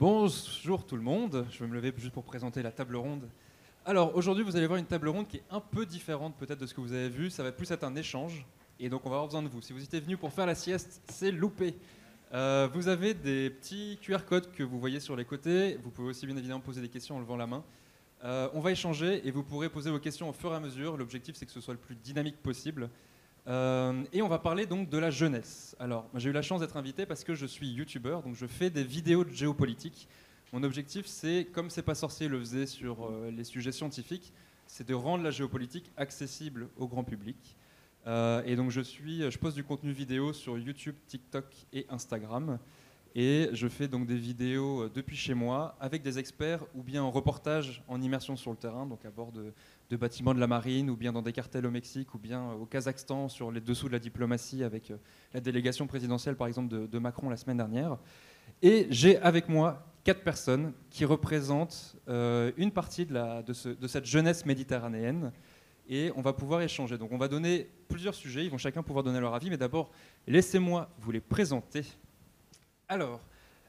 Bonjour 0.00 0.84
tout 0.84 0.96
le 0.96 1.02
monde, 1.02 1.46
je 1.52 1.60
vais 1.60 1.68
me 1.68 1.74
lever 1.74 1.94
juste 1.96 2.12
pour 2.12 2.24
présenter 2.24 2.64
la 2.64 2.72
table 2.72 2.96
ronde. 2.96 3.28
Alors 3.86 4.16
aujourd'hui 4.16 4.42
vous 4.42 4.56
allez 4.56 4.66
voir 4.66 4.80
une 4.80 4.86
table 4.86 5.08
ronde 5.08 5.28
qui 5.28 5.36
est 5.36 5.44
un 5.52 5.60
peu 5.60 5.86
différente 5.86 6.34
peut-être 6.36 6.58
de 6.58 6.66
ce 6.66 6.74
que 6.74 6.80
vous 6.80 6.92
avez 6.92 7.08
vu, 7.08 7.30
ça 7.30 7.44
va 7.44 7.52
plus 7.52 7.70
être 7.70 7.84
un 7.84 7.94
échange 7.94 8.44
et 8.80 8.88
donc 8.88 9.06
on 9.06 9.08
va 9.08 9.14
avoir 9.14 9.28
besoin 9.28 9.44
de 9.44 9.48
vous. 9.48 9.62
Si 9.62 9.72
vous 9.72 9.84
étiez 9.84 10.00
venu 10.00 10.16
pour 10.16 10.32
faire 10.32 10.46
la 10.46 10.56
sieste, 10.56 11.00
c'est 11.08 11.30
loupé. 11.30 11.76
Euh, 12.32 12.68
vous 12.74 12.88
avez 12.88 13.14
des 13.14 13.50
petits 13.50 14.00
QR 14.02 14.24
codes 14.26 14.50
que 14.50 14.64
vous 14.64 14.80
voyez 14.80 14.98
sur 14.98 15.14
les 15.14 15.24
côtés, 15.24 15.78
vous 15.84 15.90
pouvez 15.90 16.08
aussi 16.08 16.26
bien 16.26 16.36
évidemment 16.36 16.58
poser 16.58 16.80
des 16.80 16.88
questions 16.88 17.14
en 17.14 17.20
levant 17.20 17.36
la 17.36 17.46
main. 17.46 17.62
Euh, 18.24 18.48
on 18.52 18.58
va 18.58 18.72
échanger 18.72 19.24
et 19.24 19.30
vous 19.30 19.44
pourrez 19.44 19.68
poser 19.68 19.92
vos 19.92 20.00
questions 20.00 20.28
au 20.28 20.32
fur 20.32 20.52
et 20.52 20.56
à 20.56 20.60
mesure, 20.60 20.96
l'objectif 20.96 21.36
c'est 21.36 21.46
que 21.46 21.52
ce 21.52 21.60
soit 21.60 21.74
le 21.74 21.78
plus 21.78 21.94
dynamique 21.94 22.42
possible. 22.42 22.90
Euh, 23.46 24.04
et 24.12 24.22
on 24.22 24.28
va 24.28 24.38
parler 24.38 24.66
donc 24.66 24.88
de 24.88 24.98
la 24.98 25.10
jeunesse. 25.10 25.76
Alors, 25.78 26.08
j'ai 26.14 26.30
eu 26.30 26.32
la 26.32 26.42
chance 26.42 26.60
d'être 26.60 26.76
invité 26.76 27.04
parce 27.04 27.24
que 27.24 27.34
je 27.34 27.46
suis 27.46 27.68
youtubeur, 27.68 28.22
donc 28.22 28.34
je 28.34 28.46
fais 28.46 28.70
des 28.70 28.84
vidéos 28.84 29.24
de 29.24 29.30
géopolitique. 29.30 30.08
Mon 30.52 30.62
objectif, 30.62 31.06
c'est, 31.06 31.48
comme 31.52 31.68
C'est 31.68 31.82
pas 31.82 31.94
sorcier 31.94 32.28
le 32.28 32.38
faisait 32.38 32.66
sur 32.66 33.06
euh, 33.06 33.30
les 33.30 33.44
sujets 33.44 33.72
scientifiques, 33.72 34.32
c'est 34.66 34.86
de 34.86 34.94
rendre 34.94 35.24
la 35.24 35.30
géopolitique 35.30 35.92
accessible 35.96 36.68
au 36.78 36.88
grand 36.88 37.04
public. 37.04 37.56
Euh, 38.06 38.42
et 38.46 38.56
donc 38.56 38.70
je 38.70 38.80
suis, 38.80 39.30
je 39.30 39.38
poste 39.38 39.56
du 39.56 39.64
contenu 39.64 39.92
vidéo 39.92 40.32
sur 40.32 40.58
YouTube, 40.58 40.94
TikTok 41.06 41.44
et 41.72 41.86
Instagram. 41.90 42.58
Et 43.16 43.50
je 43.52 43.68
fais 43.68 43.86
donc 43.86 44.06
des 44.06 44.16
vidéos 44.16 44.88
depuis 44.88 45.16
chez 45.16 45.34
moi 45.34 45.76
avec 45.78 46.02
des 46.02 46.18
experts 46.18 46.64
ou 46.74 46.82
bien 46.82 47.02
en 47.02 47.12
reportage 47.12 47.82
en 47.86 48.02
immersion 48.02 48.36
sur 48.36 48.50
le 48.50 48.56
terrain, 48.56 48.86
donc 48.86 49.04
à 49.04 49.10
bord 49.10 49.30
de, 49.30 49.52
de 49.90 49.96
bâtiments 49.96 50.34
de 50.34 50.40
la 50.40 50.46
marine, 50.46 50.90
ou 50.90 50.96
bien 50.96 51.12
dans 51.12 51.22
des 51.22 51.32
cartels 51.32 51.66
au 51.66 51.70
Mexique, 51.70 52.14
ou 52.14 52.18
bien 52.18 52.52
au 52.52 52.66
Kazakhstan, 52.66 53.28
sur 53.28 53.50
les 53.50 53.60
dessous 53.60 53.88
de 53.88 53.92
la 53.92 53.98
diplomatie, 53.98 54.64
avec 54.64 54.90
euh, 54.90 54.96
la 55.32 55.40
délégation 55.40 55.86
présidentielle, 55.86 56.36
par 56.36 56.46
exemple, 56.46 56.88
de, 56.88 56.98
Macron 56.98 57.28
la 57.28 57.36
semaine 57.36 57.58
dernière. 57.58 57.98
Et 58.62 58.86
j'ai 58.90 59.18
avec 59.18 59.48
moi 59.48 59.86
quatre 60.04 60.22
personnes 60.22 60.72
qui 60.90 61.04
représentent 61.04 61.96
euh, 62.08 62.52
une 62.56 62.70
partie 62.70 63.06
de, 63.06 63.14
la, 63.14 63.42
de, 63.42 63.52
cette 63.52 64.04
jeunesse 64.04 64.46
méditerranéenne. 64.46 65.32
Et 65.88 66.10
on 66.16 66.22
va 66.22 66.32
pouvoir 66.32 66.62
échanger. 66.62 66.96
Donc 66.96 67.12
on 67.12 67.18
va 67.18 67.28
donner 67.28 67.68
plusieurs 67.88 68.14
sujets, 68.14 68.44
ils 68.44 68.50
vont 68.50 68.58
chacun 68.58 68.82
pouvoir 68.82 69.04
donner 69.04 69.20
leur 69.20 69.34
avis, 69.34 69.50
mais 69.50 69.58
d'abord, 69.58 69.90
laissez-moi 70.26 70.88
vous 70.98 71.12
les 71.12 71.20
présenter. 71.20 71.84
Alors, 72.88 73.20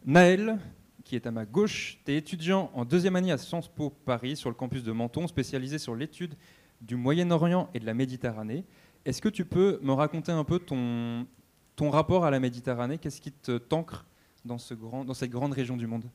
Naël, 0.06 0.60
qui 1.06 1.16
est 1.16 1.28
à 1.28 1.32
ma 1.32 1.46
gauche. 1.46 2.00
Tu 2.04 2.12
es 2.12 2.18
étudiant 2.18 2.72
en 2.74 2.84
deuxième 2.84 3.16
année 3.16 3.32
à 3.32 3.38
Sciences 3.38 3.70
Po 3.70 3.92
Paris, 3.92 4.36
sur 4.36 4.50
le 4.50 4.56
campus 4.56 4.84
de 4.84 4.92
Menton, 4.92 5.28
spécialisé 5.28 5.78
sur 5.78 5.96
l'étude 5.96 6.36
du 6.82 6.96
Moyen-Orient 6.98 7.70
et 7.74 7.80
de 7.80 7.86
la 7.86 7.94
Méditerranée. 7.94 8.66
Est-ce 9.06 9.22
que 9.22 9.30
tu 9.30 9.46
peux 9.46 9.80
me 9.84 9.94
raconter 9.94 10.32
un 10.32 10.44
peu 10.44 10.60
ton, 10.60 11.28
ton 11.76 11.92
rapport 11.92 12.26
à 12.26 12.32
la 12.32 12.40
Méditerranée? 12.40 12.98
Qu'est-ce 12.98 13.22
qui 13.22 13.32
te 13.32 13.58
t'ancre 13.58 14.06
dans, 14.44 14.58
ce 14.58 14.74
grand, 14.74 15.06
dans 15.06 15.14
cette 15.14 15.30
grande 15.30 15.54
région 15.54 15.78
du 15.78 15.86
monde? 15.86 16.10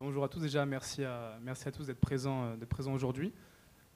Bonjour 0.00 0.22
à 0.22 0.28
tous, 0.28 0.40
déjà 0.40 0.64
merci 0.64 1.02
à, 1.04 1.38
merci 1.42 1.66
à 1.66 1.72
tous 1.72 1.86
d'être 1.86 2.00
présents, 2.00 2.44
euh, 2.44 2.66
présents 2.68 2.92
aujourd'hui. 2.92 3.32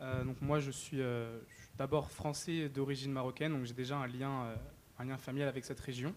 Euh, 0.00 0.24
donc 0.24 0.40
moi 0.42 0.58
je 0.58 0.70
suis, 0.70 1.00
euh, 1.00 1.38
suis 1.46 1.70
d'abord 1.78 2.10
français 2.10 2.68
d'origine 2.68 3.12
marocaine, 3.12 3.52
donc 3.52 3.64
j'ai 3.64 3.74
déjà 3.74 3.96
un 3.96 4.06
lien, 4.06 4.54
un 4.98 5.04
lien 5.04 5.16
familial 5.16 5.48
avec 5.48 5.64
cette 5.64 5.80
région. 5.80 6.14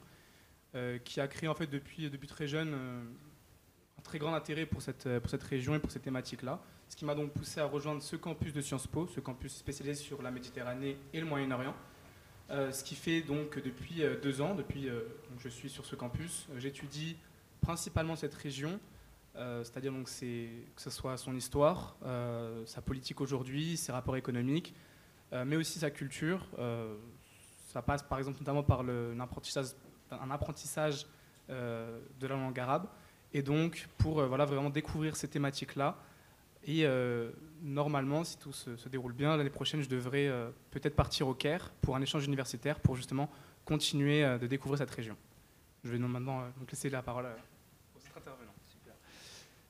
Euh, 0.78 1.00
qui 1.00 1.20
a 1.20 1.28
créé 1.28 1.50
en 1.50 1.56
fait 1.56 1.66
depuis, 1.66 2.08
depuis 2.08 2.28
très 2.28 2.48
jeune 2.48 2.74
euh, 2.76 3.02
un 3.98 4.02
très 4.04 4.20
grand 4.20 4.36
intérêt 4.36 4.68
pour 4.68 4.84
cette, 4.84 5.10
pour 5.20 5.30
cette 5.30 5.42
région 5.42 5.74
et 5.74 5.80
pour 5.80 5.90
cette 5.90 6.04
thématique-là. 6.04 6.62
Ce 6.88 6.96
qui 6.96 7.04
m'a 7.04 7.16
donc 7.16 7.32
poussé 7.32 7.60
à 7.60 7.66
rejoindre 7.66 8.02
ce 8.04 8.16
campus 8.16 8.54
de 8.54 8.62
Sciences 8.62 8.86
Po, 8.86 9.08
ce 9.08 9.20
campus 9.20 9.56
spécialisé 9.56 9.96
sur 9.96 10.22
la 10.22 10.30
Méditerranée 10.30 10.98
et 11.14 11.20
le 11.20 11.26
Moyen-Orient. 11.26 11.74
Euh, 12.52 12.72
ce 12.72 12.84
qui 12.84 12.94
fait 12.94 13.22
donc 13.22 13.58
depuis 13.60 14.04
deux 14.22 14.40
ans, 14.40 14.54
depuis 14.54 14.84
que 14.84 15.42
je 15.42 15.50
suis 15.50 15.70
sur 15.70 15.86
ce 15.86 15.96
campus, 15.96 16.48
j'étudie 16.58 17.18
principalement 17.60 18.16
cette 18.16 18.36
région, 18.36 18.80
c'est-à-dire 19.34 19.92
donc 19.92 20.06
que 20.06 20.82
ce 20.82 20.90
soit 20.90 21.18
son 21.18 21.36
histoire, 21.36 21.98
sa 22.66 22.82
politique 22.82 23.20
aujourd'hui, 23.20 23.78
ses 23.78 23.92
rapports 23.92 24.16
économiques, 24.16 24.76
mais 25.32 25.56
aussi 25.56 25.80
sa 25.80 25.90
culture. 25.90 26.48
ça 27.68 27.82
passe 27.82 28.04
par 28.04 28.20
exemple 28.20 28.38
notamment 28.40 28.64
par 28.64 28.84
l'apprentissage 28.84 29.68
un 30.12 30.32
apprentissage 30.32 31.06
euh, 31.50 32.00
de 32.20 32.28
la 32.28 32.36
langue 32.36 32.60
arabe. 32.60 32.88
Et 33.34 33.42
donc, 33.42 33.88
pour 33.98 34.20
euh, 34.20 34.28
voilà, 34.28 34.44
vraiment 34.44 34.70
découvrir 34.70 35.16
ces 35.16 35.30
thématiques-là. 35.30 35.98
Et 36.66 36.86
euh, 36.86 37.32
normalement, 37.62 38.26
si 38.26 38.38
tout 38.38 38.52
se, 38.52 38.90
déroule 38.90 39.14
bien, 39.14 39.38
l'année 39.38 39.50
prochaine, 39.50 39.82
je 39.82 39.88
devrais 39.88 40.30
peut-être 40.72 40.96
partir 40.96 41.30
au 41.30 41.34
Caire 41.34 41.72
pour 41.82 41.96
un 41.96 42.02
échange 42.02 42.26
universitaire 42.26 42.82
pour 42.82 42.98
justement 42.98 43.30
continuer 43.64 44.38
de 44.38 44.48
découvrir 44.48 44.80
cette 44.80 44.92
région. 44.92 45.16
Je 45.86 45.92
vais 45.92 45.98
maintenant 45.98 46.42
donc 46.60 46.70
laisser 46.70 46.90
la 46.90 47.02
parole 47.02 47.26
au 47.96 48.00
cet 48.00 48.18
intervenant. 48.18 48.52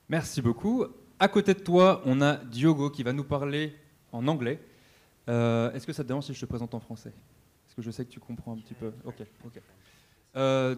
Merci 0.10 0.42
beaucoup. 0.42 0.86
À 1.20 1.28
côté 1.28 1.54
de 1.54 1.60
toi, 1.60 2.02
on 2.06 2.20
a 2.22 2.38
Diogo 2.38 2.90
qui 2.90 3.04
va 3.04 3.14
nous 3.14 3.26
parler 3.26 3.76
en 4.12 4.28
anglais. 4.28 4.60
Est-ce 5.28 5.86
que 5.86 5.94
ça 5.94 6.02
te 6.02 6.08
dérange 6.08 6.26
si 6.26 6.34
je 6.34 6.42
te 6.42 6.46
présente 6.48 6.74
en 6.74 6.80
français? 6.80 7.14
Parce 7.66 7.76
que 7.76 7.82
je 7.84 7.92
sais 7.92 8.06
que 8.06 8.12
tu 8.12 8.20
comprends 8.20 8.54
un 8.54 8.58
petit 8.58 8.74
peu. 8.74 8.92
Ok, 9.06 9.22
ok. 9.46 9.62
Euh, 10.38 10.76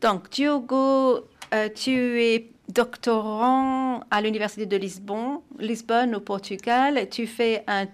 Donc, 0.00 0.30
Diogo, 0.30 1.26
euh, 1.54 1.68
tu 1.74 2.22
es 2.22 2.50
doctorant 2.68 4.00
à 4.10 4.20
l'Université 4.20 4.66
de 4.66 4.76
Lisbonne, 4.76 5.40
Lisbonne 5.58 6.14
au 6.14 6.20
Portugal. 6.20 7.08
Tu 7.10 7.26
fais 7.26 7.64
une 7.68 7.88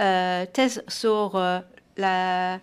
euh, 0.00 0.46
thèse 0.52 0.82
sur 0.88 1.40
la, 1.96 2.60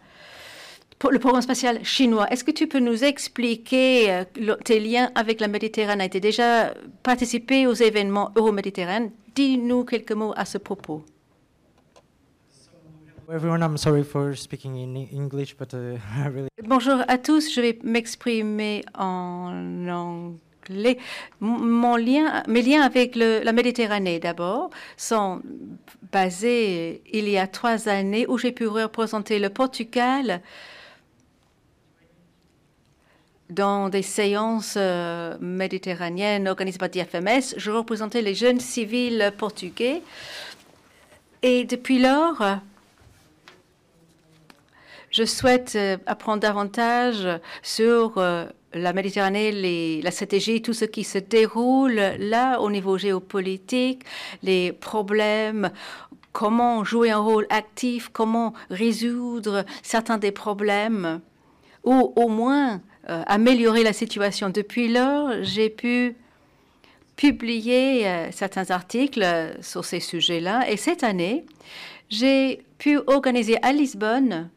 le 1.09 1.19
programme 1.19 1.41
spatial 1.41 1.84
chinois. 1.84 2.28
Est-ce 2.31 2.44
que 2.44 2.52
tu 2.52 2.68
peux 2.68 2.80
nous 2.80 3.03
expliquer 3.03 4.24
tes 4.64 4.80
liens 4.80 5.12
avec 5.16 5.40
la 5.40 5.47
Méditerranée? 5.47 6.09
Tu 6.09 6.18
as 6.18 6.19
déjà 6.22 6.74
participé 7.03 7.68
aux 7.68 7.74
événements 7.74 8.31
euro-méditerranéens. 8.35 9.12
Dis-nous 9.34 9.84
quelques 9.84 10.14
mots 10.14 10.34
à 10.38 10.46
ce 10.46 10.58
propos. 10.58 11.03
Bonjour 16.63 17.02
à 17.08 17.18
tous, 17.18 17.52
je 17.52 17.59
vais 17.59 17.80
m'exprimer 17.84 18.84
en 18.94 19.88
anglais. 19.88 21.00
Mes 21.41 22.62
liens 22.62 22.81
avec 22.81 23.16
la 23.16 23.52
Méditerranée 23.52 24.19
d'abord 24.19 24.69
sont 24.96 25.41
basés 26.12 27.02
il 27.12 27.28
y 27.28 27.40
a 27.40 27.47
trois 27.47 27.90
années 27.90 28.28
où 28.28 28.38
j'ai 28.38 28.52
pu 28.52 28.68
représenter 28.68 29.40
le 29.40 29.50
Portugal 29.50 30.41
dans 33.50 33.90
des 33.90 34.03
séances 34.03 34.75
euh, 34.78 35.35
méditerranéennes 35.40 36.47
organisées 36.47 36.78
par 36.78 36.90
DFMS. 36.90 37.58
Je 37.58 37.72
représentais 37.72 38.22
les 38.22 38.35
jeunes 38.35 38.59
civils 38.59 39.34
portugais. 39.38 40.02
Et 41.41 41.64
depuis 41.64 42.00
lors, 42.00 42.41
je 45.16 45.24
souhaite 45.24 45.74
euh, 45.76 45.98
apprendre 46.08 46.42
davantage 46.42 47.26
sur 47.64 48.18
euh, 48.18 48.46
la 48.74 48.92
Méditerranée, 48.92 50.02
la 50.02 50.12
stratégie, 50.12 50.62
tout 50.62 50.74
ce 50.74 50.84
qui 50.84 51.06
se 51.06 51.18
déroule 51.18 52.02
là 52.20 52.59
au 52.59 52.70
niveau 52.70 52.98
géopolitique, 52.98 54.03
les 54.44 54.74
problèmes, 54.74 55.72
comment 56.34 56.84
jouer 56.84 57.12
un 57.12 57.20
rôle 57.20 57.48
actif, 57.50 58.09
comment 58.12 58.53
résoudre 58.70 59.64
certains 59.84 60.18
des 60.18 60.34
problèmes, 60.34 61.22
ou 61.86 62.12
au 62.18 62.28
moins 62.28 62.82
euh, 63.09 63.24
améliorer 63.26 63.84
la 63.84 63.94
situation. 63.94 64.50
Depuis 64.50 64.90
lors, 64.90 65.32
j'ai 65.44 65.70
pu 65.70 66.18
publier 67.16 68.06
certains 68.34 68.70
articles 68.72 69.26
sur 69.62 69.86
ces 69.86 70.02
sujets-là, 70.02 70.70
et 70.70 70.76
cette 70.76 71.06
année, 71.06 71.46
j'ai 72.09 72.66
pu 72.78 73.00
organiser 73.08 73.58
à 73.62 73.72
Lisbonne 73.72 74.50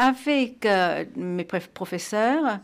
avec 0.00 0.64
euh, 0.64 1.04
mes 1.14 1.44
professeurs 1.44 2.60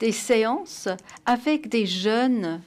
des 0.00 0.10
séances 0.10 0.88
avec 1.24 1.68
des 1.68 1.86
jeunes 1.86 2.60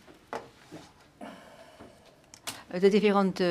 de 2.73 2.87
différentes 2.87 3.41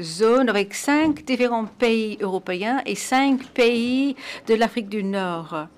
zones, 0.00 0.48
avec 0.48 0.72
cinq 0.72 1.26
différents 1.26 1.66
pays 1.66 2.16
européens 2.22 2.80
et 2.86 2.94
cinq 2.94 3.48
pays 3.48 4.16
de 4.46 4.54
l'Afrique 4.54 4.88
du 4.88 5.04
Nord. 5.04 5.68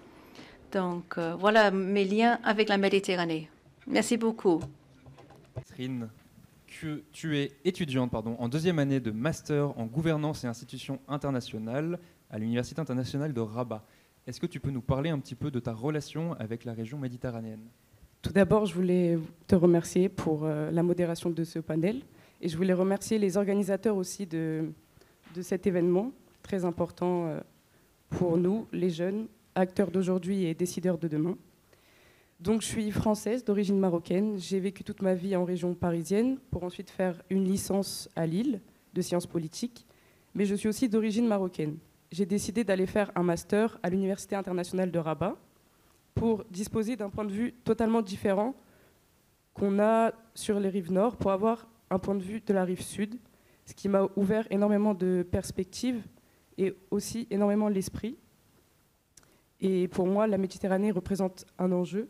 Donc 0.70 1.18
euh, 1.18 1.34
voilà 1.36 1.72
mes 1.72 2.04
liens 2.04 2.38
avec 2.44 2.68
la 2.68 2.78
Méditerranée. 2.78 3.50
Merci 3.88 4.16
beaucoup. 4.16 4.60
Catherine, 5.56 6.08
tu 7.12 7.36
es 7.36 7.50
étudiante 7.64 8.12
pardon, 8.12 8.36
en 8.38 8.48
deuxième 8.48 8.78
année 8.78 9.00
de 9.00 9.10
master 9.10 9.76
en 9.76 9.86
gouvernance 9.86 10.44
et 10.44 10.46
institutions 10.46 11.00
internationales 11.08 11.98
à 12.34 12.38
l'Université 12.38 12.80
internationale 12.80 13.32
de 13.32 13.40
Rabat. 13.40 13.84
Est-ce 14.26 14.40
que 14.40 14.46
tu 14.46 14.58
peux 14.58 14.72
nous 14.72 14.80
parler 14.80 15.08
un 15.08 15.20
petit 15.20 15.36
peu 15.36 15.52
de 15.52 15.60
ta 15.60 15.72
relation 15.72 16.32
avec 16.32 16.64
la 16.64 16.72
région 16.72 16.98
méditerranéenne? 16.98 17.62
Tout 18.22 18.32
d'abord, 18.32 18.66
je 18.66 18.74
voulais 18.74 19.20
te 19.46 19.54
remercier 19.54 20.08
pour 20.08 20.40
euh, 20.42 20.72
la 20.72 20.82
modération 20.82 21.30
de 21.30 21.44
ce 21.44 21.60
panel 21.60 22.00
et 22.40 22.48
je 22.48 22.56
voulais 22.56 22.72
remercier 22.72 23.18
les 23.18 23.36
organisateurs 23.36 23.96
aussi 23.96 24.26
de, 24.26 24.64
cet 25.42 25.68
événement 25.68 26.10
très 26.42 26.64
important 26.64 27.26
euh, 27.28 27.40
pour 28.08 28.36
nous, 28.36 28.66
les 28.72 28.90
jeunes, 28.90 29.28
acteurs 29.54 29.92
d'aujourd'hui 29.92 30.46
et 30.46 30.54
décideurs 30.54 30.98
de 30.98 31.06
demain. 31.06 31.36
Donc 32.40 32.62
je 32.62 32.66
suis 32.66 32.90
française 32.90 33.44
d'origine 33.44 33.78
marocaine. 33.78 34.40
J'ai 34.40 34.58
vécu 34.58 34.82
toute 34.82 35.02
ma 35.02 35.14
vie 35.14 35.36
en 35.36 35.44
région 35.44 35.72
parisienne 35.72 36.38
pour 36.50 36.64
ensuite 36.64 36.90
faire 36.90 37.22
une 37.30 37.44
licence 37.44 38.08
à 38.16 38.26
Lille 38.26 38.60
de 38.92 39.02
sciences 39.02 39.26
politiques. 39.26 39.86
Mais 40.34 40.46
je 40.46 40.56
suis 40.56 40.68
aussi 40.68 40.88
d'origine 40.88 41.28
marocaine. 41.28 41.76
J'ai 42.14 42.26
décidé 42.26 42.62
d'aller 42.62 42.86
faire 42.86 43.10
un 43.16 43.24
master 43.24 43.76
à 43.82 43.90
l'Université 43.90 44.36
internationale 44.36 44.92
de 44.92 45.00
Rabat 45.00 45.36
pour 46.14 46.44
disposer 46.44 46.94
d'un 46.94 47.10
point 47.10 47.24
de 47.24 47.32
vue 47.32 47.52
totalement 47.64 48.02
différent 48.02 48.54
qu'on 49.52 49.80
a 49.80 50.12
sur 50.32 50.60
les 50.60 50.68
rives 50.68 50.92
nord, 50.92 51.16
pour 51.16 51.32
avoir 51.32 51.66
un 51.90 51.98
point 51.98 52.14
de 52.14 52.22
vue 52.22 52.40
de 52.40 52.54
la 52.54 52.62
rive 52.62 52.82
sud, 52.82 53.18
ce 53.66 53.74
qui 53.74 53.88
m'a 53.88 54.06
ouvert 54.14 54.46
énormément 54.50 54.94
de 54.94 55.26
perspectives 55.28 56.04
et 56.56 56.76
aussi 56.92 57.26
énormément 57.32 57.68
l'esprit. 57.68 58.16
Et 59.60 59.88
pour 59.88 60.06
moi, 60.06 60.28
la 60.28 60.38
Méditerranée 60.38 60.92
représente 60.92 61.44
un 61.58 61.72
enjeu 61.72 62.08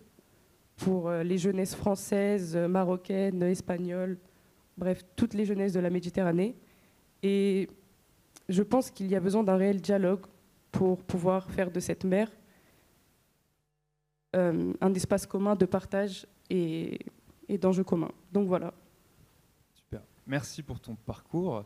pour 0.77 1.09
euh, 1.09 1.23
les 1.23 1.39
jeunesses 1.39 1.75
françaises, 1.75 2.55
marocaines, 2.59 3.43
espagnoles, 3.45 4.19
bref, 4.77 5.03
toutes 5.17 5.33
les 5.33 5.47
jeunesses 5.47 5.73
de 5.73 5.81
la 5.81 5.89
Méditerranée. 5.89 6.57
Et 7.23 7.71
je 8.49 8.62
pense 8.62 8.91
qu'il 8.91 9.06
y 9.06 9.17
a 9.17 9.20
besoin 9.20 9.43
d'un 9.43 9.56
réel 9.56 9.81
dialogue 9.81 10.26
pour 10.70 11.02
pouvoir 11.02 11.50
faire 11.50 11.70
de 11.70 11.81
cette 11.81 12.05
mer 12.05 12.31
euh, 14.35 14.73
un 14.81 14.94
espace 14.94 15.26
commun 15.26 15.55
de 15.55 15.64
partage 15.64 16.26
et, 16.50 16.99
et 17.49 17.56
d'enjeux 17.56 17.85
communs. 17.85 18.11
Donc 18.32 18.49
voilà. 18.49 18.75
Super. 19.75 20.00
Merci 20.26 20.62
pour 20.62 20.81
ton 20.81 20.96
parcours. 20.96 21.64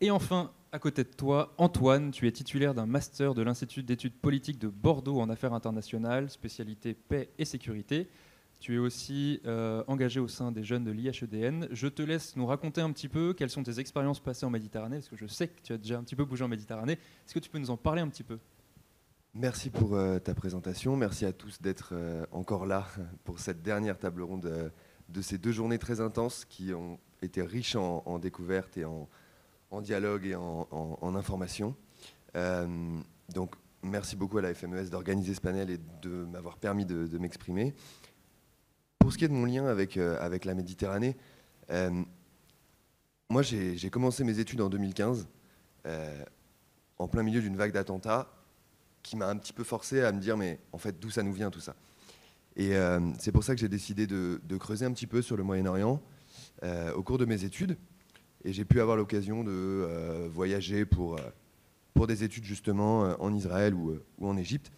Et 0.00 0.10
enfin, 0.10 0.50
à 0.72 0.78
côté 0.78 1.04
de 1.04 1.10
toi, 1.10 1.54
Antoine, 1.58 2.10
tu 2.10 2.26
es 2.26 2.32
titulaire 2.32 2.74
d'un 2.74 2.86
master 2.86 3.34
de 3.34 3.42
l'Institut 3.42 3.82
d'études 3.82 4.14
politiques 4.14 4.58
de 4.58 4.68
Bordeaux 4.68 5.20
en 5.20 5.28
affaires 5.28 5.52
internationales, 5.52 6.30
spécialité 6.30 6.94
paix 6.94 7.30
et 7.38 7.44
sécurité. 7.44 8.08
Tu 8.58 8.76
es 8.76 8.78
aussi 8.78 9.40
euh, 9.44 9.84
engagé 9.86 10.18
au 10.18 10.28
sein 10.28 10.50
des 10.50 10.64
jeunes 10.64 10.84
de 10.84 10.90
l'IHEDN. 10.90 11.68
Je 11.70 11.88
te 11.88 12.02
laisse 12.02 12.36
nous 12.36 12.46
raconter 12.46 12.80
un 12.80 12.90
petit 12.90 13.08
peu 13.08 13.34
quelles 13.34 13.50
sont 13.50 13.62
tes 13.62 13.78
expériences 13.80 14.18
passées 14.18 14.46
en 14.46 14.50
Méditerranée, 14.50 14.96
parce 14.96 15.08
que 15.08 15.16
je 15.16 15.26
sais 15.26 15.48
que 15.48 15.60
tu 15.62 15.72
as 15.72 15.78
déjà 15.78 15.98
un 15.98 16.02
petit 16.02 16.16
peu 16.16 16.24
bougé 16.24 16.42
en 16.42 16.48
Méditerranée. 16.48 16.94
Est-ce 16.94 17.34
que 17.34 17.38
tu 17.38 17.50
peux 17.50 17.58
nous 17.58 17.70
en 17.70 17.76
parler 17.76 18.00
un 18.00 18.08
petit 18.08 18.22
peu? 18.22 18.38
Merci 19.34 19.68
pour 19.68 19.94
euh, 19.94 20.18
ta 20.18 20.34
présentation. 20.34 20.96
Merci 20.96 21.26
à 21.26 21.32
tous 21.32 21.60
d'être 21.60 21.90
euh, 21.92 22.24
encore 22.32 22.64
là 22.64 22.86
pour 23.24 23.40
cette 23.40 23.62
dernière 23.62 23.98
table 23.98 24.22
ronde 24.22 24.72
de 25.10 25.20
ces 25.20 25.36
deux 25.36 25.52
journées 25.52 25.78
très 25.78 26.00
intenses 26.00 26.46
qui 26.46 26.72
ont 26.72 26.98
été 27.20 27.42
riches 27.42 27.76
en, 27.76 28.18
découvertes 28.18 28.78
et 28.78 28.86
en, 28.86 29.08
dialogue 29.82 30.24
et 30.24 30.34
en, 30.34 31.14
information. 31.14 31.76
donc, 32.34 33.54
merci 33.82 34.16
beaucoup 34.16 34.38
à 34.38 34.42
la 34.42 34.54
FMES 34.54 34.86
d'organiser 34.90 35.34
ce 35.34 35.40
panel 35.40 35.70
et 35.70 35.78
de 36.02 36.24
m'avoir 36.24 36.56
permis 36.56 36.84
de 36.86 37.18
m'exprimer 37.18 37.74
pour 39.06 39.12
ce 39.12 39.18
qui 39.18 39.24
est 39.24 39.28
de 39.28 39.34
mon 39.34 39.44
lien 39.44 39.66
avec, 39.66 39.98
euh, 39.98 40.18
avec 40.20 40.44
la 40.44 40.52
Méditerranée, 40.52 41.16
euh, 41.70 42.02
moi 43.28 43.42
j'ai 43.42 43.88
commencé 43.88 44.24
mes 44.24 44.40
études 44.40 44.60
en 44.60 44.68
2015, 44.68 45.28
euh, 45.86 46.24
en 46.98 47.06
plein 47.06 47.22
milieu 47.22 47.40
d'une 47.40 47.56
vague 47.56 47.70
d'attentats, 47.70 48.28
qui 49.04 49.16
m'a 49.16 49.28
un 49.28 49.36
petit 49.36 49.52
peu 49.52 49.62
forcé 49.62 50.02
à 50.02 50.10
me 50.10 50.18
dire, 50.18 50.36
mais 50.36 50.58
en 50.72 50.78
fait, 50.78 50.98
d'où 50.98 51.08
ça 51.08 51.22
nous 51.22 51.32
vient 51.32 51.52
tout 51.52 51.60
ça? 51.60 51.76
Et 52.56 52.72
c'est 53.20 53.30
pour 53.30 53.44
ça 53.44 53.54
que 53.54 53.60
j'ai 53.60 53.68
décidé 53.68 54.08
de, 54.08 54.40
creuser 54.58 54.84
un 54.84 54.92
petit 54.92 55.06
peu 55.06 55.22
sur 55.22 55.36
le 55.36 55.44
Moyen-Orient 55.44 56.02
au 56.96 57.02
cours 57.04 57.18
de 57.18 57.26
mes 57.26 57.44
études. 57.44 57.76
Et 58.44 58.52
j'ai 58.52 58.64
pu 58.64 58.80
avoir 58.80 58.96
l'occasion 58.96 59.44
de 59.44 60.28
voyager 60.32 60.84
pour, 60.84 61.16
pour 61.94 62.08
des 62.08 62.24
études 62.24 62.44
justement 62.44 63.14
en 63.22 63.32
Israël 63.32 63.72
ou, 63.72 64.00
ou 64.18 64.26
en 64.26 64.36
Égypte. 64.36 64.72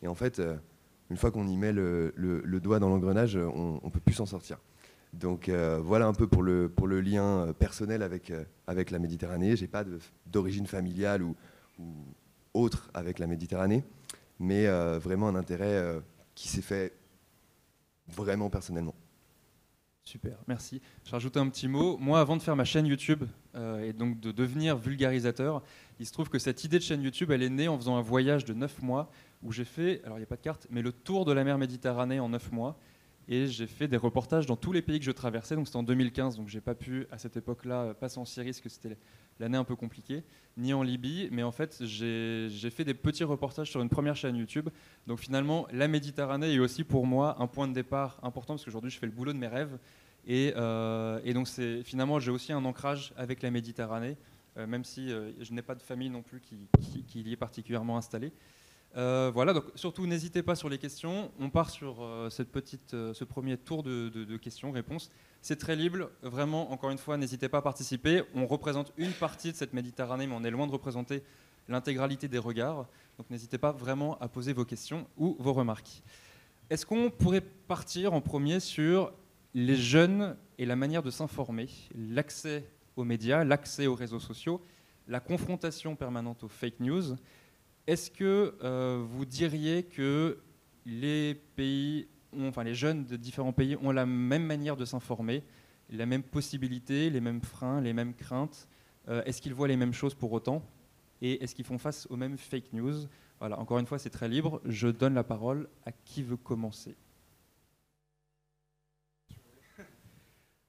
Et 0.00 0.08
en 0.08 0.14
fait, 0.14 0.40
une 1.10 1.16
fois 1.16 1.30
qu'on 1.30 1.46
y 1.46 1.56
met 1.56 1.72
le, 1.72 2.12
doigt 2.62 2.78
dans 2.78 2.88
l'engrenage, 2.88 3.36
on 3.36 3.80
ne 3.84 3.90
peut 3.90 4.00
plus 4.00 4.14
s'en 4.14 4.26
sortir. 4.26 4.58
Donc 5.14 5.48
euh, 5.48 5.78
voilà 5.80 6.06
un 6.06 6.12
peu 6.12 6.26
pour 6.26 6.42
le, 6.42 6.70
lien 7.00 7.24
euh, 7.24 7.52
personnel 7.52 8.02
avec, 8.02 8.30
euh, 8.30 8.44
avec 8.66 8.90
la 8.90 8.98
Méditerranée. 8.98 9.56
Je 9.56 9.62
n'ai 9.62 9.68
pas 9.68 9.84
d'origine 10.26 10.66
familiale 10.66 11.22
ou, 11.22 11.36
autre 12.52 12.90
avec 12.94 13.18
la 13.18 13.26
Méditerranée, 13.26 13.82
mais 14.38 14.68
vraiment 14.98 15.26
un 15.26 15.34
intérêt 15.34 16.00
qui 16.36 16.46
s'est 16.46 16.62
fait 16.62 16.92
vraiment 18.06 18.48
personnellement. 18.48 18.94
Super, 20.04 20.38
merci. 20.46 20.80
Je 21.04 21.10
rajoute 21.10 21.36
un 21.36 21.48
petit 21.48 21.66
mot. 21.66 21.96
Moi, 21.96 22.20
avant 22.20 22.36
de 22.36 22.42
faire 22.42 22.54
ma 22.54 22.64
chaîne 22.64 22.86
YouTube 22.86 23.24
et 23.82 23.92
donc 23.92 24.20
de 24.20 24.30
devenir 24.30 24.76
vulgarisateur, 24.76 25.64
il 25.98 26.06
se 26.06 26.12
trouve 26.12 26.28
que 26.28 26.38
cette 26.38 26.62
idée 26.62 26.78
de 26.78 26.84
chaîne 26.84 27.02
YouTube, 27.02 27.32
elle 27.32 27.42
est 27.42 27.50
née 27.50 27.66
en 27.66 27.76
faisant 27.76 27.96
un 27.96 28.02
voyage 28.02 28.44
de 28.44 28.54
9 28.54 28.82
mois 28.82 29.10
où 29.44 29.52
j'ai 29.52 29.64
fait, 29.64 30.02
alors 30.04 30.16
il 30.16 30.20
n'y 30.20 30.24
a 30.24 30.28
pas 30.28 30.36
de 30.36 30.42
carte, 30.42 30.66
mais 30.70 30.82
le 30.82 30.90
tour 30.90 31.24
de 31.24 31.32
la 31.32 31.44
mer 31.44 31.58
Méditerranée 31.58 32.18
en 32.18 32.30
9 32.30 32.50
mois. 32.50 32.78
Et 33.26 33.46
j'ai 33.46 33.66
fait 33.66 33.88
des 33.88 33.96
reportages 33.96 34.44
dans 34.44 34.56
tous 34.56 34.72
les 34.72 34.82
pays 34.82 34.98
que 34.98 35.04
je 35.04 35.10
traversais. 35.10 35.56
Donc 35.56 35.66
c'était 35.66 35.78
en 35.78 35.82
2015, 35.82 36.36
donc 36.36 36.48
j'ai 36.48 36.60
pas 36.60 36.74
pu 36.74 37.06
à 37.10 37.18
cette 37.18 37.36
époque-là 37.36 37.94
passer 37.94 38.18
en 38.18 38.24
Syrie 38.24 38.50
parce 38.50 38.60
que 38.60 38.68
c'était 38.68 38.98
l'année 39.40 39.56
un 39.56 39.64
peu 39.64 39.76
compliquée, 39.76 40.24
ni 40.56 40.74
en 40.74 40.82
Libye. 40.82 41.28
Mais 41.32 41.42
en 41.42 41.52
fait, 41.52 41.82
j'ai 41.84 42.70
fait 42.70 42.84
des 42.84 42.94
petits 42.94 43.24
reportages 43.24 43.70
sur 43.70 43.80
une 43.80 43.88
première 43.88 44.16
chaîne 44.16 44.36
YouTube. 44.36 44.68
Donc 45.06 45.20
finalement, 45.20 45.66
la 45.72 45.88
Méditerranée 45.88 46.52
est 46.52 46.58
aussi 46.58 46.84
pour 46.84 47.06
moi 47.06 47.36
un 47.38 47.46
point 47.46 47.66
de 47.66 47.72
départ 47.72 48.20
important 48.22 48.54
parce 48.54 48.64
qu'aujourd'hui 48.64 48.90
je 48.90 48.98
fais 48.98 49.06
le 49.06 49.12
boulot 49.12 49.32
de 49.32 49.38
mes 49.38 49.48
rêves. 49.48 49.78
Et, 50.26 50.52
euh, 50.56 51.32
donc 51.32 51.48
finalement, 51.84 52.18
j'ai 52.18 52.30
aussi 52.30 52.52
un 52.52 52.64
ancrage 52.64 53.14
avec 53.16 53.42
la 53.42 53.50
Méditerranée, 53.50 54.16
euh, 54.58 54.66
même 54.66 54.84
si 54.84 55.10
euh, 55.10 55.32
je 55.40 55.52
n'ai 55.52 55.62
pas 55.62 55.74
de 55.74 55.82
famille 55.82 56.10
non 56.10 56.22
plus 56.22 56.40
qui 56.40 57.22
y 57.22 57.32
est 57.32 57.36
particulièrement 57.36 57.96
installée. 57.96 58.32
Euh, 58.96 59.32
voilà, 59.34 59.52
donc 59.52 59.64
surtout 59.74 60.06
n'hésitez 60.06 60.42
pas 60.42 60.54
sur 60.54 60.68
les 60.68 60.78
questions. 60.78 61.30
On 61.40 61.50
part 61.50 61.70
sur 61.70 62.02
euh, 62.02 62.30
cette 62.30 62.50
petite, 62.50 62.94
euh, 62.94 63.12
ce 63.12 63.24
premier 63.24 63.56
tour 63.56 63.82
de, 63.82 64.36
questions-réponses. 64.36 65.10
C'est 65.42 65.56
très 65.56 65.74
libre, 65.76 66.10
vraiment, 66.22 66.72
encore 66.72 66.90
une 66.90 66.98
fois, 66.98 67.16
n'hésitez 67.16 67.48
pas 67.48 67.58
à 67.58 67.62
participer. 67.62 68.22
On 68.34 68.46
représente 68.46 68.92
une 68.96 69.12
partie 69.12 69.52
de 69.52 69.56
cette 69.56 69.72
Méditerranée, 69.72 70.26
mais 70.26 70.34
on 70.34 70.44
est 70.44 70.50
loin 70.50 70.66
de 70.66 70.72
représenter 70.72 71.22
l'intégralité 71.68 72.28
des 72.28 72.38
regards. 72.38 72.86
Donc 73.18 73.28
n'hésitez 73.30 73.58
pas 73.58 73.72
vraiment 73.72 74.18
à 74.20 74.28
poser 74.28 74.52
vos 74.52 74.64
questions 74.64 75.06
ou 75.16 75.36
vos 75.38 75.52
remarques. 75.52 76.02
Est-ce 76.70 76.86
qu'on 76.86 77.10
pourrait 77.10 77.40
partir 77.40 78.14
en 78.14 78.20
premier 78.20 78.60
sur 78.60 79.12
les 79.54 79.76
jeunes 79.76 80.36
et 80.58 80.66
la 80.66 80.76
manière 80.76 81.02
de 81.02 81.10
s'informer, 81.10 81.68
l'accès 81.94 82.64
aux 82.96 83.04
médias, 83.04 83.44
l'accès 83.44 83.86
aux 83.86 83.94
réseaux 83.94 84.20
sociaux, 84.20 84.60
la 85.08 85.20
confrontation 85.20 85.96
permanente 85.96 86.44
aux 86.44 86.48
fake 86.48 86.80
news 86.80 87.16
est-ce 87.86 88.10
que 88.10 88.54
euh, 88.62 89.04
vous 89.06 89.24
diriez 89.24 89.82
que 89.82 90.38
les 90.86 91.38
jeunes 92.72 93.04
de 93.04 93.16
différents 93.16 93.52
pays 93.52 93.76
ont 93.76 93.90
la 93.90 94.06
même 94.06 94.44
manière 94.44 94.76
de 94.76 94.84
s'informer, 94.84 95.42
la 95.90 96.06
même 96.06 96.22
possibilité, 96.22 97.10
les 97.10 97.20
mêmes 97.20 97.42
freins, 97.42 97.80
les 97.80 97.92
mêmes 97.92 98.14
craintes? 98.14 98.68
Euh, 99.08 99.22
Est-ce 99.24 99.42
qu'ils 99.42 99.54
voient 99.54 99.68
les 99.68 99.76
mêmes 99.76 99.92
choses 99.92 100.14
pour 100.14 100.32
autant? 100.32 100.62
Et 101.20 101.42
est-ce 101.42 101.54
qu'ils 101.54 101.64
font 101.64 101.78
face 101.78 102.06
aux 102.10 102.16
mêmes 102.16 102.38
fake 102.38 102.72
news? 102.72 103.06
Voilà, 103.38 103.58
encore 103.58 103.78
une 103.78 103.86
fois, 103.86 103.98
c'est 103.98 104.10
très 104.10 104.28
libre. 104.28 104.60
Je 104.64 104.88
donne 104.88 105.14
la 105.14 105.24
parole 105.24 105.68
à 105.84 105.92
qui 105.92 106.22
veut 106.22 106.36
commencer. 106.36 106.96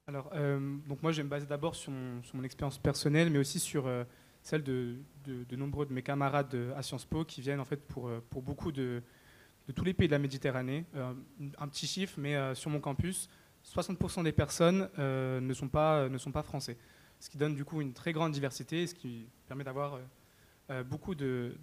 Alors, 0.06 0.30
euh, 0.34 0.76
donc 0.86 1.02
moi, 1.02 1.10
je 1.12 1.16
vais 1.16 1.24
me 1.24 1.28
baser 1.28 1.46
d'abord 1.46 1.74
sur, 1.74 1.90
mon 1.90 2.44
expérience 2.44 2.78
personnelle, 2.78 3.30
mais 3.30 3.38
aussi 3.38 3.58
sur 3.58 3.88
celle 4.46 4.62
de, 4.62 4.96
nombreux 5.56 5.86
de 5.86 5.92
mes 5.92 6.02
camarades 6.02 6.56
à 6.76 6.82
Sciences 6.82 7.04
Po 7.04 7.24
qui 7.24 7.40
viennent 7.40 7.58
en 7.58 7.64
fait 7.64 7.84
pour, 7.88 8.06
euh, 8.06 8.22
pour 8.30 8.42
beaucoup 8.42 8.70
de, 8.70 9.02
tous 9.74 9.84
les 9.84 9.92
pays 9.92 10.06
de 10.06 10.12
la 10.12 10.20
Méditerranée. 10.20 10.84
Euh, 10.94 11.12
un 11.58 11.66
petit 11.66 11.88
chiffre, 11.88 12.14
mais 12.16 12.36
euh, 12.36 12.54
sur 12.54 12.70
mon 12.70 12.78
campus, 12.78 13.28
60% 13.64 14.22
des 14.22 14.30
personnes 14.30 14.88
ne, 14.96 15.52
sont 15.52 15.66
pas, 15.66 16.08
ne 16.08 16.16
sont 16.16 16.30
pas 16.30 16.44
français. 16.44 16.78
Ce 17.18 17.28
qui 17.28 17.38
donne 17.38 17.56
du 17.56 17.64
coup 17.64 17.80
une 17.80 17.92
très 17.92 18.12
grande 18.12 18.30
diversité, 18.30 18.86
ce 18.86 18.94
qui 18.94 19.26
permet 19.48 19.64
d'avoir 19.64 19.98
beaucoup 20.84 21.16
de, 21.16 21.56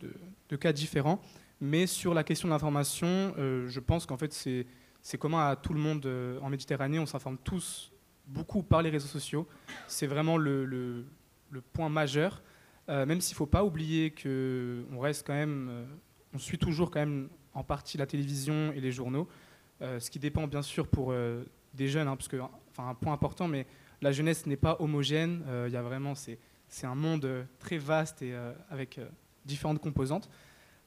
cas 0.60 0.74
différents. 0.74 1.22
Mais 1.62 1.88
sur 1.88 2.14
la 2.14 2.26
question 2.26 2.50
de 2.50 2.54
l'information, 2.54 3.34
je 3.38 3.80
pense 3.80 4.06
qu'en 4.06 4.18
fait 4.18 4.34
c'est 4.34 5.18
commun 5.18 5.48
à 5.48 5.56
tout 5.56 5.74
le 5.74 5.80
monde 5.80 6.06
en 6.42 6.50
Méditerranée. 6.50 7.00
On 7.00 7.06
s'informe 7.06 7.38
tous 7.38 7.94
beaucoup 8.28 8.64
par 8.64 8.82
les 8.82 8.90
réseaux 8.90 9.08
sociaux. 9.08 9.48
C'est 9.88 10.08
vraiment 10.08 10.36
le, 10.36 10.66
le, 10.66 11.06
point 11.72 11.88
majeur. 11.88 12.42
Euh, 12.90 13.06
même 13.06 13.22
s'il 13.22 13.34
ne 13.34 13.38
faut 13.38 13.46
pas 13.46 13.64
oublier 13.64 14.12
qu'on 14.12 15.00
reste 15.00 15.26
quand 15.26 15.34
même, 15.34 15.70
euh, 15.70 15.86
on 16.34 16.38
suit 16.38 16.58
toujours 16.58 16.92
quand 16.92 17.00
même 17.00 17.30
en 17.54 17.64
partie 17.64 17.98
la 17.98 18.06
télévision 18.06 18.74
et 18.74 18.82
les 18.82 18.92
journaux, 18.92 19.28
euh, 19.82 20.00
ce 20.00 20.12
qui 20.12 20.20
dépend 20.20 20.48
bien 20.48 20.62
sûr 20.62 20.88
pour 20.88 21.14
des 21.74 21.88
jeunes, 21.88 22.08
hein, 22.08 22.16
parce 22.16 22.28
que, 22.28 22.38
enfin 22.38 22.90
un 22.90 22.96
point 22.96 23.14
important, 23.14 23.48
mais 23.48 23.66
la 24.02 24.12
jeunesse 24.12 24.46
n'est 24.46 24.58
pas 24.58 24.78
homogène. 24.80 25.44
Il 25.68 25.72
y 25.72 25.78
a 25.78 25.82
vraiment, 25.82 26.16
c'est, 26.16 26.40
c'est 26.68 26.88
un 26.88 26.96
monde 26.96 27.46
très 27.60 27.78
vaste 27.78 28.22
et 28.22 28.36
avec 28.70 29.00
différentes 29.46 29.80
composantes. 29.80 30.30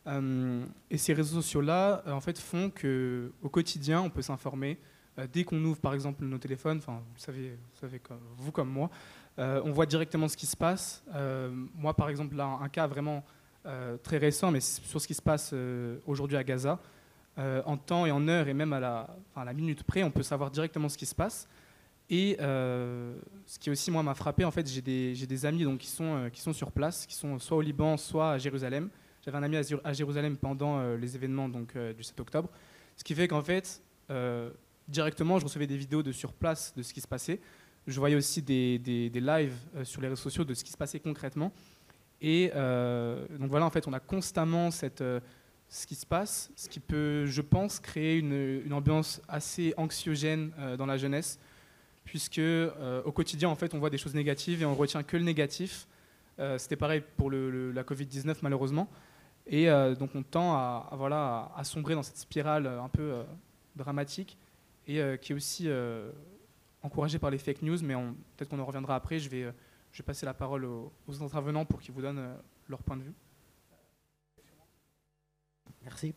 et 0.06 0.98
ces 0.98 1.12
réseaux 1.14 1.40
sociaux-là, 1.40 2.02
en 2.08 2.20
fait, 2.20 2.38
font 2.38 2.70
que 2.70 3.32
au 3.42 3.48
quotidien, 3.48 4.02
on 4.02 4.10
peut 4.10 4.22
s'informer. 4.22 4.78
dès 5.32 5.44
qu'on 5.44 5.62
ouvre, 5.64 5.80
par 5.80 5.94
exemple, 5.94 6.24
nos 6.24 6.38
téléphones, 6.38 6.78
enfin, 6.78 7.02
vous 7.14 7.20
savez, 7.20 7.50
vous 7.50 7.80
savez, 7.80 8.00
vous 8.36 8.52
comme 8.52 8.70
moi, 8.70 8.90
euh, 9.38 9.60
on 9.64 9.72
voit 9.72 9.86
directement 9.86 10.28
ce 10.28 10.36
qui 10.36 10.46
se 10.46 10.56
passe. 10.56 11.02
Euh, 11.14 11.50
moi, 11.74 11.94
par 11.94 12.08
exemple, 12.08 12.36
là, 12.36 12.58
un 12.60 12.68
cas 12.68 12.86
vraiment 12.86 13.24
euh, 13.66 13.96
très 13.98 14.16
récent, 14.16 14.50
mais 14.50 14.60
sur 14.60 15.00
ce 15.00 15.06
qui 15.06 15.14
se 15.14 15.22
passe 15.22 15.54
aujourd'hui 16.06 16.36
à 16.36 16.44
Gaza. 16.44 16.78
en 17.38 17.76
temps 17.76 18.06
et 18.06 18.10
en 18.10 18.26
heure 18.28 18.48
et 18.48 18.54
même 18.54 18.72
à 18.72 18.80
la, 18.80 19.52
minute 19.52 19.82
près, 19.82 20.02
on 20.02 20.10
peut 20.10 20.22
savoir 20.22 20.50
directement 20.50 20.88
ce 20.88 20.96
qui 20.96 21.06
se 21.06 21.14
passe. 21.14 21.48
Et 22.08 22.36
ce 22.38 23.58
qui 23.58 23.70
aussi 23.70 23.90
moi 23.90 24.02
m'a 24.02 24.14
frappé, 24.14 24.44
en 24.44 24.50
fait, 24.50 24.66
j'ai 24.66 24.80
des, 24.80 25.46
amis 25.46 25.64
donc, 25.64 25.78
qui, 25.78 25.88
sont, 25.88 26.30
qui 26.32 26.40
sont 26.40 26.52
sur 26.52 26.72
place, 26.72 27.06
qui 27.06 27.14
sont 27.14 27.38
soit 27.38 27.56
au 27.58 27.62
Liban, 27.62 27.96
soit 27.96 28.32
à 28.32 28.38
Jérusalem. 28.38 28.88
J'avais 29.22 29.38
un 29.38 29.42
ami 29.42 29.56
à, 29.56 29.92
Jérusalem 29.92 30.36
pendant 30.36 30.94
les 30.94 31.14
événements 31.14 31.48
donc, 31.48 31.76
du 31.76 32.02
7 32.02 32.20
octobre. 32.20 32.48
Ce 32.96 33.04
qui 33.04 33.14
fait 33.14 33.28
qu'en 33.28 33.42
fait, 33.42 33.82
directement, 34.88 35.38
je 35.38 35.44
recevais 35.44 35.66
des 35.66 35.76
vidéos 35.76 36.02
de 36.02 36.12
sur 36.12 36.32
place 36.32 36.72
de 36.74 36.82
ce 36.82 36.94
qui 36.94 37.02
se 37.02 37.08
passait. 37.08 37.40
Je 37.86 38.00
voyais 38.00 38.16
aussi 38.16 38.42
des, 38.42 38.78
des, 38.78 39.20
lives 39.20 39.54
euh, 39.76 39.84
sur 39.84 40.00
les 40.00 40.08
réseaux 40.08 40.22
sociaux 40.22 40.44
de 40.44 40.54
ce 40.54 40.64
qui 40.64 40.72
se 40.72 40.76
passait 40.76 40.98
concrètement. 40.98 41.52
Et 42.20 42.50
euh, 42.54 43.24
donc 43.38 43.48
voilà, 43.48 43.64
en 43.64 43.70
fait, 43.70 43.86
on 43.86 43.92
a 43.92 44.00
constamment 44.00 44.72
cette, 44.72 45.02
euh, 45.02 45.20
ce 45.68 45.86
qui 45.86 45.94
se 45.94 46.04
passe, 46.04 46.50
ce 46.56 46.68
qui 46.68 46.80
peut, 46.80 47.26
je 47.26 47.42
pense, 47.42 47.78
créer 47.78 48.18
une, 48.18 48.62
une 48.64 48.72
ambiance 48.72 49.20
assez 49.28 49.72
anxiogène 49.76 50.50
dans 50.78 50.86
la 50.86 50.96
jeunesse, 50.96 51.38
puisque 52.04 52.40
au 53.04 53.12
quotidien, 53.12 53.48
en 53.48 53.54
fait, 53.54 53.74
on 53.74 53.78
voit 53.78 53.90
des 53.90 53.98
choses 53.98 54.14
négatives 54.14 54.62
et 54.62 54.64
on 54.64 54.74
retient 54.74 55.02
que 55.02 55.16
le 55.16 55.24
négatif. 55.24 55.86
C'était 56.56 56.76
pareil 56.76 57.02
pour 57.16 57.30
le, 57.30 57.72
la 57.72 57.82
Covid-19, 57.82 58.36
malheureusement. 58.42 58.88
Et 59.48 59.66
donc 59.98 60.14
on 60.14 60.22
tend 60.22 60.54
à, 60.54 60.88
voilà, 60.92 61.50
à, 61.56 61.64
sombrer 61.64 61.94
dans 61.94 62.04
cette 62.04 62.18
spirale 62.18 62.68
un 62.68 62.88
peu 62.88 63.24
dramatique 63.74 64.38
et 64.86 65.00
qui 65.20 65.32
est 65.32 65.34
aussi 65.34 65.68
encouragé 66.86 67.18
par 67.18 67.30
les 67.30 67.38
fake 67.38 67.62
news, 67.62 67.78
mais 67.82 67.94
peut-être 68.36 68.48
qu'on 68.48 68.58
en 68.58 68.64
reviendra 68.64 68.94
après. 68.94 69.18
Je 69.18 69.28
vais, 69.28 69.42
euh, 69.42 69.52
je 69.92 69.98
vais 69.98 70.06
passer 70.06 70.24
la 70.24 70.34
parole 70.34 70.64
aux, 70.64 70.92
intervenants 71.20 71.64
pour 71.64 71.80
qu'ils 71.80 71.94
vous 71.94 72.02
donnent 72.02 72.36
leur 72.68 72.82
point 72.82 72.96
de 72.96 73.02
vue. 73.02 73.14
Merci. 75.82 76.14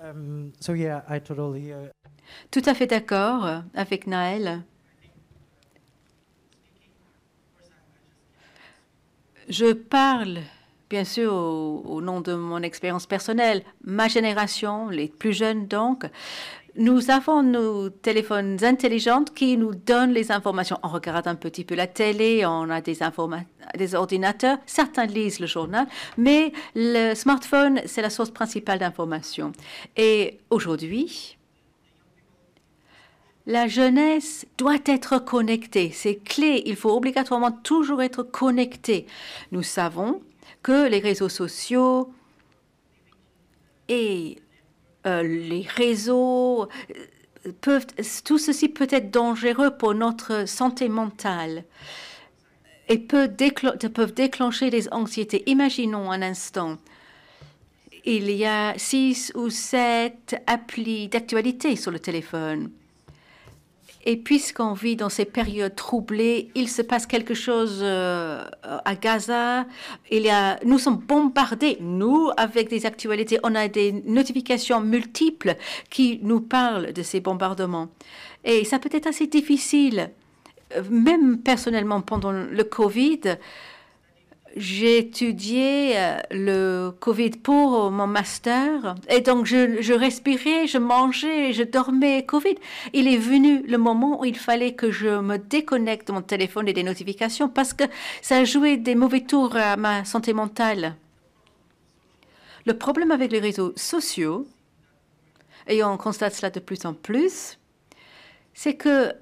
Um, 0.00 0.52
so 0.60 0.74
yeah, 0.74 1.04
I 1.08 1.20
totally, 1.20 1.70
uh, 1.70 1.90
Tout 2.50 2.62
à 2.66 2.74
fait 2.74 2.86
d'accord 2.86 3.62
avec 3.74 4.06
Naël. 4.06 4.62
Je 9.48 9.72
parle 9.72 10.40
bien 10.90 11.04
sûr 11.04 11.32
au, 11.32 11.82
au 11.86 12.00
nom 12.00 12.20
de 12.20 12.34
mon 12.34 12.62
expérience 12.62 13.06
personnelle. 13.06 13.62
Ma 13.82 14.08
génération, 14.08 14.88
les 14.88 15.08
plus 15.08 15.32
jeunes 15.32 15.66
donc, 15.66 16.04
nous 16.76 17.10
avons 17.10 17.42
nos 17.42 17.88
téléphones 17.88 18.62
intelligents 18.62 19.24
qui 19.24 19.56
nous 19.56 19.74
donnent 19.74 20.12
les 20.12 20.30
informations. 20.30 20.78
On 20.82 20.88
regarde 20.88 21.26
un 21.26 21.34
petit 21.34 21.64
peu 21.64 21.74
la 21.74 21.86
télé, 21.86 22.44
on 22.46 22.70
a 22.70 22.80
des, 22.80 23.94
ordinateurs, 23.94 24.58
certains 24.66 25.06
lisent 25.06 25.40
le 25.40 25.46
journal, 25.46 25.86
mais 26.16 26.52
le 26.74 27.14
smartphone, 27.14 27.80
c'est 27.86 28.02
la 28.02 28.10
source 28.10 28.30
principale 28.30 28.78
d'information. 28.78 29.52
Et 29.96 30.38
aujourd'hui, 30.50 31.36
la 33.46 33.68
jeunesse 33.68 34.46
doit 34.58 34.78
être 34.86 35.18
connectée. 35.18 35.90
C'est 35.92 36.16
clé. 36.16 36.62
Il 36.66 36.76
faut 36.76 36.94
obligatoirement 36.96 37.52
toujours 37.52 38.02
être 38.02 38.22
connecté. 38.22 39.06
Nous 39.52 39.62
savons 39.62 40.20
que 40.62 40.88
les 40.88 40.98
réseaux 40.98 41.28
sociaux 41.28 42.12
et 43.88 44.38
euh, 45.06 45.22
les 45.22 45.66
réseaux, 45.76 46.64
euh, 46.64 47.52
peuvent, 47.60 47.86
tout 48.24 48.38
ceci 48.38 48.68
peut 48.68 48.88
être 48.90 49.10
dangereux 49.10 49.76
pour 49.76 49.94
notre 49.94 50.48
santé 50.48 50.88
mentale 50.88 51.64
et 52.88 52.98
peut 52.98 53.28
peuvent 53.28 54.14
déclencher 54.14 54.70
des 54.70 54.88
anxiétés. 54.92 55.42
Imaginons 55.46 56.10
un 56.10 56.22
instant, 56.22 56.78
il 58.04 58.30
y 58.30 58.46
a 58.46 58.74
six 58.76 59.32
ou 59.34 59.50
sept 59.50 60.40
applis 60.46 61.08
d'actualité 61.08 61.74
sur 61.76 61.90
le 61.90 61.98
téléphone. 61.98 62.70
Et 64.08 64.16
puisqu'on 64.16 64.72
vit 64.72 64.94
dans 64.94 65.08
ces 65.08 65.24
périodes 65.24 65.74
troublées, 65.74 66.50
il 66.54 66.68
se 66.68 66.80
passe 66.80 67.06
quelque 67.06 67.34
chose 67.34 67.80
euh, 67.82 68.44
à 68.62 68.94
Gaza. 68.94 69.66
Il 70.12 70.22
y 70.22 70.30
a, 70.30 70.60
nous 70.64 70.78
sommes 70.78 70.98
bombardés, 70.98 71.76
nous, 71.80 72.30
avec 72.36 72.70
des 72.70 72.86
actualités. 72.86 73.40
On 73.42 73.56
a 73.56 73.66
des 73.66 73.90
notifications 74.06 74.80
multiples 74.80 75.56
qui 75.90 76.20
nous 76.22 76.40
parlent 76.40 76.92
de 76.92 77.02
ces 77.02 77.18
bombardements. 77.18 77.88
Et 78.44 78.64
ça 78.64 78.78
peut 78.78 78.90
être 78.92 79.08
assez 79.08 79.26
difficile, 79.26 80.10
euh, 80.76 80.82
même 80.88 81.38
personnellement 81.38 82.00
pendant 82.00 82.30
le 82.30 82.62
Covid 82.62 83.38
j'ai 84.56 84.98
étudié 84.98 85.98
euh, 85.98 86.18
le 86.30 86.90
Covid 86.90 87.30
pour 87.30 87.90
mon 87.90 88.06
master 88.06 88.94
et 89.08 89.20
donc 89.20 89.44
je, 89.44 89.92
respirais, 89.92 90.66
je 90.66 90.78
mangeais, 90.78 91.52
je 91.52 91.62
dormais 91.62 92.24
Covid. 92.24 92.56
Il 92.94 93.06
est 93.06 93.18
venu 93.18 93.62
le 93.66 93.76
moment 93.76 94.20
où 94.20 94.24
il 94.24 94.36
fallait 94.36 94.74
que 94.74 94.90
je 94.90 95.20
me 95.20 95.36
déconnecte 95.36 96.08
de 96.08 96.12
mon 96.12 96.22
téléphone 96.22 96.68
et 96.68 96.72
des 96.72 96.82
notifications 96.82 97.48
parce 97.48 97.74
que 97.74 97.84
ça 98.22 98.44
joué 98.44 98.78
des 98.78 98.94
mauvais 98.94 99.20
tours 99.20 99.56
à 99.56 99.76
ma 99.76 100.04
santé 100.04 100.32
mentale. 100.32 100.96
Le 102.64 102.74
problème 102.74 103.10
avec 103.10 103.30
les 103.30 103.38
réseaux 103.38 103.72
sociaux, 103.76 104.46
et 105.68 105.84
on 105.84 105.96
constate 105.96 106.34
cela 106.34 106.50
de 106.50 106.60
plus 106.60 106.84
en 106.86 106.94
plus, 106.94 107.58
c'est 108.54 108.74
que 108.74 109.12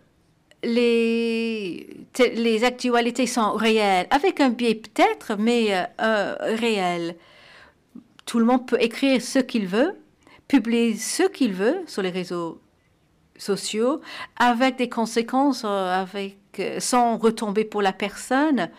les, 0.64 2.64
actualités 2.64 3.26
sont 3.26 3.52
réelles, 3.52 4.06
avec 4.10 4.40
un 4.40 4.50
biais 4.50 4.74
peut-être, 4.74 5.36
mais 5.38 5.74
euh, 5.74 5.84
euh, 6.00 6.56
réel. 6.56 7.16
Tout 8.26 8.38
le 8.38 8.44
monde 8.44 8.66
peut 8.66 8.80
écrire 8.80 9.20
ce 9.20 9.38
qu'il 9.38 9.66
veut, 9.66 9.94
publier 10.48 10.96
ce 10.96 11.24
qu'il 11.24 11.52
veut 11.52 11.82
sur 11.86 12.02
les 12.02 12.10
réseaux 12.10 12.60
sociaux, 13.36 14.00
avec 14.36 14.76
des 14.76 14.88
conséquences, 14.88 15.64
euh, 15.66 16.04
sans 16.78 17.18
retomber 17.18 17.64
pour 17.64 17.82
la 17.82 17.92
personne. 17.92 18.70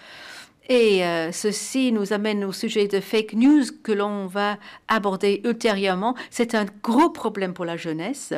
Et 0.68 1.04
ceci 1.32 1.92
nous 1.92 2.12
amène 2.12 2.44
au 2.44 2.52
sujet 2.52 2.88
de 2.88 3.00
fake 3.00 3.34
news 3.34 3.66
que 3.84 3.92
l'on 3.92 4.26
va 4.26 4.58
aborder 4.88 5.42
ultérieurement. 5.44 6.16
C'est 6.32 6.56
un 6.56 6.66
gros 6.82 7.12
problème 7.12 7.54
pour 7.54 7.66
la 7.66 7.78
jeunesse 7.78 8.34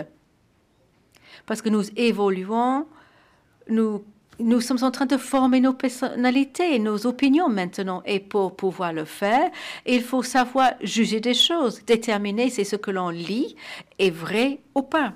parce 1.46 1.62
que 1.62 1.70
nous 1.70 1.84
évoluons 1.96 2.86
nous, 3.70 4.62
sommes 4.62 4.84
en 4.84 4.92
train 4.92 5.06
de 5.06 5.18
former 5.18 5.60
nos 5.60 5.74
personnalités, 5.74 6.80
nos 6.80 7.06
opinions 7.06 7.50
maintenant. 7.50 8.02
Et 8.06 8.20
pour 8.20 8.56
pouvoir 8.56 8.94
le 8.94 9.06
faire, 9.06 9.50
il 9.86 10.02
faut 10.02 10.24
savoir 10.24 10.72
juger 10.82 11.20
des 11.20 11.34
choses, 11.34 11.84
déterminer 11.86 12.50
si 12.50 12.66
ce 12.66 12.76
que 12.76 12.92
l'on 12.92 13.10
lit 13.10 13.56
est 14.00 14.12
vrai 14.12 14.60
ou 14.76 14.82
pas. 14.82 15.14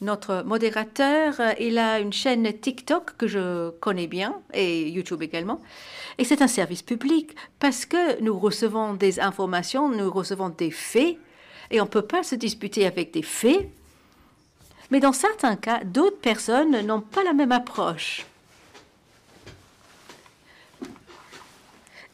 Notre 0.00 0.44
modérateur, 0.44 1.40
euh, 1.40 1.52
il 1.58 1.76
a 1.76 1.98
une 1.98 2.12
chaîne 2.12 2.52
TikTok 2.52 3.16
que 3.16 3.26
je 3.26 3.70
connais 3.80 4.06
bien 4.06 4.40
et 4.54 4.88
YouTube 4.88 5.22
également. 5.22 5.60
Et 6.18 6.24
c'est 6.24 6.40
un 6.40 6.46
service 6.46 6.82
public 6.82 7.34
parce 7.58 7.84
que 7.84 8.20
nous 8.22 8.38
recevons 8.38 8.94
des 8.94 9.18
informations, 9.18 9.88
nous 9.88 10.08
recevons 10.08 10.50
des 10.50 10.70
faits 10.70 11.16
et 11.72 11.80
on 11.80 11.84
ne 11.84 11.90
peut 11.90 12.02
pas 12.02 12.22
se 12.22 12.36
disputer 12.36 12.86
avec 12.86 13.12
des 13.12 13.22
faits 13.22 13.68
mais 14.90 15.00
dans 15.00 15.12
certains 15.12 15.56
cas, 15.56 15.84
d'autres 15.84 16.20
personnes 16.20 16.80
n'ont 16.86 17.00
pas 17.00 17.22
la 17.24 17.32
même 17.32 17.52
approche. 17.52 18.26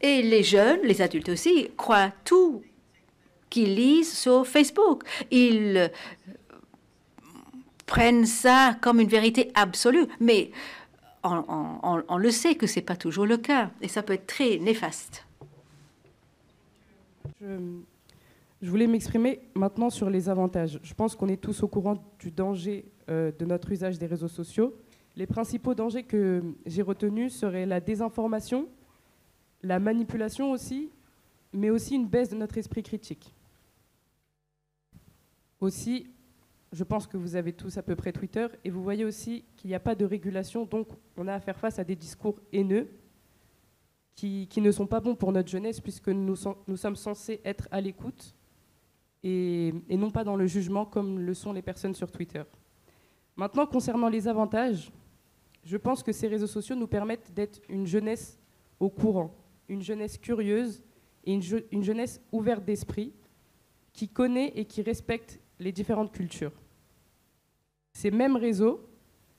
Et 0.01 0.23
les 0.23 0.43
jeunes, 0.43 0.81
les 0.83 1.01
adultes 1.01 1.31
aussi, 1.31 1.71
croient 1.77 2.13
tout 2.25 2.63
qu'ils 3.49 3.75
lisent 3.75 4.13
sur 4.13 4.47
Facebook. 4.47 5.05
Ils 5.31 5.77
euh, 5.77 5.89
prennent 7.87 8.27
ça 8.27 8.77
comme 8.83 9.01
une 9.01 9.09
vérité 9.09 9.51
absolue, 9.55 10.07
mais 10.21 10.51
on, 11.23 12.17
le 12.19 12.31
sait 12.31 12.55
que 12.55 12.67
ce 12.67 12.77
n'est 12.77 12.85
pas 12.85 12.97
toujours 12.97 13.25
le 13.25 13.39
cas, 13.39 13.71
et 13.81 13.89
ça 13.89 14.03
peut 14.03 14.13
être 14.13 14.27
très 14.27 14.59
néfaste. 14.59 15.25
Je 17.41 17.57
voulais 18.71 18.87
m'exprimer 18.87 19.41
maintenant 19.55 19.91
sur 19.91 20.09
les 20.09 20.29
avantages. 20.29 20.81
Je 20.83 20.95
pense 20.95 21.15
qu'on 21.15 21.29
est 21.29 21.41
tous 21.41 21.63
au 21.63 21.69
courant 21.69 22.03
du 22.19 22.31
danger 22.31 22.91
euh, 23.11 23.31
de 23.39 23.45
notre 23.45 23.71
usage 23.71 23.99
des 23.99 24.07
réseaux 24.07 24.29
sociaux. 24.29 24.75
Les 25.17 25.27
principaux 25.27 25.75
dangers 25.75 26.05
que 26.05 26.43
j'ai 26.65 26.83
retenus 26.83 27.35
seraient 27.35 27.67
la 27.67 27.81
désinformation, 27.81 28.69
la 29.63 29.79
manipulation 29.79 30.51
aussi, 30.51 30.91
mais 31.53 31.71
aussi 31.71 31.95
une 31.97 32.07
baisse 32.07 32.31
de 32.31 32.37
notre 32.37 32.57
esprit 32.57 32.83
critique. 32.83 33.35
Aussi, 35.61 36.07
je 36.73 36.85
pense 36.85 37.07
que 37.07 37.17
vous 37.17 37.37
avez 37.37 37.53
tous 37.53 37.77
à 37.77 37.83
peu 37.83 37.95
près 37.95 38.13
Twitter, 38.13 38.47
et 38.65 38.71
vous 38.71 38.83
voyez 38.83 39.05
aussi 39.05 39.45
qu'il 39.57 39.69
n'y 39.69 39.75
a 39.75 39.81
pas 39.81 39.95
de 39.95 40.05
régulation, 40.05 40.65
donc 40.65 40.89
on 41.17 41.29
a 41.29 41.35
à 41.35 41.41
faire 41.41 41.59
face 41.59 41.79
à 41.79 41.85
des 41.85 41.97
discours 41.97 42.41
haineux 42.53 42.89
qui, 44.17 44.49
ne 44.57 44.71
sont 44.71 44.87
pas 44.87 45.01
bons 45.01 45.15
pour 45.15 45.33
notre 45.33 45.51
jeunesse, 45.51 45.81
puisque 45.81 46.09
nous 46.09 46.37
sommes 46.37 46.97
censés 46.97 47.41
être 47.45 47.69
à 47.71 47.81
l'écoute 47.81 48.35
et, 49.25 49.73
non 49.97 50.11
pas 50.11 50.23
dans 50.23 50.37
le 50.37 50.47
jugement 50.47 50.85
comme 50.85 51.19
le 51.19 51.33
sont 51.33 51.55
les 51.55 51.63
personnes 51.63 51.95
sur 51.95 52.13
Twitter. 52.13 52.43
Maintenant, 53.37 53.67
concernant 53.67 54.11
les 54.11 54.29
avantages, 54.29 54.93
je 55.65 55.79
pense 55.79 56.03
que 56.03 56.13
ces 56.13 56.29
réseaux 56.29 56.47
sociaux 56.47 56.77
nous 56.77 56.87
permettent 56.87 57.33
d'être 57.33 57.61
une 57.71 57.87
jeunesse 57.87 58.39
au 58.79 58.91
courant, 58.91 59.35
une 59.67 59.83
jeunesse 59.83 60.19
curieuse 60.19 60.83
et 61.25 61.33
une, 61.33 61.83
jeunesse 61.83 62.21
ouverte 62.33 62.67
d'esprit, 62.67 63.15
qui 63.95 64.09
connaît 64.09 64.53
et 64.57 64.67
qui 64.67 64.83
respecte 64.83 65.41
les 65.59 65.73
différentes 65.73 66.13
cultures. 66.13 66.53
Ces 67.95 68.11
mêmes 68.11 68.37
réseaux 68.37 68.87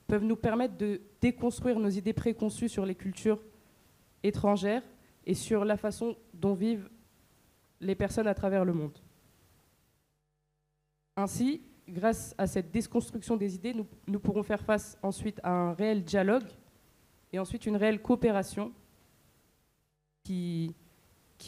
peuvent 0.08 0.24
nous 0.24 0.36
permettre 0.36 0.78
de 0.78 1.00
déconstruire 1.22 1.80
nos 1.80 1.90
idées 1.90 2.14
préconçues 2.14 2.70
sur 2.70 2.88
les 2.88 2.96
cultures 2.96 3.40
étrangères 4.24 4.84
et 5.28 5.36
sur 5.36 5.64
la 5.64 5.78
façon 5.78 6.16
dont 6.34 6.56
vivent 6.56 6.90
les 7.82 7.96
personnes 7.96 8.28
à 8.28 8.34
travers 8.34 8.66
le 8.66 8.74
monde. 8.74 8.98
Ainsi, 11.18 11.62
grâce 11.88 12.36
à 12.38 12.48
cette 12.48 12.72
déconstruction 12.72 13.38
des 13.38 13.56
idées, 13.56 13.74
nous, 14.08 14.20
pourrons 14.20 14.44
faire 14.44 14.62
face 14.62 14.98
ensuite 15.02 15.40
à 15.44 15.52
un 15.52 15.74
réel 15.74 16.04
dialogue 16.04 16.48
et 17.32 17.40
ensuite 17.40 17.66
une 17.66 17.78
réelle 17.78 18.02
coopération 18.02 18.74
qui, 20.24 20.76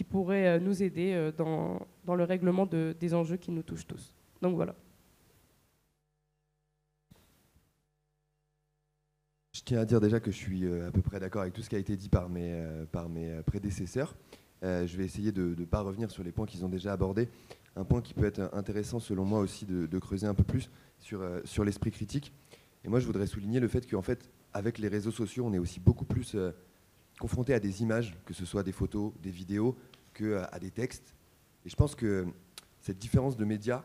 pourrait 0.10 0.48
euh, 0.48 0.60
nous 0.60 0.84
aider 0.84 1.14
euh, 1.14 1.32
dans, 1.32 2.16
le 2.16 2.24
règlement 2.24 2.66
de, 2.66 2.96
des 3.00 3.14
enjeux 3.14 3.38
qui 3.38 3.52
nous 3.52 3.64
touchent 3.64 3.88
tous. 3.88 4.14
Donc 4.42 4.56
voilà. 4.56 4.76
Je 9.54 9.62
tiens 9.66 9.80
à 9.80 9.86
dire 9.86 10.00
déjà 10.00 10.20
que 10.20 10.30
je 10.30 10.38
suis 10.38 10.66
euh, 10.66 10.88
à 10.88 10.92
peu 10.92 11.02
près 11.02 11.20
d'accord 11.20 11.42
avec 11.42 11.54
tout 11.54 11.62
ce 11.62 11.70
qui 11.70 11.76
a 11.76 11.80
été 11.80 11.98
dit 11.98 12.10
par 12.10 12.30
mes 12.30 13.42
prédécesseurs. 13.46 14.16
je 14.62 14.98
vais 14.98 15.04
essayer 15.04 15.32
de 15.32 15.56
ne 15.58 15.66
pas 15.66 15.82
revenir 15.82 16.12
sur 16.12 16.24
les 16.24 16.32
points 16.32 16.46
qu'ils 16.46 16.64
ont 16.64 16.70
déjà 16.70 16.94
abordés. 16.94 17.28
Un 17.78 17.84
point 17.84 18.02
qui 18.02 18.14
peut 18.14 18.26
être 18.26 18.50
intéressant 18.54 19.00
selon 19.00 19.24
moi 19.24 19.40
aussi 19.40 19.66
de, 19.66 20.00
creuser 20.00 20.28
un 20.28 20.34
peu 20.34 20.44
plus 20.44 20.70
sur, 21.00 21.22
sur 21.46 21.64
l'esprit 21.64 21.92
critique. 21.92 22.34
Et 22.84 22.90
moi 22.90 23.00
je 23.00 23.06
voudrais 23.06 23.28
souligner 23.28 23.60
le 23.60 23.68
fait 23.68 23.90
qu'en 23.90 24.02
fait, 24.02 24.30
avec 24.54 24.80
les 24.80 24.88
réseaux 24.88 25.12
sociaux, 25.12 25.46
on 25.46 25.54
est 25.54 25.60
aussi 25.60 25.80
beaucoup 25.80 26.06
plus 26.06 26.36
confronté 27.20 27.54
à 27.54 27.60
des 27.60 27.84
images, 27.84 28.18
que 28.26 28.34
ce 28.34 28.46
soit 28.46 28.64
des 28.64 28.72
photos, 28.72 29.14
des 29.22 29.30
vidéos, 29.30 29.78
que 30.14 30.42
à 30.52 30.60
des 30.60 30.72
textes. 30.72 31.16
Et 31.66 31.70
je 31.70 31.76
pense 31.76 31.96
que 31.96 32.26
cette 32.82 32.98
différence 32.98 33.38
de 33.38 33.46
médias, 33.46 33.84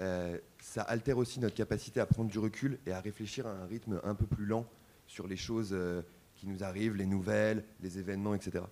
euh, 0.00 0.38
ça 0.60 0.82
altère 0.82 1.18
aussi 1.18 1.38
notre 1.38 1.54
capacité 1.54 2.00
à 2.00 2.06
prendre 2.06 2.30
du 2.30 2.38
recul 2.38 2.78
et 2.86 2.92
à 2.92 3.00
réfléchir 3.00 3.46
à 3.46 3.50
un 3.50 3.66
rythme 3.66 4.00
un 4.04 4.14
peu 4.14 4.26
plus 4.26 4.46
lent 4.46 4.66
sur 5.06 5.28
les 5.28 5.36
choses 5.36 5.70
euh, 5.72 6.02
qui 6.34 6.46
nous 6.48 6.64
arrivent, 6.64 6.96
les 6.96 7.06
nouvelles, 7.06 7.64
les 7.80 7.98
événements, 7.98 8.34
etc. 8.34 8.64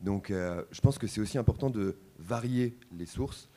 Donc 0.00 0.30
euh, 0.30 0.64
je 0.72 0.80
pense 0.80 0.98
que 0.98 1.06
c'est 1.06 1.20
aussi 1.20 1.38
important 1.38 1.70
de 1.70 1.96
varier 2.18 2.76
les 2.96 3.06
sources. 3.06 3.48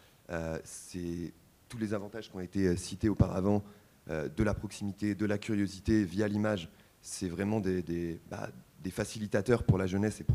C'est 0.63 1.33
tous 1.69 1.77
les 1.77 1.93
avantages 1.93 2.29
qui 2.29 2.35
ont 2.35 2.41
été 2.41 2.75
cités 2.77 3.09
auparavant, 3.09 3.63
de 4.07 4.43
la 4.43 4.53
proximité, 4.53 5.15
de 5.15 5.25
la 5.25 5.37
curiosité 5.37 6.03
via 6.03 6.27
l'image, 6.27 6.69
c'est 7.01 7.29
vraiment 7.29 7.59
des, 7.59 8.19
bah, 8.29 8.49
facilitateurs 8.91 9.63
pour 9.63 9.77
la 9.77 9.87
jeunesse 9.87 10.21
et 10.21 10.25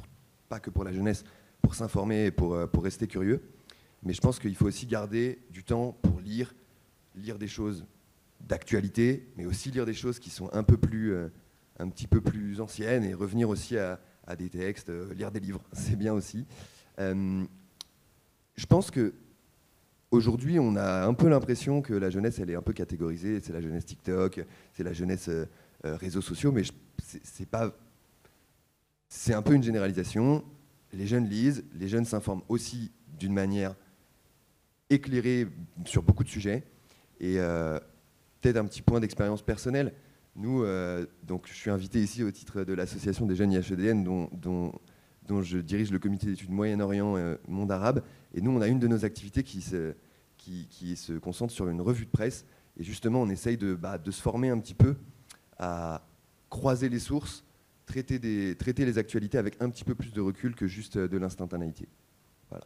pas 0.48 0.60
que 0.60 0.70
pour 0.70 0.84
la 0.84 0.92
jeunesse, 0.92 1.24
pour 1.62 1.74
s'informer 1.74 2.26
et 2.26 2.30
pour, 2.30 2.54
euh, 2.54 2.66
rester 2.82 3.06
curieux. 3.06 3.42
Mais 4.02 4.12
je 4.12 4.20
pense 4.20 4.38
qu'il 4.38 4.54
faut 4.56 4.66
aussi 4.66 4.86
garder 4.86 5.38
du 5.50 5.64
temps 5.64 5.92
pour 6.02 6.20
lire, 6.20 6.54
lire 7.14 7.38
des 7.38 7.48
choses 7.48 7.86
d'actualité, 8.40 9.28
mais 9.36 9.46
aussi 9.46 9.70
lire 9.70 9.86
des 9.86 9.94
choses 9.94 10.18
qui 10.18 10.30
sont 10.30 10.52
un 10.52 10.62
peu 10.64 10.76
plus, 10.76 11.14
euh, 11.14 11.28
un 11.78 11.88
petit 11.88 12.06
peu 12.06 12.20
plus 12.20 12.60
anciennes 12.60 13.04
et 13.04 13.14
revenir 13.14 13.48
aussi 13.48 13.78
à, 13.78 14.00
des 14.36 14.50
textes, 14.50 14.90
euh, 14.90 15.14
lire 15.14 15.30
des 15.30 15.40
livres, 15.40 15.62
c'est 15.72 15.96
bien 15.96 16.12
aussi. 16.12 16.46
je 16.98 18.66
pense 18.68 18.90
que 18.90 19.14
aujourd'hui, 20.12 20.60
on 20.60 20.76
a 20.76 21.04
un 21.04 21.14
peu 21.14 21.28
l'impression 21.28 21.82
que 21.82 21.94
la 21.94 22.10
jeunesse, 22.10 22.38
elle 22.38 22.50
est 22.50 22.54
un 22.54 22.62
peu 22.62 22.72
catégorisée. 22.72 23.40
C'est 23.42 23.52
la 23.52 23.60
jeunesse 23.60 23.84
TikTok, 23.84 24.44
c'est 24.72 24.84
la 24.84 24.92
jeunesse 24.92 25.28
réseaux 25.82 26.20
sociaux, 26.20 26.52
mais 26.52 26.62
c'est 26.98 27.48
pas 27.48 27.74
c'est 29.14 29.34
un 29.34 29.42
peu 29.42 29.52
une 29.52 29.62
généralisation. 29.62 30.42
Les 30.94 31.06
jeunes 31.06 31.28
lisent, 31.28 31.64
les 31.74 31.86
jeunes 31.86 32.06
s'informent 32.06 32.40
aussi 32.48 32.92
d'une 33.18 33.34
manière 33.34 33.74
éclairée 34.88 35.48
sur 35.84 36.02
beaucoup 36.02 36.24
de 36.24 36.30
sujets. 36.30 36.64
Et 37.20 37.34
euh, 37.38 37.78
peut-être 38.40 38.56
un 38.56 38.64
petit 38.64 38.80
point 38.80 39.00
d'expérience 39.00 39.42
personnelle. 39.42 39.92
Nous, 40.34 40.62
euh, 40.62 41.04
donc, 41.24 41.46
je 41.46 41.52
suis 41.52 41.70
invité 41.70 42.02
ici 42.02 42.24
au 42.24 42.30
titre 42.30 42.64
de 42.64 42.72
l'association 42.72 43.26
des 43.26 43.36
jeunes 43.36 43.52
IHEDN, 43.52 44.02
dont, 44.02 44.30
dont, 44.32 45.42
je 45.42 45.58
dirige 45.58 45.92
le 45.92 45.98
comité 45.98 46.26
d'études 46.26 46.50
Moyen-Orient, 46.50 47.16
euh, 47.18 47.36
monde 47.46 47.70
arabe. 47.70 48.02
Et 48.34 48.40
nous, 48.40 48.50
on 48.50 48.60
a 48.60 48.68
une 48.68 48.78
de 48.78 48.88
nos 48.88 49.04
activités 49.04 49.42
qui 49.42 49.60
se, 49.60 49.94
qui, 50.36 50.66
qui 50.68 50.96
se 50.96 51.12
concentre 51.14 51.52
sur 51.52 51.68
une 51.68 51.80
revue 51.80 52.06
de 52.06 52.10
presse. 52.10 52.44
Et 52.78 52.84
justement, 52.84 53.22
on 53.22 53.28
essaye 53.28 53.56
de, 53.56 53.74
bah, 53.74 53.98
de 53.98 54.10
se 54.10 54.20
former 54.20 54.48
un 54.48 54.58
petit 54.58 54.74
peu 54.74 54.96
à 55.58 56.06
croiser 56.50 56.88
les 56.88 56.98
sources, 56.98 57.44
traiter, 57.86 58.18
des, 58.18 58.56
traiter 58.56 58.84
les 58.84 58.98
actualités 58.98 59.38
avec 59.38 59.60
un 59.60 59.70
petit 59.70 59.84
peu 59.84 59.94
plus 59.94 60.12
de 60.12 60.20
recul 60.20 60.54
que 60.54 60.66
juste 60.66 60.96
euh, 60.96 61.08
de 61.08 61.16
l'instantanéité. 61.18 61.88
Voilà. 62.50 62.64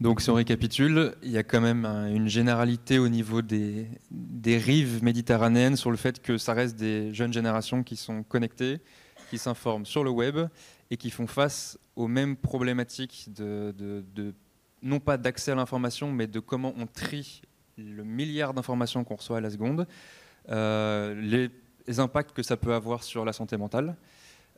Donc 0.00 0.20
si 0.20 0.30
on 0.30 0.34
récapitule, 0.34 1.14
il 1.22 1.30
y 1.30 1.38
a 1.38 1.44
quand 1.44 1.60
même 1.60 1.84
une 1.84 2.28
généralité 2.28 2.98
au 2.98 3.08
niveau 3.08 3.42
des, 3.42 3.86
des, 4.10 4.58
rives 4.58 5.04
méditerranéennes 5.04 5.76
sur 5.76 5.90
le 5.90 5.96
fait 5.96 6.20
que 6.20 6.36
ça 6.36 6.52
reste 6.52 6.76
des 6.76 7.14
jeunes 7.14 7.32
générations 7.32 7.84
qui 7.84 7.96
sont 7.96 8.24
connectées, 8.24 8.78
qui 9.30 9.38
s'informent 9.38 9.86
sur 9.86 10.02
le 10.02 10.10
web 10.10 10.38
et 10.90 10.96
qui 10.96 11.10
font 11.10 11.28
face 11.28 11.78
aux 11.96 12.08
mêmes 12.08 12.36
problématiques 12.36 13.30
de, 13.34 14.04
non 14.82 15.00
pas 15.00 15.16
d'accès 15.16 15.52
à 15.52 15.54
l'information, 15.54 16.12
mais 16.12 16.26
de 16.26 16.40
comment 16.40 16.74
on 16.76 16.86
trie 16.86 17.42
le 17.76 18.04
milliard 18.04 18.54
d'informations 18.54 19.04
qu'on 19.04 19.16
reçoit 19.16 19.38
à 19.38 19.40
la 19.40 19.50
seconde. 19.50 19.86
Euh, 20.50 21.50
les 21.86 22.00
impacts 22.00 22.32
que 22.32 22.42
ça 22.42 22.56
peut 22.56 22.74
avoir 22.74 23.02
sur 23.02 23.24
la 23.24 23.32
santé 23.32 23.56
mentale. 23.56 23.96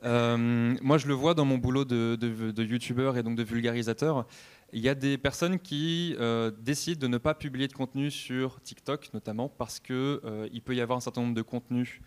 Euh, 0.05 0.77
moi, 0.83 0.99
je 0.99 1.07
le 1.07 1.15
vois 1.15 1.35
dans 1.35 1.45
mon 1.45 1.59
boulot 1.59 1.85
de, 1.85 2.17
de, 2.17 2.65
youtubeur 2.65 3.17
et 3.17 3.23
donc 3.23 3.37
de 3.37 3.43
vulgarisateur. 3.43 4.27
Il 4.73 4.81
y 4.81 4.89
a 4.89 4.95
des 4.95 5.17
personnes 5.17 5.59
qui 5.59 6.15
euh, 6.19 6.51
décident 6.51 7.01
de 7.01 7.07
ne 7.07 7.19
pas 7.19 7.35
publier 7.35 7.69
de 7.69 7.73
contenu 7.73 8.11
sur 8.11 8.61
TikTok, 8.61 9.11
notamment 9.15 9.49
parce 9.49 9.81
qu'il 9.81 10.63
peut 10.65 10.75
y 10.75 10.81
avoir 10.81 10.99
un 10.99 11.01
certain 11.01 11.23
nombre 11.23 11.35
de 11.35 11.43
contenus 11.43 12.01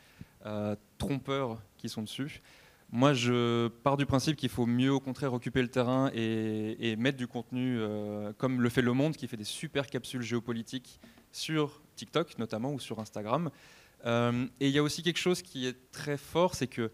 trompeurs 0.97 1.61
qui 1.77 1.89
sont 1.89 2.01
dessus. 2.01 2.41
Moi, 2.91 3.13
je 3.13 3.67
pars 3.67 3.97
du 3.97 4.05
principe 4.05 4.35
qu'il 4.35 4.49
faut 4.49 4.65
mieux, 4.65 4.91
au 4.91 4.99
contraire, 4.99 5.33
occuper 5.33 5.61
le 5.61 5.67
terrain 5.67 6.09
et, 6.13 6.75
et 6.79 6.95
mettre 6.95 7.17
du 7.17 7.27
contenu 7.27 7.79
comme 8.37 8.61
le 8.61 8.69
fait 8.69 8.81
Le 8.81 8.93
Monde, 8.93 9.15
qui 9.15 9.27
fait 9.27 9.37
des 9.37 9.43
super 9.43 9.87
capsules 9.87 10.23
géopolitiques 10.23 10.99
sur 11.31 11.81
TikTok, 11.95 12.37
notamment, 12.39 12.73
ou 12.73 12.79
sur 12.79 12.99
Instagram. 12.99 13.51
Euh, 14.05 14.47
et 14.59 14.67
il 14.67 14.73
y 14.73 14.77
a 14.77 14.83
aussi 14.83 15.03
quelque 15.03 15.19
chose 15.19 15.41
qui 15.41 15.65
est 15.65 15.91
très 15.91 16.17
fort, 16.17 16.55
c'est 16.55 16.67
que 16.67 16.91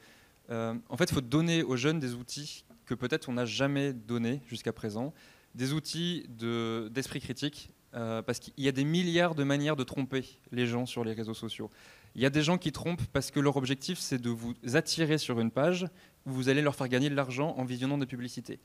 euh, 0.49 0.73
en 0.89 0.97
fait, 0.97 1.05
il 1.05 1.13
faut 1.13 1.21
donner 1.21 1.63
aux 1.63 1.75
jeunes 1.75 1.99
des 1.99 2.13
outils 2.13 2.65
que 2.85 2.93
peut-être 2.93 3.29
on 3.29 3.33
n'a 3.33 3.45
jamais 3.45 3.93
donnés 3.93 4.41
jusqu'à 4.47 4.73
présent, 4.73 5.13
des 5.55 5.73
outils 5.73 6.25
d'esprit 6.29 7.19
critique, 7.19 7.71
euh, 7.95 8.21
parce 8.21 8.39
qu'il 8.39 8.53
y 8.57 8.67
a 8.67 8.71
des 8.71 8.83
milliards 8.83 9.35
de 9.35 9.43
manières 9.43 9.75
de 9.75 9.83
tromper 9.83 10.25
les 10.51 10.67
gens 10.67 10.85
sur 10.85 11.03
les 11.03 11.13
réseaux 11.13 11.33
sociaux. 11.33 11.69
Il 12.15 12.21
y 12.21 12.25
a 12.25 12.29
des 12.29 12.41
gens 12.41 12.57
qui 12.57 12.71
trompent 12.71 13.05
parce 13.11 13.29
que 13.29 13.41
leur 13.41 13.57
objectif, 13.57 13.99
c'est 13.99 14.21
de 14.21 14.29
vous 14.29 14.53
attirer 14.73 15.17
sur 15.17 15.41
une 15.41 15.51
page 15.51 15.85
où 16.25 16.31
vous 16.31 16.47
allez 16.47 16.61
leur 16.61 16.75
faire 16.75 16.87
gagner 16.87 17.09
de 17.09 17.15
l'argent 17.15 17.53
en 17.57 17.65
visionnant 17.65 17.97
des 17.97 18.05
publicités. 18.05 18.59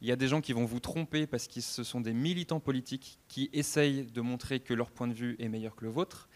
Il 0.00 0.08
y 0.08 0.12
a 0.12 0.16
des 0.16 0.26
gens 0.26 0.40
qui 0.40 0.54
vont 0.54 0.64
vous 0.64 0.80
tromper 0.80 1.26
parce 1.26 1.46
que 1.46 1.60
ce 1.60 1.84
sont 1.84 2.00
des 2.00 2.14
militants 2.14 2.60
politiques 2.60 3.18
qui 3.28 3.50
essayent 3.52 4.04
de 4.06 4.20
montrer 4.22 4.60
que 4.60 4.72
leur 4.72 4.90
point 4.90 5.06
de 5.06 5.12
vue 5.12 5.36
est 5.38 5.48
meilleur 5.48 5.76
que 5.76 5.84
le 5.84 5.90
vôtre. 5.90 6.28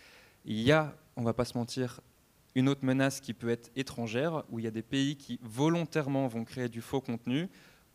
Il 0.44 0.60
y 0.60 0.70
a, 0.70 0.94
on 1.16 1.22
ne 1.22 1.26
va 1.26 1.32
pas 1.32 1.46
se 1.46 1.56
mentir, 1.56 2.00
une 2.54 2.68
autre 2.68 2.84
menace 2.84 3.20
qui 3.20 3.34
peut 3.34 3.48
être 3.48 3.70
étrangère, 3.74 4.44
où 4.50 4.58
il 4.58 4.64
y 4.64 4.68
a 4.68 4.70
des 4.70 4.82
pays 4.82 5.16
qui 5.16 5.38
volontairement 5.42 6.26
vont 6.28 6.44
créer 6.44 6.68
du 6.68 6.80
faux 6.82 7.00
contenu 7.00 7.48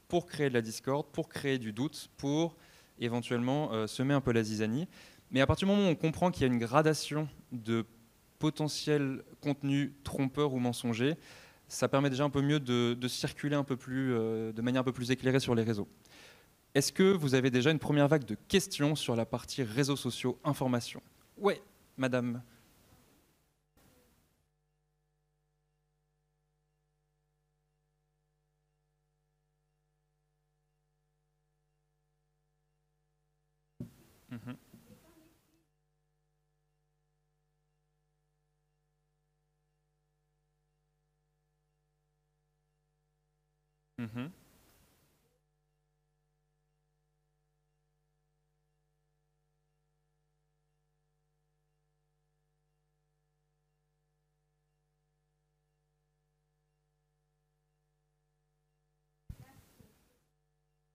pour 0.07 0.25
créer 0.25 0.49
de 0.49 0.53
la 0.53 0.61
discorde, 0.61 1.07
pour 1.11 1.29
créer 1.29 1.59
du 1.59 1.73
doute, 1.73 2.09
pour 2.17 2.55
éventuellement 2.99 3.71
euh, 3.71 3.87
semer 3.87 4.13
un 4.13 4.21
peu 4.21 4.31
la 4.31 4.43
zizanie. 4.43 4.87
Mais 5.31 5.41
à 5.41 5.47
partir 5.47 5.67
du 5.67 5.73
moment 5.73 5.87
où 5.87 5.91
on 5.91 5.95
comprend 5.95 6.31
qu'il 6.31 6.41
y 6.41 6.49
a 6.49 6.53
une 6.53 6.59
gradation 6.59 7.27
de 7.51 7.85
potentiels 8.43 9.23
contenus 9.39 9.91
trompeurs 10.03 10.53
ou 10.53 10.59
mensongers, 10.59 11.15
ça 11.69 11.87
permet 11.87 12.09
déjà 12.09 12.25
un 12.25 12.29
peu 12.29 12.41
mieux 12.41 12.59
de, 12.59 13.07
circuler 13.07 13.55
un 13.55 13.63
peu 13.63 13.77
plus, 13.77 14.11
euh, 14.11 14.51
de 14.51 14.61
manière 14.61 14.81
un 14.81 14.83
peu 14.83 14.91
plus 14.91 15.11
éclairée 15.11 15.39
sur 15.39 15.55
les 15.55 15.63
réseaux. 15.63 15.87
Est-ce 16.75 16.91
que 16.91 17.13
vous 17.13 17.35
avez 17.35 17.51
déjà 17.51 17.71
une 17.71 17.79
première 17.79 18.09
vague 18.09 18.25
de 18.25 18.35
questions 18.49 18.95
sur 18.95 19.15
la 19.15 19.25
partie 19.25 19.63
réseaux 19.63 19.95
sociaux, 19.95 20.37
information? 20.43 21.01
Ouais, 21.37 21.61
Madame. 21.95 22.41
Mhm. 34.31 34.72
Mhm. 44.03 44.31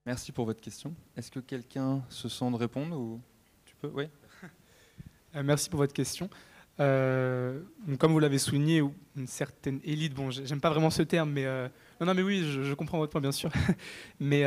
Merci 0.05 0.33
pour 0.33 0.47
votre 0.47 0.61
question. 0.61 0.95
Est-ce 1.17 1.31
que 1.31 1.41
quelqu'un 1.41 2.03
se 2.09 2.29
sent 2.29 2.51
de 2.51 2.57
répondre 2.57 2.97
ou 2.97 3.21
peux, 3.81 3.89
oui. 3.89 4.09
merci 5.35 5.71
pour 5.71 5.79
votre 5.79 5.93
question. 5.93 6.29
Comme 6.79 8.13
vous 8.13 8.19
l'avez 8.19 8.39
souligné, 8.39 8.83
une 9.17 9.27
certaine 9.27 9.81
élite, 9.85 10.15
bon, 10.15 10.31
j'aime 10.31 10.61
pas 10.61 10.71
vraiment 10.71 10.91
ce 10.91 11.03
terme, 11.03 11.31
mais 11.31 11.45
non, 12.01 12.07
non, 12.07 12.15
mais 12.15 12.23
oui, 12.23 12.45
je, 12.49 12.75
comprends 12.75 12.99
votre 12.99 13.13
point, 13.13 13.21
bien 13.21 13.33
sûr. 13.33 13.51
mais 14.21 14.45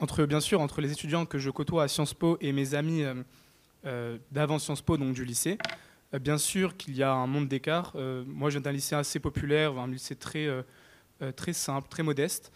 entre, 0.00 0.26
bien 0.26 0.40
sûr, 0.40 0.60
entre 0.60 0.80
les 0.80 0.92
étudiants 0.92 1.26
que 1.26 1.38
je 1.38 1.50
côtoie 1.50 1.84
à 1.84 1.88
Sciences 1.88 2.14
Po 2.14 2.36
et 2.40 2.52
mes 2.52 2.74
amis 2.74 3.04
euh, 3.86 4.18
d'avant 4.32 4.58
Sciences 4.58 4.82
Po, 4.82 4.96
donc 4.96 5.14
du 5.14 5.24
lycée. 5.24 5.58
Euh, 6.12 6.18
bien 6.18 6.38
sûr 6.38 6.76
qu'il 6.76 6.96
y 6.96 7.04
a 7.04 7.12
un 7.12 7.26
monde 7.28 7.46
d'écart. 7.46 7.92
Euh, 7.94 8.24
moi, 8.26 8.50
je 8.50 8.54
viens 8.54 8.62
d'un 8.62 8.72
lycée 8.72 8.96
assez 8.96 9.20
populaire, 9.20 9.78
un 9.78 9.88
lycée 9.88 10.16
très, 10.16 10.48
très 11.36 11.52
simple, 11.52 11.88
très 11.88 12.02
modeste. 12.02 12.52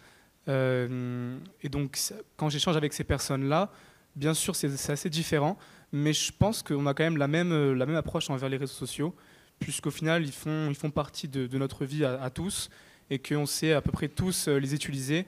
et 0.47 1.69
donc, 1.69 1.97
quand 2.35 2.49
j'échange 2.49 2.75
avec 2.75 2.93
ces 2.93 3.03
personnes-là, 3.03 3.71
bien 4.15 4.33
sûr, 4.33 4.55
c'est 4.55 4.89
assez 4.89 5.09
différent, 5.09 5.57
mais 5.91 6.13
je 6.13 6.31
pense 6.31 6.63
qu'on 6.63 6.85
a 6.85 6.93
quand 6.93 7.03
même 7.03 7.17
la 7.17 7.27
même, 7.27 7.73
la 7.73 7.85
même 7.85 7.95
approche 7.95 8.29
envers 8.29 8.49
les 8.49 8.57
réseaux 8.57 8.73
sociaux, 8.73 9.15
puisqu'au 9.59 9.91
final, 9.91 10.23
ils 10.23 10.31
font, 10.31 10.69
ils 10.69 10.75
font 10.75 10.89
partie 10.91 11.27
de, 11.27 11.57
notre 11.57 11.85
vie 11.85 12.05
à, 12.05 12.29
tous, 12.29 12.69
et 13.09 13.19
qu'on 13.19 13.45
sait 13.45 13.73
à 13.73 13.81
peu 13.81 13.91
près 13.91 14.07
tous 14.07 14.47
les 14.47 14.73
utiliser. 14.73 15.25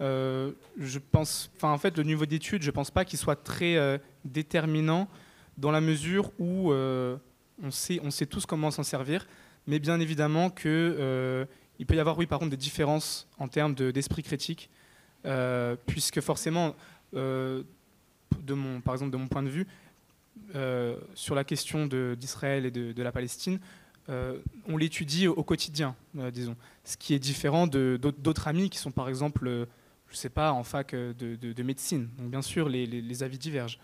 je 0.00 0.98
pense, 1.10 1.50
enfin, 1.56 1.72
en 1.72 1.78
fait, 1.78 1.96
le 1.96 2.04
niveau 2.04 2.24
d'études, 2.26 2.62
je 2.62 2.68
ne 2.68 2.74
pense 2.74 2.90
pas 2.90 3.04
qu'il 3.04 3.18
soit 3.18 3.36
très 3.36 4.00
déterminant 4.24 5.08
dans 5.56 5.70
la 5.70 5.80
mesure 5.80 6.30
où 6.38 6.72
euh, 6.72 7.16
on, 7.62 7.70
sait, 7.70 8.00
on 8.02 8.10
sait 8.10 8.26
tous 8.26 8.46
comment 8.46 8.70
s'en 8.70 8.82
servir, 8.82 9.26
mais 9.66 9.78
bien 9.78 10.00
évidemment 10.00 10.50
qu'il 10.50 10.70
euh, 10.70 11.44
peut 11.86 11.94
y 11.94 12.00
avoir, 12.00 12.18
oui, 12.18 12.26
par 12.26 12.38
contre, 12.38 12.50
des 12.50 12.56
différences 12.56 13.28
en 13.38 13.48
termes 13.48 13.74
d'esprit 13.74 14.22
critique, 14.22 14.70
euh, 15.24 15.76
puisque 15.86 16.20
forcément, 16.20 16.74
par 17.12 18.94
exemple, 18.94 19.10
de 19.10 19.16
mon 19.16 19.28
point 19.28 19.42
de 19.42 19.48
vue, 19.48 19.66
sur 21.14 21.34
la 21.34 21.44
question 21.44 21.86
d'Israël 21.86 22.66
et 22.66 22.70
de, 22.70 23.02
la 23.02 23.12
Palestine, 23.12 23.58
on 24.08 24.76
l'étudie 24.76 25.28
au, 25.28 25.42
quotidien, 25.42 25.96
disons. 26.32 26.56
Ce 26.84 26.96
qui 26.96 27.14
est 27.14 27.18
différent 27.18 27.66
d'autres 27.66 28.48
amis 28.48 28.70
qui 28.70 28.78
sont, 28.78 28.90
par 28.90 29.08
exemple, 29.08 29.66
je 30.08 30.12
ne 30.12 30.16
sais 30.16 30.28
pas, 30.28 30.52
en 30.52 30.62
fac 30.62 30.94
de, 30.94 31.62
médecine. 31.62 32.08
Donc, 32.18 32.30
bien 32.30 32.42
sûr, 32.42 32.68
les, 32.68 33.22
avis 33.22 33.38
divergent. 33.38 33.78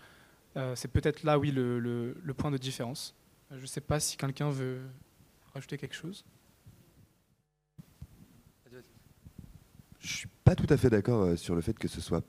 Euh, 0.55 0.75
c'est 0.75 0.87
peut-être 0.87 1.23
là, 1.23 1.39
oui, 1.39 1.51
le, 1.51 2.33
point 2.37 2.51
de 2.51 2.57
différence. 2.57 3.15
Euh, 3.51 3.55
je 3.57 3.61
ne 3.61 3.67
sais 3.67 3.81
pas 3.81 3.99
si 3.99 4.17
quelqu'un 4.17 4.49
veut 4.49 4.81
rajouter 5.53 5.77
quelque 5.77 5.95
chose. 5.95 6.23
Je 9.99 10.17
suis 10.17 10.29
pas 10.43 10.53
tout 10.55 10.67
à 10.69 10.75
fait 10.75 10.89
d'accord 10.89 11.23
euh, 11.23 11.35
sur 11.37 11.55
le 11.55 11.61
fait 11.61 11.79
que 11.79 11.87
ce 11.87 12.01
soit 12.01 12.25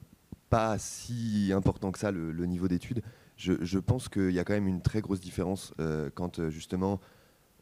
pas 0.49 0.79
si 0.79 1.51
important 1.53 1.91
que 1.91 1.99
ça 1.99 2.13
le, 2.13 2.47
niveau 2.47 2.69
d'études. 2.69 3.03
Je, 3.37 3.79
pense 3.79 4.09
qu'il 4.09 4.31
y 4.31 4.39
a 4.39 4.45
quand 4.45 4.55
même 4.55 4.69
une 4.69 4.83
très 4.83 5.01
grosse 5.01 5.21
différence 5.21 5.75
quand 6.15 6.49
justement 6.51 7.01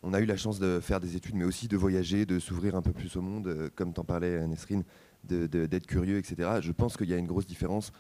on 0.03 0.13
a 0.13 0.21
eu 0.21 0.27
la 0.27 0.37
chance 0.37 0.59
de 0.59 0.81
faire 0.81 1.01
des 1.01 1.17
études, 1.17 1.35
mais 1.35 1.45
aussi 1.45 1.69
de 1.69 1.77
voyager, 1.77 2.27
de 2.27 2.39
s'ouvrir 2.39 2.75
un 2.75 2.83
peu 2.83 2.93
plus 2.93 3.17
au 3.17 3.23
monde, 3.23 3.71
comme 3.75 3.93
t'en 3.93 4.05
parlais 4.05 4.47
Nesrine, 4.47 4.85
d'être 5.25 5.87
curieux, 5.87 6.19
etc. 6.19 6.59
Je 6.61 6.73
pense 6.73 6.97
qu'il 6.97 7.09
y 7.09 7.15
a 7.15 7.17
une 7.17 7.27
grosse 7.27 7.47
différence 7.47 7.93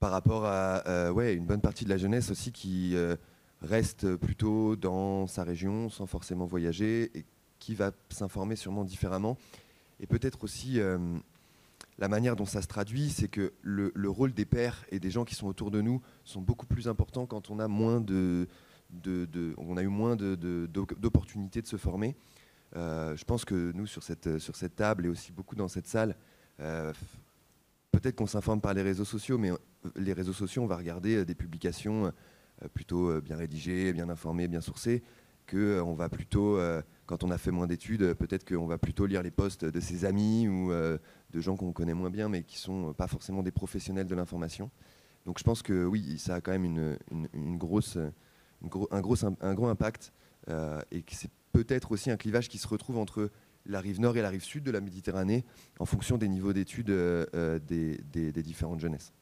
par 0.00 0.10
rapport 0.10 0.46
à 0.46 0.86
euh, 0.88 1.12
ouais, 1.12 1.34
une 1.34 1.44
bonne 1.44 1.60
partie 1.60 1.84
de 1.84 1.90
la 1.90 1.98
jeunesse 1.98 2.30
aussi 2.30 2.52
qui 2.52 2.96
euh, 2.96 3.16
reste 3.60 4.16
plutôt 4.16 4.74
dans 4.74 5.26
sa 5.26 5.44
région 5.44 5.90
sans 5.90 6.06
forcément 6.06 6.46
voyager 6.46 7.10
et 7.14 7.26
qui 7.58 7.74
va 7.74 7.92
s'informer 8.08 8.56
sûrement 8.56 8.84
différemment. 8.84 9.36
Et 10.00 10.06
peut-être 10.06 10.42
aussi 10.42 10.80
euh, 10.80 10.98
la 12.00 12.08
manière 12.08 12.34
dont 12.34 12.46
ça 12.46 12.62
se 12.62 12.66
traduit, 12.66 13.10
c'est 13.10 13.28
que 13.28 13.52
le, 13.62 13.92
rôle 14.08 14.32
des 14.32 14.46
pères 14.46 14.84
et 14.90 14.98
des 14.98 15.10
gens 15.10 15.24
qui 15.24 15.34
sont 15.34 15.46
autour 15.46 15.70
de 15.70 15.80
nous 15.80 16.00
sont 16.24 16.40
beaucoup 16.40 16.66
plus 16.66 16.88
importants 16.88 17.26
quand 17.26 17.50
on 17.50 17.60
a 17.60 17.66
eu 17.66 17.68
moins 17.68 18.00
d'opportunités 20.16 21.62
de, 21.62 21.66
se 21.66 21.76
former. 21.76 22.16
je 22.74 23.24
pense 23.24 23.44
que 23.44 23.72
nous 23.72 23.86
sur 23.86 24.02
cette, 24.02 24.74
table 24.74 25.06
et 25.06 25.08
aussi 25.08 25.30
beaucoup 25.30 25.54
dans 25.56 25.68
cette 25.68 25.86
salle, 25.86 26.16
peut-être 26.58 28.16
qu'on 28.16 28.26
s'informe 28.26 28.60
par 28.60 28.74
les 28.74 28.82
réseaux 28.82 29.04
sociaux, 29.04 29.38
mais 29.38 29.52
les 29.96 30.12
réseaux 30.12 30.32
sociaux, 30.32 30.62
on 30.62 30.66
va 30.66 30.76
regarder 30.76 31.16
euh, 31.16 31.24
des 31.24 31.34
publications 31.34 32.06
euh, 32.06 32.68
plutôt 32.72 33.10
euh, 33.10 33.20
bien 33.20 33.36
rédigées, 33.36 33.92
bien 33.92 34.08
informées, 34.08 34.48
bien 34.48 34.60
sourcées, 34.60 35.02
que 35.46 35.80
on 35.80 35.94
va 35.94 36.08
plutôt, 36.08 36.60
quand 37.06 37.24
on 37.24 37.30
a 37.32 37.36
fait 37.36 37.50
moins 37.50 37.66
d'études, 37.66 38.14
peut-être 38.14 38.48
qu'on 38.48 38.68
va 38.68 38.78
plutôt 38.78 39.06
lire 39.06 39.20
les 39.20 39.32
posts 39.32 39.64
de 39.64 39.80
ses 39.80 40.04
amis 40.04 40.46
ou 40.46 40.70
de 41.32 41.40
gens 41.40 41.56
qu'on 41.56 41.72
connaît 41.72 41.94
moins 41.94 42.10
bien, 42.10 42.28
mais 42.28 42.42
qui 42.42 42.58
sont 42.58 42.92
pas 42.92 43.06
forcément 43.06 43.42
des 43.42 43.50
professionnels 43.50 44.06
de 44.06 44.14
l'information. 44.14 44.70
Donc 45.26 45.38
je 45.38 45.44
pense 45.44 45.62
que 45.62 45.84
oui, 45.84 46.18
ça 46.18 46.36
a 46.36 46.40
quand 46.40 46.52
même 46.52 46.64
une, 46.64 47.58
grosse, 47.58 47.96
un, 47.96 49.00
gros, 49.00 49.66
impact 49.68 50.12
et 50.48 51.02
que 51.02 51.14
c'est 51.14 51.30
peut-être 51.52 51.92
aussi 51.92 52.10
un 52.10 52.16
clivage 52.16 52.48
qui 52.48 52.58
se 52.58 52.66
retrouve 52.66 52.96
entre 52.96 53.30
la 53.66 53.80
rive 53.80 54.00
nord 54.00 54.16
et 54.16 54.22
la 54.22 54.30
rive 54.30 54.42
sud 54.42 54.64
de 54.64 54.70
la 54.70 54.80
Méditerranée 54.80 55.44
en 55.78 55.84
fonction 55.84 56.16
des 56.16 56.28
niveaux 56.28 56.54
d'études 56.54 56.90
des, 57.66 58.00
des 58.08 58.42
différentes 58.42 58.80
jeunesses. 58.80 59.12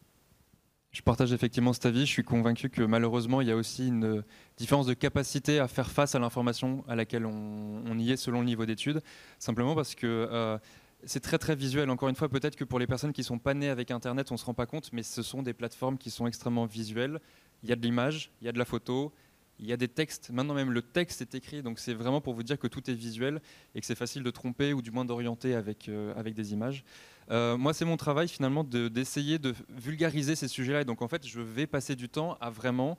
Je 0.91 1.03
partage 1.03 1.33
effectivement 1.33 1.73
cet 1.73 1.87
avis. 1.87 2.01
Je 2.01 2.11
suis 2.11 2.25
convaincu 2.25 2.71
que 2.71 2.83
malheureusement, 2.83 3.41
il 3.41 3.49
y 3.49 3.53
a 3.53 3.57
aussi 3.57 3.89
une 3.89 4.25
différence 4.57 4.87
de 4.87 4.95
capacité 4.95 5.59
à 5.59 5.69
faire 5.69 5.91
face 5.91 6.15
à 6.15 6.19
l'information 6.19 6.83
à 6.89 6.97
laquelle 6.97 7.27
on, 7.27 7.99
y 7.99 8.11
est 8.11 8.17
selon 8.17 8.41
le 8.41 8.47
niveau 8.47 8.65
d'études. 8.65 9.03
Simplement 9.39 9.75
parce 9.75 9.95
que 9.95 10.07
euh, 10.07 10.59
c'est 11.05 11.21
très 11.21 11.39
très 11.39 11.55
visuel. 11.55 11.91
Encore 11.91 12.09
une 12.09 12.17
fois, 12.17 12.29
peut-être 12.29 12.57
que 12.57 12.65
pour 12.65 12.79
les 12.79 12.87
personnes 12.87 13.13
qui 13.13 13.25
sont 13.25 13.39
pas 13.39 13.55
nées 13.55 13.69
avec 13.69 13.91
Internet, 13.91 14.33
on 14.33 14.37
se 14.37 14.45
rend 14.45 14.55
pas 14.55 14.67
compte, 14.67 14.93
mais 14.93 15.03
ce 15.03 15.23
sont 15.23 15.43
des 15.43 15.55
plateformes 15.55 15.99
qui 15.99 16.11
sont 16.11 16.27
extrêmement 16.27 16.67
visuelles. 16.67 17.21
Il 17.63 17.69
y 17.69 17.73
a 17.73 17.77
de 17.77 17.83
l'image, 17.83 18.31
il 18.41 18.47
y 18.47 18.49
a 18.49 18.53
de 18.53 18.59
la 18.59 18.65
photo, 18.65 19.13
il 19.59 19.67
y 19.67 19.73
a 19.73 19.77
des 19.77 19.89
textes. 19.89 20.31
Maintenant 20.31 20.55
même, 20.55 20.71
le 20.71 20.83
texte 20.83 21.21
est 21.21 21.35
écrit. 21.35 21.63
Donc 21.63 21.79
c'est 21.79 21.95
vraiment 21.95 22.21
pour 22.21 22.35
vous 22.35 22.43
dire 22.43 22.59
que 22.59 22.67
tout 22.67 22.91
est 22.91 22.95
visuel 22.95 23.41
et 23.75 23.81
que 23.81 23.87
c'est 23.87 23.95
facile 23.95 24.23
de 24.23 24.31
tromper 24.31 24.73
ou 24.73 24.83
du 24.83 24.91
moins 24.91 25.05
d'orienter 25.05 25.55
avec, 25.55 25.89
euh, 25.89 26.13
avec 26.17 26.35
des 26.35 26.53
images. 26.53 26.85
Euh, 27.31 27.57
moi, 27.57 27.75
c'est 27.75 27.85
mon 27.85 27.97
travail 27.97 28.29
finalement 28.29 28.65
d'essayer 28.65 29.39
de, 29.39 29.55
vulgariser 29.69 30.35
ces 30.35 30.49
sujets-là. 30.49 30.83
Et 30.83 30.85
donc, 30.85 31.03
en 31.03 31.09
fait, 31.09 31.27
je 31.27 31.41
vais 31.41 31.67
passer 31.67 31.95
du 31.95 32.09
temps 32.09 32.39
à 32.41 32.51
vraiment 32.51 32.99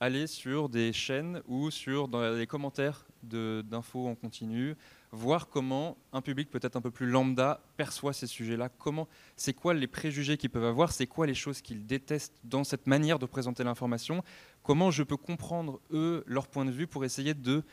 aller 0.00 0.26
sur 0.26 0.68
des 0.68 0.92
chaînes 0.92 1.40
ou 1.46 1.70
sur 1.70 2.08
dans 2.08 2.30
les 2.30 2.46
commentaires 2.46 3.06
d'infos 3.22 4.06
en 4.06 4.14
continu, 4.14 4.76
voir 5.16 5.48
comment 5.48 5.96
un 6.12 6.20
public 6.20 6.50
peut-être 6.50 6.76
un 6.76 6.80
peu 6.80 6.90
plus 6.90 7.06
lambda 7.06 7.60
perçoit 7.76 8.12
ces 8.12 8.26
sujets-là, 8.26 8.68
comment, 8.68 9.08
c'est 9.36 9.52
quoi 9.52 9.74
les 9.74 9.86
préjugés 9.86 10.36
qu'ils 10.36 10.50
peuvent 10.50 10.64
avoir, 10.64 10.92
c'est 10.92 11.06
quoi 11.06 11.26
les 11.26 11.34
choses 11.34 11.60
qu'ils 11.60 11.86
détestent 11.86 12.38
dans 12.44 12.64
cette 12.64 12.86
manière 12.86 13.18
de 13.18 13.26
présenter 13.26 13.64
l'information, 13.64 14.22
comment 14.62 14.90
je 14.90 15.02
peux 15.02 15.16
comprendre 15.16 15.80
eux 15.92 16.22
leur 16.26 16.46
point 16.46 16.64
de 16.64 16.70
vue 16.70 16.86
pour 16.86 17.04
essayer 17.04 17.34
de 17.34 17.64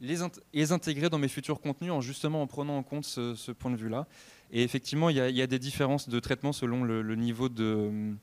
les, 0.00 0.72
intégrer 0.72 1.10
dans 1.10 1.18
mes 1.18 1.28
futurs 1.28 1.60
contenus 1.60 1.92
en 1.92 2.00
justement 2.00 2.42
en 2.42 2.46
prenant 2.46 2.76
en 2.78 2.82
compte 2.82 3.04
ce 3.04 3.52
point 3.52 3.70
de 3.70 3.76
vue-là? 3.76 4.06
Et 4.52 4.62
effectivement, 4.62 5.10
il 5.10 5.16
y, 5.16 5.42
a 5.42 5.46
des 5.46 5.58
différences 5.58 6.08
de 6.08 6.18
traitement 6.18 6.52
selon 6.52 6.82
le, 6.82 7.14
niveau 7.14 7.48
de, 7.48 8.16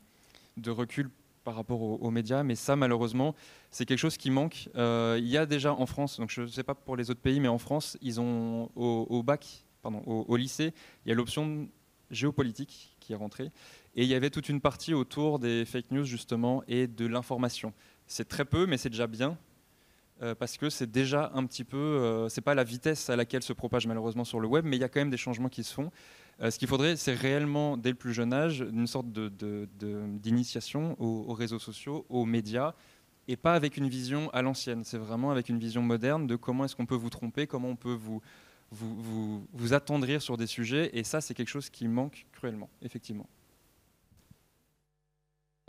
recul 0.65 1.09
par 1.47 1.55
rapport 1.55 1.81
aux, 1.81 2.11
médias, 2.11 2.43
mais 2.43 2.55
ça, 2.55 2.75
malheureusement, 2.75 3.33
c'est 3.71 3.85
quelque 3.85 3.99
chose 3.99 4.17
qui 4.17 4.31
manque. 4.31 4.67
Euh, 4.75 5.15
il 5.17 5.29
y 5.29 5.37
a 5.37 5.45
déjà 5.45 5.73
en 5.73 5.85
France, 5.85 6.19
donc 6.19 6.29
je 6.29 6.41
ne 6.41 6.47
sais 6.47 6.61
pas 6.61 6.75
pour 6.75 6.97
les 6.97 7.09
autres 7.09 7.21
pays, 7.21 7.39
mais 7.39 7.47
en 7.47 7.57
France, 7.57 7.97
ils 8.01 8.19
ont 8.19 8.69
au, 8.75 9.23
bac, 9.23 9.63
pardon, 9.81 10.01
au, 10.05 10.35
lycée, 10.35 10.73
il 11.05 11.09
y 11.09 11.11
a 11.13 11.15
l'option 11.15 11.69
géopolitique 12.11 12.97
qui 12.99 13.13
est 13.13 13.15
rentrée, 13.15 13.49
et 13.95 14.03
il 14.03 14.09
y 14.09 14.13
avait 14.13 14.29
toute 14.29 14.49
une 14.49 14.59
partie 14.59 14.93
autour 14.93 15.39
des 15.39 15.63
fake 15.63 15.91
news 15.91 16.03
justement 16.03 16.63
et 16.67 16.85
de 16.85 17.05
l'information. 17.05 17.71
C'est 18.07 18.27
très 18.27 18.43
peu, 18.43 18.65
mais 18.65 18.75
c'est 18.75 18.89
déjà 18.89 19.07
bien. 19.07 19.37
Euh, 20.23 20.35
parce 20.35 20.57
que 20.57 20.69
c'est 20.69 20.91
déjà 20.91 21.31
un 21.33 21.45
petit 21.45 21.63
peu, 21.63 21.77
euh, 21.77 22.27
c'est 22.27 22.41
pas 22.41 22.55
la 22.55 22.63
vitesse 22.65 23.09
à 23.09 23.15
laquelle 23.15 23.43
se 23.43 23.53
propage 23.53 23.85
malheureusement 23.87 24.25
sur 24.25 24.41
le 24.41 24.47
web, 24.49 24.65
mais 24.65 24.75
il 24.75 24.79
y 24.79 24.83
a 24.83 24.89
quand 24.89 24.99
même 24.99 25.11
des 25.11 25.15
changements 25.15 25.47
qui 25.47 25.63
se 25.63 25.73
font. 25.73 25.91
Euh, 26.41 26.51
ce 26.51 26.59
qu'il 26.59 26.67
faudrait, 26.67 26.95
c'est 26.95 27.13
réellement, 27.13 27.77
dès 27.77 27.89
le 27.89 27.95
plus 27.95 28.13
jeune 28.13 28.31
âge, 28.33 28.59
une 28.59 28.87
sorte 28.87 29.07
d'initiation 29.11 30.95
aux, 30.99 31.33
réseaux 31.33 31.59
sociaux, 31.59 32.05
aux 32.09 32.25
médias, 32.25 32.73
et 33.27 33.35
pas 33.35 33.53
avec 33.53 33.77
une 33.77 33.89
vision 33.89 34.29
à 34.31 34.41
l'ancienne. 34.41 34.83
C'est 34.83 34.99
vraiment 34.99 35.31
avec 35.31 35.49
une 35.49 35.57
vision 35.59 35.81
moderne 35.81 36.27
de 36.27 36.35
comment 36.35 36.65
est-ce 36.65 36.75
qu'on 36.75 36.85
peut 36.85 36.95
vous 36.95 37.09
tromper, 37.09 37.47
comment 37.47 37.69
on 37.69 37.75
peut 37.75 37.93
vous, 37.93 38.21
vous, 38.71 39.01
vous, 39.01 39.47
vous 39.51 39.73
attendrir 39.73 40.21
sur 40.21 40.37
des 40.37 40.47
sujets, 40.47 40.91
et 40.93 41.03
ça, 41.03 41.21
c'est 41.21 41.33
quelque 41.33 41.49
chose 41.49 41.69
qui 41.69 41.87
manque 41.87 42.27
cruellement, 42.31 42.69
effectivement. 42.81 43.27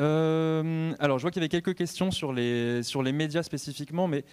Euh, 0.01 0.95
alors, 0.99 1.19
je 1.19 1.23
vois 1.23 1.31
qu'il 1.31 1.43
y 1.43 1.45
avait 1.45 1.49
quelques 1.49 1.77
questions 1.77 2.11
sur 2.11 2.33
les, 2.33 2.83
sur 2.83 3.03
les 3.03 3.13
médias 3.13 3.43
spécifiquement, 3.43 4.07
mais 4.07 4.25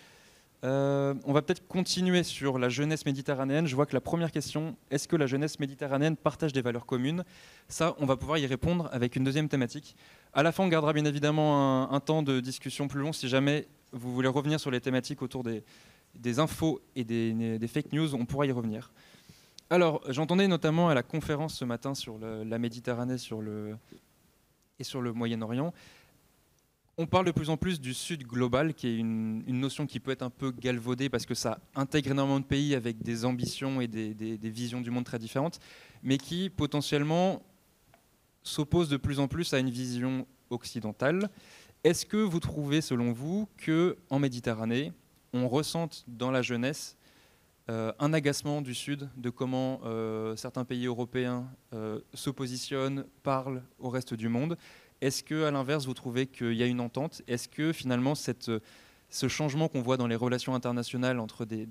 euh, 0.65 1.13
on 1.25 1.33
va 1.33 1.43
peut-être 1.43 1.67
continuer 1.67 2.23
sur 2.23 2.57
la 2.57 2.69
jeunesse 2.69 3.05
méditerranéenne. 3.05 3.67
Je 3.67 3.75
vois 3.75 3.85
que 3.85 3.93
la 3.93 4.01
première 4.01 4.31
question, 4.31 4.75
est-ce 4.89 5.07
que 5.07 5.15
la 5.15 5.27
jeunesse 5.27 5.59
méditerranéenne 5.59 6.15
partage 6.15 6.53
des 6.53 6.63
valeurs 6.63 6.87
communes? 6.87 7.23
Ça, 7.67 7.95
on 7.99 8.07
va 8.07 8.17
pouvoir 8.17 8.39
y 8.39 8.47
répondre 8.47 8.89
avec 8.91 9.15
une 9.15 9.23
deuxième 9.23 9.47
thématique. 9.47 9.95
À 10.33 10.41
la 10.41 10.51
fin, 10.51 10.63
on 10.63 10.67
gardera 10.67 10.91
bien 10.91 11.05
évidemment 11.05 11.91
un, 11.91 11.99
temps 11.99 12.23
de 12.23 12.39
discussion 12.39 12.87
plus 12.87 12.99
long 12.99 13.13
si 13.13 13.29
jamais 13.29 13.67
vous 13.91 14.11
voulez 14.11 14.27
revenir 14.27 14.59
sur 14.59 14.71
les 14.71 14.81
thématiques 14.81 15.21
autour 15.21 15.43
des, 15.43 16.39
infos 16.39 16.81
et 16.95 17.03
des, 17.03 17.67
fake 17.67 17.93
news, 17.93 18.15
on 18.15 18.25
pourra 18.25 18.47
y 18.47 18.51
revenir. 18.51 18.91
Alors, 19.69 20.01
j'entendais 20.09 20.47
notamment 20.47 20.89
à 20.89 20.95
la 20.95 21.03
conférence 21.03 21.53
ce 21.53 21.65
matin 21.65 21.93
sur 21.93 22.17
la 22.19 22.57
Méditerranée, 22.57 23.15
et 24.79 24.83
sur 24.83 25.01
le 25.01 25.13
Moyen-Orient. 25.13 25.73
On 26.97 27.07
parle 27.07 27.25
de 27.25 27.31
plus 27.31 27.49
en 27.49 27.57
plus 27.57 27.81
du 27.81 27.93
Sud 27.93 28.23
global, 28.23 28.73
qui 28.73 28.87
est 28.87 28.95
une, 28.95 29.43
notion 29.47 29.85
qui 29.85 29.99
peut 29.99 30.11
être 30.11 30.21
un 30.21 30.29
peu 30.29 30.51
galvaudée 30.51 31.09
parce 31.09 31.25
que 31.25 31.33
ça 31.33 31.59
intègre 31.75 32.11
énormément 32.11 32.39
de 32.39 32.45
pays 32.45 32.73
avec 32.73 33.03
des 33.03 33.25
ambitions 33.25 33.81
et 33.81 33.87
des, 33.87 34.37
visions 34.43 34.79
du 34.79 34.91
monde 34.91 35.03
très 35.03 35.19
différentes, 35.19 35.59
mais 36.03 36.17
qui 36.17 36.49
potentiellement 36.49 37.43
s'oppose 38.43 38.87
de 38.87 38.95
plus 38.95 39.19
en 39.19 39.27
plus 39.27 39.53
à 39.53 39.59
une 39.59 39.69
vision 39.69 40.25
occidentale. 40.49 41.29
Est-ce 41.83 42.05
que 42.05 42.15
vous 42.15 42.39
trouvez, 42.39 42.79
selon 42.79 43.11
vous, 43.11 43.49
que 43.57 43.97
en 44.09 44.19
Méditerranée, 44.19 44.93
on 45.33 45.49
ressente 45.49 46.05
dans 46.07 46.31
la 46.31 46.41
jeunesse 46.41 46.95
euh, 47.69 47.91
un 47.97 48.13
agacement 48.13 48.61
du 48.61 48.75
Sud 48.75 49.09
de 49.17 49.31
comment 49.31 49.81
euh, 49.83 50.35
certains 50.35 50.65
pays 50.65 50.85
européens 50.85 51.49
euh, 51.73 51.99
se 52.13 52.29
positionnent, 52.29 53.05
parlent 53.23 53.63
au 53.79 53.89
reste 53.89 54.13
du 54.13 54.29
monde? 54.29 54.55
Est-ce 55.05 55.21
que, 55.21 55.43
à 55.43 55.51
l'inverse, 55.51 55.85
vous 55.85 55.93
trouvez 55.93 56.25
qu'il 56.25 56.53
y 56.53 56.63
a 56.63 56.65
une 56.65 56.81
entente? 56.81 57.21
Est-ce 57.27 57.47
que 57.47 57.71
finalement, 57.71 58.15
cette, 58.15 58.49
ce 59.11 59.27
changement 59.27 59.67
qu'on 59.67 59.83
voit 59.83 59.97
dans 59.97 60.07
les 60.07 60.15
relations 60.15 60.55
internationales 60.55 61.19
entre 61.19 61.45
des, 61.45 61.67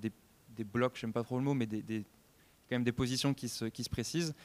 blocs, 0.63 0.93
je 0.95 1.05
n'aime 1.05 1.13
pas 1.13 1.25
trop 1.25 1.37
le 1.37 1.43
mot, 1.43 1.53
mais 1.53 1.67
des, 1.67 1.83
quand 2.69 2.77
même 2.77 2.85
des 2.85 2.93
positions 2.93 3.35
qui 3.35 3.49
se, 3.49 3.89
précisent, 3.91 4.37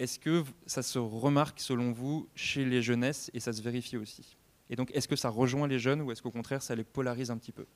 est-ce 0.00 0.18
que 0.18 0.42
ça 0.66 0.82
se 0.82 0.98
remarque, 0.98 1.60
selon 1.60 1.92
vous, 1.92 2.28
chez 2.34 2.64
les 2.64 2.82
jeunesses 2.82 3.30
et 3.32 3.38
ça 3.38 3.52
se 3.52 3.62
vérifie 3.62 3.96
aussi? 3.96 4.36
Et 4.70 4.74
donc, 4.74 4.90
est-ce 4.92 5.06
que 5.06 5.14
ça 5.14 5.28
rejoint 5.28 5.68
les 5.68 5.78
jeunes 5.78 6.02
ou 6.02 6.10
est-ce 6.10 6.20
qu'au 6.20 6.32
contraire, 6.32 6.62
ça 6.62 6.74
les 6.74 6.82
polarise 6.82 7.30
un 7.30 7.38
petit 7.38 7.52
peu? 7.52 7.66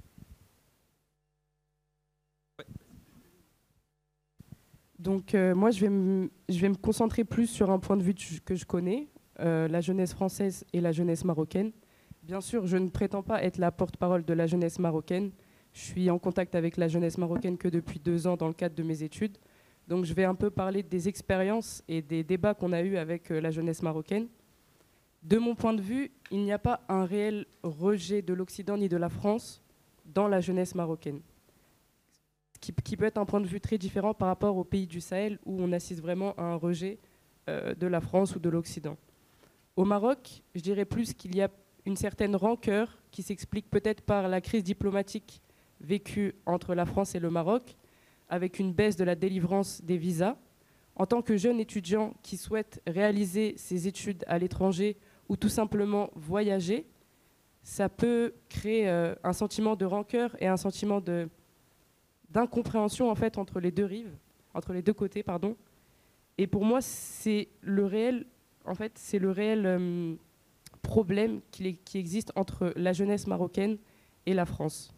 Donc 4.99 5.33
euh, 5.37 5.55
moi, 5.55 5.71
je 5.71 5.79
vais 5.79 5.89
me 5.89 6.75
concentrer 6.75 7.23
plus 7.23 7.47
sur 7.47 7.71
un 7.71 7.79
point 7.79 7.97
de 7.97 8.03
vue 8.03 8.17
que 8.45 8.57
je 8.57 8.65
connais, 8.65 9.07
euh, 9.41 9.69
la 9.69 9.81
jeunesse 9.81 10.13
française 10.13 10.65
et 10.73 10.81
la 10.81 10.93
jeunesse 10.93 11.25
marocaine. 11.25 11.73
Bien 12.23 12.41
sûr, 12.41 12.67
je 12.67 12.77
ne 12.77 12.89
prétends 12.89 13.23
pas 13.23 13.43
être 13.43 13.59
la 13.59 13.71
porte-parole 13.71 14.25
de 14.25 14.33
la 14.33 14.47
jeunesse 14.47 14.79
marocaine. 14.79 15.31
Je 15.73 15.81
suis 15.81 16.11
en 16.11 16.19
contact 16.19 16.55
avec 16.55 16.77
la 16.77 16.89
jeunesse 16.89 17.19
marocaine 17.19 17.59
que 17.59 17.69
depuis 17.69 17.99
deux 17.99 18.27
ans 18.27 18.37
dans 18.37 18.49
le 18.49 18.55
cadre 18.55 18.75
de 18.75 18.83
mes 18.83 19.03
études. 19.03 19.37
Donc 19.89 20.05
je 20.05 20.15
vais 20.15 20.25
un 20.25 20.35
peu 20.35 20.51
parler 20.51 20.83
des 20.83 21.09
expériences 21.09 21.83
et 21.87 22.03
des 22.03 22.25
débats 22.25 22.55
qu'on 22.55 22.73
a 22.73 22.83
eus 22.83 22.97
avec 22.97 23.31
euh, 23.31 23.41
la 23.41 23.51
jeunesse 23.51 23.83
marocaine. 23.83 24.27
De 25.23 25.39
mon 25.39 25.55
point 25.55 25.75
de 25.75 25.83
vue, 25.83 26.11
il 26.31 26.41
n'y 26.43 26.53
a 26.53 26.59
pas 26.59 26.81
un 26.89 27.05
réel 27.05 27.47
rejet 27.63 28.23
de 28.23 28.33
l'Occident 28.33 28.77
ni 28.77 28.89
de 28.89 28.97
la 28.97 29.09
France 29.09 29.63
dans 30.05 30.29
la 30.29 30.41
jeunesse 30.41 30.75
marocaine 30.75 31.21
qui, 32.59 32.97
peut 32.97 33.05
être 33.05 33.19
un 33.19 33.25
point 33.25 33.41
de 33.41 33.47
vue 33.47 33.61
très 33.61 33.79
différent 33.79 34.15
par 34.15 34.29
rapport 34.29 34.57
aux 34.57 34.65
pays 34.65 34.87
du 34.87 35.01
Sahel 35.01 35.39
où 35.45 35.61
on 35.61 35.73
assiste 35.73 36.01
vraiment 36.01 36.35
à 36.37 36.43
un 36.43 36.57
rejet 36.57 36.99
euh, 37.49 37.75
de 37.75 37.87
la 37.87 38.01
France 38.01 38.35
ou 38.37 38.39
de 38.39 38.49
l'Occident. 38.49 38.97
Au 39.77 39.85
Maroc, 39.85 40.43
je 40.55 40.61
dirais 40.61 40.87
plus 40.87 41.13
qu'il 41.13 41.37
y 41.37 41.43
a 41.43 41.51
une 41.85 41.97
certaine 41.97 42.35
rancœur 42.35 42.99
qui 43.11 43.23
s'explique 43.23 43.69
peut-être 43.71 44.01
par 44.01 44.27
la 44.27 44.41
crise 44.41 44.65
diplomatique 44.65 45.43
vécue 45.81 46.35
entre 46.47 46.75
la 46.75 46.87
France 46.87 47.15
et 47.15 47.21
le 47.21 47.29
Maroc, 47.31 47.77
avec 48.31 48.59
une 48.59 48.73
baisse 48.73 48.97
de 48.97 49.05
la 49.05 49.15
délivrance 49.15 49.83
des 49.85 49.99
visas. 49.99 50.37
En 50.97 51.05
tant 51.05 51.21
que 51.21 51.37
jeune 51.37 51.61
étudiant 51.61 52.15
qui 52.23 52.39
souhaite 52.39 52.83
réaliser 52.87 53.55
ses 53.59 53.87
études 53.87 54.25
à 54.27 54.39
l'étranger 54.39 54.97
ou 55.29 55.37
tout 55.37 55.51
simplement 55.51 56.11
voyager, 56.15 56.87
ça 57.63 57.91
peut 57.91 58.33
créer 58.49 58.89
euh, 58.89 59.15
un 59.25 59.35
sentiment 59.35 59.77
de 59.77 59.85
rancœur 59.85 60.35
et 60.41 60.47
un 60.47 60.57
sentiment 60.57 61.03
d'incompréhension 62.31 63.11
en 63.11 63.15
fait 63.15 63.37
entre 63.37 63.61
les 63.61 63.73
deux 63.73 63.85
rives, 63.85 64.17
entre 64.55 64.73
les 64.73 64.81
deux 64.81 64.95
côtés, 64.95 65.23
pardon. 65.23 65.55
Et 66.39 66.47
pour 66.47 66.65
moi, 66.65 66.81
c'est 66.81 67.49
le 67.61 67.85
réel, 67.85 68.27
en 68.67 68.75
fait, 68.75 68.93
c'est 68.97 69.19
le 69.19 69.31
réel 69.31 69.65
euh, 69.67 70.15
problème 70.83 71.41
qui, 71.51 71.81
existe 71.95 72.33
entre 72.37 72.73
la 72.77 72.93
jeunesse 72.93 73.27
marocaine 73.27 73.79
et 74.27 74.35
la 74.35 74.47
France. 74.47 74.95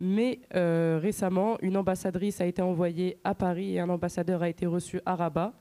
Mais 0.00 0.40
euh, 0.54 0.98
récemment, 1.00 1.56
une 1.60 1.76
ambassadrice 1.76 2.40
a 2.40 2.46
été 2.46 2.62
envoyée 2.62 3.18
à 3.24 3.34
Paris 3.34 3.74
et 3.74 3.80
un 3.80 3.88
ambassadeur 3.88 4.42
a 4.42 4.48
été 4.48 4.66
reçu 4.66 5.00
à 5.06 5.14
Rabat. 5.14 5.52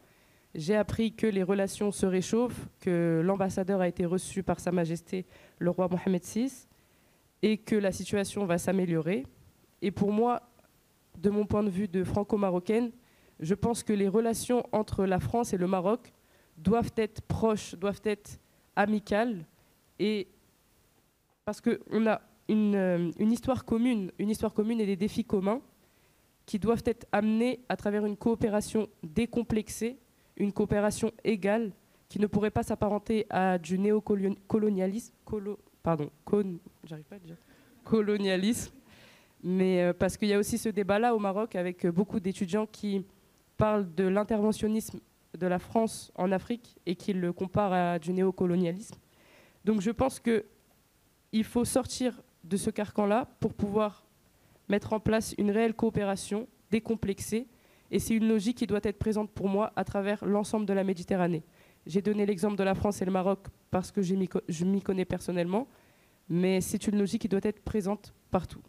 J'ai 0.55 0.75
appris 0.75 1.13
que 1.13 1.25
les 1.25 1.43
relations 1.43 1.91
se 1.91 2.05
réchauffent, 2.05 2.67
que 2.79 3.21
l'ambassadeur 3.23 3.81
a 3.81 3.87
été 3.87 4.05
reçu 4.05 4.43
par 4.43 4.59
Sa 4.59 4.71
Majesté 4.71 5.25
le 5.59 5.71
roi 5.71 5.87
Mohamed 5.87 6.23
VI 6.23 6.67
et 7.41 7.57
que 7.57 7.75
la 7.75 7.91
situation 7.91 8.45
va 8.45 8.57
s'améliorer. 8.57 9.25
Et 9.81 9.91
pour 9.91 10.11
moi, 10.11 10.43
de 11.17 11.29
mon 11.29 11.45
point 11.45 11.63
de 11.63 11.69
vue 11.69 11.87
de 11.87 12.03
franco-marocaine, 12.03 12.91
je 13.39 13.55
pense 13.55 13.83
que 13.83 13.93
les 13.93 14.07
relations 14.07 14.65
entre 14.71 15.05
la 15.05 15.19
France 15.19 15.53
et 15.53 15.57
le 15.57 15.67
Maroc 15.67 16.13
doivent 16.63 16.93
être 16.95 17.21
proches, 17.21 17.75
doivent 17.75 18.01
être 18.05 18.39
amicales, 18.75 19.45
et 19.99 20.27
parce 21.45 21.61
qu'on 21.61 22.07
a 22.07 22.21
euh, 22.49 23.11
une, 23.19 23.31
histoire 23.31 23.65
commune, 23.65 24.11
une 24.17 24.29
histoire 24.29 24.53
commune 24.53 24.79
et 24.81 24.85
des 24.85 24.95
défis 24.95 25.23
communs 25.25 25.61
qui 26.45 26.59
doivent 26.59 26.83
être 26.85 27.05
amenés 27.11 27.59
à 27.69 27.77
travers 27.77 28.05
une 28.05 28.17
coopération 28.17 28.87
décomplexée, 29.01 29.97
une 30.37 30.51
coopération 30.51 31.11
égale, 31.23 31.71
qui 32.09 32.19
ne 32.19 32.27
pourrait 32.27 32.51
pas 32.51 32.63
s'apparenter 32.63 33.25
à 33.29 33.57
du 33.57 33.79
néocolonialisme, 33.79 35.13
j'arrive 36.83 37.05
pas 37.05 37.15
à 37.15 37.19
dire, 37.19 37.37
colonialisme, 37.83 38.73
mais 39.41 39.81
euh, 39.81 39.93
parce 39.93 40.17
qu'il 40.17 40.27
y 40.27 40.33
a 40.33 40.39
aussi 40.39 40.57
ce 40.57 40.69
débat-là 40.69 41.15
au 41.15 41.19
Maroc 41.19 41.55
avec 41.55 41.87
beaucoup 41.87 42.19
d'étudiants 42.19 42.67
qui 42.67 43.05
parlent 43.57 43.93
de 43.95 44.05
l'interventionnisme 44.05 44.99
de 45.37 45.47
la 45.47 45.59
France 45.59 46.11
en 46.15 46.31
Afrique 46.31 46.77
et 46.85 46.95
qui 46.95 47.13
le 47.13 47.33
comparent 47.33 47.73
à 47.73 47.99
du 47.99 48.13
néocolonialisme. 48.13 48.95
Donc 49.65 49.81
je 49.81 49.91
pense 49.91 50.19
qu'il 50.19 51.43
faut 51.43 51.65
sortir 51.65 52.21
de 52.43 52.57
ce 52.57 52.69
carcan-là 52.69 53.27
pour 53.39 53.53
pouvoir 53.53 54.05
mettre 54.69 54.93
en 54.93 54.99
place 54.99 55.33
une 55.37 55.51
réelle 55.51 55.73
coopération 55.73 56.47
décomplexée. 56.71 57.47
Et 57.91 57.99
c'est 57.99 58.15
une 58.15 58.27
logique 58.27 58.57
qui 58.57 58.67
doit 58.67 58.79
être 58.83 58.97
présente 58.97 59.31
pour 59.31 59.47
moi 59.47 59.71
à 59.75 59.83
travers 59.83 60.25
l'ensemble 60.25 60.65
de 60.65 60.73
la 60.73 60.83
Méditerranée. 60.83 61.43
J'ai 61.85 62.01
donné 62.01 62.25
l'exemple 62.25 62.55
de 62.55 62.63
la 62.63 62.75
France 62.75 63.01
et 63.01 63.05
le 63.05 63.11
Maroc 63.11 63.47
parce 63.69 63.91
que 63.91 64.01
je 64.01 64.65
m'y 64.65 64.81
connais 64.81 65.05
personnellement, 65.05 65.67
mais 66.29 66.61
c'est 66.61 66.87
une 66.87 66.97
logique 66.97 67.21
qui 67.21 67.27
doit 67.27 67.41
être 67.43 67.63
présente 67.63 68.13
partout. 68.31 68.61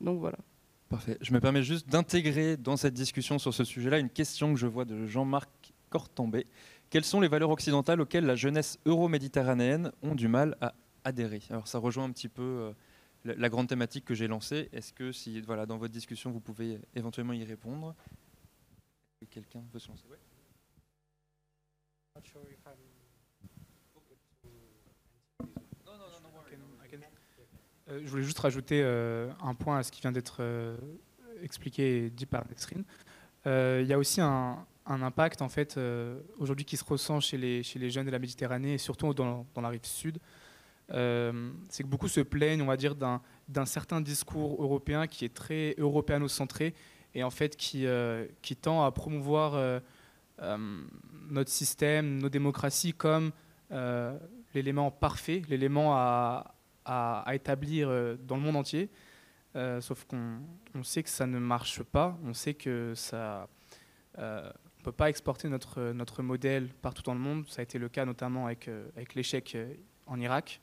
Donc 0.00 0.18
voilà. 0.18 0.38
Parfait. 0.88 1.18
Je 1.20 1.32
me 1.32 1.40
permets 1.40 1.62
juste 1.62 1.88
d'intégrer 1.88 2.56
dans 2.56 2.76
cette 2.76 2.94
discussion 2.94 3.38
sur 3.38 3.54
ce 3.54 3.64
sujet-là 3.64 3.98
une 3.98 4.10
question 4.10 4.52
que 4.52 4.58
je 4.58 4.66
vois 4.66 4.84
de 4.84 5.06
Jean-Marc 5.06 5.63
Cortambé. 5.94 6.48
Quelles 6.90 7.04
sont 7.04 7.20
les 7.20 7.28
valeurs 7.28 7.50
occidentales 7.50 8.00
auxquelles 8.00 8.26
la 8.26 8.34
jeunesse 8.34 8.80
euro-méditerranéenne 8.84 9.92
ont 10.02 10.16
du 10.16 10.26
mal 10.26 10.56
à 10.60 10.74
adhérer? 11.04 11.40
Alors 11.50 11.68
ça 11.68 11.78
rejoint 11.78 12.02
un 12.02 12.10
petit 12.10 12.28
peu 12.28 12.42
euh, 12.42 12.72
la, 13.24 13.48
grande 13.48 13.68
thématique 13.68 14.04
que 14.04 14.12
j'ai 14.12 14.26
lancée. 14.26 14.68
Est-ce 14.72 14.92
que 14.92 15.12
si, 15.12 15.40
voilà, 15.42 15.66
dans 15.66 15.76
votre 15.76 15.92
discussion, 15.92 16.32
vous 16.32 16.40
pouvez 16.40 16.80
éventuellement 16.96 17.32
y 17.32 17.44
répondre? 17.44 17.94
Quelqu'un 19.30 19.62
veut 19.72 19.78
se 19.78 19.86
lancer? 19.86 20.02
Euh, 27.88 28.00
je 28.02 28.08
voulais 28.08 28.24
juste 28.24 28.40
rajouter 28.40 28.82
euh, 28.82 29.30
un 29.40 29.54
point 29.54 29.78
à 29.78 29.84
ce 29.84 29.92
qui 29.92 30.00
vient 30.00 30.10
d'être 30.10 30.42
expliqué 31.40 32.06
et 32.06 32.10
dit 32.10 32.26
par 32.26 32.44
Nesrine. 32.48 32.82
Il 33.46 33.86
y 33.86 33.92
a 33.92 33.98
aussi 33.98 34.20
un, 34.20 34.66
impact 34.86 35.42
en 35.42 35.48
fait 35.48 35.78
aujourd'hui 36.38 36.64
qui 36.64 36.76
se 36.76 36.84
ressent 36.84 37.20
chez 37.20 37.36
les, 37.36 37.90
jeunes 37.90 38.06
de 38.06 38.10
la 38.10 38.18
Méditerranée 38.18 38.74
et 38.74 38.78
surtout 38.78 39.14
dans, 39.14 39.46
la 39.56 39.68
rive 39.68 39.84
sud. 39.84 40.18
c'est 40.88 41.82
que 41.82 41.88
beaucoup 41.88 42.08
se 42.08 42.20
plaignent, 42.20 42.62
on 42.62 42.66
va 42.66 42.76
dire, 42.76 42.94
d'un 42.94 43.66
certain 43.66 44.00
discours 44.00 44.62
européen 44.62 45.06
qui 45.06 45.24
est 45.24 45.34
très 45.34 45.74
européano-centré 45.78 46.74
et 47.14 47.22
en 47.24 47.30
fait 47.30 47.56
qui, 47.56 47.86
qui 48.42 48.56
tend 48.56 48.84
à 48.84 48.92
promouvoir 48.92 49.80
notre 51.30 51.50
système, 51.50 52.18
nos 52.18 52.28
démocraties 52.28 52.92
comme 52.92 53.32
l'élément 54.54 54.90
parfait, 54.90 55.42
l'élément 55.48 55.94
à, 55.94 56.54
établir 57.32 57.88
euh, 57.88 58.16
dans 58.16 58.36
le 58.36 58.42
monde 58.42 58.56
entier. 58.56 58.90
Euh, 59.56 59.80
sauf 59.80 60.04
qu'on 60.04 60.82
sait 60.82 61.02
que 61.02 61.08
ça 61.08 61.26
ne 61.26 61.38
marche 61.38 61.82
pas. 61.82 62.18
On 62.24 62.34
sait 62.34 62.54
que 62.54 62.92
ça 62.94 63.48
euh, 64.18 64.50
ne 64.84 64.92
peut 64.92 64.96
pas 64.96 65.08
exporter 65.08 65.48
notre, 65.48 65.92
notre 65.92 66.22
modèle 66.22 66.68
partout 66.82 67.02
dans 67.02 67.14
le 67.14 67.20
monde. 67.20 67.46
Ça 67.48 67.60
a 67.60 67.62
été 67.62 67.78
le 67.78 67.88
cas 67.88 68.04
notamment 68.04 68.46
avec, 68.46 68.68
avec 68.96 69.14
l'échec 69.14 69.56
en 70.06 70.20
Irak. 70.20 70.60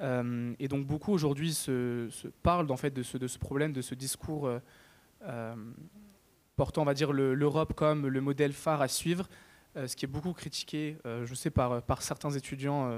et 0.00 0.68
donc 0.68 0.86
beaucoup 0.86 1.12
aujourd'hui 1.12 1.52
se, 1.52 2.08
parlent 2.42 2.70
en 2.70 2.76
fait 2.76 2.90
de 2.90 3.02
ce, 3.02 3.18
de 3.18 3.26
ce 3.26 3.38
problème, 3.38 3.72
de 3.72 3.82
ce 3.82 3.94
discours 3.94 4.50
portant, 6.56 6.82
on 6.82 6.86
va 6.86 6.94
dire, 6.94 7.12
l'Europe 7.12 7.74
comme 7.74 8.06
le 8.06 8.20
modèle 8.20 8.52
phare 8.52 8.80
à 8.80 8.88
suivre, 8.88 9.28
ce 9.74 9.94
qui 9.94 10.06
est 10.06 10.08
beaucoup 10.08 10.32
critiqué, 10.32 10.96
je 11.04 11.34
sais, 11.34 11.50
par, 11.50 11.82
par 11.82 12.00
certains 12.00 12.30
étudiants 12.30 12.90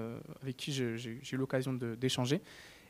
avec 0.42 0.56
qui 0.56 0.72
j'ai 0.72 1.20
eu 1.32 1.36
l'occasion 1.36 1.72
d'échanger. 1.72 2.40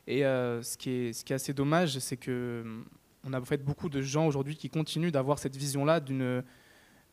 Et 0.06 0.24
euh, 0.24 0.62
ce, 0.62 0.76
qui 0.76 0.90
est, 0.90 1.12
ce 1.12 1.24
qui 1.24 1.32
est 1.32 1.36
assez 1.36 1.54
dommage, 1.54 1.98
c'est 1.98 2.16
que 2.16 2.62
hum, 2.64 2.84
on 3.24 3.32
a 3.32 3.40
en 3.40 3.44
fait 3.44 3.64
beaucoup 3.64 3.88
de 3.88 4.00
gens 4.02 4.26
aujourd'hui 4.26 4.56
qui 4.56 4.68
continuent 4.68 5.12
d'avoir 5.12 5.38
cette 5.38 5.56
vision-là 5.56 6.00
d'une 6.00 6.42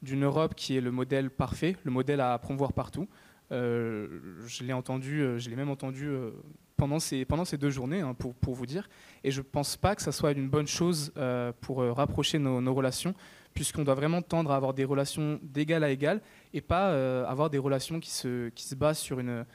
d'une 0.02 0.24
Europe 0.24 0.56
qui 0.56 0.78
est 0.78 0.82
le 0.82 0.92
modèle 0.92 1.30
parfait, 1.30 1.76
le 1.84 1.92
modèle 1.92 2.22
à 2.22 2.38
promouvoir 2.38 2.74
partout, 2.74 3.08
je 3.52 4.64
l'ai 4.64 4.74
entendu, 4.74 5.40
je 5.40 5.50
l'ai 5.50 5.56
même 5.56 5.70
entendu 5.70 6.10
pendant 6.78 7.00
ces, 7.00 7.26
pendant 7.26 7.46
ces 7.46 7.58
deux 7.58 7.72
journées, 7.72 8.02
hein, 8.02 8.14
pour, 8.14 8.54
vous 8.54 8.66
dire. 8.66 8.88
Et 9.24 9.32
je 9.32 9.40
ne 9.40 9.44
pense 9.44 9.76
pas 9.76 9.96
que 9.96 10.02
ça 10.02 10.12
soit 10.12 10.32
une 10.32 10.50
bonne 10.50 10.68
chose 10.68 11.12
pour 11.62 11.80
rapprocher 11.80 12.38
nos, 12.40 12.74
relations, 12.74 13.16
puisqu'on 13.54 13.84
doit 13.84 13.96
vraiment 13.96 14.22
tendre 14.22 14.52
à 14.52 14.56
avoir 14.56 14.74
des 14.74 14.86
relations 14.86 15.40
d'égal 15.42 15.84
à 15.84 15.90
égal 15.90 16.22
et 16.54 16.62
pas 16.62 17.26
avoir 17.28 17.50
des 17.50 17.58
relations 17.58 18.00
qui 18.00 18.12
se, 18.12 18.76
basent 18.76 19.00
sur 19.00 19.20
un 19.20 19.46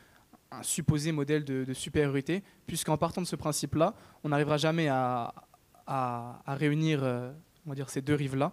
supposé 0.63 1.13
modèle 1.13 1.45
de, 1.45 1.73
supériorité, 1.73 2.43
puisqu'en 2.67 2.97
partant 2.97 3.21
de 3.21 3.27
ce 3.27 3.37
principe-là, 3.37 3.95
on 4.23 4.31
n'arrivera 4.31 4.57
jamais 4.57 4.89
à, 4.89 5.35
à, 5.87 6.55
réunir 6.55 7.03
euh, 7.03 7.33
on 7.67 7.71
va 7.71 7.75
dire, 7.75 7.91
ces 7.91 8.03
deux 8.03 8.15
rives-là. 8.15 8.53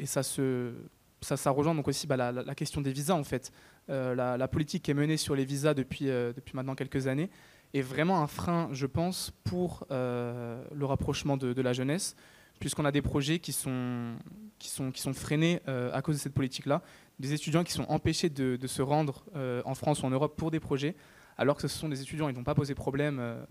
Euh, 0.00 0.02
et 0.02 0.06
ça, 0.06 0.22
se, 0.22 0.72
ça, 1.20 1.36
ça, 1.36 1.50
rejoint 1.50 1.74
donc 1.74 1.88
aussi 1.88 2.06
bah, 2.06 2.16
la, 2.16 2.54
question 2.54 2.80
des 2.80 2.92
visas, 2.92 3.14
en 3.14 3.24
fait. 3.24 3.52
Euh, 3.88 4.14
la, 4.14 4.48
politique 4.48 4.82
qui 4.82 4.90
est 4.90 4.94
menée 4.94 5.16
sur 5.16 5.34
les 5.34 5.44
visas 5.44 5.74
depuis, 5.74 6.06
depuis 6.06 6.54
maintenant 6.54 6.74
quelques 6.74 7.06
années 7.06 7.30
est 7.72 7.82
vraiment 7.82 8.20
un 8.20 8.26
frein, 8.26 8.68
je 8.72 8.86
pense, 8.86 9.32
pour 9.44 9.86
le 9.90 10.84
rapprochement 10.84 11.36
de, 11.36 11.62
la 11.62 11.72
jeunesse, 11.72 12.16
puisqu'on 12.58 12.84
a 12.84 12.92
des 12.92 13.02
projets 13.02 13.38
qui 13.38 13.52
sont, 13.52 14.16
qui 14.58 14.68
sont, 14.68 14.90
qui 14.90 15.00
sont 15.00 15.14
freinés 15.14 15.60
à 15.66 16.02
cause 16.02 16.16
de 16.16 16.20
cette 16.20 16.34
politique-là 16.34 16.82
des 17.20 17.34
étudiants 17.34 17.62
qui 17.62 17.72
sont 17.72 17.84
empêchés 17.88 18.30
de, 18.30 18.66
se 18.66 18.82
rendre 18.82 19.24
euh, 19.36 19.62
en 19.64 19.74
France 19.74 20.02
ou 20.02 20.06
en 20.06 20.10
Europe 20.10 20.36
pour 20.36 20.50
des 20.50 20.58
projets, 20.58 20.96
alors 21.36 21.54
que 21.54 21.62
ce 21.62 21.68
sont 21.68 21.88
des 21.88 22.00
étudiants, 22.00 22.28
ils 22.28 22.34
n'ont 22.34 22.44
pas 22.44 22.54
posé 22.54 22.74
problème 22.74 23.18
euh, 23.20 23.44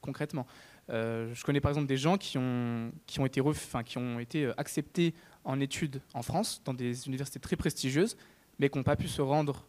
concrètement. 0.00 0.46
Euh, 0.90 1.34
je 1.34 1.44
connais 1.44 1.60
par 1.60 1.70
exemple 1.70 1.88
des 1.88 1.96
gens 1.96 2.16
qui 2.16 2.38
ont, 2.38 2.92
qui 3.06 3.18
ont 3.18 3.26
été, 3.26 3.42
qui 3.84 3.98
ont 3.98 4.20
été 4.20 4.50
acceptés 4.56 5.12
en 5.46 5.60
études 5.60 6.02
en 6.12 6.22
France, 6.22 6.60
dans 6.64 6.74
des 6.74 7.06
universités 7.06 7.40
très 7.40 7.56
prestigieuses, 7.56 8.16
mais 8.58 8.68
qui 8.68 8.76
n'ont 8.76 8.84
pas 8.84 8.96
pu 8.96 9.08
se 9.08 9.22
rendre 9.22 9.64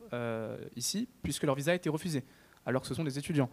ici, 0.75 1.07
puisque 1.23 1.43
leur 1.43 1.55
visa 1.55 1.71
a 1.71 1.75
été 1.75 1.89
refusé, 1.89 2.23
alors 2.65 2.81
que 2.81 2.87
ce 2.87 2.93
sont 2.93 3.03
des 3.03 3.17
étudiants. 3.19 3.49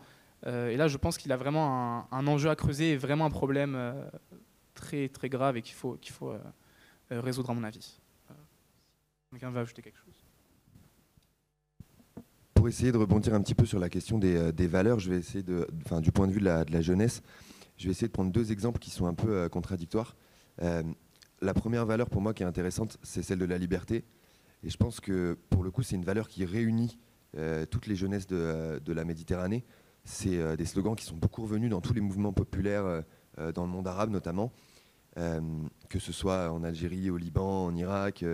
et 0.47 0.77
là, 0.77 0.89
je 0.89 0.97
pense 0.97 1.19
qu'il 1.19 1.33
a 1.33 1.37
vraiment 1.37 2.07
un, 2.11 2.27
enjeu 2.27 2.51
à 2.51 2.57
creuser 2.57 2.93
et 2.93 2.97
vraiment 2.97 3.27
un 3.27 3.31
problème 3.31 3.95
très, 4.75 5.09
très 5.09 5.29
grave 5.29 5.57
et 5.57 5.63
qu'il 5.63 5.75
faut, 5.75 5.99
qu'il 6.01 6.13
faut 6.13 6.35
résoudre 7.11 7.51
à 7.51 7.55
mon 7.55 7.65
avis. 7.65 7.99
Quelqu'un 9.35 9.51
va 9.51 9.61
ajouter 9.63 9.83
quelque 9.83 9.99
chose? 9.99 10.15
Pour 12.55 12.69
essayer 12.69 12.93
de 12.93 12.97
rebondir 12.97 13.35
un 13.35 13.43
petit 13.43 13.57
peu 13.57 13.67
sur 13.67 13.81
la 13.81 13.89
question 13.89 14.17
des, 14.17 14.37
euh, 14.37 14.69
valeurs, 14.69 15.01
je 15.01 15.11
vais 15.11 15.17
essayer 15.17 15.43
de, 15.43 15.67
enfin, 15.85 16.01
du 16.01 16.13
point 16.13 16.29
de 16.29 16.33
vue 16.33 16.39
de 16.39 16.45
la, 16.45 16.81
jeunesse, 16.81 17.21
je 17.77 17.87
vais 17.87 17.91
essayer 17.91 18.07
de 18.07 18.13
prendre 18.13 18.31
deux 18.31 18.53
exemples 18.53 18.79
qui 18.79 18.91
sont 18.91 19.07
un 19.07 19.15
peu 19.15 19.31
euh, 19.31 19.49
contradictoires. 19.49 20.15
Euh, 21.45 21.47
la 21.47 21.55
première 21.55 21.87
valeur 21.87 22.09
pour 22.11 22.21
moi 22.21 22.35
qui 22.35 22.43
est 22.43 22.47
intéressante, 22.47 22.99
c'est 23.03 23.23
celle 23.23 23.39
de 23.39 23.45
la 23.45 23.59
liberté. 23.59 24.05
Et 24.63 24.71
je 24.71 24.77
pense 24.77 25.01
que 25.01 25.37
pour 25.51 25.63
le 25.63 25.71
coup, 25.71 25.83
c'est 25.83 25.97
une 25.97 26.05
valeur 26.05 26.29
qui 26.29 26.45
réunit 26.45 26.99
toutes 27.71 27.89
les 27.89 27.97
jeunesses 27.97 28.29
de, 28.29 28.81
de 28.83 28.93
la 28.93 29.05
Méditerranée. 29.05 29.65
C'est 30.05 30.57
des 30.57 30.65
slogans 30.67 30.95
qui 30.95 31.05
sont 31.05 31.17
beaucoup 31.17 31.43
revenus 31.43 31.69
dans 31.69 31.81
tous 31.81 31.93
les 31.93 32.01
mouvements 32.01 32.33
populaires 32.33 33.03
dans 33.37 33.65
le 33.65 33.69
monde 33.69 33.89
arabe 33.89 34.11
notamment, 34.11 34.53
que 35.17 35.99
ce 35.99 36.13
soit 36.13 36.53
en 36.53 36.63
Algérie, 36.63 37.11
au 37.11 37.17
Liban, 37.17 37.67
en 37.67 37.75
Irak, 37.75 38.25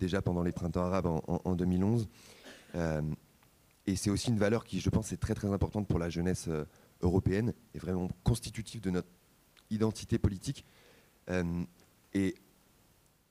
déjà 0.00 0.22
pendant 0.22 0.42
les 0.42 0.52
printemps 0.52 0.84
arabes 0.84 1.06
en, 1.26 1.54
2011. 1.54 2.08
Euh, 2.74 3.02
et 3.86 3.96
c'est 3.96 4.10
aussi 4.10 4.30
une 4.30 4.38
valeur 4.38 4.64
qui, 4.64 4.80
je 4.80 4.90
pense, 4.90 5.12
est 5.12 5.16
très 5.16 5.34
très 5.34 5.48
importante 5.48 5.86
pour 5.86 5.98
la 5.98 6.08
jeunesse 6.08 6.46
euh, 6.48 6.64
européenne 7.02 7.52
et 7.74 7.78
vraiment 7.78 8.08
constitutive 8.22 8.80
de 8.80 8.90
notre 8.90 9.08
identité 9.70 10.18
politique. 10.18 10.64
Euh, 11.30 11.64
et 12.12 12.34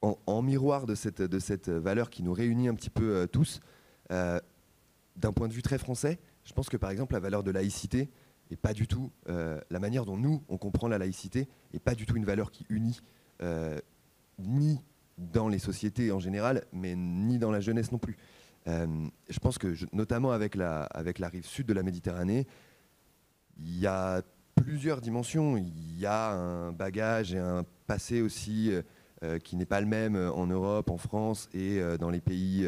en, 0.03 0.41
miroir 0.41 0.85
de 0.85 0.95
cette, 0.95 1.21
de 1.21 1.39
cette 1.39 1.69
valeur 1.69 2.09
qui 2.09 2.23
nous 2.23 2.33
réunit 2.33 2.67
un 2.67 2.75
petit 2.75 2.89
peu 2.89 3.27
tous, 3.31 3.61
d'un 4.09 5.31
point 5.33 5.47
de 5.47 5.53
vue 5.53 5.61
très 5.61 5.77
français, 5.77 6.19
je 6.43 6.51
pense 6.53 6.67
que 6.67 6.77
par 6.77 6.89
exemple 6.91 7.13
la 7.13 7.21
valeur 7.21 7.41
de 7.41 7.51
laïcité 7.51 8.09
et 8.51 8.57
pas 8.57 8.73
du 8.73 8.85
tout 8.85 9.11
la 9.25 9.79
manière 9.79 10.05
dont 10.05 10.17
nous 10.17 10.43
on 10.49 10.57
comprend 10.57 10.89
la 10.89 10.97
laïcité 10.97 11.47
et 11.73 11.79
pas 11.79 11.95
du 11.95 12.05
tout 12.05 12.17
une 12.17 12.25
valeur 12.25 12.51
qui 12.51 12.65
unit 12.69 12.99
ni 14.39 14.79
dans 15.17 15.47
les 15.47 15.59
sociétés 15.59 16.11
en 16.11 16.19
général, 16.19 16.63
mais 16.73 16.95
ni 16.95 17.37
dans 17.37 17.51
la 17.51 17.59
jeunesse 17.59 17.91
non 17.91 17.97
plus. 17.97 18.17
Euh, 18.67 19.07
je 19.29 19.39
pense 19.39 19.57
que, 19.57 19.75
notamment 19.91 20.31
avec 20.31 20.55
la, 20.55 20.83
avec 20.83 21.19
la 21.19 21.29
rive 21.29 21.45
sud 21.45 21.67
de 21.67 21.73
la 21.73 21.83
Méditerranée, 21.83 22.47
il 23.57 23.79
y 23.79 23.87
a 23.87 24.21
plusieurs 24.55 25.01
dimensions. 25.01 25.57
Il 25.57 25.99
y 25.99 26.05
a 26.05 26.31
un 26.31 26.71
bagage 26.71 27.33
et 27.33 27.39
un 27.39 27.65
passé 27.87 28.21
aussi 28.21 28.71
euh, 28.71 28.81
qui 29.43 29.55
n'est 29.55 29.65
pas 29.65 29.81
le 29.81 29.87
même 29.87 30.15
en 30.15 30.47
Europe, 30.47 30.89
en 30.89 30.97
France 30.97 31.49
et 31.53 31.79
euh, 31.79 31.97
dans 31.97 32.09
les 32.09 32.21
pays 32.21 32.67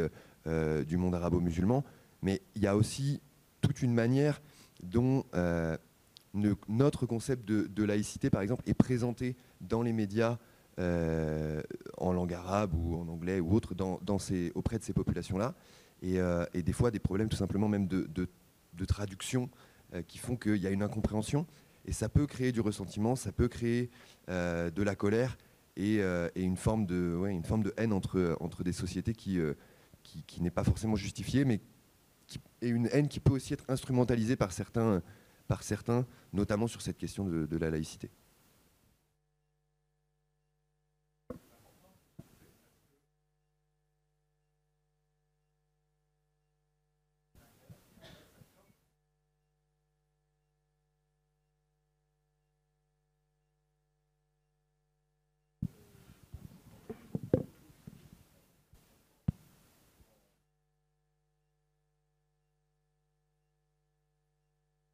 du 0.87 0.97
monde 0.97 1.15
arabo-musulman. 1.15 1.83
Mais 2.21 2.41
il 2.55 2.61
y 2.61 2.67
a 2.67 2.75
aussi 2.75 3.19
toute 3.61 3.81
une 3.81 3.93
manière 3.93 4.41
dont 4.83 5.25
notre 6.67 7.05
concept 7.05 7.45
de, 7.45 7.83
laïcité, 7.83 8.29
par 8.29 8.41
exemple, 8.41 8.63
est 8.67 8.73
présenté 8.73 9.35
dans 9.61 9.81
les 9.81 9.93
médias 9.93 10.37
euh, 10.77 11.61
en 11.97 12.11
langue 12.11 12.33
arabe 12.33 12.73
ou 12.73 12.97
en 12.97 13.07
anglais 13.07 13.39
ou 13.39 13.53
autre 13.53 13.73
auprès 14.55 14.77
de 14.77 14.83
ces 14.83 14.93
populations-là. 14.93 15.55
Euh, 16.03 16.45
et, 16.53 16.61
des 16.61 16.73
fois, 16.73 16.91
des 16.91 16.99
problèmes 16.99 17.29
tout 17.29 17.37
simplement 17.37 17.69
même 17.69 17.87
de, 17.87 18.27
traduction 18.85 19.49
euh, 19.93 20.01
qui 20.01 20.17
font 20.17 20.35
qu'il 20.35 20.57
y 20.57 20.67
a 20.67 20.71
une 20.71 20.83
incompréhension. 20.83 21.45
Et 21.85 21.93
ça 21.93 22.09
peut 22.09 22.27
créer 22.27 22.51
du 22.51 22.61
ressentiment, 22.61 23.15
ça 23.15 23.31
peut 23.31 23.47
créer 23.47 23.91
de 24.27 24.83
la 24.83 24.95
colère 24.95 25.37
et, 25.77 26.01
une, 26.35 26.57
forme 26.57 26.85
de, 26.85 27.19
une 27.27 27.43
forme 27.43 27.63
de 27.63 27.73
haine 27.77 27.93
entre, 27.93 28.63
des 28.63 28.73
sociétés 28.73 29.13
qui, 29.13 29.39
qui, 30.03 30.41
n'est 30.41 30.51
pas 30.51 30.63
forcément 30.63 30.95
justifiée, 30.95 31.45
mais 31.45 31.61
une 32.61 32.89
haine 32.91 33.07
qui 33.07 33.19
peut 33.19 33.33
aussi 33.33 33.53
être 33.53 33.65
instrumentalisée 33.67 34.35
par 34.35 34.51
certains 34.53 35.01
notamment 36.33 36.67
sur 36.67 36.81
cette 36.81 36.97
question 36.97 37.25
de 37.25 37.57
la 37.57 37.69
laïcité. 37.69 38.09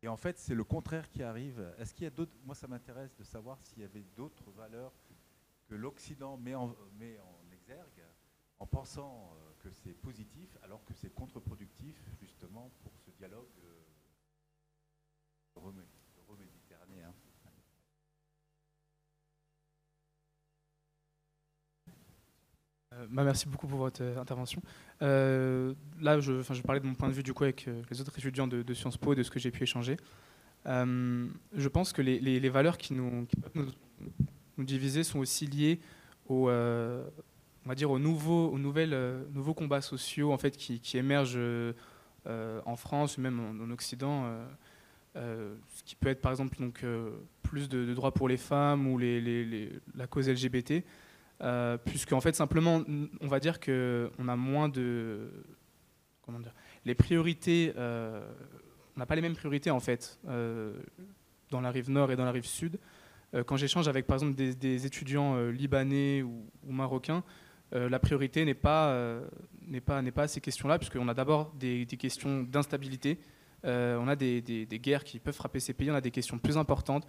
Et 0.04 0.08
en 0.08 0.18
fait, 0.18 0.40
c'est 0.40 0.56
le 0.56 0.64
contraire 0.64 1.10
qui 1.10 1.22
arrive. 1.22 1.74
Est-ce 1.78 1.94
qu'il 1.94 2.06
y 2.06 2.08
a 2.08 2.12
d'autres 2.12 2.36
Moi, 2.44 2.56
ça 2.56 2.68
m'intéresse 2.68 3.16
de 3.16 3.24
savoir 3.24 3.60
s'il 3.62 3.80
y 3.82 3.86
avait 3.86 4.06
d'autres 4.16 4.50
valeurs 4.52 4.94
que 5.68 5.76
l'Occident 5.76 6.38
met 6.38 6.56
en, 6.56 6.76
exergue 7.54 8.04
en 8.60 8.66
pensant 8.66 9.34
euh, 9.36 9.54
que 9.60 9.72
c'est 9.72 9.94
positif, 9.94 10.58
alors 10.64 10.84
que 10.86 10.94
c'est 10.94 11.14
contre-productif 11.14 11.96
justement 12.20 12.72
pour 12.82 12.92
ce 12.98 13.12
dialogue 13.12 13.48
euh, 13.64 13.82
Euh, 22.94 23.06
bah, 23.10 23.24
merci 23.24 23.48
beaucoup 23.48 23.68
pour 23.68 23.80
votre 23.80 24.04
euh, 24.04 24.20
intervention. 24.20 24.62
Euh, 25.02 25.74
là, 26.02 26.20
je, 26.20 26.42
je 26.42 26.62
parlais 26.62 26.82
de 26.82 26.86
mon 26.86 26.94
point 26.94 27.08
de 27.08 27.14
vue 27.14 27.24
du 27.24 27.34
coup 27.34 27.44
avec 27.44 27.70
les 27.90 28.02
autres 28.02 28.18
étudiants 28.18 28.48
de, 28.48 28.74
Sciences 28.74 28.98
Po, 28.98 29.16
de 29.16 29.24
ce 29.24 29.32
que 29.32 29.40
j'ai 29.40 29.52
pu 29.52 29.64
échanger. 29.64 29.98
je 30.66 31.68
pense 31.68 31.94
que 31.94 32.02
les, 32.02 32.50
valeurs 32.50 32.78
qui 32.78 32.94
nous, 32.94 33.28
nous, 33.56 33.68
nous, 34.58 34.64
diviser 34.64 35.04
sont 35.04 35.20
aussi 35.20 35.48
liées 35.48 35.80
au, 36.28 36.50
on 36.50 37.70
va 37.70 37.76
dire 37.76 37.92
aux 37.92 38.00
nouveaux, 38.00 38.50
aux 38.50 38.60
nouvelles, 38.60 39.26
nouveaux 39.32 39.54
combats 39.54 39.82
sociaux 39.82 40.34
en 40.34 40.38
fait 40.38 40.58
qui, 40.58 40.98
émergent 40.98 41.39
en 42.28 42.76
France, 42.76 43.18
même 43.18 43.39
en, 43.39 43.72
Occident. 43.72 44.26
ce 45.16 45.84
qui 45.86 45.96
peut 45.96 46.10
être 46.10 46.22
par 46.22 46.32
exemple 46.32 46.58
donc, 46.60 46.86
plus 47.42 47.70
de, 47.70 47.94
droits 47.94 48.14
pour 48.14 48.28
les 48.28 48.38
femmes 48.38 48.88
ou 48.88 49.00
la 49.00 50.08
cause 50.08 50.30
LGBT. 50.30 50.84
Euh, 51.44 51.78
puisque 51.84 52.14
en 52.14 52.22
fait 52.22 52.36
simplement 52.36 52.84
on 53.20 53.28
va 53.28 53.39
dire 53.39 53.60
qu'on 53.60 54.28
a 54.28 54.36
moins 54.36 54.70
de 54.70 55.32
comment 56.22 56.39
dire 56.39 56.54
les 56.86 56.94
priorités 56.94 57.74
euh, 57.78 58.24
on 58.96 59.00
n'a 59.00 59.08
pas 59.08 59.16
les 59.16 59.22
mêmes 59.22 59.36
priorités 59.36 59.72
en 59.72 59.80
fait 59.80 60.20
euh, 60.28 60.74
dans 61.50 61.62
la 61.62 61.72
rive 61.72 61.89
nord 61.89 62.12
et 62.12 62.16
dans 62.16 62.26
la 62.26 62.32
rive 62.32 62.46
sud. 62.46 62.80
Quand 63.46 63.56
j'échange 63.56 63.88
avec 63.88 64.08
par 64.08 64.16
exemple 64.16 64.36
des, 64.36 64.86
étudiants 64.86 65.38
libanais 65.48 66.22
ou, 66.22 66.44
marocains 66.68 67.24
la 67.72 67.98
priorité 67.98 68.44
n'est 68.44 68.54
pas 68.54 69.22
n'est 69.66 69.80
pas 69.80 70.02
n'est 70.02 70.12
pas 70.12 70.28
ces 70.28 70.42
questions 70.42 70.68
là 70.68 70.78
puisqu'on 70.78 71.08
a 71.08 71.14
d'abord 71.14 71.54
des, 71.58 71.86
questions 71.86 72.44
d'instabilité. 72.44 73.20
On 73.64 74.08
a 74.10 74.18
des, 74.18 74.42
des, 74.42 74.80
guerres 74.80 75.06
qui 75.06 75.20
peuvent 75.20 75.34
frapper 75.34 75.62
ces 75.62 75.72
pays. 75.72 75.89
On 75.89 75.96
a 75.96 76.02
des 76.02 76.12
questions 76.12 76.39
plus 76.39 76.58
importantes 76.58 77.08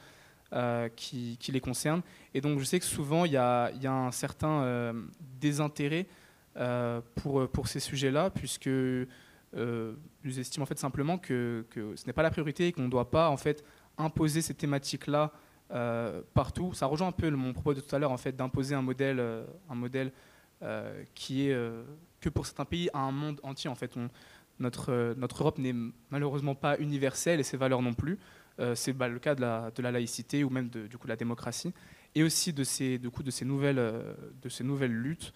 euh, 0.53 0.91
qui, 0.95 1.39
les 1.49 1.61
concernent. 1.61 2.03
Et 2.35 2.43
donc 2.43 2.59
je 2.59 2.65
sais 2.65 2.79
que 2.79 2.85
souvent 2.85 3.25
il 3.25 3.33
y 3.33 3.39
a, 3.39 3.71
un 3.87 4.11
certain 4.13 4.63
euh, 4.63 4.93
désintérêt 5.41 6.07
euh, 6.59 7.01
pour, 7.15 7.69
ces 7.69 7.81
sujets-là, 7.81 8.29
puisque 8.29 8.67
ils 8.67 9.09
estiment 10.39 10.65
en 10.65 10.67
fait 10.67 10.79
simplement 10.79 11.17
que, 11.17 11.65
ce 11.75 12.07
n'est 12.07 12.13
pas 12.13 12.23
la 12.23 12.31
priorité 12.31 12.67
et 12.67 12.73
qu'on 12.73 12.83
ne 12.83 12.91
doit 12.91 13.11
pas 13.11 13.31
en 13.31 13.39
fait 13.39 13.65
imposer 13.97 14.43
ces 14.43 14.53
thématiques-là 14.53 15.33
partout. 16.35 16.75
Ça 16.75 16.85
rejoint 16.85 17.09
un 17.09 17.13
peu 17.13 17.31
mon 17.31 17.55
propos 17.55 17.73
de 17.73 17.81
tout 17.81 17.97
à 17.97 17.99
l'heure 17.99 18.13
en 18.13 18.19
fait 18.19 18.37
d'imposer 18.37 18.75
un 18.75 18.83
modèle, 18.83 19.23
un 19.71 19.75
modèle 19.75 20.13
qui 21.15 21.49
est 21.49 21.57
que 22.21 22.29
pour 22.29 22.45
certains 22.45 22.67
pays 22.67 22.91
à 22.93 22.99
un 22.99 23.13
monde 23.13 23.41
entier 23.43 23.71
en 23.71 23.75
fait. 23.75 23.97
Notre, 24.59 25.15
notre 25.17 25.43
Europe 25.43 25.57
n'est 25.57 25.75
malheureusement 26.11 26.55
pas 26.55 26.77
universelle 26.79 27.41
et 27.41 27.43
ses 27.43 27.57
valeurs 27.57 27.81
non 27.81 27.95
plus. 27.95 28.19
Euh, 28.61 28.75
c'est 28.75 28.93
bah, 28.93 29.09
le 29.09 29.19
cas 29.19 29.35
de 29.35 29.41
la, 29.41 29.71
de 29.71 29.83
la, 29.83 29.91
laïcité 29.91 30.45
ou 30.45 30.51
même 30.51 30.69
de, 30.69 30.87
du 30.87 30.99
coup, 30.99 31.07
la 31.07 31.17
démocratie, 31.17 31.73
et 32.15 32.23
aussi 32.23 32.53
de 32.53 32.65
ces, 32.65 32.99
de 32.99 33.09
coup, 33.09 33.23
de 33.23 33.31
ces, 33.31 33.45
nouvelles, 33.45 33.79
euh, 33.79 34.15
de 34.43 34.49
ces 34.49 34.65
nouvelles 34.65 34.95
luttes 34.95 35.33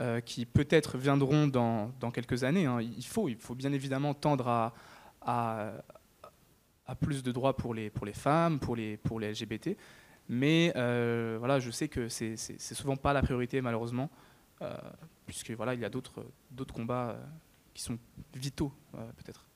euh, 0.00 0.20
qui 0.20 0.44
peut-être 0.44 0.98
viendront 0.98 1.46
dans, 1.46 1.92
dans 2.00 2.10
quelques 2.10 2.44
années. 2.44 2.66
Hein. 2.66 2.80
Il, 2.80 3.06
faut, 3.06 3.28
il 3.28 3.36
faut 3.36 3.54
bien 3.54 3.72
évidemment 3.72 4.14
tendre 4.14 4.48
à, 4.48 4.74
à, 5.22 6.94
plus 7.00 7.22
de 7.22 7.32
droits 7.32 7.56
pour 7.56 7.74
les, 7.74 7.90
pour 7.90 8.06
les 8.06 8.12
femmes, 8.12 8.58
pour 8.58 8.74
les, 8.74 8.96
pour 8.96 9.20
les 9.20 9.32
LGBT, 9.32 9.76
mais 10.28 10.72
voilà, 10.74 11.60
je 11.60 11.70
sais 11.70 11.88
que 11.88 12.08
c'est 12.08 12.36
souvent 12.74 12.96
pas 12.96 13.12
la 13.12 13.22
priorité 13.22 13.60
malheureusement, 13.60 14.10
puisque 15.26 15.50
voilà, 15.50 15.74
il 15.74 15.80
y 15.80 15.84
a 15.84 15.90
d'autres 15.90 16.24
combats 16.72 17.18
qui 17.74 17.82
sont 17.82 17.98
vitaux 18.34 18.72
peut-être. 18.92 19.47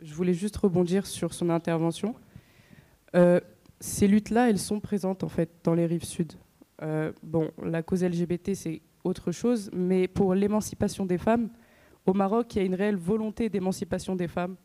Je 0.00 0.14
voulais 0.14 0.34
juste 0.34 0.56
rebondir 0.56 1.06
sur 1.06 1.34
son 1.34 1.50
intervention. 1.50 2.14
Euh, 3.14 3.40
ces 3.80 4.06
luttes-là, 4.06 4.50
elles 4.50 4.58
sont 4.58 4.80
présentes 4.80 5.24
en 5.24 5.28
fait 5.28 5.50
dans 5.64 5.74
les 5.74 5.86
rives 5.86 6.04
sud. 6.04 6.32
Euh, 6.82 7.12
bon, 7.22 7.50
la 7.62 7.82
cause 7.82 8.04
LGBT, 8.04 8.54
c'est 8.54 8.82
autre 9.04 9.32
chose, 9.32 9.70
mais 9.72 10.08
pour 10.08 10.34
l'émancipation 10.34 11.06
des 11.06 11.18
femmes, 11.18 11.48
au 12.06 12.12
Maroc, 12.12 12.54
il 12.54 12.58
y 12.58 12.62
a 12.62 12.64
une 12.64 12.74
réelle 12.74 12.96
volonté 12.96 13.48
d'émancipation 13.48 14.16
des 14.16 14.28
femmes. 14.28 14.56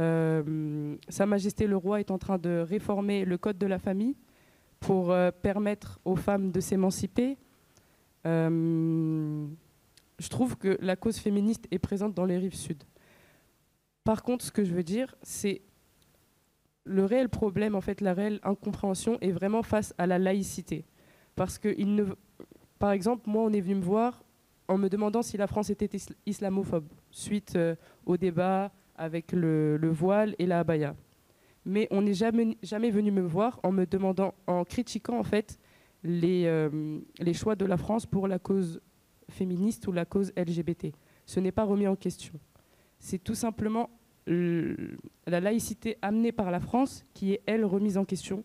Euh, 0.00 0.96
Sa 1.08 1.26
Majesté 1.26 1.66
le 1.66 1.76
Roi 1.76 2.00
est 2.00 2.10
en 2.10 2.18
train 2.18 2.38
de 2.38 2.64
réformer 2.66 3.24
le 3.24 3.36
code 3.36 3.58
de 3.58 3.66
la 3.66 3.78
famille 3.78 4.16
pour 4.80 5.12
permettre 5.42 5.98
aux 6.04 6.14
femmes 6.14 6.52
de 6.52 6.60
s'émanciper. 6.60 7.36
Je 10.18 10.28
trouve 10.28 10.56
que 10.56 10.76
la 10.80 10.96
cause 10.96 11.18
féministe 11.18 11.66
est 11.70 11.78
présente 11.78 12.14
dans 12.14 12.24
les 12.24 12.38
rives 12.38 12.54
sud. 12.56 12.82
Par 14.04 14.22
contre, 14.22 14.44
ce 14.44 14.50
que 14.50 14.64
je 14.64 14.74
veux 14.74 14.82
dire, 14.82 15.14
c'est 15.22 15.62
le 16.84 17.04
réel 17.04 17.28
problème, 17.28 17.74
en 17.74 17.80
fait, 17.80 18.00
la 18.00 18.14
réelle 18.14 18.40
incompréhension 18.42 19.18
est 19.20 19.32
vraiment 19.32 19.62
face 19.62 19.94
à 19.98 20.06
la 20.06 20.18
laïcité. 20.18 20.86
Parce 21.36 21.58
que, 21.58 21.76
par 22.78 22.92
exemple, 22.92 23.28
moi, 23.28 23.42
on 23.42 23.52
est 23.52 23.60
venu 23.60 23.76
me 23.76 23.82
voir 23.82 24.24
en 24.66 24.78
me 24.78 24.88
demandant 24.88 25.22
si 25.22 25.36
la 25.36 25.46
France 25.46 25.70
était 25.70 25.90
islamophobe, 26.26 26.88
suite 27.10 27.56
euh, 27.56 27.74
au 28.04 28.16
débat 28.16 28.70
avec 28.96 29.32
le, 29.32 29.78
voile 29.90 30.34
et 30.38 30.46
la 30.46 30.60
abaya. 30.60 30.94
Mais 31.64 31.88
on 31.90 32.02
n'est 32.02 32.14
jamais, 32.14 32.56
jamais 32.62 32.90
venu 32.90 33.10
me 33.10 33.22
voir 33.22 33.60
en 33.62 33.72
me 33.72 33.86
demandant, 33.86 34.34
en 34.46 34.64
critiquant 34.64 35.18
en 35.18 35.22
fait 35.22 35.58
les, 36.02 36.44
euh, 36.46 36.98
les 37.18 37.34
choix 37.34 37.56
de 37.56 37.64
la 37.64 37.76
France 37.76 38.04
pour 38.04 38.28
la 38.28 38.38
cause 38.38 38.80
féministe 39.30 39.86
ou 39.86 39.92
la 39.92 40.04
cause 40.04 40.32
LGBT. 40.36 40.88
Ce 41.26 41.40
n'est 41.40 41.52
pas 41.52 41.64
remis 41.64 41.86
en 41.86 41.96
question. 41.96 42.34
C'est 42.98 43.22
tout 43.22 43.34
simplement 43.34 43.90
la 44.26 45.40
laïcité 45.40 45.96
amenée 46.02 46.32
par 46.32 46.50
la 46.50 46.60
France 46.60 47.04
qui 47.14 47.32
est, 47.32 47.42
elle, 47.46 47.64
remise 47.64 47.96
en 47.96 48.04
question 48.04 48.44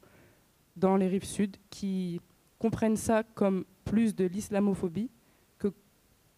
dans 0.76 0.96
les 0.96 1.08
rives 1.08 1.26
sud, 1.26 1.58
qui 1.70 2.22
comprennent 2.58 2.98
ça 2.98 3.24
comme 3.24 3.66
plus 3.84 4.16
de 4.16 4.26
l'islamophobie 4.26 5.12
que, 5.58 5.68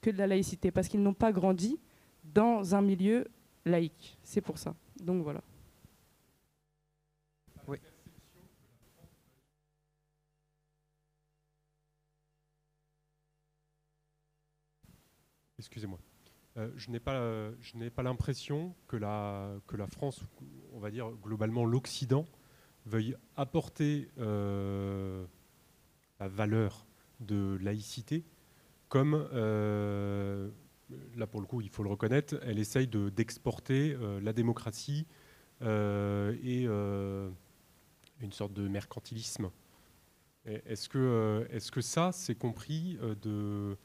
que 0.02 0.10
de 0.10 0.18
la 0.18 0.28
laïcité, 0.28 0.72
parce 0.72 0.88
qu'ils 0.88 1.04
n'ont 1.04 1.14
pas 1.14 1.32
grandi 1.32 1.80
dans 2.24 2.74
un 2.74 2.82
milieu 2.82 3.28
laïque. 3.66 4.18
C'est 4.24 4.42
pour 4.42 4.58
ça. 4.58 4.76
Donc 5.00 5.24
voilà. 5.24 5.42
Excusez-moi. 15.66 15.98
Euh, 16.58 16.70
je 16.78 16.92
n'ai 16.92 17.00
pas, 17.00 17.20
pas 17.96 18.04
l'impression 18.04 18.76
que 18.88 18.98
la, 18.98 19.56
que 19.66 19.76
la 19.76 19.88
France, 19.88 20.22
on 20.74 20.80
va 20.80 20.92
dire 20.92 21.10
globalement 21.24 21.66
l'Occident, 21.66 22.28
veuille 22.86 23.16
apporter 23.36 24.10
euh, 24.20 25.26
la 26.20 26.28
valeur 26.28 26.86
de 27.20 27.58
laïcité 27.62 28.24
comme, 28.90 29.28
euh, 29.34 30.52
là 31.16 31.26
pour 31.26 31.42
le 31.42 31.48
coup 31.48 31.62
il 31.62 31.70
faut 31.70 31.82
le 31.82 31.90
reconnaître, 31.90 32.40
elle 32.44 32.60
essaye 32.60 32.88
de, 32.88 33.10
d'exporter 33.10 33.98
la 34.22 34.32
démocratie 34.32 35.08
et 35.62 36.66
une 36.68 38.32
sorte 38.32 38.54
de 38.54 38.68
mercantilisme. 38.68 39.50
Est-ce 40.46 40.88
que, 40.88 41.48
est-ce 41.50 41.72
que 41.72 41.82
ça, 41.82 42.12
c'est 42.12 42.36
compris 42.36 43.00
de 43.24 43.76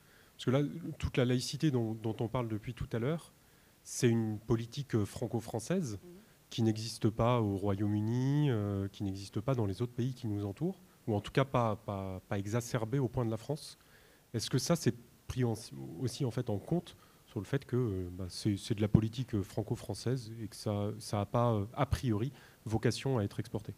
parce 0.40 0.46
que 0.46 0.50
là, 0.52 0.62
toute 0.98 1.18
la 1.18 1.26
laïcité 1.26 1.70
dont, 1.70 1.98
on 2.02 2.28
parle 2.28 2.48
depuis 2.48 2.72
tout 2.72 2.88
à 2.94 2.98
l'heure, 2.98 3.34
c'est 3.82 4.08
une 4.08 4.38
politique 4.38 4.94
euh, 4.94 5.04
franco-française 5.04 5.98
mhm. 6.02 6.10
qui 6.48 6.62
n'existe 6.62 7.10
pas 7.10 7.42
au 7.42 7.58
Royaume-Uni, 7.58 8.48
euh, 8.48 8.88
qui 8.88 9.02
n'existe 9.02 9.42
pas 9.42 9.54
dans 9.54 9.66
les 9.66 9.82
autres 9.82 9.92
pays 9.92 10.14
qui 10.14 10.28
nous 10.28 10.46
entourent, 10.46 10.80
ou 11.06 11.14
en 11.14 11.20
tout 11.20 11.30
cas 11.30 11.44
pas, 11.44 11.76
pas, 11.76 12.22
pas 12.26 12.38
exacerbée 12.38 12.98
au 12.98 13.06
point 13.06 13.26
de 13.26 13.30
la 13.30 13.36
France. 13.36 13.76
Est-ce 14.32 14.48
que 14.48 14.56
ça, 14.56 14.76
c'est 14.76 14.94
pris 15.26 15.44
aussi 15.44 16.24
en, 16.24 16.30
fait 16.30 16.48
en 16.48 16.58
compte 16.58 16.96
sur 17.26 17.38
le 17.38 17.44
fait 17.44 17.66
que 17.66 17.76
euh, 17.76 18.08
bah, 18.10 18.24
c'est 18.30 18.74
de 18.74 18.80
la 18.80 18.88
politique 18.88 19.42
franco-française 19.42 20.32
et 20.42 20.48
que 20.48 20.56
ça 20.56 20.94
n'a 21.12 21.26
pas, 21.26 21.68
a 21.74 21.84
priori, 21.84 22.32
vocation 22.64 23.18
à 23.18 23.24
être 23.24 23.40
exporté 23.40 23.74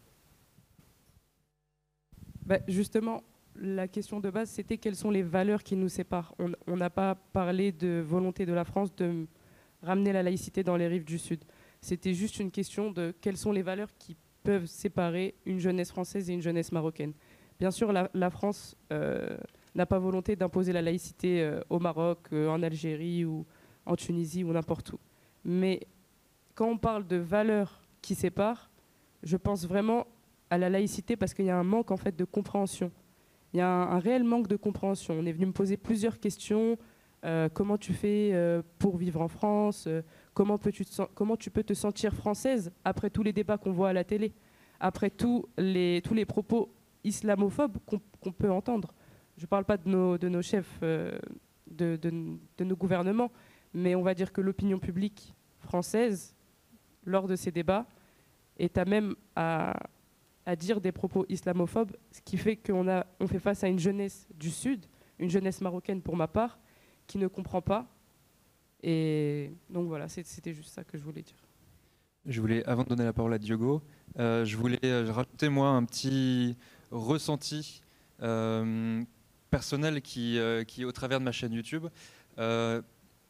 bah, 2.46 2.60
Justement, 2.68 3.24
la 3.56 3.88
question 3.88 4.20
de 4.20 4.30
base, 4.30 4.50
c'était 4.50 4.78
quelles 4.78 4.96
sont 4.96 5.10
les 5.10 5.22
valeurs 5.22 5.62
qui 5.62 5.76
nous 5.76 5.88
séparent. 5.88 6.34
On 6.66 6.76
n'a 6.76 6.90
pas 6.90 7.14
parlé 7.14 7.72
de 7.72 8.02
volonté 8.06 8.46
de 8.46 8.52
la 8.52 8.64
France 8.64 8.94
de 8.96 9.26
ramener 9.82 10.12
la 10.12 10.22
laïcité 10.22 10.62
dans 10.62 10.76
les 10.76 10.86
rives 10.86 11.04
du 11.04 11.18
Sud. 11.18 11.44
C'était 11.80 12.14
juste 12.14 12.38
une 12.38 12.50
question 12.50 12.90
de 12.90 13.14
quelles 13.20 13.36
sont 13.36 13.52
les 13.52 13.62
valeurs 13.62 13.90
qui 13.98 14.16
peuvent 14.42 14.66
séparer 14.66 15.34
une 15.44 15.58
jeunesse 15.58 15.90
française 15.90 16.30
et 16.30 16.32
une 16.32 16.42
jeunesse 16.42 16.72
marocaine. 16.72 17.12
Bien 17.58 17.70
sûr, 17.70 17.92
la, 17.92 18.30
France 18.30 18.76
euh, 18.92 19.36
n'a 19.74 19.86
pas 19.86 19.98
volonté 19.98 20.34
d'imposer 20.34 20.72
la 20.72 20.82
laïcité 20.82 21.42
euh, 21.42 21.60
au 21.70 21.78
Maroc, 21.78 22.18
euh, 22.32 22.48
en 22.48 22.62
Algérie 22.62 23.24
ou 23.24 23.46
en 23.86 23.94
Tunisie 23.96 24.42
ou 24.44 24.52
n'importe 24.52 24.92
où. 24.92 24.98
Mais 25.44 25.80
quand 26.54 26.68
on 26.68 26.78
parle 26.78 27.06
de 27.06 27.16
valeurs 27.16 27.82
qui 28.00 28.14
séparent, 28.14 28.70
je 29.22 29.36
pense 29.36 29.66
vraiment 29.66 30.06
à 30.50 30.58
la 30.58 30.68
laïcité 30.68 31.16
parce 31.16 31.34
qu'il 31.34 31.44
y 31.44 31.50
a 31.50 31.58
un 31.58 31.64
manque 31.64 31.90
en 31.90 31.96
fait 31.96 32.16
de 32.16 32.24
compréhension 32.24 32.90
il 33.52 33.58
y 33.58 33.60
a 33.60 33.68
un, 33.68 33.98
réel 33.98 34.24
manque 34.24 34.48
de 34.48 34.56
compréhension. 34.56 35.14
On 35.18 35.26
est 35.26 35.32
venu 35.32 35.46
me 35.46 35.52
poser 35.52 35.76
plusieurs 35.76 36.18
questions. 36.18 36.78
Euh, 37.24 37.48
comment 37.52 37.78
tu 37.78 37.92
fais 37.92 38.30
euh, 38.32 38.62
pour 38.78 38.96
vivre 38.96 39.20
en 39.20 39.28
France? 39.28 39.84
Euh, 39.86 40.02
comment, 40.34 40.58
peux 40.58 40.70
-tu 40.70 40.84
comment 41.14 41.36
tu 41.36 41.50
peux 41.50 41.62
te 41.62 41.74
sentir 41.74 42.14
française 42.14 42.72
après 42.84 43.10
tous 43.10 43.22
les 43.22 43.32
débats 43.32 43.58
qu'on 43.58 43.72
voit 43.72 43.90
à 43.90 43.92
la 43.92 44.04
télé? 44.04 44.32
Après 44.80 45.10
tous 45.10 45.46
les, 45.58 46.00
tous 46.02 46.14
les 46.14 46.24
propos 46.24 46.72
islamophobes 47.04 47.78
qu'on 47.86 48.32
peut 48.32 48.50
entendre 48.50 48.94
Je 49.36 49.44
ne 49.44 49.48
parle 49.48 49.64
pas 49.64 49.76
de 49.76 49.88
nos, 49.88 50.18
de 50.18 50.28
nos 50.28 50.42
chefs, 50.42 50.80
de, 50.80 51.18
de 51.96 52.64
nos 52.64 52.76
gouvernements, 52.76 53.30
mais 53.74 53.94
on 53.94 54.02
va 54.02 54.14
dire 54.14 54.32
que 54.32 54.40
l'opinion 54.40 54.78
publique 54.78 55.34
française, 55.60 56.34
lors 57.04 57.28
de 57.28 57.36
ces 57.36 57.50
débats, 57.50 57.86
est 58.58 58.76
à 58.78 58.84
même 58.84 59.14
à, 59.36 59.74
à 60.46 60.56
dire 60.56 60.80
des 60.80 60.92
propos 60.92 61.24
islamophobes, 61.28 61.92
ce 62.10 62.20
qui 62.20 62.36
fait 62.36 62.56
qu'on 62.56 62.88
a, 62.88 63.06
on 63.20 63.26
fait 63.26 63.38
face 63.38 63.62
à 63.64 63.68
une 63.68 63.78
jeunesse 63.78 64.26
du 64.34 64.50
Sud, 64.50 64.86
une 65.18 65.30
jeunesse 65.30 65.60
marocaine 65.60 66.02
pour 66.02 66.16
ma 66.16 66.26
part, 66.26 66.58
qui 67.06 67.18
ne 67.18 67.28
comprend 67.28 67.62
pas. 67.62 67.86
Et 68.82 69.52
donc 69.70 69.86
voilà, 69.88 70.08
c'était 70.08 70.52
juste 70.52 70.70
ça 70.70 70.82
que 70.82 70.98
je 70.98 71.02
voulais 71.04 71.22
dire. 71.22 71.36
Je 72.26 72.40
voulais, 72.40 72.64
avant 72.64 72.84
de 72.84 72.88
donner 72.88 73.04
la 73.04 73.12
parole 73.12 73.34
à 73.34 73.38
Diogo, 73.38 73.82
euh, 74.18 74.44
je 74.44 74.56
voulais 74.56 74.78
euh, 74.84 75.10
rajouter 75.10 75.48
moi 75.48 75.70
un 75.70 75.84
petit 75.84 76.56
ressenti 76.90 77.82
euh, 78.22 79.02
personnel 79.50 80.02
qui, 80.02 80.38
qui, 80.66 80.84
au 80.84 80.92
travers 80.92 81.18
de 81.18 81.24
ma 81.24 81.32
chaîne 81.32 81.52
YouTube, 81.52 81.86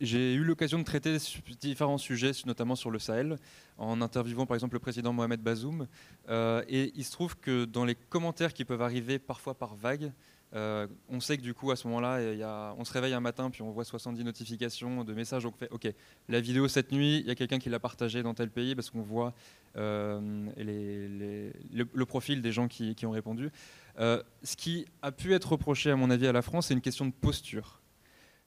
j'ai 0.03 0.34
eu 0.34 0.42
l'occasion 0.42 0.78
de 0.78 0.84
traiter 0.84 1.16
différents 1.61 1.96
sujets, 1.96 2.32
notamment 2.44 2.74
sur 2.74 2.90
le 2.90 2.98
Sahel, 2.98 3.38
en 3.78 4.03
interviewant 4.03 4.46
par 4.46 4.57
exemple 4.57 4.74
le 4.74 4.80
président 4.80 5.12
Mohamed 5.12 5.40
Bazoum. 5.40 5.86
Euh, 6.28 6.62
et 6.68 6.92
il 6.96 7.05
se 7.05 7.12
trouve 7.12 7.36
que 7.36 7.64
dans 7.64 7.84
les 7.84 7.94
commentaires 7.94 8.53
qui 8.53 8.64
peuvent 8.64 8.82
arriver 8.82 9.18
parfois 9.18 9.55
par 9.55 9.74
vague, 9.74 10.12
Euh, 10.55 10.86
on 11.09 11.18
sait 11.18 11.38
que 11.38 11.42
du 11.42 11.55
coup, 11.55 11.70
à 11.70 11.76
ce 11.76 11.88
moment-là, 11.88 12.74
on 12.76 12.84
se 12.84 12.92
réveille 12.92 13.14
un 13.14 13.20
matin, 13.20 13.48
puis 13.48 13.62
on 13.62 13.70
voit 13.70 13.86
70 13.86 14.22
notifications 14.22 15.03
de 15.03 15.14
messages. 15.14 15.46
On 15.46 15.50
fait 15.50 15.70
OK, 15.70 15.88
la 16.28 16.40
vidéo 16.42 16.68
cette 16.68 16.92
nuit, 16.92 17.20
il 17.20 17.26
y 17.26 17.30
a 17.30 17.34
quelqu'un 17.34 17.59
qui 17.59 17.70
l'a 17.70 17.78
partagée 17.78 18.22
dans 18.22 18.34
tel 18.34 18.50
pays 18.50 18.74
parce 18.74 18.90
qu'on 18.90 19.00
voit 19.00 19.32
euh, 19.76 20.20
le, 20.59 22.05
profil 22.05 22.42
des 22.42 22.53
gens 22.53 22.68
qui, 22.68 22.94
ont 23.07 23.12
répondu. 23.12 23.50
Ce 23.96 24.57
qui 24.59 24.84
a 25.00 25.11
pu 25.11 25.32
être 25.32 25.53
reproché, 25.53 25.90
à 25.90 25.96
mon 25.96 26.11
avis, 26.11 26.26
à 26.26 26.32
la 26.32 26.42
France, 26.42 26.66
c'est 26.66 26.74
une 26.74 26.82
question 26.82 27.07
de 27.07 27.12
posture. 27.12 27.82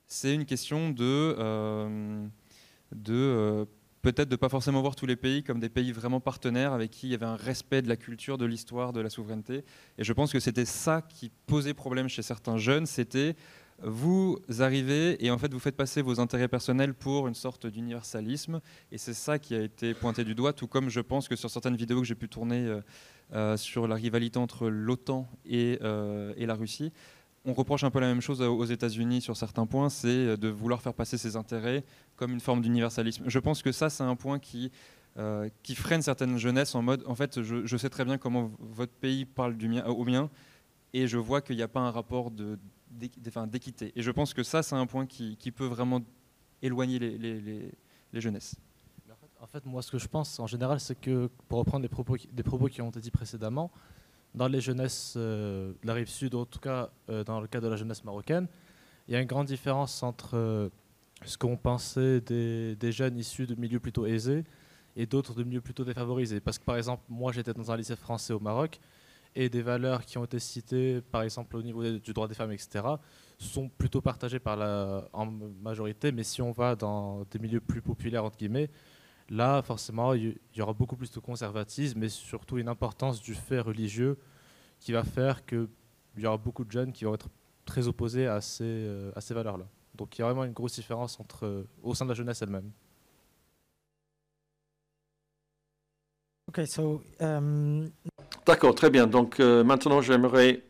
C'est 0.07 0.33
une 0.33 0.45
question 0.45 0.89
de, 0.91 1.35
de 2.93 3.67
peut-être 4.05 4.29
de 4.29 4.35
ne 4.35 4.37
pas 4.37 4.49
forcément 4.49 4.81
voir 4.81 4.95
tous 4.95 5.07
les 5.07 5.15
pays 5.15 5.41
comme 5.41 5.59
des 5.59 5.69
pays 5.69 5.91
vraiment 5.91 6.19
partenaires 6.19 6.73
avec 6.73 6.91
qui 6.91 7.07
il 7.07 7.11
y 7.11 7.15
avait 7.15 7.25
un 7.25 7.35
respect 7.35 7.81
de 7.81 7.89
la 7.89 7.97
culture, 7.97 8.37
de 8.37 8.45
l'histoire, 8.45 8.93
de 8.93 9.01
la 9.01 9.09
souveraineté. 9.09 9.63
Et 9.97 10.03
je 10.03 10.13
pense 10.13 10.31
que 10.31 10.39
c'était 10.39 10.65
ça 10.65 11.01
qui 11.01 11.31
posait 11.47 11.73
problème 11.73 12.07
chez 12.07 12.21
certains 12.21 12.57
jeunes, 12.57 12.85
c'était 12.85 13.35
vous 13.81 14.39
arrivez 14.59 15.23
et 15.25 15.31
en 15.31 15.37
fait 15.37 15.51
vous 15.51 15.59
faites 15.59 15.75
passer 15.75 16.01
vos 16.01 16.19
intérêts 16.19 16.47
personnels 16.47 16.93
pour 16.93 17.27
une 17.27 17.33
sorte 17.33 17.67
d'universalisme 17.67 18.61
et 18.91 18.97
c'est 18.97 19.13
ça 19.13 19.37
qui 19.37 19.53
a 19.53 19.61
été 19.61 19.93
pointé 19.93 20.23
du 20.23 20.33
doigt 20.33 20.53
tout 20.53 20.67
comme 20.67 20.89
je 20.89 21.01
pense 21.01 21.27
que 21.27 21.35
sur 21.35 21.49
certaines 21.49 21.75
vidéos 21.75 21.99
que 21.99 22.07
j'ai 22.07 22.15
pu 22.15 22.29
tourner 22.29 22.67
euh, 22.67 22.81
euh, 23.33 23.57
sur 23.57 23.87
la 23.87 23.95
rivalité 23.95 24.39
entre 24.39 24.69
l'OTAN 24.69 25.27
euh, 25.51 26.33
et, 26.37 26.45
la 26.45 26.55
Russie 26.55 26.93
on 27.45 27.53
reproche 27.53 27.83
un 27.83 27.91
peu 27.91 27.99
la 27.99 28.07
même 28.07 28.21
chose 28.21 28.41
aux 28.41 28.65
États-Unis 28.65 29.21
sur 29.21 29.37
certains 29.37 29.65
points, 29.65 29.89
c'est 29.89 30.37
de 30.37 30.47
vouloir 30.49 30.81
faire 30.81 30.93
passer 30.93 31.17
ses 31.17 31.35
intérêts 31.35 31.83
comme 32.15 32.31
une 32.31 32.39
forme 32.39 32.61
d'universalisme. 32.61 33.23
Je 33.27 33.39
pense 33.39 33.61
que 33.61 33.71
ça, 33.71 33.89
c'est 33.89 34.03
un 34.03 34.15
point 34.15 34.39
qui, 34.39 34.71
euh, 35.17 35.47
qui 35.63 35.75
freine 35.75 36.01
certaines 36.01 36.37
jeunesses 36.37 36.75
en 36.75 36.81
mode, 36.81 37.01
en 37.07 37.15
fait, 37.15 37.41
je, 37.41 37.77
sais 37.77 37.89
très 37.89 38.03
bien 38.03 38.17
comment 38.17 38.51
votre 38.59 38.91
pays 38.91 39.23
parle 39.23 39.55
au 39.87 40.03
mien, 40.03 40.29
et 40.91 41.07
je 41.07 41.17
vois 41.17 41.41
qu'il 41.41 41.55
n'y 41.55 41.61
a 41.61 41.69
pas 41.69 41.79
un 41.79 41.91
rapport 41.91 42.31
d'équité. 42.89 43.93
Et 43.95 44.01
je 44.01 44.11
pense 44.11 44.33
que 44.33 44.43
ça, 44.43 44.61
c'est 44.61 44.75
un 44.75 44.85
point 44.85 45.05
qui, 45.05 45.37
peut 45.55 45.65
vraiment 45.65 46.01
éloigner 46.61 46.99
les, 46.99 47.17
les, 47.17 48.21
jeunesses. 48.21 48.55
En 49.39 49.47
fait, 49.47 49.65
moi, 49.65 49.81
ce 49.81 49.91
que 49.91 49.99
je 49.99 50.07
pense 50.07 50.37
en 50.39 50.47
général, 50.47 50.81
c'est 50.81 50.99
que, 50.99 51.29
pour 51.47 51.59
reprendre 51.59 51.83
des 51.83 51.89
propos, 51.89 52.17
des 52.29 52.43
propos 52.43 52.67
qui 52.67 52.81
ont 52.81 52.89
été 52.89 52.99
dits 52.99 53.11
précédemment, 53.11 53.71
dans 54.35 54.47
les 54.47 54.61
jeunesses 54.61 55.13
euh, 55.17 55.71
de 55.81 55.87
la 55.87 55.93
rive 55.93 56.09
sud, 56.09 56.35
en 56.35 56.45
tout 56.45 56.59
cas 56.59 56.89
euh, 57.09 57.23
dans 57.23 57.39
le 57.39 57.47
cas 57.47 57.61
de 57.61 57.67
la 57.67 57.75
jeunesse 57.75 58.03
marocaine, 58.03 58.47
il 59.07 59.13
y 59.13 59.17
a 59.17 59.21
une 59.21 59.27
grande 59.27 59.47
différence 59.47 60.03
entre 60.03 60.35
euh, 60.35 60.69
ce 61.23 61.37
qu'on 61.37 61.57
pensait 61.57 62.21
des, 62.21 62.91
jeunes 62.91 63.17
issus 63.17 63.47
de 63.47 63.55
milieux 63.55 63.79
plutôt 63.79 64.05
aisés 64.05 64.43
et 64.95 65.05
d'autres 65.05 65.33
de 65.33 65.43
milieux 65.43 65.61
plutôt 65.61 65.85
défavorisés. 65.85 66.39
Parce 66.39 66.59
que 66.59 66.65
par 66.65 66.77
exemple, 66.77 67.03
moi 67.07 67.31
j'étais 67.31 67.53
dans 67.53 67.71
un 67.71 67.77
lycée 67.77 67.95
français 67.95 68.33
au 68.33 68.39
Maroc 68.39 68.79
et 69.35 69.49
des 69.49 69.61
valeurs 69.61 70.05
qui 70.05 70.17
ont 70.17 70.25
été 70.25 70.39
citées, 70.39 71.01
par 71.11 71.21
exemple 71.21 71.55
au 71.55 71.61
niveau 71.61 71.83
du 71.83 72.13
droit 72.13 72.27
des 72.27 72.35
femmes, 72.35 72.51
etc., 72.51 72.85
sont 73.37 73.67
plutôt 73.69 74.01
partagées 74.01 74.39
par 74.39 74.55
la, 74.55 75.07
en 75.11 75.25
majorité. 75.25 76.11
Mais 76.11 76.23
si 76.23 76.41
on 76.41 76.51
va 76.51 76.75
dans 76.75 77.25
des 77.31 77.39
milieux 77.39 77.59
plus 77.59 77.81
populaires, 77.81 78.23
entre 78.23 78.37
guillemets, 78.37 78.69
Là, 79.29 79.61
forcément, 79.63 80.13
il 80.13 80.37
y 80.55 80.61
aura 80.61 80.73
beaucoup 80.73 80.95
plus 80.95 81.11
de 81.11 81.19
conservatisme 81.19 82.03
et 82.03 82.09
surtout 82.09 82.57
une 82.57 82.67
importance 82.67 83.21
du 83.21 83.33
fait 83.33 83.59
religieux 83.59 84.17
qui 84.79 84.91
va 84.91 85.03
faire 85.03 85.45
qu'il 85.45 85.67
y 86.17 86.27
aura 86.27 86.37
beaucoup 86.37 86.63
de 86.63 86.71
jeunes 86.71 86.91
qui 86.91 87.05
vont 87.05 87.15
être 87.15 87.29
très 87.65 87.87
opposés 87.87 88.27
à 88.27 88.39
ces, 88.41 88.63
euh, 88.63 89.11
à 89.15 89.21
ces 89.21 89.33
valeurs-là. 89.33 89.65
Donc 89.95 90.17
il 90.17 90.21
y 90.21 90.23
a 90.23 90.27
vraiment 90.27 90.43
une 90.43 90.53
grosse 90.53 90.75
différence 90.75 91.19
entre, 91.19 91.45
euh, 91.45 91.67
au 91.81 91.95
sein 91.95 92.05
de 92.05 92.09
la 92.09 92.15
jeunesse 92.15 92.41
elle-même. 92.41 92.71
Um, 97.19 97.91
D'accord, 98.45 98.75
très 98.75 98.89
bien. 98.89 99.07
Donc 99.07 99.39
euh, 99.39 99.63
maintenant, 99.63 100.01
j'aimerais 100.01 100.61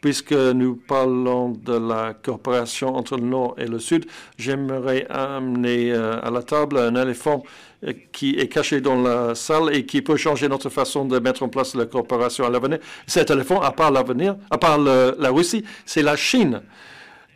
Puisque 0.00 0.32
nous 0.32 0.76
parlons 0.76 1.50
de 1.50 1.74
la 1.74 2.14
coopération 2.14 2.96
entre 2.96 3.16
le 3.18 3.24
Nord 3.24 3.54
et 3.58 3.66
le 3.66 3.78
Sud, 3.78 4.06
j'aimerais 4.38 5.06
amener 5.10 5.92
euh, 5.92 6.18
à 6.22 6.30
la 6.30 6.42
table 6.42 6.78
un 6.78 6.94
éléphant 6.94 7.42
euh, 7.86 7.92
qui 8.10 8.38
est 8.38 8.48
caché 8.48 8.80
dans 8.80 9.02
la 9.02 9.34
salle 9.34 9.74
et 9.74 9.84
qui 9.84 10.00
peut 10.00 10.16
changer 10.16 10.48
notre 10.48 10.70
façon 10.70 11.04
de 11.04 11.18
mettre 11.18 11.42
en 11.42 11.48
place 11.48 11.74
la 11.74 11.84
coopération 11.84 12.46
à 12.46 12.50
l'avenir. 12.50 12.78
Cet 13.06 13.30
éléphant, 13.30 13.60
à 13.60 13.72
part 13.72 13.90
l'avenir, 13.90 14.36
à 14.50 14.56
part 14.56 14.78
la 14.78 15.30
Russie, 15.30 15.64
c'est 15.84 16.02
la 16.02 16.16
Chine 16.16 16.62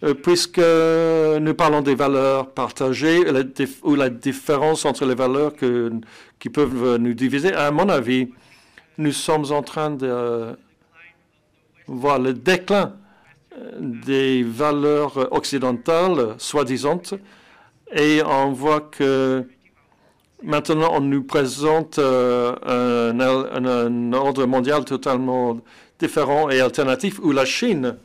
euh, 0.02 0.14
puisque 0.14 0.58
nous 0.58 1.54
parlons 1.54 1.82
des 1.82 1.94
valeurs 1.94 2.50
partagées 2.50 3.24
ou 3.82 3.94
la 3.94 4.08
différence 4.08 4.86
entre 4.86 5.04
les 5.04 5.14
valeurs 5.14 5.52
qui 6.38 6.48
peuvent 6.48 6.96
nous 6.96 7.12
diviser. 7.12 7.52
À 7.52 7.70
mon 7.70 7.90
avis, 7.90 8.30
nous 8.96 9.12
sommes 9.12 9.52
en 9.52 9.62
train 9.62 9.90
de 9.90 10.56
voir 11.86 12.18
le 12.18 12.32
déclin 12.32 12.94
euh, 13.56 13.70
des 13.78 14.42
valeurs 14.42 15.32
occidentales, 15.32 16.34
soi-disant, 16.38 17.00
et 17.94 18.22
on 18.24 18.52
voit 18.52 18.80
que 18.80 19.44
maintenant 20.42 20.90
on 20.94 21.00
nous 21.00 21.22
présente 21.22 21.98
euh, 21.98 23.12
un, 23.12 24.12
ordre 24.12 24.46
mondial 24.46 24.84
totalement 24.84 25.60
différent 25.98 26.50
et 26.50 26.60
alternatif 26.60 27.18
où 27.20 27.32
la 27.32 27.44
Chine 27.44 27.96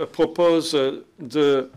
euh, 0.00 0.06
propose 0.06 0.76
de, 1.18 1.68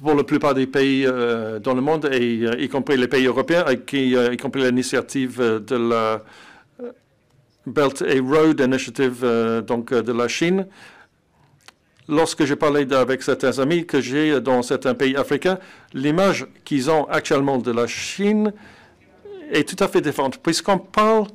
pour 0.00 0.14
la 0.14 0.24
plupart 0.24 0.54
des 0.54 0.66
pays 0.66 1.04
dans 1.04 1.74
le 1.74 1.80
monde, 1.80 2.08
et, 2.12 2.44
y 2.58 2.68
compris 2.68 2.96
les 2.96 3.08
pays 3.08 3.26
européens, 3.26 3.64
y 3.70 4.36
compris 4.36 4.62
l'initiative 4.62 5.38
de 5.38 5.76
la 5.76 6.22
Belt 7.66 8.02
and 8.02 8.28
Road 8.28 8.60
Initiative 8.60 9.20
euh, 9.22 9.62
donc, 9.62 9.92
euh, 9.92 10.02
de 10.02 10.12
la 10.12 10.28
Chine. 10.28 10.66
Lorsque 12.08 12.44
j'ai 12.44 12.56
parlé 12.56 12.86
avec 12.92 13.22
certains 13.22 13.58
amis 13.58 13.86
que 13.86 14.00
j'ai 14.00 14.40
dans 14.40 14.62
certains 14.62 14.94
pays 14.94 15.16
africains, 15.16 15.58
l'image 15.94 16.46
qu'ils 16.64 16.90
ont 16.90 17.04
actuellement 17.06 17.56
de 17.56 17.72
la 17.72 17.86
Chine 17.86 18.52
est 19.50 19.66
tout 19.66 19.82
à 19.82 19.88
fait 19.88 20.02
différente, 20.02 20.38
puisqu'on 20.38 20.78
parle 20.78 21.26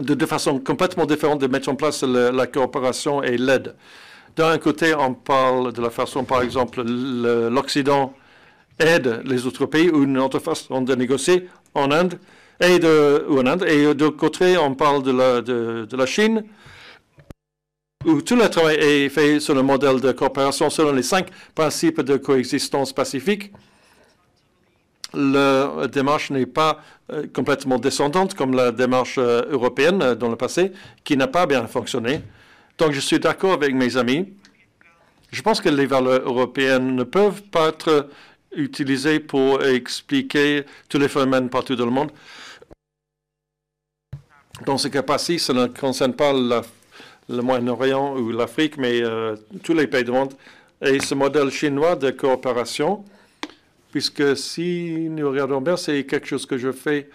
de, 0.00 0.14
de, 0.14 0.26
façon 0.26 0.60
complètement 0.60 1.06
différente 1.06 1.40
de 1.40 1.48
mettre 1.48 1.68
en 1.68 1.74
place 1.74 2.04
la 2.04 2.46
coopération 2.46 3.22
et 3.22 3.36
l'aide. 3.36 3.74
D'un 4.36 4.58
côté, 4.58 4.94
on 4.94 5.14
parle 5.14 5.72
de 5.72 5.80
la 5.80 5.90
façon, 5.90 6.24
par 6.24 6.42
exemple, 6.42 6.82
l'Occident 6.82 8.12
aide 8.78 9.22
les 9.24 9.46
autres 9.46 9.66
pays 9.66 9.90
ou 9.90 10.02
une 10.04 10.18
autre 10.18 10.38
façon 10.38 10.82
de 10.82 10.94
négocier 10.94 11.48
en 11.74 11.90
Inde 11.90 12.18
et 12.60 12.78
de, 12.78 13.24
ou 13.28 13.38
en 13.38 13.46
Inde. 13.46 13.64
Et 13.68 13.94
de 13.94 14.08
côté, 14.08 14.56
on 14.58 14.74
parle 14.74 15.02
de 15.02 15.12
la, 15.12 15.40
de, 15.40 15.96
la 15.96 16.06
Chine, 16.06 16.44
où 18.04 18.20
tout 18.22 18.36
le 18.36 18.48
travail 18.48 18.76
est 18.76 19.08
fait 19.08 19.40
sur 19.40 19.54
le 19.54 19.62
modèle 19.62 20.00
de 20.00 20.12
coopération 20.12 20.70
selon 20.70 20.92
les 20.92 21.02
cinq 21.02 21.28
principes 21.54 22.00
de 22.00 22.16
coexistence 22.16 22.92
pacifique. 22.92 23.52
La 25.14 25.86
démarche 25.86 26.30
n'est 26.30 26.46
pas 26.46 26.80
euh, 27.12 27.26
complètement 27.32 27.78
descendante 27.78 28.34
comme 28.34 28.54
la 28.54 28.72
démarche 28.72 29.16
euh, 29.18 29.42
européenne 29.48 30.02
euh, 30.02 30.14
dans 30.16 30.28
le 30.28 30.34
passé, 30.36 30.72
qui 31.04 31.16
n'a 31.16 31.28
pas 31.28 31.46
bien 31.46 31.66
fonctionné. 31.68 32.20
Donc 32.78 32.92
je 32.92 33.00
suis 33.00 33.20
d'accord 33.20 33.52
avec 33.52 33.74
mes 33.74 33.96
amis. 33.96 34.32
Je 35.30 35.40
pense 35.42 35.60
que 35.60 35.68
les 35.68 35.86
valeurs 35.86 36.22
européennes 36.26 36.96
ne 36.96 37.04
peuvent 37.04 37.42
pas 37.42 37.68
être 37.68 38.08
utilisées 38.56 39.20
pour 39.20 39.62
expliquer 39.62 40.64
tous 40.88 40.98
les 40.98 41.08
phénomènes 41.08 41.48
partout 41.48 41.76
dans 41.76 41.84
le 41.84 41.90
monde. 41.90 42.10
Dans 44.62 44.78
ce 44.78 44.86
cas 44.86 45.02
précis, 45.02 45.40
ça 45.40 45.52
ne 45.52 45.66
concerne 45.66 46.14
pas 46.14 46.32
le 46.32 47.42
Moyen-Orient 47.42 48.16
ou 48.16 48.30
l'Afrique, 48.30 48.78
mais 48.78 49.02
euh, 49.02 49.34
tous 49.64 49.74
les 49.74 49.88
pays 49.88 50.04
du 50.04 50.12
monde. 50.12 50.32
Et 50.80 51.00
ce 51.00 51.14
modèle 51.14 51.50
chinois 51.50 51.96
de 51.96 52.10
coopération, 52.10 53.04
puisque 53.90 54.36
si 54.36 55.08
nous 55.10 55.28
regardons 55.28 55.60
bien, 55.60 55.76
c'est 55.76 56.04
quelque 56.04 56.28
chose 56.28 56.46
que 56.46 56.56
je 56.56 56.70
fais 56.70 57.10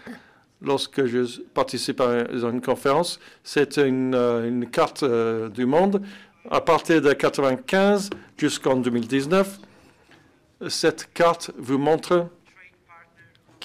lorsque 0.61 1.05
je 1.05 1.41
participe 1.53 2.01
à 2.01 2.25
une 2.29 2.61
conférence. 2.61 3.21
C'est 3.43 3.77
une, 3.77 4.13
euh, 4.15 4.65
carte 4.65 5.03
euh, 5.03 5.47
du 5.47 5.65
monde 5.65 6.01
à 6.51 6.59
partir 6.59 6.97
de 6.97 7.07
1995 7.07 8.09
jusqu'en 8.37 8.75
2019. 8.75 9.59
Cette 10.67 11.13
carte 11.13 11.51
vous 11.57 11.77
montre 11.77 12.27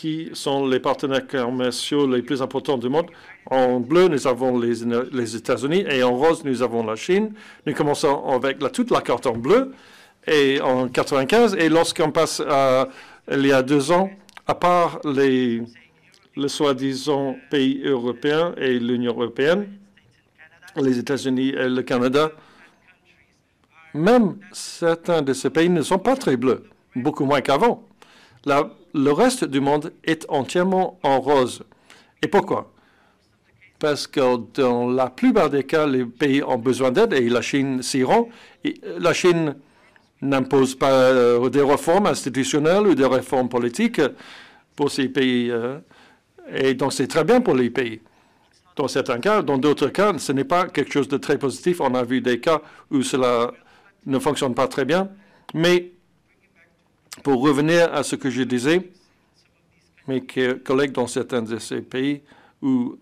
qui 0.04 0.28
sont 0.34 0.66
les 0.66 0.80
partenaires 0.80 1.26
commerciaux 1.26 2.06
les 2.06 2.20
plus 2.20 2.42
importants 2.42 2.76
du 2.76 2.90
monde. 2.90 3.06
En 3.46 3.80
bleu, 3.80 4.08
nous 4.08 4.26
avons 4.26 4.58
les, 4.58 5.36
États-Unis 5.36 5.86
et 5.88 6.02
en 6.02 6.14
rose, 6.14 6.44
nous 6.44 6.60
avons 6.60 6.84
la 6.84 6.94
Chine. 6.94 7.32
Nous 7.64 7.72
commençons 7.72 8.22
avec 8.26 8.58
toute 8.70 8.90
la 8.90 9.00
carte 9.00 9.26
en 9.26 9.32
bleu 9.32 9.72
et 10.26 10.60
en 10.60 10.88
95. 10.88 11.54
Et 11.54 11.70
lorsqu'on 11.70 12.10
passe 12.10 12.42
à 12.46 12.90
il 13.32 13.46
y 13.46 13.52
a 13.52 13.62
deux 13.62 13.92
ans, 13.92 14.10
à 14.46 14.54
part 14.54 15.00
les 15.06 15.62
soi-disant 16.48 17.36
pays 17.50 17.80
européens 17.82 18.54
et 18.58 18.78
l'Union 18.78 19.12
européenne, 19.12 19.68
les 20.76 20.98
États-Unis 20.98 21.54
et 21.56 21.70
le 21.70 21.82
Canada, 21.82 22.30
même 23.94 24.36
certains 24.52 25.22
de 25.22 25.32
ces 25.32 25.48
pays 25.48 25.70
ne 25.70 25.80
sont 25.80 25.98
pas 25.98 26.14
très 26.14 26.36
bleus, 26.36 26.64
beaucoup 26.94 27.24
moins 27.24 27.40
qu'avant. 27.40 27.82
Le 28.94 29.10
reste 29.10 29.44
du 29.44 29.60
monde 29.60 29.92
est 30.04 30.24
entièrement 30.28 31.00
en 31.02 31.20
rose. 31.20 31.64
Et 32.22 32.28
pourquoi? 32.28 32.72
Parce 33.80 34.06
que 34.06 34.20
dans 34.54 34.88
la 34.88 35.10
plupart 35.10 35.50
des 35.50 35.64
cas, 35.64 35.84
les 35.84 36.04
pays 36.04 36.44
ont 36.44 36.58
besoin 36.58 36.92
d'aide 36.92 37.12
et 37.12 37.28
la 37.28 37.42
Chine 37.42 37.82
s'y 37.82 38.04
rend. 38.04 38.28
La 38.98 39.12
Chine 39.12 39.56
n'impose 40.22 40.76
pas 40.76 40.92
euh, 40.92 41.48
des 41.50 41.60
réformes 41.60 42.06
institutionnelles 42.06 42.86
ou 42.86 42.94
des 42.94 43.04
réformes 43.04 43.48
politiques 43.48 44.00
pour 44.76 44.92
ces 44.92 45.08
pays. 45.08 45.50
Euh, 45.50 45.78
et 46.54 46.74
donc, 46.74 46.92
c'est 46.92 47.08
très 47.08 47.24
bien 47.24 47.40
pour 47.40 47.56
les 47.56 47.70
pays. 47.70 48.00
Dans 48.76 48.86
certains 48.86 49.18
cas, 49.18 49.42
dans 49.42 49.58
d'autres 49.58 49.88
cas, 49.88 50.16
ce 50.18 50.30
n'est 50.30 50.44
pas 50.44 50.68
quelque 50.68 50.92
chose 50.92 51.08
de 51.08 51.16
très 51.16 51.36
positif. 51.36 51.80
On 51.80 51.94
a 51.94 52.04
vu 52.04 52.20
des 52.20 52.38
cas 52.38 52.62
où 52.92 53.02
cela 53.02 53.52
ne 54.06 54.20
fonctionne 54.20 54.54
pas 54.54 54.68
très 54.68 54.84
bien. 54.84 55.10
Mais 55.52 55.93
pour 57.22 57.42
revenir 57.42 57.92
à 57.92 58.02
ce 58.02 58.16
que 58.16 58.30
je 58.30 58.42
disais, 58.42 58.90
mes 60.06 60.24
collègues 60.64 60.92
dans 60.92 61.06
certains 61.06 61.42
de 61.42 61.58
ces 61.58 61.80
pays 61.80 62.22
où 62.60 62.98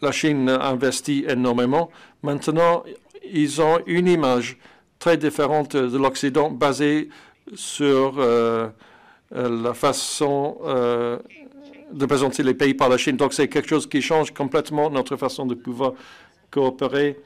la 0.00 0.10
Chine 0.10 0.48
investit 0.48 1.24
énormément, 1.28 1.90
maintenant, 2.22 2.82
ils 3.24 3.60
ont 3.60 3.80
une 3.86 4.08
image 4.08 4.58
très 4.98 5.16
différente 5.16 5.76
de 5.76 5.96
l'Occident 5.96 6.50
basée 6.50 7.08
sur 7.54 8.18
euh, 8.18 8.68
euh, 9.34 9.62
la 9.62 9.74
façon 9.74 10.58
euh, 10.64 11.18
de 11.92 12.06
présenter 12.06 12.42
les 12.42 12.54
pays 12.54 12.74
par 12.74 12.88
la 12.88 12.96
Chine. 12.96 13.16
Donc 13.16 13.32
c'est 13.32 13.48
quelque 13.48 13.68
chose 13.68 13.88
qui 13.88 14.02
change 14.02 14.32
complètement 14.32 14.90
notre 14.90 15.16
façon 15.16 15.46
de 15.46 15.54
pouvoir 15.54 15.92
coopérer 16.50 17.18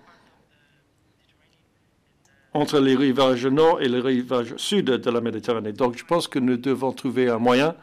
entre 2.56 2.80
les 2.80 2.96
rivages 2.96 3.46
nord 3.46 3.82
et 3.82 3.88
les 3.88 4.00
rivages 4.00 4.54
sud 4.56 4.86
de 4.86 5.10
la 5.10 5.20
Méditerranée. 5.20 5.72
Donc 5.72 5.98
je 5.98 6.04
pense 6.04 6.26
que 6.26 6.38
nous 6.38 6.56
devons 6.56 6.92
trouver 6.92 7.28
un 7.28 7.38
moyen 7.38 7.74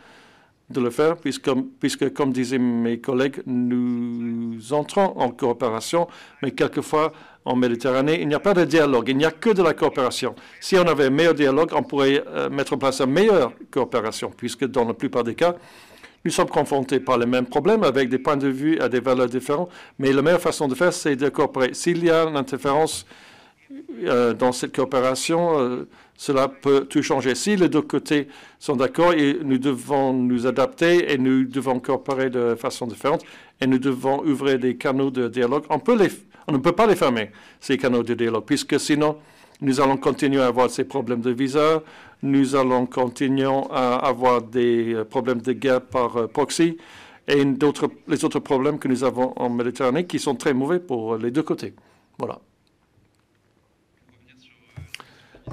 de 0.69 0.81
le 0.81 0.89
faire, 0.89 1.17
puisque, 1.17 1.51
puisque, 1.79 2.11
comme 2.13 2.33
disaient 2.33 2.57
mes 2.57 2.99
collègues, 2.99 3.43
nous 3.45 4.73
entrons 4.73 5.13
en 5.17 5.29
coopération, 5.29 6.07
mais 6.41 6.51
quelquefois 6.51 7.13
en 7.45 7.55
Méditerranée, 7.55 8.21
il 8.21 8.27
n'y 8.27 8.33
a 8.33 8.39
pas 8.39 8.53
de 8.53 8.63
dialogue, 8.63 9.09
il 9.09 9.17
n'y 9.17 9.25
a 9.25 9.31
que 9.31 9.51
de 9.51 9.61
la 9.61 9.73
coopération. 9.73 10.33
Si 10.59 10.75
on 10.77 10.87
avait 10.87 11.05
un 11.05 11.09
meilleur 11.11 11.35
dialogue, 11.35 11.71
on 11.75 11.83
pourrait 11.83 12.23
euh, 12.27 12.49
mettre 12.49 12.73
en 12.73 12.77
place 12.77 13.01
une 13.01 13.11
meilleure 13.11 13.51
coopération, 13.69 14.31
puisque 14.35 14.65
dans 14.65 14.85
la 14.85 14.93
plupart 14.93 15.23
des 15.23 15.35
cas, 15.35 15.55
nous 16.25 16.31
sommes 16.31 16.49
confrontés 16.49 17.01
par 17.01 17.17
les 17.17 17.25
mêmes 17.25 17.45
problèmes 17.45 17.83
avec 17.83 18.09
des 18.09 18.17
points 18.17 18.37
de 18.37 18.47
vue 18.47 18.79
et 18.81 18.89
des 18.89 19.01
valeurs 19.01 19.27
différentes, 19.27 19.69
mais 19.99 20.11
la 20.13 20.21
meilleure 20.21 20.41
façon 20.41 20.67
de 20.67 20.73
faire, 20.73 20.93
c'est 20.93 21.17
de 21.17 21.29
coopérer. 21.29 21.73
S'il 21.73 22.03
y 22.03 22.09
a 22.09 22.23
une 22.23 22.37
interférence 22.37 23.05
euh, 24.03 24.33
dans 24.33 24.51
cette 24.51 24.75
coopération, 24.75 25.59
euh, 25.59 25.87
cela 26.15 26.47
peut 26.47 26.85
tout 26.85 27.01
changer. 27.01 27.35
Si 27.35 27.55
les 27.55 27.69
deux 27.69 27.81
côtés 27.81 28.27
sont 28.59 28.75
d'accord, 28.75 29.13
nous 29.43 29.57
devons 29.57 30.13
nous 30.13 30.45
adapter 30.45 31.11
et 31.11 31.17
nous 31.17 31.45
devons 31.45 31.79
coopérer 31.79 32.29
de 32.29 32.55
façon 32.55 32.87
différente 32.87 33.23
et 33.61 33.67
nous 33.67 33.79
devons 33.79 34.21
ouvrir 34.23 34.59
des 34.59 34.75
canaux 34.75 35.09
de 35.09 35.27
dialogue. 35.27 35.63
On, 35.69 35.77
ne 36.51 36.57
peut 36.57 36.71
pas 36.73 36.87
les 36.87 36.95
fermer, 36.95 37.31
ces 37.59 37.77
canaux 37.77 38.03
de 38.03 38.13
dialogue, 38.13 38.43
puisque 38.45 38.79
sinon, 38.79 39.17
nous 39.61 39.79
allons 39.79 39.97
continuer 39.97 40.41
à 40.41 40.47
avoir 40.47 40.69
ces 40.69 40.83
problèmes 40.83 41.21
de 41.21 41.31
visa, 41.31 41.81
nous 42.21 42.55
allons 42.55 42.85
continuer 42.85 43.49
à 43.71 43.95
avoir 43.95 44.41
des 44.41 44.93
euh, 44.93 45.05
problèmes 45.05 45.41
de 45.41 45.53
guerre 45.53 45.81
par 45.81 46.29
proxy 46.29 46.77
et 47.27 47.43
les 47.43 48.25
autres 48.25 48.39
problèmes 48.39 48.77
que 48.79 48.87
nous 48.89 49.03
avons 49.03 49.33
en 49.37 49.49
Méditerranée 49.49 50.05
qui 50.05 50.19
sont 50.19 50.35
très 50.35 50.53
mauvais 50.53 50.79
pour 50.79 51.17
les 51.17 51.31
deux 51.31 51.43
côtés. 51.43 51.73
Voilà. 52.19 52.39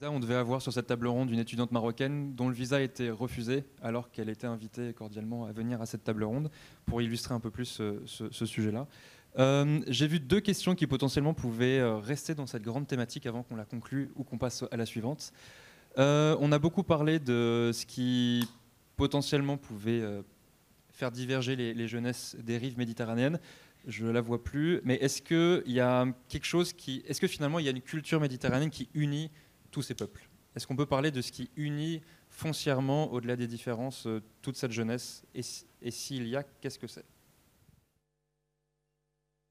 On 0.03 0.21
devait 0.21 0.35
avoir 0.35 0.63
sur 0.63 0.73
cette 0.73 0.87
table 0.87 1.07
ronde 1.07 1.31
une 1.31 1.39
étudiante 1.39 1.73
marocaine 1.73 2.35
dont 2.35 2.49
le 2.49 2.55
visa 2.55 2.77
a 2.77 2.81
été 2.81 3.11
refusé 3.11 3.65
alors 3.83 4.11
qu'elle 4.11 4.29
était 4.29 4.47
invitée 4.47 4.93
cordialement 4.93 5.47
à 5.47 5.53
venir 5.53 5.81
à 5.83 5.87
cette 5.87 6.05
table 6.05 6.25
ronde 6.25 6.51
pour 6.87 7.03
illustrer 7.03 7.35
un 7.35 7.41
peu 7.41 7.51
plus 7.51 7.81
euh, 7.81 8.01
ce, 8.07 8.47
sujet-là. 8.47 8.87
Euh, 9.39 9.81
j'ai 9.89 10.07
vu 10.07 10.21
deux 10.21 10.41
questions 10.41 10.75
qui 10.75 10.87
potentiellement 10.87 11.35
pouvaient 11.35 11.79
euh, 11.79 11.97
rester 11.97 12.35
dans 12.35 12.47
cette 12.47 12.63
grande 12.63 12.87
thématique 12.87 13.27
avant 13.27 13.43
qu'on 13.43 13.57
la 13.57 13.65
conclue 13.65 14.11
ou 14.17 14.25
qu'on 14.25 14.39
passe 14.39 14.65
à 14.71 14.77
la 14.77 14.87
suivante. 14.87 15.33
on 15.97 16.53
a 16.53 16.59
beaucoup 16.59 16.83
parlé 16.83 17.19
de 17.19 17.71
ce 17.73 17.85
qui 17.85 18.49
potentiellement 18.97 19.57
pouvait 19.57 20.03
faire 20.93 21.11
diverger 21.11 21.57
les, 21.57 21.75
les, 21.75 21.89
jeunesses 21.89 22.37
des 22.39 22.59
rives 22.59 22.79
méditerranéennes. 22.79 23.41
Je 23.87 24.05
ne 24.05 24.11
la 24.11 24.21
vois 24.21 24.43
plus. 24.45 24.81
Mais 24.85 24.97
est-ce 24.97 25.23
qu'il 25.23 25.73
y 25.73 25.81
a 25.81 26.07
quelque 26.29 26.47
chose 26.47 26.73
qui. 26.73 27.03
Est-ce 27.07 27.21
que 27.21 27.27
finalement 27.27 27.59
il 27.59 27.65
y 27.65 27.69
a 27.69 27.73
une 27.73 27.81
culture 27.81 28.21
méditerranéenne 28.21 28.71
qui 28.71 28.89
unit 28.95 29.31
tous 29.71 29.83
ces 29.83 29.95
peuples. 29.95 30.29
Est-ce 30.55 30.67
qu'on 30.67 30.77
peut 30.77 30.87
parler 30.87 31.11
de 31.11 31.21
ce 31.23 31.31
qui 31.31 31.51
unit 31.57 32.03
foncièrement, 32.29 33.13
au-delà 33.13 33.37
des 33.37 33.47
différences, 33.47 34.07
euh, 34.07 34.21
toute 34.43 34.57
cette 34.57 34.73
jeunesse? 34.73 35.25
Et, 35.35 35.43
s'il 35.91 36.27
y 36.27 36.37
a, 36.37 36.43
qu'est-ce 36.43 36.79
que 36.79 36.89
c'est? 36.89 37.05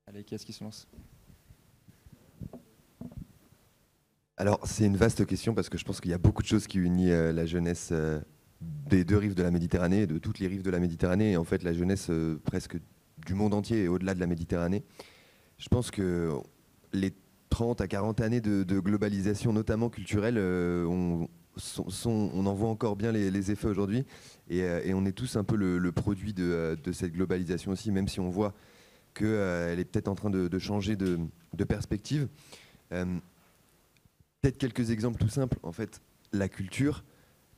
Allez, 0.08 0.24
qui 0.24 0.36
est-ce 0.36 0.46
qui 0.46 0.54
se 0.54 0.64
lance? 0.64 0.88
Alors, 4.36 4.60
c'est 4.66 4.86
une 4.86 4.98
vaste 4.98 5.26
question 5.26 5.54
parce 5.54 5.70
que 5.70 5.78
je 5.78 5.86
pense 5.86 6.02
qu'il 6.02 6.12
y 6.12 6.14
a 6.14 6.18
beaucoup 6.18 6.42
de 6.42 6.48
choses 6.48 6.68
qui 6.68 6.80
unissent 6.80 7.12
euh, 7.12 7.32
la 7.32 7.46
jeunesse 7.46 7.90
euh, 7.92 8.20
des 8.62 9.06
deux 9.06 9.18
rives 9.18 9.36
de 9.36 9.44
la 9.44 9.52
Méditerranée, 9.52 10.06
de 10.06 10.18
toutes 10.18 10.40
les 10.40 10.48
rives 10.48 10.64
de 10.64 10.70
la 10.70 10.80
Méditerranée, 10.80 11.32
et 11.32 11.38
en 11.38 11.46
fait 11.46 11.64
la 11.64 11.74
jeunesse 11.74 12.12
presque 12.44 12.78
du 13.26 13.34
monde 13.34 13.54
entier 13.54 13.84
et 13.84 13.88
au-delà 13.88 14.14
de 14.14 14.20
la 14.20 14.28
Méditerranée. 14.28 14.84
Je 15.58 15.70
pense 15.70 15.92
que 15.92 16.32
les 16.92 17.14
30 17.50 17.82
à 17.82 17.88
40 17.88 18.22
années 18.22 18.42
de, 18.42 18.80
globalisation, 18.80 19.54
notamment 19.54 19.90
culturelle, 19.90 20.36
euh, 20.38 20.86
on, 20.86 21.28
en 22.46 22.54
voit 22.54 22.70
encore 22.70 22.96
bien 22.96 23.12
les, 23.12 23.52
effets 23.52 23.68
aujourd'hui. 23.68 24.06
Euh, 24.52 24.82
et, 24.84 24.94
on 24.94 25.06
est 25.06 25.12
tous 25.12 25.36
un 25.36 25.44
peu 25.44 25.56
le, 25.56 25.92
produit 25.92 26.34
de, 26.34 26.78
cette 26.94 27.14
globalisation 27.14 27.72
aussi, 27.72 27.92
même 27.92 28.08
si 28.08 28.20
on 28.20 28.30
voit 28.30 28.54
qu'elle 29.14 29.28
euh, 29.28 29.78
est 29.78 29.86
peut-être 29.86 30.08
en 30.08 30.16
train 30.16 30.30
de, 30.30 30.60
changer 30.60 30.96
de, 30.96 31.20
perspective. 31.68 32.28
peut-être 32.90 34.58
quelques 34.58 34.92
exemples 34.92 35.20
tout 35.20 35.30
simples. 35.30 35.58
En 35.64 35.72
fait, 35.72 36.02
la 36.32 36.48
culture, 36.48 37.04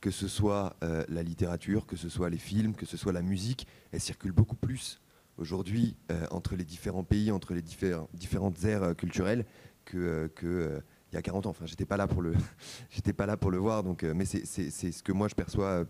que 0.00 0.10
ce 0.10 0.26
soit 0.26 0.76
la 0.80 1.22
littérature, 1.22 1.86
que 1.86 1.96
ce 1.96 2.08
soit 2.08 2.30
les 2.30 2.38
films, 2.38 2.74
que 2.74 2.86
ce 2.86 2.96
soit 2.96 3.12
la 3.12 3.22
musique, 3.22 3.66
elle 3.92 4.00
circule 4.00 4.32
beaucoup 4.32 4.56
plus 4.56 5.00
aujourd'hui 5.38 5.96
entre 6.30 6.56
les 6.56 6.64
différents 6.64 7.04
pays, 7.04 7.30
entre 7.30 7.54
les 7.54 7.62
différentes 7.62 8.64
aires 8.64 8.96
culturelles, 8.96 9.46
que, 9.84 10.30
que 10.34 10.46
euh, 10.46 10.80
il 11.12 11.16
y 11.16 11.18
a 11.18 11.22
40 11.22 11.46
ans. 11.46 11.50
Enfin, 11.50 11.66
j'étais 11.66 11.84
pas 11.84 11.96
là 11.96 12.06
pour 12.06 12.22
le, 12.22 12.34
j'étais 12.90 13.12
pas 13.12 13.26
là 13.26 13.36
pour 13.36 13.50
le 13.50 13.58
voir. 13.58 13.82
Donc, 13.82 14.02
euh, 14.02 14.14
mais 14.14 14.24
c'est 14.24 14.44
ce 14.44 15.02
que 15.02 15.12
moi 15.12 15.28
je 15.28 15.34
perçois 15.34 15.66
euh, 15.66 15.84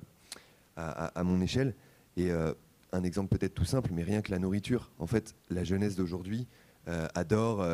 à, 0.76 1.22
mon 1.24 1.40
échelle. 1.40 1.74
Et 2.16 2.30
un 2.92 3.04
exemple 3.04 3.36
peut-être 3.36 3.54
tout 3.54 3.64
simple, 3.64 3.90
mais 3.94 4.02
rien 4.02 4.20
que 4.20 4.30
la 4.30 4.38
nourriture. 4.38 4.90
En 4.98 5.06
fait, 5.06 5.34
la 5.48 5.64
jeunesse 5.64 5.96
d'aujourd'hui 5.96 6.46
adore, 7.14 7.66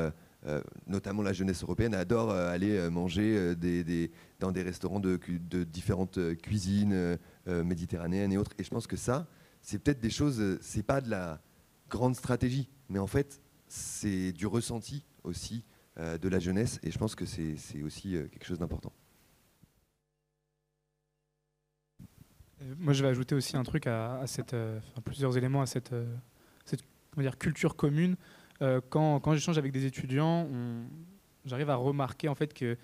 notamment 0.86 1.22
la 1.22 1.32
jeunesse 1.32 1.64
européenne, 1.64 1.92
adore 1.92 2.30
aller 2.30 2.88
manger 2.88 3.56
des, 3.56 3.82
des, 3.82 4.12
dans 4.38 4.52
des 4.52 4.62
restaurants 4.62 5.00
de, 5.00 5.18
de 5.28 5.64
différentes 5.64 6.20
cuisines 6.36 7.18
méditerranéennes 7.46 8.32
et 8.32 8.38
autres. 8.38 8.52
Et 8.58 8.64
je 8.64 8.70
pense 8.70 8.86
que 8.86 8.96
ça, 8.96 9.26
c'est 9.60 9.80
peut-être 9.80 10.00
des 10.00 10.10
choses, 10.10 10.58
c'est 10.60 10.84
pas 10.84 11.00
de 11.00 11.10
la 11.10 11.40
grande 11.90 12.14
stratégie, 12.14 12.68
mais 12.88 13.00
en 13.00 13.08
fait, 13.08 13.40
c'est 13.66 14.32
du 14.32 14.46
ressenti 14.46 15.04
aussi 15.24 15.56
euh, 15.56 15.77
de 15.98 16.28
la 16.28 16.38
jeunesse, 16.38 16.78
et 16.82 16.90
je 16.90 16.98
pense 16.98 17.14
que 17.14 17.24
c'est 17.24 17.82
aussi 17.82 18.16
euh, 18.16 18.28
quelque 18.28 18.44
chose 18.44 18.58
d'important. 18.58 18.92
Euh, 22.62 22.74
moi, 22.78 22.92
je 22.92 23.02
vais 23.02 23.08
ajouter 23.08 23.34
aussi 23.34 23.56
un 23.56 23.64
truc 23.64 23.86
à, 23.86 24.22
cette, 24.26 24.54
plusieurs 25.04 25.36
éléments 25.36 25.62
à 25.62 25.66
cette, 25.66 25.94
culture 27.38 27.74
commune. 27.74 28.16
quand, 28.60 29.18
quand 29.20 29.34
j'échange 29.34 29.58
avec 29.58 29.72
des 29.72 29.86
étudiants, 29.86 30.48
j'arrive 31.44 31.70
à 31.70 31.76
remarquer 31.76 32.28
en 32.28 32.36
fait 32.36 32.54
qu'il 32.54 32.76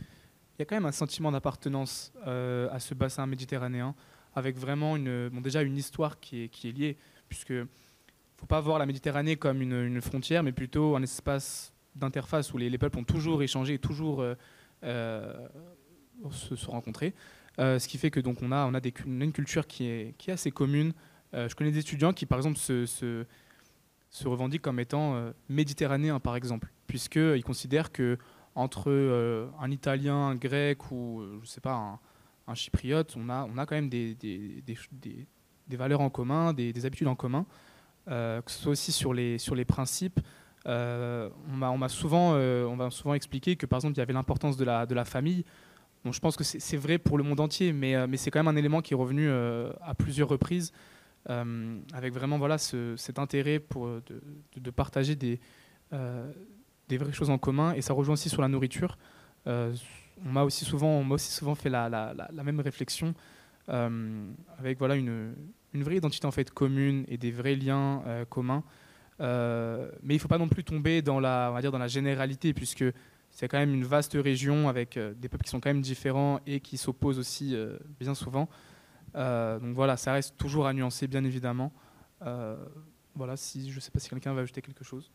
y 0.59 0.62
a 0.62 0.65
quand 0.65 0.75
même 0.75 0.87
un 0.87 0.93
sentiment 0.93 1.31
d'appartenance 1.31 2.12
à 2.25 2.81
ce 2.81 2.95
bassin 2.95 3.27
méditerranéen, 3.27 3.95
avec 4.35 4.57
vraiment 4.57 4.99
déjà 4.99 5.62
une 5.62 5.77
histoire 5.77 6.19
qui 6.19 6.45
est, 6.45 6.49
qui 6.49 6.69
est 6.69 6.73
liée, 6.73 6.97
puisque 7.29 7.55
faut 8.37 8.47
pas 8.47 8.61
voir 8.61 8.81
la 8.81 8.87
Méditerranée 8.87 9.37
comme 9.37 9.62
une 9.62 10.01
frontière, 10.01 10.43
mais 10.43 10.53
plutôt 10.53 10.97
un 10.97 11.03
espace 11.03 11.74
d'interface 11.95 12.53
où 12.53 12.59
les, 12.59 12.78
peuples 12.78 12.99
ont 12.99 13.05
toujours 13.05 13.42
échangé 13.42 13.74
et 13.74 13.78
toujours 13.78 14.20
euh, 14.20 14.34
euh, 14.84 15.32
se, 16.30 16.57
se, 16.57 16.66
rencontré. 16.66 17.14
Euh, 17.59 17.78
ce 17.78 17.86
qui 17.86 17.99
fait 17.99 18.11
que 18.11 18.20
donc 18.20 18.42
on 18.42 18.51
a, 18.51 18.66
on 18.66 18.74
a, 18.74 18.80
une 19.07 19.32
culture 19.32 19.66
qui 19.66 19.86
est, 19.86 20.14
qui 20.18 20.30
est 20.30 20.32
assez 20.32 20.51
commune. 20.51 20.92
je 21.32 21.55
connais 21.55 21.70
des 21.70 21.78
étudiants 21.78 22.12
qui, 22.12 22.26
par 22.26 22.38
exemple, 22.38 22.59
se, 22.59 23.24
revendiquent 24.24 24.62
comme 24.62 24.80
étant 24.80 25.32
méditerranéens, 25.49 26.20
par 26.20 26.36
exemple, 26.36 26.72
puisqu'ils 26.86 27.45
considèrent 27.45 27.92
que 27.92 28.18
entre 28.57 29.53
un 29.61 29.70
Italien, 29.70 30.16
un 30.16 30.34
Grec 30.36 30.90
ou, 30.92 31.22
je 31.42 31.47
sais 31.47 31.61
pas, 31.61 32.01
un, 32.47 32.55
Chypriote, 32.55 33.14
on 33.16 33.28
a, 33.28 33.49
on 33.53 33.59
a 33.59 33.66
quand 33.66 33.74
même 33.74 33.88
des, 33.88 34.14
des 34.14 35.76
valeurs 35.76 36.01
en 36.01 36.11
commun, 36.11 36.53
des, 36.53 36.86
habitudes 36.86 37.09
en 37.09 37.16
commun, 37.16 37.47
que 38.07 38.42
ce 38.47 38.62
soit 38.62 38.72
aussi 38.72 38.92
sur 38.92 39.14
les, 39.14 39.38
sur 39.38 39.55
les 39.55 39.64
principes. 39.64 40.20
Euh, 40.67 41.29
on 41.53 41.77
m'a 41.77 41.89
souvent, 41.89 42.33
euh, 42.35 42.91
souvent 42.91 43.15
expliqué 43.15 43.57
que 43.57 43.67
par 43.67 43.79
exemple 43.79 43.95
il 43.95 43.99
y 43.99 44.03
avait 44.03 44.15
l'importance 44.15 44.57
de 44.57 44.65
la, 44.65 44.87
de 44.87 44.95
la 44.95 45.05
famille. 45.05 45.45
je 46.11 46.19
pense 46.19 46.37
que 46.37 46.45
c'est 46.45 46.77
vrai 46.77 46.99
pour 46.99 47.19
le 47.19 47.25
monde 47.25 47.41
entier, 47.41 47.73
mais, 47.73 47.95
euh, 47.95 48.07
mais 48.09 48.17
c'est 48.17 48.31
quand 48.31 48.39
même 48.39 48.49
un 48.49 48.57
élément 48.57 48.81
qui 48.81 48.95
est 48.95 48.97
revenu 48.97 49.29
à 49.31 49.95
plusieurs 49.97 50.29
reprises. 50.29 50.73
avec 51.27 52.12
vraiment 52.12 52.39
voilà, 52.39 52.59
cet 52.59 53.19
intérêt 53.19 53.59
pour, 53.59 53.89
de, 54.57 54.71
partager 54.71 55.17
des, 55.17 55.41
des 56.89 56.99
vraies 56.99 57.12
choses 57.12 57.31
en 57.31 57.39
commun. 57.39 57.75
Et 57.75 57.83
ça 57.83 57.93
rejoint 57.93 58.15
aussi 58.15 58.29
sur 58.29 58.43
la 58.43 58.49
nourriture. 58.49 58.97
on 59.47 59.73
m'a 60.25 60.45
aussi, 60.45 60.65
souvent, 60.65 61.07
aussi 61.11 61.31
souvent 61.31 61.55
fait 61.55 61.71
la, 61.71 61.89
la, 61.89 62.15
la, 62.15 62.43
même 62.43 62.61
réflexion 62.61 63.15
avec 63.69 64.79
voilà, 64.79 64.97
une, 64.97 65.35
une, 65.73 65.83
vraie 65.83 65.97
identité 65.97 66.27
en 66.27 66.31
fait, 66.31 66.51
commune 66.51 67.05
et 67.09 67.19
des 67.19 67.31
vrais 67.31 67.55
liens 67.55 68.03
communs. 68.31 68.62
Mais 69.21 70.15
il 70.15 70.15
ne 70.15 70.19
faut 70.19 70.29
pas 70.29 70.39
non 70.39 70.49
plus 70.49 70.65
tomber 70.65 71.03
dans 71.03 71.21
la, 71.21 71.49
on 71.51 71.55
va 71.55 71.61
dire, 71.61 71.73
dans 71.73 71.79
la 71.79 71.89
généralité, 71.89 72.53
puisque 72.53 72.85
c'est 73.35 73.49
quand 73.49 73.59
même 73.59 73.75
une 73.75 73.85
vaste 73.85 74.15
région 74.15 74.69
avec 74.69 74.97
euh, 74.97 75.12
des 75.12 75.29
peuples 75.29 75.45
qui 75.45 75.51
sont 75.51 75.61
quand 75.61 75.69
même 75.69 75.81
différents 75.81 76.39
et 76.47 76.61
qui 76.61 76.77
s'opposent 76.77 77.19
aussi 77.19 77.55
euh, 77.55 77.77
bien 77.99 78.15
souvent. 78.15 78.49
Euh, 79.17 79.59
donc 79.59 79.75
voilà, 79.75 79.97
ça 79.97 80.12
reste 80.12 80.37
toujours 80.39 80.69
à 80.69 80.73
nuancer, 80.73 81.09
bien 81.09 81.25
évidemment. 81.25 81.73
voilà, 83.17 83.37
si, 83.37 83.71
je 83.71 83.77
ne 83.77 83.81
sais 83.81 83.91
pas 83.91 83.99
si 83.99 84.09
quelqu'un 84.09 84.33
va 84.33 84.43
ajouter 84.43 84.62
quelque 84.62 84.85
chose. 84.85 85.11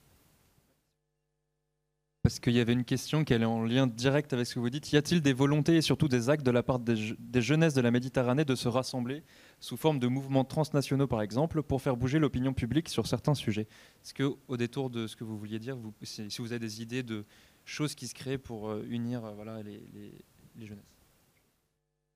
Parce 2.30 2.39
qu'il 2.39 2.53
y 2.53 2.59
avait 2.59 2.73
une 2.73 2.86
question 2.86 3.23
qui 3.23 3.34
est 3.34 3.43
en 3.43 3.63
lien 3.63 3.88
direct 3.88 4.34
avec 4.34 4.45
ce 4.45 4.53
que 4.53 4.59
vous 4.59 4.69
dites. 4.69 4.93
Y 4.93 4.97
a-t-il 4.97 5.19
des 5.19 5.34
volontés 5.34 5.77
et 5.77 5.82
surtout 5.82 6.07
des 6.07 6.30
actes 6.30 6.45
de 6.45 6.51
la 6.51 6.61
part 6.61 6.77
des, 6.77 7.15
des 7.17 7.41
jeunesses 7.41 7.73
de 7.73 7.82
la 7.82 7.89
Méditerranée 7.89 8.45
de 8.45 8.53
se 8.53 8.67
rassembler 8.67 9.23
sous 9.59 9.77
forme 9.77 9.97
de 9.97 10.05
mouvements 10.05 10.45
transnationaux, 10.45 11.07
par 11.07 11.23
exemple, 11.23 11.63
pour 11.63 11.82
faire 11.82 11.97
bouger 11.97 12.19
l'opinion 12.19 12.53
publique 12.53 12.88
sur 12.88 13.07
certains 13.07 13.34
sujets? 13.34 13.67
Est-ce 14.03 14.13
que, 14.13 14.32
au 14.47 14.57
détour 14.57 14.91
de 14.91 15.07
ce 15.07 15.15
que 15.15 15.23
vous 15.23 15.39
vouliez 15.39 15.57
dire, 15.57 15.75
si 16.03 16.27
vous 16.38 16.51
avez 16.51 16.59
des 16.59 16.84
idées 16.84 17.01
de, 17.01 17.25
choses 17.65 17.95
qui 17.95 18.05
se 18.05 18.13
créent 18.13 18.38
pour 18.38 18.69
euh, 18.69 18.86
unir 18.88 19.25
euh, 19.25 19.63
les, 19.63 19.82
les, 20.55 20.65
jeunesses? 20.67 20.86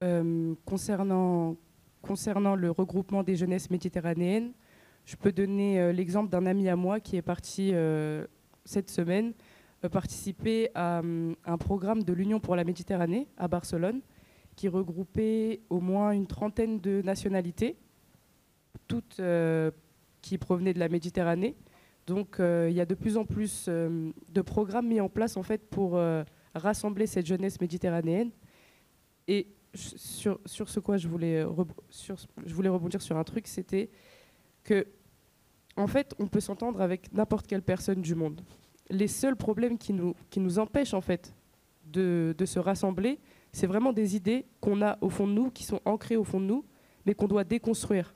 Euh, 0.04 0.54
concernant, 0.64 1.58
concernant 2.04 2.54
le 2.54 2.70
regroupement 2.70 3.24
des 3.24 3.36
jeunesses 3.36 3.72
méditerranéennes, 3.72 4.52
je 5.06 5.16
peux 5.16 5.32
donner 5.32 5.92
l'exemple 5.92 6.30
d'un 6.30 6.46
ami 6.46 6.70
à 6.70 6.76
moi 6.76 7.00
qui 7.00 7.18
est 7.18 7.24
parti 7.24 7.74
cette 8.64 8.90
semaine 8.90 9.34
participer 9.90 10.70
à 10.76 11.02
un 11.46 11.58
programme 11.58 12.04
de 12.04 12.14
l'Union 12.14 12.40
pour 12.40 12.56
la 12.56 12.64
Méditerranée 12.64 13.28
à 13.38 13.48
Barcelone 13.48 14.02
qui 14.56 14.68
regroupait 14.68 15.62
au 15.70 15.80
moins 15.80 16.12
une 16.12 16.28
trentaine 16.28 16.80
de 16.80 17.02
nationalités, 17.02 17.76
toutes 18.88 19.20
qui 20.22 20.38
provenaient 20.38 20.74
de 20.74 20.80
la 20.80 20.90
Méditerranée. 20.90 21.56
Donc 22.08 22.40
euh, 22.40 22.68
il 22.70 22.76
y 22.76 22.82
a 22.82 22.86
de 22.86 22.96
plus 22.96 23.18
en 23.18 23.26
plus 23.26 23.66
euh, 23.68 24.12
de 24.30 24.42
programmes 24.42 24.88
mis 24.88 25.00
en 25.00 25.10
place 25.10 25.38
en 25.38 25.44
fait 25.44 25.70
pour 25.70 25.96
euh, 25.96 26.24
rassembler 26.54 27.08
cette 27.08 27.26
jeunesse 27.26 27.62
méditerranéenne. 27.62 28.32
Et 29.28 29.48
sur, 29.74 30.40
ce 30.46 30.80
quoi 30.80 30.98
je 30.98 31.08
voulais, 31.08 31.46
je 32.46 32.54
voulais 32.54 32.70
rebondir 32.70 33.02
sur 33.02 33.18
un 33.18 33.24
truc, 33.24 33.48
c'était 33.48 33.90
que 34.64 34.86
en 35.78 35.88
fait 35.88 36.14
on 36.20 36.28
peut 36.28 36.42
s'entendre 36.42 36.82
avec 36.82 37.12
n'importe 37.14 37.48
quelle 37.48 37.64
personne 37.64 38.02
du 38.02 38.16
monde. 38.16 38.42
Les 38.90 39.08
seuls 39.08 39.36
problèmes 39.36 39.78
qui 39.78 39.94
nous, 39.94 40.16
qui 40.30 40.40
nous 40.40 40.60
empêchent 40.60 40.94
en 40.94 41.02
fait 41.02 41.34
de, 41.86 42.36
de 42.38 42.46
se 42.46 42.60
rassembler, 42.60 43.20
c'est 43.52 43.68
vraiment 43.68 43.94
des 43.94 44.16
idées 44.16 44.46
qu'on 44.60 44.82
a 44.82 44.98
au 45.02 45.10
fond 45.10 45.28
de 45.28 45.34
nous, 45.34 45.52
qui 45.52 45.64
sont 45.64 45.80
ancrées 45.86 46.16
au 46.18 46.24
fond 46.24 46.40
de 46.40 46.46
nous, 46.46 46.66
mais 47.06 47.14
qu'on 47.14 47.28
doit 47.28 47.44
déconstruire 47.44 48.14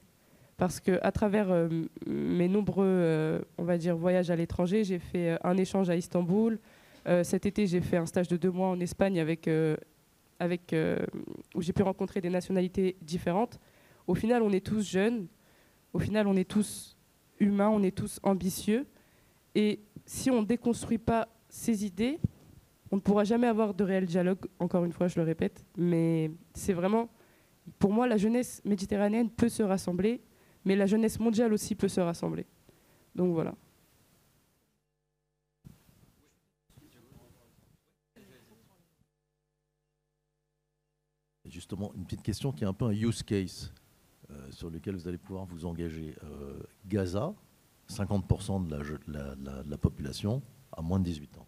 parce 0.57 0.80
qu'à 0.80 1.11
travers 1.11 1.51
euh, 1.51 1.70
mes 2.07 2.47
nombreux, 2.47 2.86
euh, 2.86 3.39
on 3.59 3.63
va 3.63 3.78
dire, 3.78 3.95
voyages 3.95 4.32
à 4.32 4.36
l'étranger, 4.36 4.84
j'ai 4.84 4.97
fait 4.97 5.32
euh, 5.32 5.38
un 5.43 5.55
échange 5.55 5.89
à 5.89 5.95
Istanbul. 5.95 6.59
cet 7.24 7.45
été, 7.45 7.68
j'ai 7.68 7.80
fait 7.80 7.95
un 7.95 8.05
stage 8.05 8.28
de 8.28 8.36
deux 8.36 8.51
mois 8.51 8.68
en 8.68 8.80
Espagne 8.82 9.18
avec, 9.22 9.49
avec, 10.39 10.76
où 11.55 11.61
j'ai 11.61 11.72
pu 11.72 11.82
rencontrer 11.82 12.20
des 12.20 12.30
nationalités 12.30 12.97
différentes. 13.01 13.61
Au 14.07 14.13
final, 14.13 14.41
on 14.43 14.51
est 14.51 14.65
tous 14.65 14.86
jeunes. 14.86 15.28
Au 15.93 15.99
final, 15.99 16.28
on 16.28 16.36
est 16.36 16.49
tous 16.49 16.97
humains, 17.39 17.70
on 17.70 17.82
est 17.82 17.95
tous 17.95 18.20
ambitieux. 18.24 18.86
Et 19.55 19.80
si 20.07 20.31
on 20.31 20.41
ne 20.41 20.47
déconstruit 20.47 20.97
pas 20.97 21.27
ces 21.47 21.85
idées, 21.85 22.19
on 22.89 22.95
ne 22.95 23.01
pourra 23.01 23.25
jamais 23.25 23.45
avoir 23.45 23.75
de 23.75 23.83
réel 23.83 24.07
dialogue, 24.07 24.47
encore 24.57 24.85
une 24.85 24.91
fois, 24.93 25.07
je 25.07 25.19
le 25.19 25.25
répète. 25.25 25.63
Mais 25.77 26.31
c'est 26.55 26.73
vraiment, 26.73 27.09
pour 27.77 27.93
moi, 27.93 28.07
la 28.07 28.17
jeunesse 28.17 28.63
méditerranéenne 28.65 29.29
peut 29.29 29.49
se 29.49 29.61
rassembler 29.61 30.21
mais 30.67 30.75
la 30.75 30.85
jeunesse 30.85 31.17
mondiale 31.17 31.53
aussi 31.53 31.75
peut 31.75 31.87
se 31.87 32.01
rassembler. 32.01 32.45
Donc 33.15 33.33
voilà. 33.33 33.55
Justement, 41.45 41.93
une 41.95 42.03
petite 42.03 42.21
question 42.21 42.51
qui 42.51 42.65
est 42.65 42.67
un 42.67 42.73
peu 42.73 42.83
un 42.83 42.91
use 42.91 43.23
case 43.23 43.73
euh, 44.29 44.51
sur 44.51 44.69
lequel 44.69 44.95
vous 44.95 45.07
allez 45.07 45.17
pouvoir 45.17 45.45
vous 45.45 45.65
engager. 45.65 46.13
Euh, 46.25 46.61
Gaza, 46.85 47.33
50% 47.89 48.67
de 48.67 49.69
la, 49.69 49.77
population 49.77 50.41
a 50.71 50.81
moins 50.81 50.99
de 50.99 51.05
18 51.05 51.38
ans. 51.38 51.47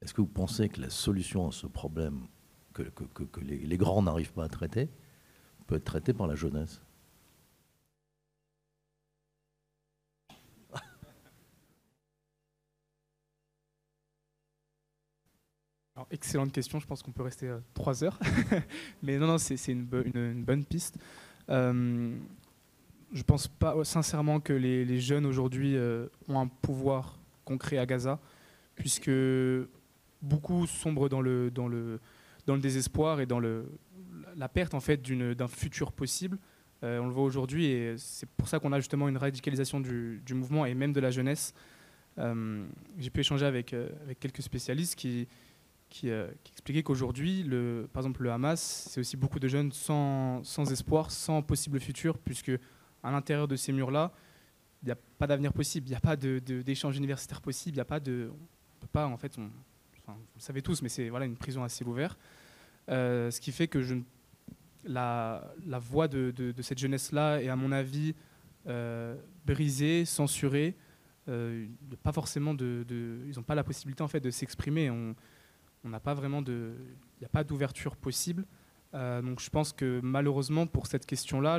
Est-ce 0.00 0.14
que 0.14 0.20
vous 0.20 0.26
pensez 0.26 0.68
que 0.68 0.80
la 0.80 0.90
solution 0.90 1.48
à 1.48 1.52
ce 1.52 1.66
problème 1.66 2.26
que, 2.72 2.84
les 3.40 3.76
grands 3.76 4.02
n'arrivent 4.02 4.32
pas 4.32 4.44
à 4.44 4.48
traiter 4.48 4.88
peut 5.66 5.76
être 5.76 5.84
traitée 5.84 6.12
par 6.12 6.26
la 6.26 6.34
jeunesse? 6.34 6.80
Excellente 16.10 16.52
question, 16.52 16.80
je 16.80 16.86
pense 16.86 17.02
qu'on 17.02 17.12
peut 17.12 17.22
rester 17.22 17.48
euh, 17.48 17.58
trois 17.74 18.02
heures. 18.02 18.18
Mais 19.02 19.18
non, 19.18 19.26
non, 19.26 19.38
c'est 19.38 19.56
une, 19.68 19.88
une, 20.14 20.44
bonne 20.44 20.64
piste. 20.64 20.98
Euh, 21.48 22.18
je 23.12 23.22
pense 23.22 23.48
pas 23.48 23.84
sincèrement 23.84 24.40
que 24.40 24.52
les, 24.52 25.00
jeunes 25.00 25.26
aujourd'hui 25.26 25.76
euh, 25.76 26.06
ont 26.28 26.38
un 26.38 26.46
pouvoir 26.46 27.18
concret 27.44 27.78
à 27.78 27.86
Gaza, 27.86 28.18
puisque 28.74 29.10
beaucoup 30.20 30.66
sombrent 30.66 31.08
dans 31.08 31.20
le, 31.20 31.50
dans 31.50 31.68
le, 31.68 32.00
dans 32.46 32.54
le 32.54 32.60
désespoir 32.60 33.20
et 33.20 33.26
dans 33.26 33.40
le, 33.40 33.66
la 34.36 34.48
perte 34.48 34.74
en 34.74 34.80
fait 34.80 35.02
d'un 35.02 35.48
futur 35.48 35.92
possible. 35.92 36.38
on 36.82 37.06
le 37.06 37.12
voit 37.12 37.24
aujourd'hui 37.24 37.66
et 37.66 37.94
c'est 37.98 38.28
pour 38.28 38.48
ça 38.48 38.58
qu'on 38.58 38.72
a 38.72 38.78
justement 38.78 39.08
une 39.08 39.16
radicalisation 39.16 39.80
du, 39.80 40.22
du, 40.24 40.34
mouvement 40.34 40.64
et 40.64 40.74
même 40.74 40.92
de 40.92 41.00
la 41.00 41.10
jeunesse. 41.10 41.54
J'ai 42.16 43.10
pu 43.10 43.20
échanger 43.20 43.46
avec, 43.46 43.72
avec 43.72 44.20
quelques 44.20 44.42
spécialistes 44.42 44.94
qui, 44.94 45.26
euh, 46.04 46.28
qui, 46.64 46.82
qu'aujourd'hui, 46.82 47.46
par 47.92 48.02
exemple, 48.02 48.22
le 48.22 48.30
Hamas, 48.30 48.88
c'est 48.88 49.00
aussi 49.00 49.16
beaucoup 49.16 49.38
de 49.38 49.48
jeunes 49.48 49.72
sans, 49.72 50.42
sans, 50.42 50.70
espoir, 50.72 51.10
sans 51.10 51.42
possible 51.42 51.80
futur, 51.80 52.18
puisque 52.18 52.52
à 53.02 53.10
l'intérieur 53.10 53.48
de 53.48 53.56
ces 53.56 53.72
murs-là, 53.72 54.12
il 54.82 54.86
n'y 54.86 54.92
a 54.92 54.98
pas 55.18 55.26
d'avenir 55.26 55.52
possible, 55.52 55.86
il 55.86 55.90
n'y 55.90 55.96
a 55.96 56.00
pas 56.00 56.16
d'échange 56.16 56.94
de, 56.94 56.98
universitaire 56.98 57.40
possible, 57.40 57.74
il 57.74 57.78
n'y 57.78 57.82
a 57.82 57.86
pas 57.86 58.00
de. 58.00 58.30
On 58.32 58.80
peut 58.80 58.88
pas, 58.92 59.06
en 59.06 59.16
fait, 59.16 59.38
on, 59.38 59.50
vous 60.08 60.14
le 60.36 60.40
savez 60.40 60.62
tous, 60.62 60.82
mais 60.82 60.88
c'est 60.88 61.08
voilà, 61.08 61.26
une 61.26 61.36
prison 61.36 61.62
à 61.62 61.68
ciel 61.68 61.88
ouvert. 61.88 62.16
Euh, 62.88 63.30
ce 63.30 63.40
qui 63.40 63.52
fait 63.52 63.68
que 63.68 63.80
la, 64.84 65.52
voix 65.78 66.08
de, 66.08 66.32
de 66.32 66.62
cette 66.62 66.78
jeunesse-là 66.78 67.40
est, 67.42 67.48
à 67.48 67.56
mon 67.56 67.70
avis, 67.70 68.14
euh, 68.66 69.16
brisée, 69.44 70.04
censurée. 70.04 70.76
pas 71.26 72.12
forcément 72.12 72.54
de, 72.54 72.84
ils 73.26 73.36
n'ont 73.36 73.42
pas 73.42 73.54
la 73.54 73.64
possibilité 73.64 74.02
en 74.02 74.08
fait 74.08 74.20
de 74.20 74.30
s'exprimer 74.30 74.90
on 75.84 75.88
n'a 75.88 75.98
pas 75.98 76.14
vraiment 76.14 76.42
de, 76.42 76.74
il 77.16 77.20
n'y 77.20 77.26
a 77.26 77.28
pas 77.28 77.42
d'ouverture 77.42 77.96
possible. 77.96 78.44
Euh, 78.94 79.22
donc 79.22 79.40
je 79.40 79.50
pense 79.50 79.72
que 79.72 80.00
malheureusement 80.02 80.66
pour 80.66 80.86
cette 80.86 81.06
question-là, 81.06 81.58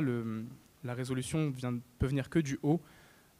la 0.84 0.94
résolution 0.94 1.50
vient, 1.50 1.78
peut 1.98 2.06
venir 2.06 2.28
que 2.28 2.38
du 2.38 2.58
haut. 2.62 2.80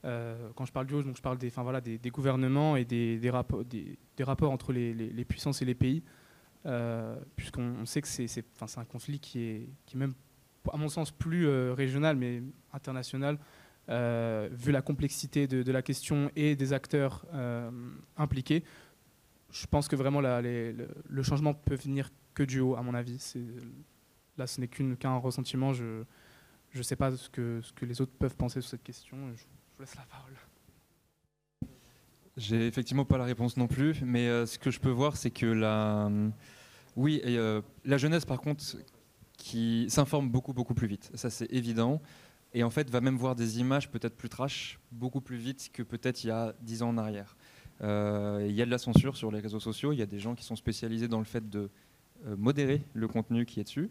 Euh, 0.04 0.50
quand 0.54 0.64
je 0.64 0.72
parle 0.72 0.86
du 0.86 0.94
haut, 0.94 1.02
je 1.02 1.22
parle 1.22 1.38
des, 1.38 2.10
gouvernements 2.10 2.76
et 2.76 2.84
des, 2.84 3.30
rapports 3.30 4.50
entre 4.50 4.72
les, 4.72 5.24
puissances 5.24 5.62
et 5.62 5.64
les 5.64 5.74
pays, 5.74 6.02
euh, 6.66 7.16
puisqu'on 7.36 7.86
sait 7.86 8.02
que 8.02 8.08
c'est 8.08 8.44
un 8.76 8.84
conflit 8.84 9.18
qui 9.20 9.40
est, 9.40 9.94
même, 9.94 10.14
à 10.72 10.76
mon 10.76 10.88
sens, 10.88 11.10
plus 11.10 11.48
régional, 11.72 12.16
mais 12.16 12.42
international, 12.72 13.38
vu 13.88 14.72
la 14.72 14.82
complexité 14.82 15.46
de, 15.46 15.72
la 15.72 15.82
question 15.82 16.30
et 16.36 16.56
des 16.56 16.72
acteurs 16.72 17.24
impliqués 18.16 18.64
je 19.54 19.66
pense 19.68 19.86
que 19.86 19.94
vraiment 19.94 20.20
le 20.20 21.22
changement 21.22 21.54
peut 21.54 21.76
venir 21.76 22.10
que 22.34 22.42
du 22.42 22.58
haut, 22.58 22.74
à 22.74 22.82
mon 22.82 22.92
avis. 22.92 23.34
Là, 24.36 24.48
ce 24.48 24.60
n'est 24.60 24.68
qu'un 24.68 25.16
ressentiment. 25.16 25.72
Ne 26.78 26.82
sais 26.82 26.96
pas 26.96 27.14
ce 27.16 27.28
que, 27.28 27.62
les 27.82 28.00
autres 28.00 28.12
peuvent 28.18 28.36
penser 28.36 28.60
sur 28.60 28.70
cette 28.70 28.82
question. 28.82 29.16
Je, 29.36 29.42
vous 29.76 29.80
laisse 29.80 29.94
la 29.96 30.02
parole. 30.02 30.32
J'ai 32.36 32.66
effectivement 32.66 33.04
pas 33.04 33.18
la 33.18 33.24
réponse 33.24 33.56
non 33.56 33.68
plus, 33.68 34.02
mais 34.02 34.28
euh, 34.28 34.44
ce 34.44 34.58
que 34.58 34.70
je 34.70 34.80
peux 34.80 34.90
voir, 34.90 35.16
c'est 35.16 35.30
que 35.30 35.46
la, 35.46 36.10
oui, 36.96 37.20
euh, 37.24 37.62
la 37.84 37.96
jeunesse, 37.96 38.24
par 38.24 38.40
contre, 38.40 38.64
qui 39.36 39.86
s'informe 39.88 40.28
beaucoup, 40.28 40.52
beaucoup 40.52 40.74
plus 40.74 40.86
vite. 40.86 41.10
Ça, 41.14 41.30
c'est 41.30 41.52
évident. 41.52 42.00
Et 42.54 42.62
en 42.62 42.70
fait, 42.70 42.88
va 42.88 43.00
même 43.00 43.16
voir 43.16 43.34
des 43.34 43.58
images 43.58 43.90
peut-être 43.90 44.16
plus 44.16 44.28
trash, 44.28 44.78
beaucoup 44.92 45.20
plus 45.20 45.36
vite 45.36 45.70
que 45.72 45.82
peut-être 45.82 46.22
il 46.22 46.28
y 46.28 46.30
a 46.30 46.54
dix 46.62 46.82
ans 46.82 46.90
en 46.90 46.98
arrière. 46.98 47.36
Euh, 47.82 48.46
il 48.48 48.54
y 48.54 48.62
a 48.62 48.66
de 48.66 48.70
la 48.70 48.78
censure 48.78 49.16
sur 49.16 49.32
les 49.32 49.40
réseaux 49.40 49.58
sociaux, 49.58 49.92
il 49.92 49.98
y 49.98 50.02
a 50.02 50.06
des 50.06 50.20
gens 50.20 50.36
qui 50.36 50.44
sont 50.44 50.54
spécialisés 50.54 51.08
dans 51.08 51.18
le 51.18 51.24
fait 51.24 51.50
de 51.50 51.68
euh, 52.26 52.36
modérer 52.36 52.82
le 52.94 53.08
contenu 53.08 53.44
qui 53.44 53.58
est 53.58 53.64
dessus. 53.64 53.90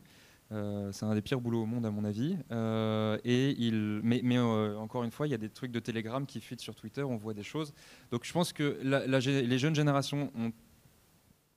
Euh, 0.54 0.92
c'est 0.92 1.06
un 1.06 1.14
des 1.16 1.22
pires 1.22 1.42
boulots 1.42 1.64
au 1.64 1.66
monde 1.66 1.86
à 1.86 1.92
mon 1.92 2.04
avis. 2.04 2.38
Euh, 2.52 3.18
et 3.24 3.52
il, 3.58 4.02
mais, 4.04 4.22
euh, 4.38 4.78
encore 4.78 5.04
une 5.04 5.12
fois, 5.12 5.28
il 5.28 5.32
y 5.32 5.34
a 5.34 5.38
des 5.38 5.50
trucs 5.50 5.72
de 5.72 5.80
Telegram 5.80 6.26
qui 6.26 6.42
fuitent 6.42 6.62
sur 6.62 6.76
Twitter, 6.76 7.04
on 7.04 7.18
voit 7.18 7.34
des 7.34 7.44
choses. 7.44 7.74
Donc 8.12 8.24
je 8.24 8.34
pense 8.34 8.54
que 8.54 8.80
les 8.84 9.58
jeunes 9.60 9.76
générations 9.76 10.32
ont 10.38 10.52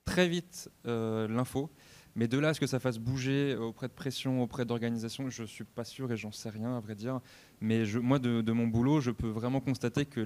très 0.05 0.27
vite 0.27 0.69
l'info. 0.85 1.69
Mais 2.15 2.27
de 2.27 2.39
là 2.39 2.49
à 2.49 2.53
ce 2.55 2.59
que 2.59 2.65
ça 2.65 2.79
fasse 2.79 2.97
bouger 2.97 3.55
auprès 3.55 3.87
de 3.87 3.93
pression, 3.93 4.41
auprès 4.41 4.65
d'organisations, 4.65 5.29
je 5.29 5.43
suis 5.43 5.65
pas 5.65 5.83
sûr 5.83 6.11
et 6.11 6.17
j'en 6.17 6.31
sais 6.31 6.49
rien 6.49 6.75
à 6.75 6.79
vrai 6.79 6.95
dire. 6.95 7.19
Mais 7.61 7.83
moi, 8.01 8.17
de, 8.17 8.51
mon 8.51 8.65
boulot, 8.65 9.01
je 9.01 9.11
peux 9.11 9.29
vraiment 9.29 9.59
constater 9.59 10.05
que 10.05 10.25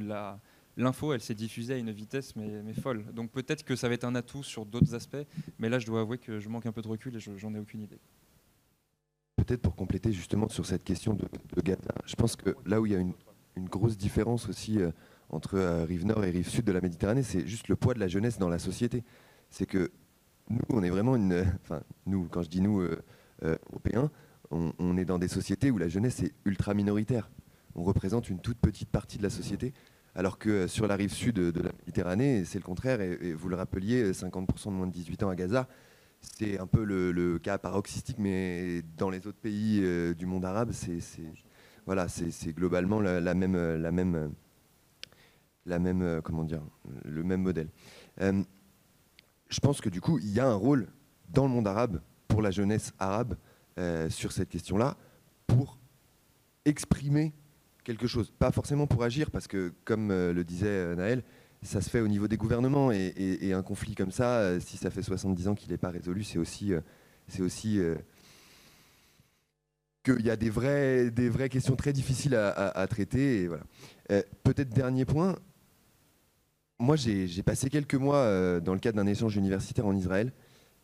l'info, 0.78 1.12
elle 1.12 1.20
s'est 1.20 1.36
diffusée 1.36 1.74
à 1.74 1.78
une 1.78 1.92
vitesse 1.92 2.34
mais 2.38 2.74
folle. 2.82 3.04
Donc 3.14 3.32
peut-être 3.32 3.66
que 3.66 3.76
ça 3.76 3.90
va 3.90 3.96
être 3.96 4.06
un 4.06 4.16
atout 4.16 4.42
sur 4.42 4.66
d'autres 4.66 4.96
aspects. 4.96 5.28
Mais 5.60 5.68
là, 5.68 5.80
je 5.80 5.86
dois 5.86 6.00
avouer 6.00 6.18
que 6.18 6.40
je 6.40 6.48
manque 6.48 6.66
un 6.66 6.72
peu 6.72 6.82
de 6.82 6.88
recul 6.88 7.14
et 7.18 7.20
je- 7.20 7.36
j'en 7.36 7.54
ai 7.54 7.60
aucune 7.60 7.82
idée. 7.82 8.00
Peut-être 9.46 9.62
pour 9.62 9.76
compléter 9.76 10.12
justement 10.12 10.48
sur 10.50 10.68
cette 10.68 10.84
question 10.84 11.16
de, 11.16 11.26
Gaza, 11.64 11.96
je 12.06 12.16
pense 12.16 12.36
que 12.36 12.56
là 12.64 12.80
où 12.80 12.86
il 12.86 12.92
y 12.92 12.96
a 12.96 13.00
une, 13.00 13.14
grosse 13.68 13.98
différence 13.98 14.48
aussi 14.48 14.80
euh, 14.80 14.92
entre 15.32 15.56
euh, 15.56 15.84
rive 15.84 16.06
nord 16.06 16.24
et 16.24 16.30
rive 16.30 16.48
sud 16.48 16.64
de 16.64 16.72
la 16.72 16.80
Méditerranée, 16.80 17.24
c'est 17.24 17.48
juste 17.48 17.68
le 17.68 17.76
poids 17.76 17.96
de 17.96 18.00
la 18.00 18.08
jeunesse 18.08 18.38
dans 18.38 18.50
la 18.50 18.60
société. 18.60 19.04
C'est 19.50 19.66
que 19.66 19.92
nous, 20.50 20.62
on 20.70 20.84
est 20.84 20.92
vraiment 20.92 21.16
une. 21.16 21.44
Enfin, 21.64 21.82
nous, 22.06 22.28
quand 22.30 22.44
je 22.44 22.50
dis 22.50 22.62
nous, 22.62 22.82
euh, 22.82 23.02
Européens, 23.72 24.12
on, 24.52 24.96
est 24.98 25.06
dans 25.06 25.18
des 25.18 25.28
sociétés 25.28 25.72
où 25.72 25.80
la 25.80 25.88
jeunesse 25.88 26.22
est 26.22 26.34
ultra 26.46 26.76
minoritaire. 26.76 27.32
On 27.74 27.84
représente 27.84 28.30
une 28.30 28.40
toute 28.40 28.60
petite 28.60 28.90
partie 28.90 29.18
de 29.18 29.24
la 29.24 29.32
société, 29.32 29.74
alors 30.14 30.38
que 30.38 30.68
sur 30.68 30.86
la 30.86 30.96
rive 30.96 31.12
sud 31.12 31.36
de, 31.36 31.62
la 31.62 31.72
Méditerranée, 31.80 32.46
c'est 32.46 32.60
le 32.60 32.64
contraire. 32.64 33.02
Et, 33.02 33.34
vous 33.34 33.50
le 33.50 33.56
rappeliez, 33.56 34.04
euh, 34.04 34.14
50% 34.14 34.66
de 34.66 34.70
moins 34.72 34.88
de 34.88 34.92
18 34.92 35.24
ans 35.24 35.30
à 35.30 35.36
Gaza. 35.36 35.68
C'est 36.22 36.60
un 36.60 36.68
peu 36.68 36.84
le, 36.84 37.40
cas 37.40 37.58
paroxystique, 37.58 38.18
mais 38.20 38.84
dans 38.98 39.10
les 39.10 39.26
autres 39.28 39.40
pays 39.40 39.80
euh, 39.82 40.14
du 40.14 40.26
monde 40.26 40.46
arabe, 40.46 40.72
c'est 40.72 41.00
voilà, 41.86 42.08
globalement 42.48 43.02
la, 43.02 43.34
même, 43.34 43.56
la 43.56 43.92
même, 43.92 44.34
la 45.66 45.80
même, 45.80 46.02
euh, 46.04 46.22
comment 46.22 46.44
dire, 46.44 46.62
le 47.06 47.24
même 47.24 47.42
modèle. 47.42 47.70
Euh, 48.22 48.44
je 49.50 49.60
pense 49.60 49.82
que 49.82 49.90
du 49.90 50.00
coup, 50.00 50.20
il 50.20 50.32
y 50.32 50.40
a 50.40 50.48
un 50.48 50.56
rôle 50.56 50.88
dans 51.30 51.44
le 51.44 51.50
monde 51.50 51.68
arabe 51.68 52.02
pour 52.28 52.42
la 52.42 52.52
jeunesse 52.52 52.94
arabe 53.00 53.36
sur 54.10 54.32
cette 54.32 54.50
question-là, 54.50 54.96
pour 55.48 55.80
exprimer 56.66 57.34
quelque 57.84 58.06
chose, 58.06 58.30
pas 58.30 58.52
forcément 58.52 58.86
pour 58.86 59.04
agir, 59.04 59.32
parce 59.32 59.48
que 59.48 59.74
comme 59.86 60.10
le 60.10 60.44
disait 60.44 60.96
Naël, 60.96 61.24
ça 61.64 61.82
se 61.82 61.90
fait 61.90 62.00
au 62.00 62.08
niveau 62.08 62.28
des 62.28 62.38
gouvernements 62.38 62.92
et, 62.92 63.54
un 63.54 63.62
conflit 63.62 63.96
comme 63.96 64.12
ça, 64.12 64.40
euh, 64.40 64.60
si 64.60 64.78
ça 64.78 64.90
fait 64.90 65.04
70 65.04 65.48
ans 65.48 65.56
qu'il 65.56 65.72
n'est 65.72 65.78
pas 65.78 65.90
résolu, 65.90 66.24
c'est 66.24 66.40
aussi, 66.40 66.74
euh, 66.74 66.82
c'est 67.28 67.42
aussi 67.42 67.80
euh, 67.80 67.96
qu'il 70.04 70.26
y 70.26 70.30
a 70.32 70.36
des 70.36 70.50
vraies, 70.50 71.12
des 71.12 71.30
vraies 71.30 71.50
questions 71.50 71.76
très 71.76 71.94
difficiles 71.94 72.36
à, 72.36 72.88
traiter. 72.88 73.48
Voilà. 73.48 73.64
Peut-être 74.44 74.70
dernier 74.70 75.06
point. 75.06 75.36
Moi, 76.80 76.96
j'ai 76.96 77.44
passé 77.44 77.70
quelques 77.70 77.94
mois 77.94 78.60
dans 78.62 78.74
le 78.74 78.80
cadre 78.80 78.98
d'un 78.98 79.06
échange 79.06 79.36
universitaire 79.36 79.86
en 79.86 79.96
Israël, 79.96 80.34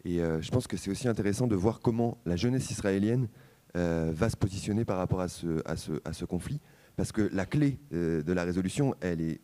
et 0.06 0.20
je 0.20 0.52
pense 0.52 0.68
que 0.68 0.78
c'est 0.78 0.92
aussi 0.92 1.08
intéressant 1.08 1.48
de 1.48 1.56
voir 1.56 1.80
comment 1.80 2.20
la 2.28 2.36
jeunesse 2.36 2.70
israélienne 2.70 3.28
va 3.74 4.30
se 4.30 4.38
positionner 4.38 4.86
par 4.86 4.98
rapport 4.98 5.22
à 5.22 5.28
ce, 5.28 5.64
à 5.66 5.76
ce, 5.78 5.94
ce 6.12 6.26
conflit, 6.26 6.62
parce 6.96 7.12
que 7.12 7.28
la 7.34 7.48
clé 7.48 7.80
de 7.92 8.34
la 8.34 8.44
résolution, 8.44 8.94
elle 9.02 9.22
est 9.22 9.42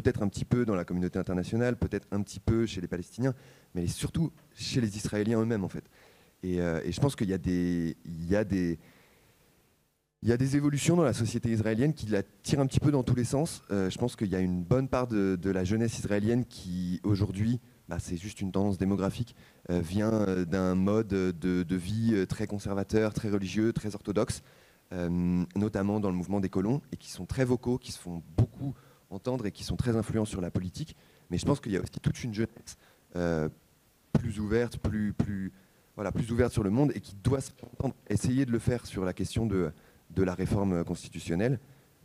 peut-être 0.00 0.22
un 0.22 0.28
petit 0.28 0.44
peu 0.44 0.64
dans 0.64 0.76
la 0.76 0.84
communauté 0.84 1.18
internationale, 1.18 1.76
peut-être 1.76 2.06
un 2.12 2.22
petit 2.22 2.38
peu 2.38 2.66
chez 2.66 2.80
les 2.80 2.86
Palestiniens, 2.86 3.34
mais 3.74 3.88
surtout 3.88 4.32
chez 4.54 4.80
les 4.80 4.96
Israéliens 4.96 5.40
eux-mêmes 5.40 5.64
en 5.64 5.68
fait. 5.68 5.84
Et, 6.44 6.60
euh, 6.60 6.80
et 6.84 6.92
je 6.92 7.00
pense 7.00 7.16
qu'il 7.16 7.28
y 7.28 7.32
a 7.32 7.38
des, 7.38 7.96
il 8.04 8.30
y 8.30 8.36
a 8.36 8.44
des, 8.44 8.78
il 10.22 10.28
y 10.28 10.32
a 10.32 10.36
des 10.36 10.56
évolutions 10.56 10.94
dans 10.94 11.02
la 11.02 11.12
société 11.12 11.50
israélienne 11.50 11.94
qui 11.94 12.06
la 12.06 12.22
tirent 12.22 12.60
un 12.60 12.66
petit 12.66 12.78
peu 12.78 12.92
dans 12.92 13.02
tous 13.02 13.16
les 13.16 13.24
sens. 13.24 13.62
Euh, 13.72 13.90
je 13.90 13.98
pense 13.98 14.14
qu'il 14.14 14.28
y 14.28 14.36
a 14.36 14.40
une 14.40 14.62
bonne 14.62 14.88
part 14.88 15.08
de, 15.08 15.50
la 15.50 15.64
jeunesse 15.64 15.98
israélienne 15.98 16.44
qui 16.44 17.00
aujourd'hui, 17.02 17.58
bah, 17.88 17.98
c'est 17.98 18.16
juste 18.16 18.40
une 18.40 18.52
tendance 18.52 18.78
démographique, 18.78 19.34
euh, 19.70 19.80
vient 19.80 20.44
d'un 20.44 20.76
mode 20.76 21.08
de, 21.08 21.76
vie 21.76 22.24
très 22.28 22.46
conservateur, 22.46 23.14
très 23.14 23.30
religieux, 23.30 23.72
très 23.72 23.96
orthodoxe, 23.96 24.42
notamment 25.56 25.98
dans 25.98 26.10
le 26.10 26.16
mouvement 26.16 26.38
des 26.38 26.48
colons, 26.48 26.82
et 26.92 26.96
qui 26.96 27.10
sont 27.10 27.26
très 27.26 27.44
vocaux, 27.44 27.78
qui 27.78 27.90
se 27.90 27.98
font 27.98 28.22
beaucoup 28.36 28.74
entendre 29.10 29.46
et 29.46 29.52
qui 29.52 29.64
sont 29.64 29.76
très 29.76 29.96
influents 29.96 30.24
sur 30.24 30.40
la 30.40 30.50
politique. 30.50 30.96
Mais 31.30 31.38
je 31.38 31.46
pense 31.46 31.60
qu'il 31.60 31.72
y 31.72 31.76
a 31.76 31.80
aussi 31.80 32.00
toute 32.00 32.22
une 32.24 32.34
jeunesse 32.34 32.76
euh, 33.16 33.48
plus 34.12 34.40
ouverte, 34.40 34.78
plus, 34.78 35.12
plus, 35.12 35.52
voilà, 35.94 36.12
plus 36.12 36.30
ouverte 36.32 36.52
sur 36.52 36.62
le 36.62 36.70
monde 36.70 36.92
et 36.94 37.00
qui 37.00 37.14
doit 37.16 37.40
essayer 38.08 38.44
de 38.46 38.52
le 38.52 38.58
faire 38.58 38.86
sur 38.86 39.04
la 39.04 39.12
question 39.12 39.46
de, 39.46 39.72
de 40.10 40.22
la 40.22 40.34
réforme 40.34 40.84
constitutionnelle 40.84 41.58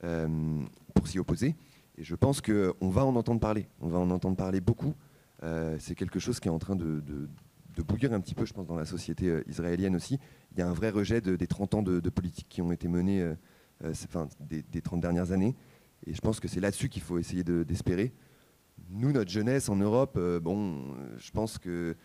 euh, 0.04 0.62
pour 0.94 1.08
s'y 1.08 1.20
opposer. 1.20 1.56
Et 1.98 2.04
je 2.04 2.16
pense 2.16 2.42
qu'on 2.42 2.90
va 2.90 3.06
en 3.06 3.16
entendre 3.16 3.40
parler. 3.40 3.68
On 3.80 3.88
va 3.88 4.00
en 4.00 4.10
entendre 4.10 4.36
parler 4.36 4.62
beaucoup. 4.62 4.94
Euh, 5.44 5.76
c'est 5.80 5.96
quelque 5.96 6.20
chose 6.20 6.40
qui 6.40 6.48
est 6.48 6.52
en 6.52 6.60
train 6.60 6.76
de, 6.76 7.02
de- 7.02 7.30
bouillir 7.84 8.14
un 8.14 8.20
petit 8.22 8.36
peu, 8.36 8.46
je 8.46 8.54
pense, 8.54 8.68
dans 8.68 8.76
la 8.76 8.86
société 8.86 9.42
israélienne 9.48 9.96
aussi. 9.96 10.20
Il 10.54 10.60
y 10.60 10.62
a 10.62 10.68
un 10.70 10.74
vrai 10.74 10.90
rejet 10.90 11.22
de- 11.22 11.36
des 11.36 11.48
30 11.48 11.74
ans 11.74 11.82
de, 11.84 12.00
politique 12.10 12.48
qui 12.50 12.62
ont 12.62 12.72
été 12.72 12.88
menés, 12.88 13.22
euh, 13.22 13.36
enfin, 14.06 14.28
des, 14.40 14.62
des 14.64 14.82
30 14.82 15.02
dernières 15.02 15.32
années. 15.32 15.56
Et 16.06 16.14
je 16.14 16.22
pense 16.22 16.40
que 16.40 16.48
c'est 16.48 16.60
là-dessus 16.60 16.90
qu'il 16.90 17.02
faut 17.02 17.18
essayer 17.18 17.44
de- 17.44 17.64
d'espérer. 17.64 18.14
Nous, 18.90 19.12
notre 19.12 19.32
jeunesse 19.32 19.70
en 19.70 19.76
Europe, 19.76 20.16
euh, 20.18 20.40
bon, 20.40 20.96
je 21.18 21.32
pense 21.32 21.58
que 21.58 21.96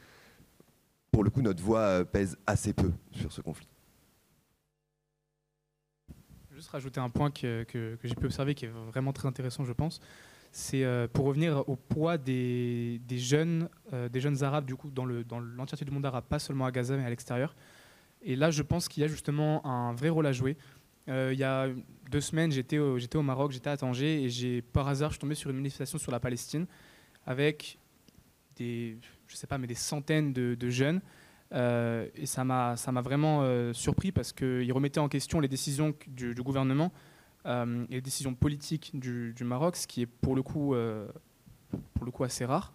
pour 1.11 1.25
le 1.25 1.31
coup, 1.31 1.43
notre 1.43 1.63
voix 1.63 1.81
euh, 1.81 2.05
pèse 2.05 2.37
assez 2.47 2.73
peu 2.73 2.93
sur 3.13 3.33
ce 3.33 3.41
conflit. 3.41 3.69
Juste 6.53 6.71
rajouter 6.71 7.01
un 7.01 7.09
point 7.09 7.31
que, 7.31 7.65
j'ai 8.03 8.15
pu 8.15 8.27
observer 8.27 8.55
qui 8.55 8.67
est 8.67 8.73
vraiment 8.89 9.13
très 9.13 9.29
intéressant, 9.29 9.65
je 9.65 9.73
pense. 9.73 10.01
C'est 10.51 10.85
euh, 10.85 11.07
pour 11.07 11.27
revenir 11.27 11.69
au 11.69 11.77
poids 11.77 12.19
des, 12.19 13.01
jeunes, 13.11 13.69
des 14.11 14.21
jeunes 14.21 14.43
arabes 14.43 14.65
du 14.65 14.75
coup 14.75 14.91
dans 14.91 15.05
le 15.05 15.23
dans 15.23 15.39
l'entièreté 15.39 15.85
du 15.85 15.91
monde 15.91 16.07
arabe, 16.07 16.25
pas 16.29 16.39
seulement 16.39 16.65
à 16.65 16.73
Gaza 16.73 16.97
mais 16.97 17.05
à 17.05 17.11
l'extérieur. 17.11 17.55
Et 18.23 18.35
là, 18.35 18.51
je 18.51 18.63
pense 18.63 18.89
qu'il 18.89 19.03
y 19.03 19.05
a 19.05 19.09
justement 19.09 19.65
un 19.65 19.95
vrai 19.95 20.09
rôle 20.09 20.27
à 20.27 20.33
jouer. 20.33 20.57
Euh, 21.09 21.31
il 21.33 21.39
y 21.39 21.45
a 21.45 21.69
deux 22.11 22.21
semaines, 22.21 22.53
j'étais 22.53 22.79
au, 22.79 23.23
Maroc, 23.23 23.53
j'étais 23.53 23.71
à 23.71 23.77
Tanger 23.77 24.25
et 24.25 24.63
par 24.63 24.89
hasard, 24.89 25.11
je 25.11 25.15
suis 25.15 25.21
tombé 25.21 25.35
sur 25.35 25.51
une 25.51 25.57
manifestation 25.57 25.99
sur 25.99 26.13
la 26.13 26.21
Palestine 26.21 26.67
avec 27.27 27.79
des, 28.57 28.99
je 29.27 29.37
sais 29.37 29.47
pas, 29.47 29.59
mais 29.59 29.67
des 29.67 29.75
centaines 29.75 30.33
de, 30.33 30.71
jeunes. 30.71 31.01
Euh, 31.55 32.07
et 32.15 32.27
ça 32.27 32.45
m'a, 32.45 32.75
vraiment 33.03 33.41
euh, 33.43 33.73
surpris 33.73 34.13
parce 34.13 34.33
qu'ils 34.33 34.73
remettaient 34.73 35.01
en 35.01 35.09
question 35.09 35.41
les 35.41 35.49
décisions 35.49 35.95
du, 36.07 36.35
gouvernement 36.35 36.93
et 37.47 37.95
les 37.95 38.01
décisions 38.03 38.35
politiques 38.35 38.91
du, 38.95 39.35
Maroc, 39.41 39.77
ce 39.77 39.87
qui 39.87 40.03
est 40.03 40.07
pour 40.07 40.37
le 40.37 40.43
coup, 40.43 40.75
pour 41.95 42.05
le 42.05 42.11
coup 42.11 42.25
assez 42.25 42.45
rare. 42.45 42.73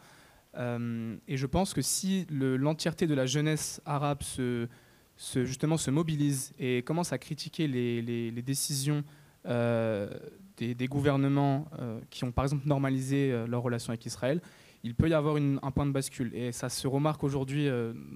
Et 0.58 1.38
je 1.38 1.46
pense 1.46 1.76
que 1.76 1.82
si 1.84 2.26
le- 2.32 2.58
l'entièreté 2.58 3.06
de 3.06 3.14
la 3.14 3.28
jeunesse 3.28 3.82
arabe 3.86 4.24
se, 4.24 4.68
se- 5.16 5.46
justement 5.46 5.78
se 5.78 5.92
mobilise 5.92 6.54
et 6.60 6.82
commence 6.84 7.14
à 7.14 7.18
critiquer 7.18 7.68
les, 7.68 8.02
les- 8.02 8.32
décisions 8.42 9.04
euh, 9.46 10.10
des, 10.58 10.74
des 10.76 10.88
gouvernements 10.88 11.68
euh, 11.80 12.00
qui 12.10 12.24
ont 12.24 12.32
par 12.32 12.46
exemple 12.46 12.68
normalisé 12.68 13.32
euh, 13.32 13.46
leurs 13.48 13.62
relations 13.64 13.92
avec 13.92 14.06
Israël, 14.06 14.42
il 14.84 14.96
peut 14.96 15.10
y 15.10 15.14
avoir 15.14 15.38
un 15.38 15.72
point 15.72 15.86
de 15.86 15.92
bascule. 15.92 16.34
Et 16.36 16.52
ça 16.52 16.68
se 16.70 16.88
remarque 16.88 17.24
aujourd'hui, 17.24 17.70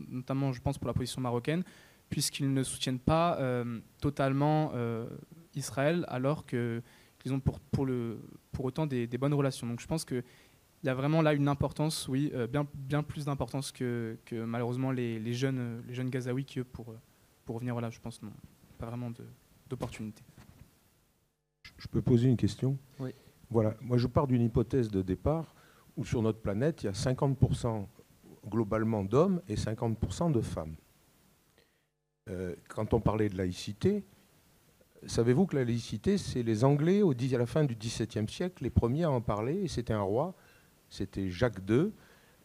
notamment 0.10 0.52
je 0.52 0.60
pense 0.62 0.78
pour 0.78 0.88
la 0.88 0.94
position 0.94 1.22
marocaine, 1.22 1.64
puisqu'ils 2.10 2.54
ne 2.54 2.62
soutiennent 2.62 3.00
pas 3.00 3.40
totalement 4.02 4.74
Israël 5.56 6.04
alors 6.10 6.46
que- 6.46 6.82
qu'ils 7.20 7.34
ont 7.34 7.40
pour, 7.40 7.60
pour, 7.62 7.86
le, 7.86 8.20
pour 8.52 8.66
autant 8.66 8.86
des, 8.86 9.08
des 9.08 9.18
bonnes 9.18 9.34
relations. 9.34 9.66
Donc 9.66 9.80
je 9.80 9.88
pense 9.88 10.04
qu'il 10.04 10.24
y 10.88 10.90
a 10.90 10.94
vraiment 10.94 11.22
là 11.22 11.34
une 11.34 11.48
importance, 11.48 12.08
oui, 12.08 12.32
euh, 12.34 12.48
bien, 12.48 12.66
bien 12.74 13.04
plus 13.04 13.26
d'importance 13.26 13.72
que, 13.72 14.18
que 14.26 14.36
malheureusement 14.44 14.92
les, 14.92 15.20
les 15.20 15.34
jeunes, 15.34 15.84
les 15.88 15.94
jeunes 15.94 16.10
Gazaouis 16.10 16.46
qui, 16.46 16.60
eux, 16.60 16.64
pour, 16.64 16.90
euh, 16.92 17.00
pour 17.46 17.56
revenir, 17.56 17.74
voilà, 17.74 17.90
je 17.90 18.00
pense, 18.00 18.22
n'ont 18.24 18.32
pas 18.78 18.86
vraiment 18.86 19.12
d'opportunité. 19.70 20.24
Je 21.78 21.88
peux 21.88 22.02
poser 22.02 22.30
une 22.30 22.38
question? 22.38 22.78
Oui. 23.00 23.12
Voilà, 23.50 23.76
moi 23.82 23.98
je 23.98 24.08
pars 24.08 24.28
d'une 24.28 24.42
hypothèse 24.42 24.90
de 24.90 25.02
départ 25.02 25.54
où 25.98 26.06
sur 26.06 26.22
notre 26.22 26.40
planète, 26.40 26.84
il 26.84 26.86
y 26.86 26.90
a 26.90 26.94
50% 26.94 27.86
globalement 28.48 29.04
d'hommes 29.04 29.42
et 29.50 29.56
50% 29.56 30.32
de 30.32 30.42
femmes. 30.42 30.76
Euh, 32.30 32.56
quand 32.70 32.94
on 32.94 33.02
parlait 33.02 33.30
de 33.30 33.38
laïcité, 33.38 34.06
savez-vous 35.06 35.48
que 35.48 35.56
la 35.56 35.66
laïcité, 35.66 36.18
c'est 36.18 36.44
les 36.44 36.64
Anglais 36.64 37.02
au 37.02 37.12
à 37.12 37.38
la 37.38 37.46
fin 37.46 37.64
du 37.64 37.76
XVIIe 37.76 38.30
siècle, 38.30 38.64
les 38.64 38.70
premiers 38.70 39.04
à 39.04 39.12
en 39.12 39.22
parler, 39.22 39.64
et 39.64 39.68
c'était 39.68 39.94
un 39.94 40.02
roi, 40.02 40.36
c'était 40.90 41.30
Jacques 41.30 41.62
II. 41.70 41.92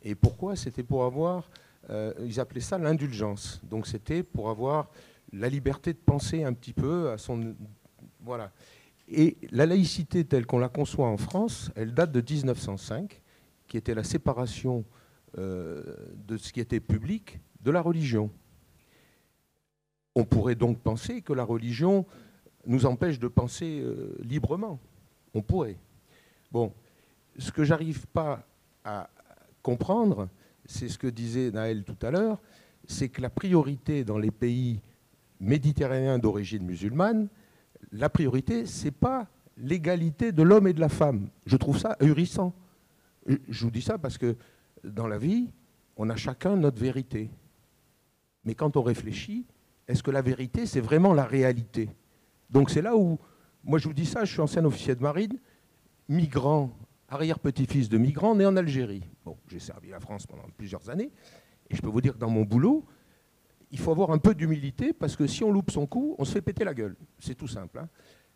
Et 0.03 0.14
pourquoi 0.14 0.57
C'était 0.57 0.82
pour 0.82 1.05
avoir, 1.05 1.51
euh, 1.90 2.12
ils 2.24 2.40
appelaient 2.40 2.61
ça 2.61 2.78
l'indulgence. 2.78 3.61
Donc 3.64 3.86
c'était 3.86 4.22
pour 4.22 4.51
avoir 4.51 4.90
la 5.32 5.49
liberté 5.49 5.93
de 5.93 5.99
penser 5.99 6.45
un 6.45 6.53
petit 6.53 6.72
peu 6.72 7.11
à 7.11 7.18
son... 7.18 7.55
Voilà. 8.20 8.53
Et 9.09 9.36
la 9.51 9.66
laïcité 9.66 10.24
telle 10.24 10.47
qu'on 10.47 10.59
la 10.59 10.68
conçoit 10.68 11.07
en 11.07 11.16
France, 11.16 11.70
elle 11.74 11.95
date 11.95 12.12
de 12.12 12.20
1905, 12.20 13.20
qui 13.66 13.76
était 13.76 13.95
la 13.95 14.05
séparation 14.05 14.84
euh, 15.38 15.82
de 16.26 16.36
ce 16.36 16.53
qui 16.53 16.61
était 16.61 16.80
public 16.80 17.40
de 17.62 17.70
la 17.70 17.80
religion. 17.80 18.30
On 20.14 20.24
pourrait 20.24 20.55
donc 20.55 20.78
penser 20.80 21.22
que 21.22 21.32
la 21.32 21.45
religion 21.45 22.07
nous 22.66 22.86
empêche 22.86 23.18
de 23.18 23.28
penser 23.28 23.80
euh, 23.80 24.16
librement. 24.20 24.78
On 25.34 25.43
pourrait. 25.43 25.78
Bon, 26.51 26.72
ce 27.39 27.53
que 27.53 27.64
j'arrive 27.64 28.07
pas 28.09 28.47
à 28.85 29.09
comprendre, 29.62 30.28
c'est 30.64 30.89
ce 30.89 30.99
que 30.99 31.07
disait 31.07 31.51
Naël 31.51 31.85
tout 31.85 31.97
à 32.03 32.11
l'heure, 32.11 32.41
c'est 32.87 33.09
que 33.09 33.20
la 33.20 33.30
priorité 33.30 34.05
dans 34.05 34.18
les 34.18 34.30
pays 34.30 34.80
méditerranéens 35.41 36.18
d'origine 36.18 36.64
musulmane, 36.64 37.28
la 37.91 38.09
priorité, 38.09 38.66
c'est 38.66 38.93
pas 38.93 39.28
l'égalité 39.57 40.33
de 40.33 40.43
l'homme 40.43 40.66
et 40.66 40.72
de 40.72 40.80
la 40.80 40.89
femme. 40.89 41.28
Je 41.47 41.57
trouve 41.57 41.78
ça 41.78 41.97
ahurissant. 42.01 42.53
Je 43.26 43.64
vous 43.64 43.70
dis 43.70 43.83
ça 43.83 43.99
parce 43.99 44.18
que 44.18 44.37
dans 44.85 45.07
la 45.07 45.18
vie, 45.18 45.51
on 45.97 46.11
a 46.11 46.16
chacun 46.16 46.57
notre 46.57 46.80
vérité. 46.80 47.30
Mais 48.45 48.55
quand 48.55 48.76
on 48.76 48.83
réfléchit, 48.83 49.47
est-ce 49.87 50.03
que 50.03 50.11
la 50.11 50.22
vérité, 50.22 50.66
c'est 50.66 50.80
vraiment 50.80 51.12
la 51.12 51.24
réalité? 51.24 51.91
Donc 52.51 52.70
c'est 52.70 52.83
là 52.83 52.97
où, 52.97 53.18
moi 53.64 53.78
je 53.78 53.89
vous 53.89 53.95
dis 53.95 54.07
ça, 54.07 54.24
je 54.24 54.33
suis 54.33 54.41
ancien 54.41 54.64
officier 54.64 54.95
de 54.95 55.03
marine, 55.03 55.39
migrant, 56.09 56.70
arrière-petit-fils 57.12 57.88
de 57.88 57.98
migrant, 57.98 58.34
né 58.34 58.46
en 58.46 58.56
Algérie. 58.56 59.04
Bon, 59.24 59.36
j'ai 59.48 59.58
servi 59.58 59.90
la 59.90 60.00
France 60.00 60.26
pendant 60.26 60.44
plusieurs 60.56 60.88
années, 60.88 61.10
et 61.68 61.76
je 61.76 61.82
peux 61.82 61.88
vous 61.88 62.00
dire 62.00 62.14
que 62.14 62.18
dans 62.18 62.30
mon 62.30 62.42
boulot, 62.42 62.84
il 63.70 63.78
faut 63.78 63.90
avoir 63.90 64.10
un 64.10 64.18
peu 64.18 64.34
d'humilité, 64.34 64.92
parce 64.92 65.16
que 65.16 65.26
si 65.26 65.44
on 65.44 65.52
loupe 65.52 65.70
son 65.70 65.86
coup, 65.86 66.14
on 66.18 66.24
se 66.24 66.32
fait 66.32 66.42
péter 66.42 66.64
la 66.64 66.74
gueule. 66.74 66.96
C'est 67.18 67.34
tout 67.34 67.48
simple. 67.48 67.78
Hein. 67.78 67.88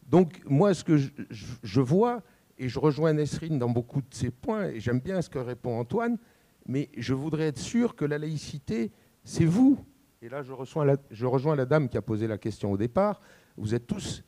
Donc 0.06 0.42
moi, 0.46 0.72
ce 0.74 0.84
que 0.84 0.96
je, 0.96 1.80
vois, 1.80 2.22
et 2.58 2.68
je 2.68 2.78
rejoins 2.78 3.12
Nesrine 3.12 3.58
dans 3.58 3.68
beaucoup 3.68 4.00
de 4.00 4.14
ces 4.14 4.30
points, 4.30 4.68
et 4.68 4.80
j'aime 4.80 5.00
bien 5.00 5.20
ce 5.20 5.28
que 5.28 5.38
répond 5.38 5.78
Antoine, 5.78 6.18
mais 6.66 6.90
je 6.96 7.14
voudrais 7.14 7.48
être 7.48 7.58
sûr 7.58 7.94
que 7.96 8.04
la 8.04 8.18
laïcité, 8.18 8.92
c'est 9.24 9.44
vous. 9.44 9.78
Et 10.22 10.28
là, 10.28 10.42
je 10.42 10.52
rejoins, 10.52 11.56
la, 11.56 11.66
dame 11.66 11.88
qui 11.88 11.96
a 11.96 12.02
posé 12.02 12.26
la 12.26 12.38
question 12.38 12.72
au 12.72 12.76
départ. 12.76 13.20
Vous 13.56 13.74
êtes 13.74 13.86
tous 13.86 14.24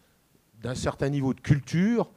d'un 0.60 0.74
certain 0.74 1.08
niveau 1.08 1.34
de 1.34 1.40
culture, 1.40 2.12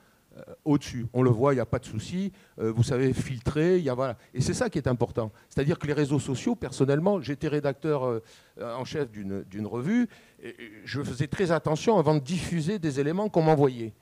au-dessus. 0.66 1.06
On 1.14 1.24
le 1.24 1.30
voit, 1.30 1.54
il 1.54 1.58
n'y 1.58 1.62
a 1.62 1.66
pas 1.66 1.80
de 1.80 1.86
souci. 1.86 2.32
Euh, 2.60 2.72
vous 2.72 2.84
savez 2.84 3.14
filtrer, 3.14 3.78
il 3.78 3.84
y 3.84 3.90
a 3.90 3.94
voilà. 3.94 4.18
Et 4.34 4.42
c'est 4.42 4.54
ça 4.54 4.70
qui 4.70 4.78
est 4.78 4.88
important. 4.88 5.32
C'est-à-dire 5.50 5.80
que 5.80 5.88
les 5.88 5.94
réseaux 5.94 6.20
sociaux, 6.20 6.56
personnellement, 6.56 7.22
j'étais 7.22 7.48
rédacteur 7.48 8.04
euh, 8.06 8.22
en 8.60 8.86
chef 8.86 9.12
d'une 9.12 9.68
revue. 9.68 10.08
Je 10.84 11.02
faisais 11.02 11.28
très 11.28 11.52
attention 11.52 11.98
avant 11.98 12.16
de 12.16 12.20
diffuser 12.20 12.80
des 12.80 13.00
éléments 13.00 13.30
qu'on 13.30 13.44
m'envoyait. 13.44 13.94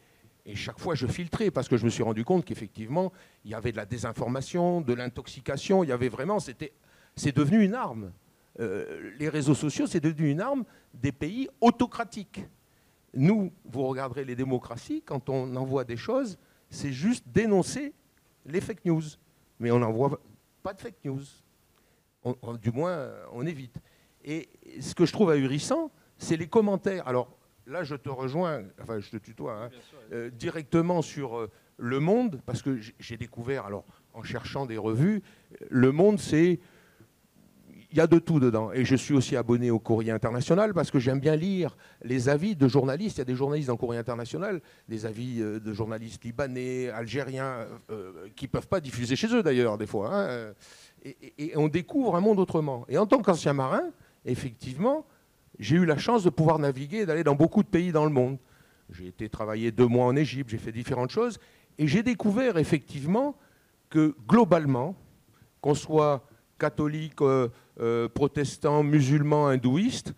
Et 0.46 0.56
chaque 0.56 0.80
fois, 0.80 0.96
je 0.96 1.06
filtrais 1.06 1.52
parce 1.52 1.68
que 1.68 1.78
je 1.78 1.86
me 1.86 1.90
suis 1.90 2.04
rendu 2.04 2.24
compte 2.24 2.46
qu'effectivement, 2.46 3.12
il 3.46 3.52
y 3.52 3.54
avait 3.54 3.72
de 3.72 3.78
la 3.78 3.86
désinformation, 3.86 4.82
de 4.82 4.94
l'intoxication. 4.94 5.84
Il 5.84 5.90
y 5.90 5.92
avait 5.92 6.10
vraiment, 6.10 6.40
c'est 6.40 7.36
devenu 7.36 7.64
une 7.64 7.76
arme. 7.76 8.12
les 8.58 9.30
réseaux 9.30 9.54
sociaux, 9.54 9.86
c'est 9.86 10.00
devenu 10.00 10.30
une 10.30 10.42
arme 10.42 10.64
des 10.94 11.12
pays 11.12 11.50
autocratiques. 11.62 12.42
Nous, 13.14 13.52
vous 13.66 13.84
regarderez 13.84 14.26
les 14.26 14.36
démocraties, 14.36 15.02
quand 15.02 15.30
on 15.30 15.56
envoie 15.56 15.84
des 15.84 15.98
choses, 15.98 16.38
c'est 16.70 16.92
juste 16.92 17.26
dénoncer 17.28 17.94
les 18.46 18.62
fake 18.62 18.86
news. 18.86 19.02
Mais 19.60 19.72
on 19.72 19.80
n'envoie 19.80 20.20
pas 20.64 20.74
de 20.74 20.82
fake 20.82 21.04
news. 21.06 21.22
du 22.62 22.72
moins, 22.72 23.10
on 23.34 23.46
évite. 23.46 23.76
Et 24.24 24.50
ce 24.80 24.94
que 24.94 25.06
je 25.06 25.14
trouve 25.14 25.32
ahurissant, 25.32 25.92
c'est 26.18 26.38
les 26.38 26.48
commentaires. 26.48 27.08
Alors 27.08 27.36
là, 27.66 27.84
je 27.84 27.96
te 27.96 28.10
rejoins, 28.10 28.64
enfin 28.82 29.00
je 29.00 29.10
te 29.10 29.18
tutoie, 29.18 29.54
hein, 29.54 29.70
euh, 30.12 30.30
directement 30.30 31.02
sur 31.02 31.38
euh, 31.38 31.50
Le 31.78 32.00
Monde, 32.00 32.42
parce 32.46 32.62
que 32.62 32.80
j'ai 33.00 33.18
découvert, 33.18 33.66
alors 33.66 33.86
en 34.14 34.24
cherchant 34.24 34.66
des 34.66 34.78
revues, 34.78 35.22
Le 35.70 35.92
Monde, 35.92 36.20
c'est 36.20 36.60
il 37.92 37.98
y 37.98 38.02
a 38.02 38.08
de 38.08 38.20
tout 38.20 38.40
dedans. 38.40 38.72
Et 38.72 38.86
je 38.86 38.96
suis 38.96 39.14
aussi 39.14 39.36
abonné 39.36 39.72
au 39.72 39.80
Courrier 39.80 40.12
International 40.12 40.74
parce 40.74 40.92
que 40.92 41.00
j'aime 41.00 41.20
bien 41.20 41.36
lire 41.36 41.76
les 42.04 42.30
avis 42.30 42.56
de 42.56 42.68
journalistes. 42.68 43.18
Il 43.18 43.22
y 43.22 43.24
a 43.24 43.26
des 43.26 43.36
journalistes 43.36 43.68
dans 43.68 43.74
le 43.74 43.80
Courrier 43.80 44.00
International, 44.00 44.62
des 44.88 45.06
avis 45.06 45.42
euh, 45.42 45.60
de 45.60 45.74
journalistes 45.74 46.24
libanais, 46.24 46.90
algériens, 46.90 47.66
euh, 47.90 48.28
qui 48.36 48.46
ne 48.46 48.50
peuvent 48.50 48.68
pas 48.68 48.80
diffuser 48.80 49.16
chez 49.16 49.34
eux 49.34 49.42
d'ailleurs, 49.42 49.78
des 49.78 49.88
fois. 49.88 50.12
Hein. 50.14 50.54
Et, 51.04 51.54
on 51.56 51.68
découvre 51.68 52.16
un 52.16 52.22
monde 52.22 52.40
autrement. 52.40 52.86
Et 52.90 52.98
en 52.98 53.08
tant 53.08 53.22
qu'ancien 53.22 53.54
marin, 53.54 53.84
effectivement, 54.26 55.06
j'ai 55.58 55.78
eu 55.78 55.86
la 55.86 55.98
chance 55.98 56.24
de 56.24 56.30
pouvoir 56.30 56.60
naviguer 56.60 57.00
et 57.00 57.06
d'aller 57.06 57.24
dans 57.24 57.36
beaucoup 57.36 57.64
de 57.64 57.70
pays 57.70 57.92
dans 57.92 58.06
le 58.06 58.12
monde. 58.12 58.38
J'ai 58.92 59.08
été 59.08 59.30
travailler 59.30 59.72
deux 59.72 59.88
mois 59.88 60.06
en 60.06 60.16
Égypte, 60.16 60.50
j'ai 60.50 60.58
fait 60.58 60.72
différentes 60.72 61.12
choses. 61.12 61.40
Et 61.78 61.88
j'ai 61.88 62.04
découvert 62.04 62.58
effectivement 62.58 63.36
que 63.90 64.16
globalement, 64.28 64.96
qu'on 65.62 65.74
soit 65.74 66.24
catholique, 66.60 67.22
euh, 67.22 67.48
euh, 67.48 67.50
protestants, 68.14 68.84
musulmans, 68.84 69.48
hindouistes, 69.48 70.14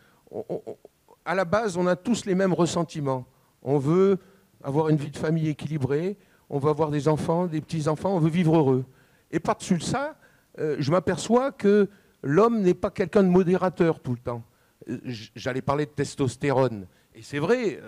à 1.26 1.36
la 1.36 1.46
base, 1.46 1.78
on 1.78 1.88
a 1.88 1.96
tous 1.96 2.26
les 2.26 2.36
mêmes 2.36 2.54
ressentiments. 2.54 3.26
On 3.62 3.78
veut 3.78 4.18
avoir 4.64 4.90
une 4.90 4.98
vie 4.98 5.12
de 5.12 5.18
famille 5.18 5.50
équilibrée, 5.50 6.18
on 6.50 6.60
veut 6.60 6.70
avoir 6.70 6.90
des 6.90 7.08
enfants, 7.08 7.48
des 7.48 7.62
petits-enfants, 7.62 8.16
on 8.16 8.20
veut 8.20 8.30
vivre 8.30 8.58
heureux. 8.58 8.86
Et 9.32 9.40
par-dessus 9.40 9.80
ça, 9.80 10.16
euh, 10.60 10.76
je 10.80 10.92
m'aperçois 10.92 11.52
que 11.52 11.90
l'homme 12.24 12.62
n'est 12.62 12.74
pas 12.74 12.90
quelqu'un 12.90 13.24
de 13.24 13.30
modérateur 13.30 14.00
tout 14.00 14.12
le 14.12 14.18
temps. 14.18 14.44
Euh, 14.90 15.00
j'allais 15.36 15.62
parler 15.62 15.86
de 15.86 15.92
testostérone. 15.92 16.88
Et 17.14 17.22
c'est 17.22 17.40
vrai, 17.40 17.80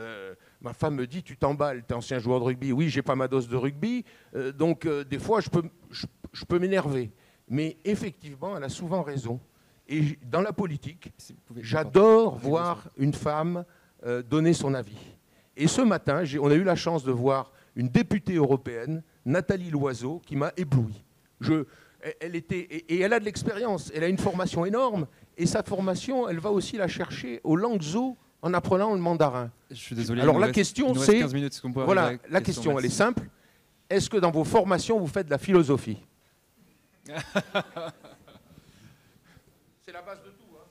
ma 0.59 0.73
femme 0.73 0.95
me 0.95 1.07
dit, 1.07 1.23
tu 1.23 1.37
t'emballes, 1.37 1.85
tu 1.87 1.93
es 1.93 1.97
ancien 1.97 2.19
joueur 2.19 2.39
de 2.41 2.45
rugby. 2.45 2.73
Oui, 2.73 2.89
j'ai 2.89 3.01
pas 3.01 3.15
ma 3.15 3.29
dose 3.29 3.47
de 3.47 3.55
rugby, 3.55 4.03
donc 4.57 4.85
des 4.85 5.17
fois, 5.17 5.39
je 5.39 6.45
peux 6.45 6.59
m'énerver. 6.59 7.09
Mais 7.47 7.77
effectivement, 7.85 8.57
elle 8.57 8.65
a 8.65 8.69
souvent 8.69 9.01
raison. 9.01 9.39
Et 9.87 10.17
dans 10.29 10.41
la 10.41 10.53
politique, 10.53 11.11
j'adore 11.57 12.37
voir 12.37 12.89
une 12.97 13.13
femme 13.13 13.65
euh, 14.05 14.21
donner 14.21 14.53
son 14.53 14.73
avis. 14.73 14.97
Et 15.55 15.67
ce 15.67 15.81
matin, 15.81 16.23
on 16.41 16.49
a 16.49 16.55
eu 16.55 16.63
la 16.63 16.75
chance 16.75 17.03
de 17.03 17.11
voir 17.11 17.51
une 17.75 17.89
députée 17.89 18.35
européenne, 18.35 19.03
Nathalie 19.25 19.69
Loiseau, 19.69 20.21
qui 20.25 20.35
m'a 20.35 20.51
ébloui. 20.57 21.03
Je, 21.41 21.65
elle 22.19 22.35
était, 22.35 22.59
et, 22.59 22.99
elle 22.99 23.13
a 23.13 23.19
de 23.19 23.25
l'expérience, 23.25 23.91
elle 23.93 24.03
a 24.03 24.07
une 24.07 24.17
formation 24.17 24.65
énorme, 24.65 25.07
et 25.37 25.45
sa 25.45 25.63
formation, 25.63 26.27
elle 26.29 26.39
va 26.39 26.51
aussi 26.51 26.77
la 26.77 26.87
chercher 26.87 27.41
aux 27.43 27.55
langues 27.55 27.95
eaux 27.95 28.17
en 28.41 28.53
apprenant 28.53 28.93
le 28.93 28.99
mandarin. 28.99 29.51
Je 29.69 29.75
suis 29.75 29.95
désolé. 29.95 30.21
Alors 30.21 30.39
la 30.39 30.51
question, 30.51 30.93
c'est, 30.95 31.23
voilà, 31.73 32.13
la 32.29 32.41
question, 32.41 32.77
elle 32.77 32.85
est 32.85 32.89
simple. 32.89 33.23
Est-ce 33.89 34.09
que 34.09 34.17
dans 34.17 34.31
vos 34.31 34.43
formations, 34.43 34.99
vous 34.99 35.07
faites 35.07 35.27
de 35.27 35.31
la 35.31 35.37
philosophie? 35.37 35.99
la 39.93 40.01
base 40.01 40.23
de 40.23 40.31
tout. 40.31 40.57
Hein. 40.57 40.67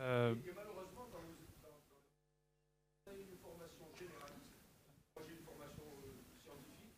Euh... 0.00 0.34
Et 0.34 0.52
malheureusement, 0.54 1.08
dans, 1.10 1.18
dans, 1.18 1.74
dans, 3.04 3.18
une 3.18 3.36
formation 3.42 3.86
généraliste, 3.98 4.38
moi 5.16 5.24
j'ai 5.26 5.34
une 5.34 5.44
formation 5.44 5.82
euh, 5.82 6.22
scientifique. 6.40 6.94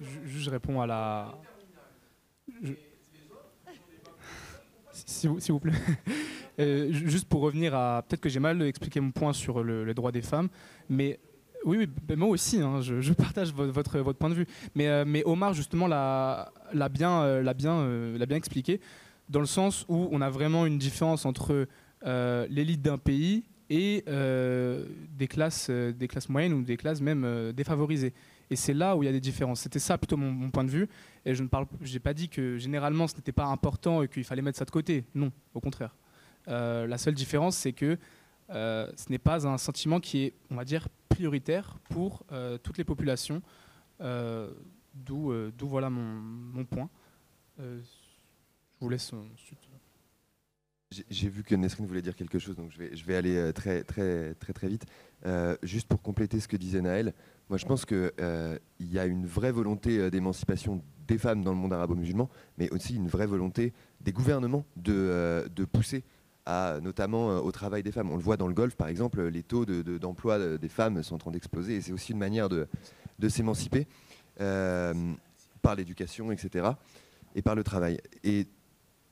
Je, 0.00 0.38
je 0.38 0.50
réponds 0.50 0.80
à 0.80 0.86
la. 0.86 1.38
Je... 2.62 2.72
S'il 4.92 5.30
vous, 5.30 5.38
vous, 5.38 5.60
plaît. 5.60 5.72
euh, 6.58 6.90
juste 6.90 7.28
pour 7.28 7.42
revenir 7.42 7.74
à. 7.74 8.02
Peut-être 8.08 8.22
que 8.22 8.30
j'ai 8.30 8.40
mal 8.40 8.62
expliqué 8.62 9.00
mon 9.00 9.10
point 9.10 9.34
sur 9.34 9.62
le, 9.62 9.84
les 9.84 9.94
droits 9.94 10.12
des 10.12 10.22
femmes, 10.22 10.48
mais 10.88 11.20
oui, 11.64 11.88
oui 12.08 12.16
moi 12.16 12.28
aussi, 12.28 12.60
hein, 12.60 12.80
je, 12.80 13.12
partage 13.12 13.52
votre, 13.52 14.02
point 14.12 14.30
de 14.30 14.34
vue. 14.34 14.46
Mais, 14.74 14.88
euh, 14.88 15.22
Omar, 15.24 15.54
justement, 15.54 15.86
l'a 15.86 16.50
bien, 16.90 17.22
euh, 17.22 17.44
euh, 17.64 18.26
bien 18.26 18.36
expliqué, 18.36 18.80
dans 19.28 19.40
le 19.40 19.46
sens 19.46 19.84
où 19.88 20.08
on 20.10 20.20
a 20.20 20.30
vraiment 20.30 20.66
une 20.66 20.78
différence 20.78 21.26
entre 21.26 21.66
l'élite 22.48 22.82
d'un 22.82 22.98
pays 22.98 23.44
et 23.70 24.04
des, 24.06 25.28
classes, 25.28 25.70
des 25.70 26.08
classes 26.08 26.28
moyennes 26.28 26.54
ou 26.54 26.62
des 26.62 26.76
classes 26.76 27.00
même 27.00 27.52
défavorisées. 27.52 28.14
Et 28.50 28.56
c'est 28.56 28.72
là 28.72 28.96
où 28.96 29.02
il 29.02 29.06
y 29.06 29.08
a 29.10 29.12
des 29.12 29.20
différences. 29.20 29.60
C'était 29.60 29.78
ça 29.78 29.98
plutôt 29.98 30.16
mon, 30.16 30.50
point 30.50 30.64
de 30.64 30.70
vue. 30.70 30.88
Et 31.26 31.34
je 31.34 31.42
n'ai 31.42 31.98
pas 31.98 32.14
dit 32.14 32.30
que 32.30 32.56
généralement 32.56 33.06
ce 33.06 33.16
n'était 33.16 33.32
pas 33.32 33.44
important 33.44 34.02
et 34.02 34.08
qu'il 34.08 34.24
fallait 34.24 34.40
mettre 34.40 34.58
ça 34.58 34.64
de 34.64 34.70
côté. 34.70 35.04
Non, 35.14 35.30
au 35.52 35.60
contraire. 35.60 35.94
la 36.46 36.96
seule 36.96 37.14
différence, 37.14 37.56
c'est 37.56 37.72
que 37.74 37.98
ce 38.48 39.10
n'est 39.10 39.18
pas 39.18 39.46
un 39.46 39.58
sentiment 39.58 40.00
qui 40.00 40.24
est, 40.24 40.34
on 40.50 40.56
va 40.56 40.64
dire, 40.64 40.88
prioritaire 41.18 41.76
pour 41.90 42.22
euh, 42.30 42.58
toutes 42.58 42.78
les 42.78 42.84
populations. 42.84 43.42
Euh, 44.00 44.50
euh, 45.10 45.50
d'où 45.56 45.68
voilà 45.68 45.90
mon, 45.90 46.64
point. 46.64 46.88
je 47.58 47.80
vous 48.80 48.88
laisse 48.88 49.12
ensuite. 49.12 49.58
J'ai 51.10 51.28
vu 51.28 51.42
que 51.42 51.54
Nesrine 51.54 51.86
voulait 51.86 52.02
dire 52.02 52.16
quelque 52.16 52.38
chose, 52.38 52.56
donc 52.56 52.70
je 52.72 52.78
vais, 52.78 52.96
je 52.96 53.04
vais 53.04 53.16
aller 53.16 53.52
très, 53.52 53.84
très, 53.84 54.34
très, 54.34 54.52
très 54.52 54.68
vite. 54.68 54.86
juste 55.62 55.88
pour 55.88 56.00
compléter 56.02 56.40
ce 56.40 56.48
que 56.48 56.56
disait 56.56 56.80
Naël, 56.80 57.14
moi 57.48 57.58
je 57.58 57.66
pense 57.66 57.84
qu'il 57.84 58.12
il 58.80 58.92
y 58.92 58.98
a 58.98 59.06
une 59.06 59.26
vraie 59.26 59.52
volonté 59.52 60.10
d'émancipation 60.10 60.82
des 61.06 61.18
femmes 61.18 61.42
dans 61.42 61.52
le 61.52 61.58
monde 61.58 61.72
arabo-musulman, 61.72 62.28
mais 62.56 62.70
aussi 62.70 62.96
une 62.96 63.08
vraie 63.08 63.26
volonté 63.26 63.72
des 64.00 64.12
gouvernements 64.12 64.64
de, 64.76 65.48
de 65.54 65.64
pousser 65.64 66.04
notamment 66.82 67.30
euh, 67.30 67.40
au 67.40 67.52
travail 67.52 67.82
des 67.82 67.92
femmes. 67.92 68.10
On 68.10 68.16
le 68.16 68.22
voit 68.22 68.36
dans 68.36 68.48
le 68.48 68.54
golf, 68.54 68.74
par 68.74 68.88
exemple, 68.88 69.22
les 69.22 69.42
taux 69.42 69.64
d'emploi 69.64 70.38
de, 70.38 70.56
des 70.56 70.68
femmes 70.68 71.02
sont 71.02 71.14
en 71.14 71.18
train 71.18 71.30
d'exploser 71.30 71.76
et 71.76 71.80
c'est 71.80 71.92
aussi 71.92 72.12
une 72.12 72.18
manière 72.18 72.48
de, 72.48 72.66
s'émanciper 73.28 73.86
euh, 74.40 74.94
par 75.62 75.74
l'éducation, 75.74 76.32
etc. 76.32 76.70
et 77.34 77.42
par 77.42 77.54
le 77.54 77.64
travail. 77.64 77.98
Et 78.24 78.46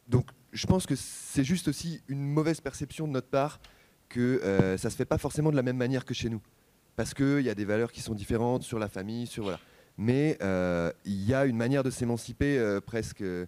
donc, 0.08 0.30
je 0.52 0.66
pense 0.66 0.86
que 0.86 0.94
c'est 0.96 1.44
juste 1.44 1.68
aussi 1.68 2.00
une 2.08 2.22
mauvaise 2.22 2.60
perception 2.60 3.06
de 3.06 3.12
notre 3.12 3.28
part 3.28 3.60
que 4.08 4.40
euh, 4.42 4.78
ça 4.78 4.90
se 4.90 4.96
fait 4.96 5.04
pas 5.04 5.18
forcément 5.18 5.50
de 5.50 5.56
la 5.56 5.62
même 5.62 5.76
manière 5.76 6.04
que 6.04 6.14
chez 6.14 6.30
nous. 6.30 6.40
Parce 6.94 7.12
qu'il 7.12 7.40
y 7.40 7.50
a 7.50 7.54
des 7.54 7.64
valeurs 7.66 7.92
qui 7.92 8.00
sont 8.00 8.14
différentes 8.14 8.62
sur 8.62 8.78
la 8.78 8.88
famille, 8.88 9.26
sur 9.26 9.42
voilà. 9.42 9.58
Mais 9.98 10.36
euh, 10.42 10.92
il 11.04 11.24
y 11.24 11.34
a 11.34 11.46
une 11.46 11.56
manière 11.56 11.82
de 11.82 11.90
s'émanciper 11.90 12.58
euh, 12.58 12.80
presque 12.80 13.22
euh, 13.22 13.46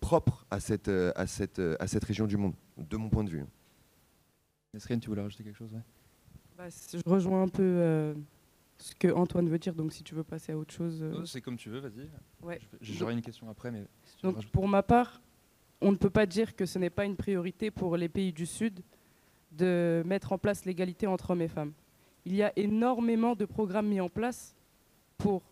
propre 0.00 0.44
à 0.50 0.60
cette, 0.60 0.88
euh, 0.88 1.12
à, 1.16 1.26
cette, 1.26 1.58
euh, 1.58 1.76
à 1.78 1.86
cette 1.86 2.04
région 2.04 2.26
du 2.26 2.36
monde, 2.36 2.54
de 2.76 2.96
mon 2.96 3.08
point 3.08 3.24
de 3.24 3.30
vue. 3.30 3.44
Nesrine, 4.74 5.00
tu 5.00 5.08
voulais 5.08 5.22
rajouter 5.22 5.44
quelque 5.44 5.56
chose 5.56 5.72
ouais? 5.72 5.80
Bah, 6.56 6.68
je 6.68 6.98
rejoins 7.06 7.42
un 7.42 7.48
peu 7.48 7.62
euh, 7.62 8.14
ce 8.78 8.94
que 8.94 9.08
Antoine 9.08 9.48
veut 9.48 9.58
dire, 9.58 9.74
donc 9.74 9.92
si 9.92 10.02
tu 10.02 10.14
veux 10.14 10.24
passer 10.24 10.52
à 10.52 10.58
autre 10.58 10.72
chose. 10.72 11.02
euh, 11.02 11.24
C'est 11.24 11.40
comme 11.40 11.56
tu 11.56 11.70
veux, 11.70 11.80
vas-y. 11.80 12.08
Ouais. 12.42 12.60
J'aurai 12.80 13.12
une 13.14 13.22
question 13.22 13.48
après, 13.48 13.70
mais. 13.70 13.84
si 14.04 14.22
Donc 14.22 14.44
pour 14.46 14.66
ma 14.68 14.82
part, 14.82 15.20
on 15.80 15.92
ne 15.92 15.96
peut 15.96 16.10
pas 16.10 16.26
dire 16.26 16.56
que 16.56 16.64
ce 16.66 16.78
n'est 16.78 16.90
pas 16.90 17.04
une 17.04 17.16
priorité 17.16 17.70
pour 17.70 17.96
les 17.96 18.08
pays 18.08 18.32
du 18.32 18.46
Sud 18.46 18.80
de 19.52 20.02
mettre 20.06 20.32
en 20.32 20.38
place 20.38 20.64
l'égalité 20.64 21.06
entre 21.06 21.30
hommes 21.30 21.42
et 21.42 21.48
femmes. 21.48 21.72
Il 22.24 22.34
y 22.34 22.42
a 22.42 22.52
énormément 22.56 23.36
de 23.36 23.44
programmes 23.44 23.88
mis 23.88 24.00
en 24.00 24.08
place 24.08 24.56
pour 25.18 25.42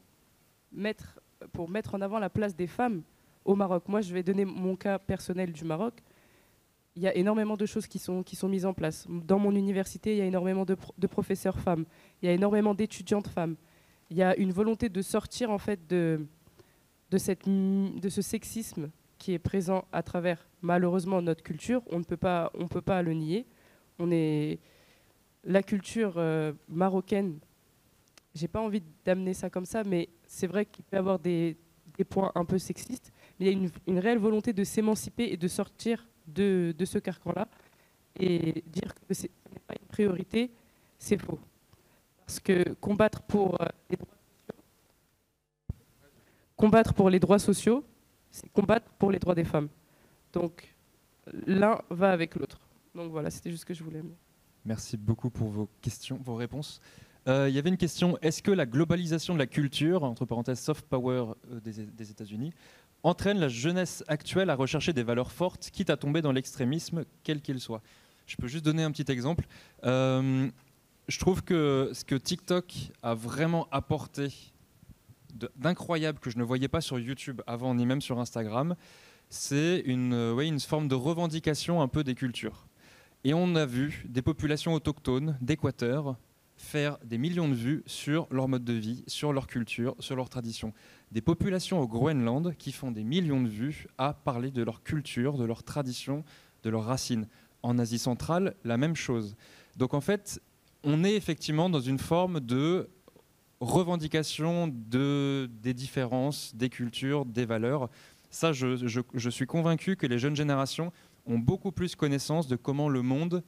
mettre, 0.72 1.20
pour 1.53 1.68
mettre 1.70 1.95
en 1.95 2.01
avant 2.01 2.18
la 2.18 2.30
place 2.30 2.57
des 2.57 2.66
femmes 2.66 3.03
au 3.45 3.55
Maroc. 3.55 3.84
Moi, 3.88 4.01
je 4.01 4.12
vais 4.12 4.22
donner 4.22 4.45
mon 4.45 4.76
cas 4.76 4.99
personnel 4.99 5.53
du 5.53 5.64
Maroc. 5.64 5.95
Il 6.97 7.03
y 7.03 7.09
a 7.09 7.14
énormément 7.16 7.57
de 7.57 7.66
choses 7.66 7.86
qui 7.86 7.99
sont, 7.99 8.22
qui 8.22 8.36
sont 8.36 8.49
mises 8.49 8.64
en 8.64 8.72
place. 8.72 9.07
Dans 9.09 9.38
mon 9.38 9.55
université, 9.55 10.12
il 10.12 10.18
y 10.18 10.20
a 10.20 10.26
énormément 10.26 10.64
de, 10.64 10.74
pro- 10.74 10.95
de 10.97 11.07
professeurs 11.07 11.59
femmes. 11.59 11.84
Il 12.22 12.26
y 12.26 12.28
a 12.28 12.32
énormément 12.32 12.74
d'étudiantes 12.74 13.26
femmes. 13.28 13.57
Il 14.11 14.16
y 14.16 14.22
a 14.22 14.36
une 14.36 14.53
volonté 14.53 14.88
de 14.88 15.03
sortir 15.03 15.51
en 15.51 15.59
fait 15.59 15.86
de, 15.88 16.24
de, 17.11 17.18
cette, 17.18 17.47
de 17.49 18.09
ce 18.09 18.22
sexisme 18.22 18.90
qui 19.18 19.32
est 19.32 19.38
présent 19.40 19.84
à 19.90 20.03
travers 20.03 20.47
malheureusement 20.62 21.20
notre 21.20 21.42
culture. 21.42 21.82
On 21.90 21.99
ne 21.99 22.05
peut 22.05 22.16
pas, 22.16 22.53
on 22.55 22.68
peut 22.68 22.82
pas 22.82 23.03
le 23.03 23.12
nier. 23.12 23.47
On 23.99 24.11
est 24.12 24.61
la 25.42 25.62
culture 25.62 26.14
euh, 26.16 26.53
marocaine. 26.68 27.38
J'ai 28.34 28.49
pas 28.49 28.61
envie 28.61 28.82
d'amener 29.05 29.34
ça 29.34 29.51
comme 29.51 29.64
ça, 29.66 29.82
mais 29.84 30.09
c'est 30.26 30.47
vrai 30.47 30.64
qu'il 30.64 30.84
peut 30.84 30.97
y 30.97 30.99
avoir 30.99 31.18
des, 31.18 31.57
des 31.97 32.05
points 32.05 32.30
un 32.34 32.45
peu 32.45 32.59
sexistes. 32.59 33.12
Il 33.41 33.47
y 33.47 33.51
a 33.51 33.53
une, 33.53 33.99
réelle 33.99 34.18
volonté 34.18 34.53
de 34.53 34.64
s'émanciper 34.64 35.24
et 35.32 35.37
de 35.37 35.49
sortir 35.49 36.07
de, 36.26 36.74
ce 36.85 36.99
carcan-là. 36.99 37.49
Et 38.18 38.62
dire 38.66 38.95
que 38.95 39.14
ce 39.14 39.22
n'est 39.22 39.61
pas 39.66 39.74
une 39.80 39.89
priorité, 39.89 40.51
c'est 40.99 41.18
faux. 41.18 41.41
Parce 42.24 42.39
que 42.39 42.74
combattre 42.74 43.22
pour 43.22 43.61
euh, 43.61 43.66
les 43.91 43.97
droits 43.97 44.16
sociaux, 44.16 44.64
combattre 46.57 46.95
pour 46.95 47.11
les 47.11 47.18
droits 47.18 47.39
sociaux, 47.39 47.85
c'est 48.30 48.49
combattre 48.53 48.91
pour 48.99 49.11
les 49.11 49.18
droits 49.18 49.35
des 49.35 49.45
femmes. 49.45 49.68
Donc 50.32 50.74
l'un 51.47 51.80
va 51.91 52.12
avec 52.12 52.37
l'autre. 52.37 52.61
Donc 52.95 53.11
voilà, 53.11 53.30
c'était 53.30 53.51
juste 53.51 53.62
ce 53.62 53.66
que 53.66 53.74
je 53.74 53.82
voulais. 53.82 54.03
Merci 54.64 54.97
beaucoup 54.97 55.30
pour 55.30 55.49
vos 55.49 55.68
questions, 55.82 56.20
vos 56.24 56.37
réponses. 56.37 56.80
Euh, 57.26 57.49
Il 57.49 57.55
y 57.55 57.59
avait 57.59 57.68
une 57.68 57.76
question 57.76 58.16
est-ce 58.22 58.43
que 58.43 58.51
la 58.51 58.66
globalisation 58.66 59.35
de 59.35 59.39
la 59.39 59.47
culture, 59.47 60.05
entre 60.05 60.24
parenthèses 60.24 60.61
soft 60.61 60.87
power 60.87 61.32
euh, 61.51 61.61
des 61.61 62.11
États-Unis, 62.11 62.53
entraîne 63.05 63.38
la 63.38 63.48
jeunesse 63.48 64.02
actuelle 64.09 64.50
à 64.50 64.57
rechercher 64.57 64.92
des 64.92 65.02
valeurs 65.02 65.30
fortes, 65.30 65.70
quitte 65.70 65.90
à 65.90 65.96
tomber 65.96 66.22
dans 66.22 66.32
l'extrémisme, 66.32 67.05
quel 67.22 67.40
qu'il 67.40 67.61
soit 67.61 67.82
Je 68.26 68.36
peux 68.36 68.48
juste 68.48 68.64
donner 68.64 68.82
un 68.82 68.90
petit 68.90 69.11
exemple. 69.12 69.44
Euh, 69.84 70.48
je 71.07 71.18
trouve 71.18 71.42
que 71.42 71.90
ce 71.92 72.05
que 72.05 72.14
TikTok 72.14 72.74
a 73.02 73.14
vraiment 73.14 73.68
apporté 73.70 74.28
d'incroyable 75.57 76.18
que 76.18 76.30
je 76.30 76.38
ne 76.38 76.44
voyais 76.44 76.68
pas 76.68 76.80
sur 76.80 76.98
YouTube 76.98 77.42
avant 77.46 77.74
ni 77.74 77.86
même 77.86 78.00
sur 78.00 78.18
Instagram, 78.18 78.74
c'est 79.28 79.82
une, 79.84 80.14
euh, 80.14 80.32
ouais, 80.32 80.46
une 80.46 80.61
forme 80.61 80.88
de 80.88 80.94
revendication 80.94 81.82
un 81.82 81.88
peu 81.88 82.05
des 82.05 82.14
cultures. 82.14 82.66
Et 83.24 83.34
on 83.34 83.55
a 83.55 83.66
vu 83.66 84.05
des 84.09 84.22
populations 84.22 84.74
autochtones 84.74 85.36
d'Équateur 85.40 86.16
faire 86.57 86.98
des 87.05 87.18
millions 87.18 87.48
de 87.48 87.55
vues 87.55 87.82
sur 87.86 88.26
leur 88.30 88.48
mode 88.48 88.64
de 88.64 88.72
vie, 88.72 89.05
sur 89.07 89.32
leur 89.32 89.46
culture, 89.46 89.94
sur 89.98 90.16
leur 90.16 90.28
tradition. 90.28 90.72
Des 91.12 91.20
populations 91.20 91.80
au 91.80 91.88
Groenland 91.88 92.55
qui 92.57 92.72
font 92.72 92.90
des 92.90 93.05
millions 93.05 93.42
de 93.42 93.48
vues 93.48 93.86
à 93.98 94.14
parler 94.14 94.50
de 94.50 94.62
leur 94.62 94.82
culture, 94.82 95.36
de 95.36 95.44
leur 95.44 95.62
tradition, 95.62 96.24
de 96.62 96.70
leurs 96.70 96.84
racines. 96.84 97.28
En 97.62 97.78
Asie 97.78 97.98
centrale, 97.98 98.55
la 98.64 98.76
même 98.76 98.94
chose. 98.94 99.36
Donc 99.76 99.94
en 99.94 100.00
fait, 100.00 100.40
on 100.82 101.02
est 101.02 101.14
effectivement 101.14 101.70
dans 101.70 101.80
une 101.80 101.98
forme 101.98 102.40
de 102.40 102.90
revendication 103.61 104.68
de, 104.68 105.48
des 105.62 105.74
différences, 105.74 106.55
des 106.55 106.68
cultures, 106.68 107.24
des 107.24 107.46
valeurs. 107.46 107.88
Ça, 108.30 108.52
je, 108.52 109.30
suis 109.30 109.46
convaincu 109.46 109.96
que 109.96 110.07
les 110.07 110.18
jeunes 110.18 110.36
générations 110.36 110.92
ont 111.26 111.38
beaucoup 111.38 111.72
plus 111.72 111.96
connaissance 111.96 112.48
de 112.48 112.57
comment 112.57 112.88
le 112.88 113.02
monde 113.02 113.42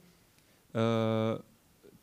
euh, 0.75 1.37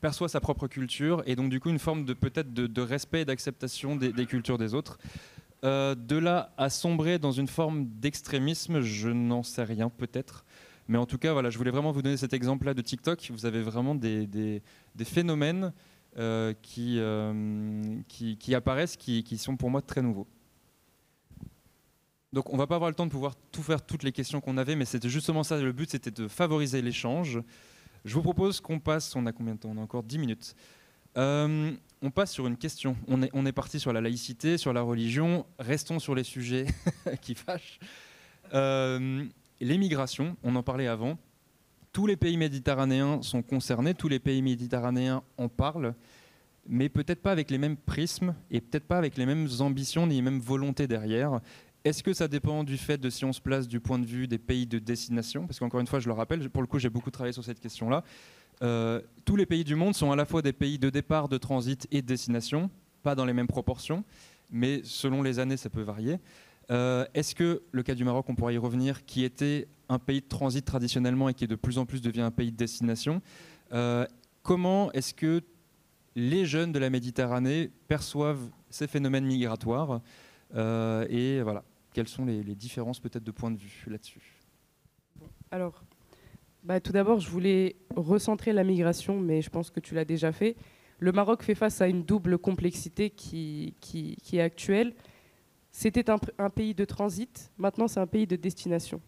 perçoit 0.04 0.28
sa 0.28 0.38
propre 0.38 0.66
culture 0.68 1.22
et 1.24 1.34
donc 1.34 1.48
du 1.48 1.60
coup 1.60 1.70
une 1.70 1.78
forme 1.78 2.04
de 2.04 2.12
peut-être 2.12 2.52
de, 2.52 2.82
respect 2.82 3.22
et 3.22 3.24
d'acceptation 3.24 3.96
des, 3.96 4.26
cultures 4.26 4.58
des 4.58 4.74
autres. 4.74 4.98
Euh, 5.64 5.94
de 5.94 6.18
là 6.18 6.52
à 6.58 6.68
sombrer 6.68 7.18
dans 7.18 7.32
une 7.32 7.48
forme 7.48 7.86
d'extrémisme, 7.86 8.82
je 8.82 9.08
n'en 9.08 9.42
sais 9.42 9.64
rien 9.64 9.88
peut-être. 9.88 10.44
Mais 10.88 10.98
en 10.98 11.06
tout 11.06 11.16
cas, 11.16 11.32
voilà, 11.32 11.48
je 11.48 11.56
voulais 11.56 11.70
vraiment 11.70 11.90
vous 11.90 12.02
donner 12.02 12.18
cet 12.18 12.34
exemple-là 12.34 12.74
de 12.74 12.82
TikTok. 12.82 13.30
Vous 13.30 13.46
avez 13.46 13.62
vraiment 13.62 13.94
des, 13.94 14.26
des- 14.26 14.60
des 14.94 15.04
phénomènes 15.06 15.72
euh, 16.18 16.52
qui, 16.60 16.98
euh, 16.98 17.32
qui, 18.06 18.36
qui 18.36 18.54
apparaissent, 18.54 18.98
qui, 18.98 19.24
qui 19.24 19.38
sont 19.38 19.56
pour 19.56 19.70
moi 19.70 19.80
très 19.80 20.02
nouveaux. 20.02 20.26
Donc 22.34 22.52
on 22.52 22.58
va 22.58 22.66
pas 22.66 22.74
avoir 22.74 22.90
le 22.90 22.94
temps 22.94 23.06
de 23.06 23.10
pouvoir 23.10 23.36
tout 23.52 23.62
faire 23.62 23.80
toutes 23.80 24.02
les 24.02 24.12
questions 24.12 24.42
qu'on 24.42 24.58
avait, 24.58 24.76
mais 24.76 24.84
c'était 24.84 25.08
justement 25.08 25.44
ça, 25.44 25.58
le 25.58 25.72
but 25.72 25.88
c'était 25.88 26.10
de 26.10 26.28
favoriser 26.28 26.82
l'échange. 26.82 27.40
Je 28.04 28.14
vous 28.14 28.22
propose 28.22 28.60
qu'on 28.60 28.78
passe, 28.78 29.16
on 29.16 29.24
a 29.26 29.32
combien 29.32 29.54
de 29.54 29.60
temps? 29.60 29.70
On 29.72 29.78
a 29.78 29.80
encore 29.80 30.02
10 30.02 30.18
minutes. 30.18 30.54
Euh, 31.16 31.72
on 32.02 32.10
passe 32.10 32.32
sur 32.32 32.46
une 32.46 32.56
question. 32.56 32.96
On 33.08 33.46
est, 33.46 33.52
parti 33.52 33.80
sur 33.80 33.92
la 33.92 34.00
laïcité, 34.00 34.58
sur 34.58 34.72
la 34.72 34.82
religion, 34.82 35.46
restons 35.58 35.98
sur 35.98 36.14
les 36.14 36.24
sujets 36.24 36.66
qui 37.22 37.34
fâchent. 37.34 37.78
Euh, 38.52 39.24
les 39.60 39.78
migrations, 39.78 40.36
on 40.42 40.54
en 40.56 40.62
parlait 40.62 40.86
avant. 40.86 41.16
Tous 41.92 42.06
les 42.06 42.16
pays 42.16 42.36
méditerranéens 42.36 43.22
sont 43.22 43.42
concernés, 43.42 43.94
tous 43.94 44.08
les 44.08 44.18
pays 44.18 44.42
méditerranéens 44.42 45.22
en 45.38 45.48
parlent, 45.48 45.94
mais 46.66 46.88
peut-être 46.88 47.22
pas 47.22 47.32
avec 47.32 47.50
les 47.50 47.58
mêmes 47.58 47.76
prismes 47.76 48.34
et 48.50 48.60
peut-être 48.60 48.84
pas 48.84 48.98
avec 48.98 49.16
les 49.16 49.26
mêmes 49.26 49.48
ambitions 49.60 50.06
ni 50.06 50.16
les 50.16 50.22
mêmes 50.22 50.40
volontés 50.40 50.88
derrière. 50.88 51.40
Est-ce 51.84 52.02
que 52.02 52.14
ça 52.14 52.28
dépend 52.28 52.64
du 52.64 52.78
fait 52.78 52.96
de 52.96 53.10
si 53.10 53.26
on 53.26 53.34
se 53.34 53.42
place 53.42 53.68
du 53.68 53.78
point 53.78 53.98
de 53.98 54.06
vue 54.06 54.26
des 54.26 54.38
pays 54.38 54.66
de 54.66 54.78
destination? 54.78 55.46
Parce 55.46 55.58
qu'encore 55.58 55.80
une 55.80 55.86
fois, 55.86 56.00
je 56.00 56.06
le 56.06 56.14
rappelle, 56.14 56.48
pour 56.48 56.62
le 56.62 56.66
coup, 56.66 56.78
j'ai 56.78 56.88
beaucoup 56.88 57.10
travaillé 57.10 57.34
sur 57.34 57.44
cette 57.44 57.60
question-là. 57.60 58.02
Euh, 58.62 59.02
tous 59.26 59.36
les 59.36 59.44
pays 59.44 59.64
du 59.64 59.74
monde 59.74 59.94
sont 59.94 60.10
à 60.10 60.16
la 60.16 60.24
fois 60.24 60.40
des 60.40 60.54
pays 60.54 60.78
de 60.78 60.88
départ, 60.88 61.28
de 61.28 61.36
transit 61.36 61.86
et 61.90 62.00
de 62.00 62.06
destination, 62.06 62.70
pas 63.02 63.14
dans 63.14 63.26
les 63.26 63.34
mêmes 63.34 63.48
proportions, 63.48 64.02
mais 64.50 64.80
selon 64.82 65.20
les 65.20 65.38
années, 65.38 65.58
ça 65.58 65.68
peut 65.68 65.82
varier. 65.82 66.20
Euh, 66.70 67.04
Est-ce 67.12 67.34
que 67.34 67.60
le 67.70 67.82
cas 67.82 67.94
du 67.94 68.04
Maroc, 68.04 68.24
on 68.30 68.34
pourrait 68.34 68.54
y 68.54 68.58
revenir, 68.58 69.04
qui 69.04 69.22
était 69.22 69.68
un 69.90 69.98
pays 69.98 70.22
de 70.22 70.26
transit 70.26 70.64
traditionnellement 70.64 71.28
et 71.28 71.34
qui 71.34 71.46
de 71.46 71.54
plus 71.54 71.76
en 71.76 71.84
plus 71.84 72.00
devient 72.00 72.22
un 72.22 72.30
pays 72.30 72.50
de 72.50 72.56
destination, 72.56 73.20
euh, 73.74 74.06
comment 74.42 74.90
est-ce 74.92 75.12
que 75.12 75.42
les 76.16 76.46
jeunes 76.46 76.72
de 76.72 76.78
la 76.78 76.88
Méditerranée 76.88 77.70
perçoivent 77.88 78.48
ces 78.70 78.86
phénomènes 78.86 79.26
migratoires 79.26 80.00
et 80.56 81.40
voilà, 81.42 81.64
quelles 81.94 82.08
sont 82.08 82.26
les, 82.26 82.42
les 82.42 82.54
différences 82.54 83.00
peut-être 83.00 83.24
de 83.24 83.30
point 83.30 83.50
de 83.50 83.56
vue 83.56 83.86
là-dessus? 83.86 84.42
Alors, 85.50 85.82
bah, 86.64 86.80
tout 86.80 86.92
d'abord, 86.92 87.20
je 87.20 87.30
voulais 87.30 87.76
recentrer 87.94 88.52
la 88.52 88.64
migration, 88.64 89.20
mais 89.20 89.40
je 89.40 89.48
pense 89.48 89.70
que 89.70 89.80
tu 89.80 89.94
l'as 89.94 90.04
déjà 90.04 90.32
fait. 90.32 90.56
Le 90.98 91.12
Maroc 91.12 91.42
fait 91.42 91.54
face 91.54 91.80
à 91.80 91.88
une 91.88 92.02
double 92.02 92.38
complexité 92.38 93.10
qui, 93.10 93.74
qui, 93.80 94.16
qui 94.22 94.38
est 94.38 94.42
actuelle. 94.42 94.94
C'était 95.70 96.08
un, 96.10 96.50
pays 96.50 96.74
de 96.74 96.84
transit, 96.84 97.50
maintenant 97.58 97.88
c'est 97.88 98.00
un 98.00 98.06
pays 98.06 98.26
de 98.26 98.36
destination, 98.36 99.00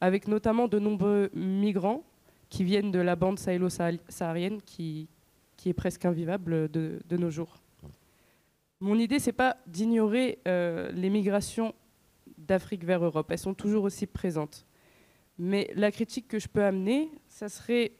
avec 0.00 0.26
notamment 0.26 0.66
de 0.66 0.78
nombreux 0.78 1.30
migrants 1.34 2.02
qui 2.48 2.64
viennent 2.64 2.90
de 2.90 2.98
la 2.98 3.14
bande 3.14 3.38
sahélo-saharienne 3.38 4.62
qui, 4.62 5.08
qui 5.58 5.68
est 5.68 5.74
presque 5.74 6.06
invivable 6.06 6.70
de, 6.70 6.98
de 7.06 7.16
nos 7.18 7.28
jours. 7.28 7.58
Mon 8.80 8.98
idée, 8.98 9.18
c'est 9.18 9.32
pas 9.32 9.58
d'ignorer 9.66 10.38
euh, 10.48 10.90
les 10.92 11.10
migrations 11.10 11.74
d'Afrique 12.48 12.84
vers 12.84 13.04
Europe. 13.04 13.30
Elles 13.30 13.38
sont 13.38 13.54
toujours 13.54 13.84
aussi 13.84 14.06
présentes. 14.06 14.66
Mais 15.38 15.70
la 15.74 15.92
critique 15.92 16.26
que 16.26 16.38
je 16.38 16.48
peux 16.48 16.64
amener, 16.64 17.10
ça 17.28 17.48
serait 17.48 17.92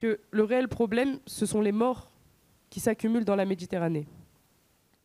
que 0.00 0.20
le 0.30 0.44
réel 0.44 0.68
problème, 0.68 1.18
ce 1.26 1.44
sont 1.44 1.60
les 1.60 1.72
morts 1.72 2.12
qui 2.70 2.78
s'accumulent 2.78 3.24
dans 3.24 3.36
la 3.36 3.44
Méditerranée. 3.44 4.06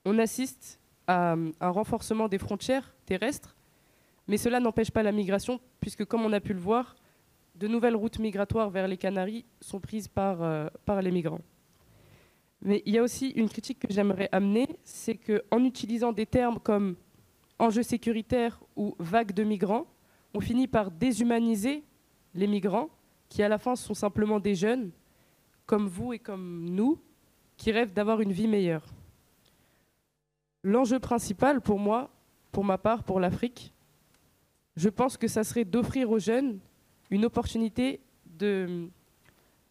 On 0.06 0.19
assiste 0.19 0.80
à 1.07 1.36
un 1.60 1.69
renforcement 1.69 2.27
des 2.27 2.38
frontières 2.38 2.94
terrestres, 3.06 3.56
mais 4.27 4.38
cela 4.38 4.60
n'empêche 4.60 4.91
pas 4.91 5.03
la 5.03 5.11
migration, 5.11 5.60
puisque 5.80 6.06
comme 6.06 6.22
on 6.22 6.34
a 6.34 6.40
pu 6.40 6.53
le 6.53 6.60
voir, 6.60 6.95
de 7.56 7.68
nouvelles 7.68 7.95
routes 7.95 8.19
migratoires 8.19 8.69
vers 8.69 8.88
les 8.88 8.98
Canaries 8.98 9.45
sont 9.61 9.80
prises 9.80 10.07
par, 10.07 10.44
euh, 10.44 10.68
par 10.86 11.02
les 11.02 11.11
migrants. 11.11 11.41
Mais 12.61 12.82
il 12.86 12.94
y 12.94 12.98
a 12.98 13.03
aussi 13.03 13.30
une 13.30 13.49
critique 13.49 13.80
que 13.80 13.88
j'aimerais 13.91 14.30
amener, 14.32 14.68
c'est 14.84 15.15
qu'en 15.15 15.64
utilisant 15.64 16.11
des 16.11 16.26
termes 16.26 16.60
comme 16.60 16.95
enjeux 17.60 17.84
sécuritaires 17.84 18.60
ou 18.76 18.95
vagues 18.99 19.34
de 19.34 19.44
migrants, 19.44 19.88
on 20.34 20.41
finit 20.41 20.68
par 20.68 20.91
déshumaniser 20.91 21.84
les 22.34 22.48
migrants, 22.48 22.90
qui 23.30 23.41
à 23.41 23.49
la 23.49 23.57
fin 23.57 23.76
sont 23.76 23.94
simplement 23.94 24.40
des 24.40 24.56
jeunes, 24.56 24.91
comme 25.65 25.88
vous 25.88 26.14
et 26.14 26.19
comme 26.19 26.65
nous, 26.69 26.99
qui 27.57 27.72
rêvent 27.72 27.94
d'avoir 27.94 28.22
une 28.22 28.32
vie 28.32 28.48
meilleure. 28.48 28.86
L'enjeu 30.64 30.99
principal 30.99 31.61
pour 31.61 31.80
moi, 31.80 32.10
pour 32.52 32.64
ma 32.64 32.77
part, 32.77 33.03
pour 33.03 33.19
l'Afrique, 33.19 33.73
je 34.76 34.90
pense 34.90 35.15
que 35.15 35.27
ça 35.27 35.44
serait 35.44 35.65
d'offrir 35.65 36.11
aux 36.11 36.19
jeunes 36.19 36.60
une 37.10 37.26
opportunité 37.26 38.02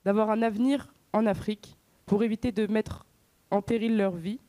d'avoir 0.05 0.31
un 0.31 0.40
avenir 0.43 0.93
en 1.12 1.27
Afrique 1.27 1.77
pour 2.06 2.23
éviter 2.23 2.52
de 2.52 2.66
mettre 2.66 3.05
en 3.51 3.61
péril 3.61 3.97
leur 3.97 4.12
vie 4.12 4.40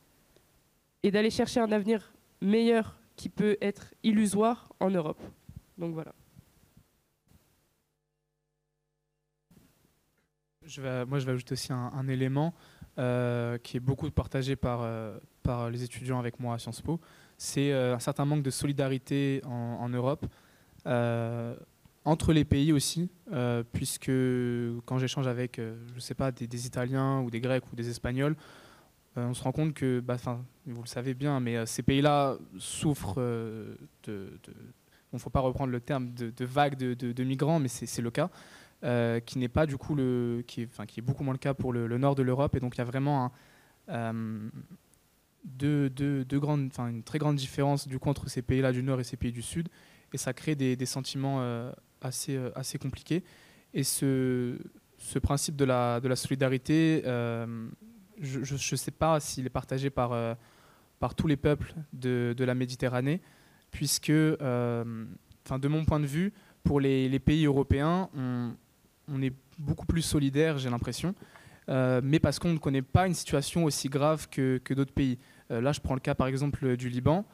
et 1.04 1.12
d'aller 1.12 1.30
chercher 1.30 1.60
un 1.60 1.72
avenir 1.72 2.14
meilleur 2.42 2.98
qui 3.16 3.30
peut 3.30 3.58
être 3.62 3.94
illusoire 4.04 4.74
en 4.80 4.90
Europe. 4.90 5.22
Donc 5.78 5.94
voilà. 5.94 6.14
Moi, 11.06 11.20
je 11.20 11.26
vais 11.26 11.32
ajouter 11.32 11.54
aussi 11.54 11.72
un, 11.72 12.08
élément 12.08 12.54
euh, 12.98 13.58
qui 13.60 13.78
est 13.78 13.80
beaucoup 13.80 14.10
partagé 14.10 14.56
par, 14.56 14.82
euh, 14.82 15.18
par 15.44 15.70
les 15.70 15.84
étudiants 15.84 16.18
avec 16.20 16.40
moi 16.40 16.56
à 16.56 16.60
Sciences 16.60 16.82
Po. 16.82 17.00
C'est 17.38 17.72
euh, 17.72 17.96
un 17.96 18.00
certain 18.00 18.26
manque 18.26 18.42
de 18.42 18.50
solidarité 18.50 19.42
en, 19.46 19.90
Europe, 19.90 20.26
entre 22.04 22.34
les 22.34 22.46
pays 22.46 22.72
aussi, 22.72 23.12
puisque 23.74 24.12
quand 24.86 24.98
j'échange 24.98 25.28
avec, 25.28 25.60
je 25.60 26.00
sais 26.00 26.16
pas, 26.16 26.32
des, 26.32 26.66
Italiens 26.66 27.22
ou 27.22 27.30
des 27.30 27.42
Grecs 27.42 27.64
ou 27.72 27.76
des 27.76 27.90
Espagnols, 27.90 28.36
on 29.16 29.34
se 29.34 29.44
rend 29.44 29.52
compte 29.52 29.74
que, 29.74 30.00
bah, 30.00 30.18
vous 30.66 30.82
le 30.82 30.88
savez 30.88 31.14
bien, 31.14 31.40
mais 31.40 31.66
ces 31.66 31.84
pays-là 31.84 32.38
souffrent 32.58 33.20
de, 34.04 34.40
il 35.16 35.18
ne 35.18 35.22
faut 35.22 35.30
pas 35.30 35.40
reprendre 35.40 35.72
le 35.72 35.80
terme 35.80 36.14
de, 36.14 36.46
vague 36.46 36.76
de, 36.76 37.24
migrants, 37.24 37.60
mais 37.60 37.70
c'est 37.70 38.02
le 38.02 38.12
cas. 38.12 38.30
Euh, 38.84 39.22
qui 39.22 39.40
n'est 39.40 39.48
pas 39.48 39.66
du 39.66 39.78
coup 39.78 39.96
le, 39.96 40.44
est, 40.58 40.66
enfin, 40.66 40.86
qui 40.86 41.00
est 41.00 41.02
beaucoup 41.02 41.24
moins 41.24 41.34
le 41.34 41.40
cas 41.40 41.54
pour 41.54 41.72
le, 41.72 41.88
nord 41.98 42.14
de 42.16 42.22
l'Europe. 42.22 42.56
Et 42.56 42.60
donc 42.60 42.76
il 42.76 42.80
y 42.80 42.82
a 42.82 42.84
vraiment 42.84 43.32
une 43.88 44.52
très 47.04 47.18
grande 47.18 47.38
différence 47.38 47.88
du 47.88 47.98
coup 47.98 48.10
entre 48.10 48.30
ces 48.30 48.42
pays-là 48.42 48.74
du 48.74 48.84
nord 48.84 49.00
et 49.00 49.06
ces 49.06 49.16
pays 49.16 49.32
du 49.32 49.42
sud. 49.42 49.70
Et 50.14 50.18
ça 50.18 50.34
crée 50.34 50.56
des, 50.56 50.86
sentiments 50.86 51.38
euh, 51.40 51.72
assez, 52.02 52.36
euh, 52.36 52.52
compliqués. 52.80 53.24
Et 53.74 53.84
ce, 53.84 54.58
principe 55.24 55.56
de 55.56 55.66
de 55.66 56.08
la 56.08 56.16
solidarité, 56.16 57.04
je 58.22 58.54
ne 58.54 58.78
sais 58.78 58.92
pas 58.92 59.20
s'il 59.20 59.46
est 59.46 59.50
partagé 59.50 59.90
par, 59.90 60.38
par 61.00 61.16
tous 61.16 61.28
les 61.28 61.38
peuples 61.38 61.74
de, 61.94 62.34
de 62.38 62.44
la 62.44 62.56
Méditerranée, 62.56 63.22
puisque, 63.72 64.12
enfin, 64.12 65.60
de 65.60 65.68
mon 65.68 65.86
point 65.86 66.00
de 66.00 66.06
vue, 66.06 66.34
pour 66.64 66.80
les, 66.80 67.08
les 67.08 67.20
pays 67.20 67.46
européens, 67.46 68.10
on, 68.16 69.22
est 69.22 69.34
beaucoup 69.58 69.86
plus 69.86 70.02
solidaire, 70.02 70.58
j'ai 70.58 70.70
l'impression, 70.70 71.16
euh, 71.70 72.02
mais 72.04 72.20
parce 72.20 72.40
qu'on 72.40 72.54
ne 72.54 72.58
connaît 72.58 72.82
pas 72.82 73.08
une 73.08 73.14
situation 73.14 73.64
aussi 73.64 73.90
grave 73.90 74.28
que, 74.30 74.60
d'autres 74.74 74.94
pays. 74.94 75.18
Euh, 75.52 75.62
là, 75.62 75.72
je 75.72 75.80
prends 75.80 75.94
le 75.94 76.00
cas 76.00 76.16
par 76.16 76.28
exemple 76.28 76.78
du 76.78 76.90
Liban. 76.90 77.26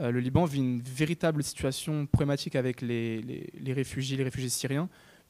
Euh, 0.00 0.10
le 0.10 0.20
Liban 0.20 0.44
vit 0.44 0.58
une 0.58 0.80
véritable 0.80 1.42
situation 1.42 2.06
problématique 2.06 2.56
avec 2.56 2.82
les, 2.82 3.22
réfugiés, 3.66 4.16
les 4.16 4.24
réfugiés 4.24 4.48
syriens, 4.48 4.88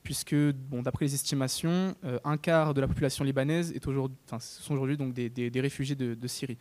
puisque, 0.09 0.35
bon, 0.35 0.80
d'après 0.80 1.05
les 1.05 1.12
estimations, 1.12 1.94
un 2.24 2.39
quart 2.39 2.72
de 2.72 2.80
la 2.80 2.89
population 2.89 3.24
libanaise 3.24 3.72
est 3.72 3.86
aujourd'hui, 3.86 4.16
sont 4.39 4.72
aujourd'hui 4.72 4.97
donc 4.97 5.12
des, 5.12 5.60
réfugiés 5.60 5.97
de, 5.97 6.26
Syrie. 6.26 6.56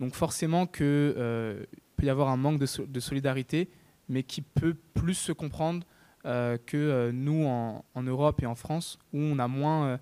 Donc 0.00 0.14
forcément 0.14 0.66
qu'il 0.66 0.86
peut 0.86 1.66
y 2.00 2.08
avoir 2.08 2.30
un 2.30 2.38
manque 2.38 2.58
de, 2.58 2.86
de, 2.86 3.00
solidarité, 3.00 3.68
mais 4.08 4.22
qui 4.22 4.40
peut 4.40 4.72
plus 4.94 5.12
se 5.12 5.32
comprendre 5.32 5.84
euh, 6.24 6.56
que 6.66 6.76
euh, 6.76 7.12
nous 7.12 7.46
en, 7.46 8.02
Europe 8.02 8.42
et 8.42 8.46
en 8.46 8.54
France, 8.54 8.98
où 9.12 9.18
on 9.18 9.38
a 9.38 9.46
moins, 9.46 9.86
euh, 9.86 9.98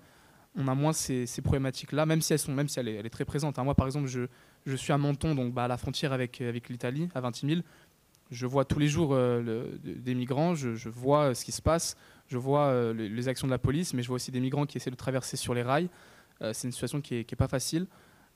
on 0.55 0.67
a 0.67 0.73
moins 0.73 0.93
ces, 0.93 1.27
problématiques-là, 1.43 2.05
même 2.05 2.21
si 2.21 2.31
elles 2.33 2.39
sont, 2.39 2.53
même 2.53 2.67
si 2.69 2.79
elle 2.79 2.87
est, 2.87 3.09
très 3.09 3.25
présente. 3.25 3.59
Hein. 3.59 3.63
Moi, 3.63 3.75
par 3.75 3.85
exemple, 3.85 4.07
je, 4.07 4.21
je 4.65 4.75
suis 4.75 4.93
à 4.93 4.97
Menton, 4.97 5.35
donc 5.35 5.53
bah, 5.53 5.65
à 5.65 5.67
la 5.67 5.77
frontière 5.77 6.13
avec, 6.13 6.41
avec 6.41 6.69
l'Italie, 6.69 7.09
à 7.13 7.21
20 7.21 7.35
000. 7.35 7.61
Je 8.31 8.45
vois 8.45 8.65
tous 8.65 8.79
les 8.79 8.87
jours 8.87 9.15
des 9.15 10.15
migrants, 10.15 10.55
je, 10.55 10.89
vois 10.89 11.33
ce 11.33 11.45
qui 11.45 11.51
se 11.51 11.61
passe, 11.61 11.95
je 12.27 12.37
vois 12.37 12.93
les, 12.93 13.27
actions 13.27 13.47
de 13.47 13.51
la 13.51 13.57
police, 13.57 13.93
mais 13.93 14.01
je 14.01 14.07
vois 14.07 14.15
aussi 14.15 14.31
des 14.31 14.41
migrants 14.41 14.65
qui 14.65 14.77
essaient 14.77 14.91
de 14.91 14.95
traverser 14.95 15.37
sur 15.37 15.53
les 15.53 15.63
rails. 15.63 15.89
c'est 16.41 16.67
une 16.67 16.71
situation 16.71 16.99
qui 16.99 17.15
n'est 17.15 17.37
pas 17.37 17.47
facile. 17.47 17.87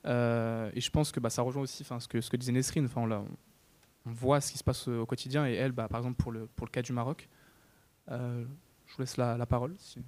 et 0.06 0.80
je 0.80 0.90
pense 0.92 1.12
que 1.12 1.20
bah, 1.20 1.30
ça 1.30 1.42
rejoint 1.42 1.64
aussi 1.64 1.84
ce 1.84 2.08
que, 2.08 2.22
ce 2.22 2.30
que 2.30 2.38
disait 2.38 2.54
Nesrine. 2.54 2.86
Enfin, 2.86 3.02
on, 3.02 3.12
on, 3.12 4.12
voit 4.12 4.40
ce 4.40 4.54
qui 4.54 4.58
se 4.58 4.64
passe 4.64 4.88
au 4.88 5.06
quotidien. 5.06 5.46
Et 5.46 5.56
elle, 5.56 5.74
bah, 5.74 5.90
par 5.90 6.00
exemple, 6.00 6.16
pour 6.16 6.32
le, 6.32 6.48
pour 6.48 6.66
le 6.66 6.72
cas 6.72 6.82
du 6.82 6.94
Maroc, 6.94 7.28
euh, 8.10 8.44
je 8.88 8.96
vous 8.96 9.02
laisse 9.02 9.18
la, 9.18 9.46
parole. 9.46 9.76
Uh, 9.96 10.02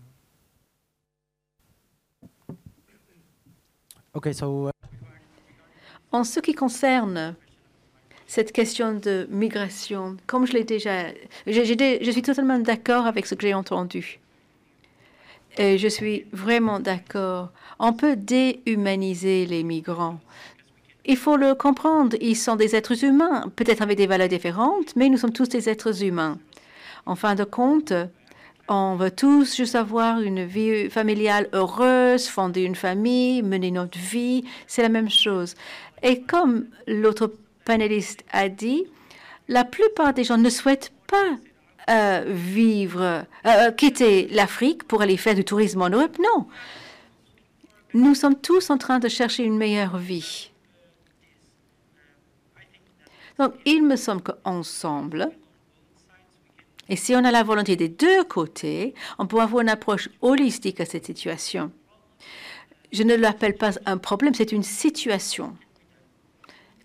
en 6.11 6.23
ce 6.23 6.39
qui 6.39 6.53
concerne 6.53 7.35
cette 8.34 8.51
question 8.51 8.95
de 8.95 9.27
migration, 9.30 10.18
comme 10.26 10.47
je 10.47 10.53
l'ai 10.53 10.64
déjà, 10.64 11.03
je 11.45 12.11
suis 12.11 12.23
totalement 12.23 12.57
d'accord 12.57 13.05
avec 13.05 13.27
ce 13.27 13.35
que 13.35 13.45
j'ai 13.45 13.53
entendu. 13.53 14.19
Et 15.55 15.77
je 15.77 15.88
suis 15.88 16.26
vraiment 16.31 16.80
d'accord. 16.80 17.51
On 17.77 17.93
peut 17.93 18.15
déhumaniser 18.15 19.45
les 19.45 19.61
migrants. 19.61 20.19
Il 21.05 21.15
faut 21.15 21.38
le 21.38 21.53
comprendre. 21.53 22.18
Ils 22.22 22.35
sont 22.35 22.55
des 22.55 22.76
êtres 22.76 23.03
humains, 23.03 23.51
peut-être 23.55 23.84
avec 23.84 23.99
des 23.99 24.07
valeurs 24.07 24.30
différentes, 24.30 24.95
mais 24.95 25.10
nous 25.10 25.18
sommes 25.18 25.31
tous 25.31 25.49
des 25.49 25.69
êtres 25.69 26.03
humains. 26.03 26.39
En 27.05 27.15
fin 27.15 27.35
de 27.35 27.43
compte, 27.43 27.93
on 28.68 28.95
veut 28.95 29.11
tous 29.11 29.55
juste 29.55 29.76
avoir 29.76 30.22
une 30.22 30.43
vie 30.43 30.89
familiale 30.89 31.49
heureuse, 31.53 32.27
fonder 32.27 32.64
une 32.64 32.73
famille, 32.73 33.43
mener 33.43 33.69
notre 33.69 33.99
vie. 33.99 34.43
C'est 34.65 34.81
la 34.81 34.89
même 34.89 35.11
chose. 35.11 35.53
Et 36.01 36.22
comme 36.22 36.65
l'autre 36.88 37.31
panéliste 37.65 38.23
a 38.31 38.49
dit, 38.49 38.85
la 39.48 39.65
plupart 39.65 40.14
des 40.14 40.23
gens 40.23 40.38
ne 40.38 40.49
souhaitent 40.49 40.94
pas 41.07 41.38
euh, 41.90 42.23
vivre, 42.27 43.26
euh, 43.45 43.72
quitter 43.72 44.27
l'Afrique 44.30 44.85
pour 44.85 45.02
aller 45.02 45.18
faire 45.18 45.35
du 45.35 45.44
tourisme 45.44 45.81
en 45.81 45.90
Europe. 45.90 46.18
Non. 46.19 46.48
Nous 47.94 48.15
sommes 48.15 48.40
tous 48.40 48.69
en 48.69 48.77
train 48.77 48.99
de 48.99 49.07
chercher 49.07 49.44
une 49.44 49.57
meilleure 49.57 49.98
vie. 49.98 50.52
Donc, 53.38 53.53
il 53.65 53.84
me 53.84 53.95
semble 53.95 54.22
qu'ensemble, 54.22 55.31
et 56.90 56.95
si 56.95 57.15
on 57.15 57.23
a 57.23 57.31
la 57.31 57.44
volonté 57.44 57.76
des 57.76 57.90
deux 57.90 58.23
côtés, 58.23 58.94
on 59.18 59.26
peut 59.26 59.40
avoir 59.40 59.61
une 59.61 59.69
approche 59.69 60.10
holistique 60.22 60.80
à 60.80 60.85
cette 60.85 61.06
situation. 61.06 61.72
Je 62.91 63.03
ne 63.03 63.15
l'appelle 63.15 63.56
pas 63.56 63.72
un 63.85 63.98
problème, 63.98 64.34
c'est 64.34 64.52
une 64.52 64.64
situation. 64.64 65.57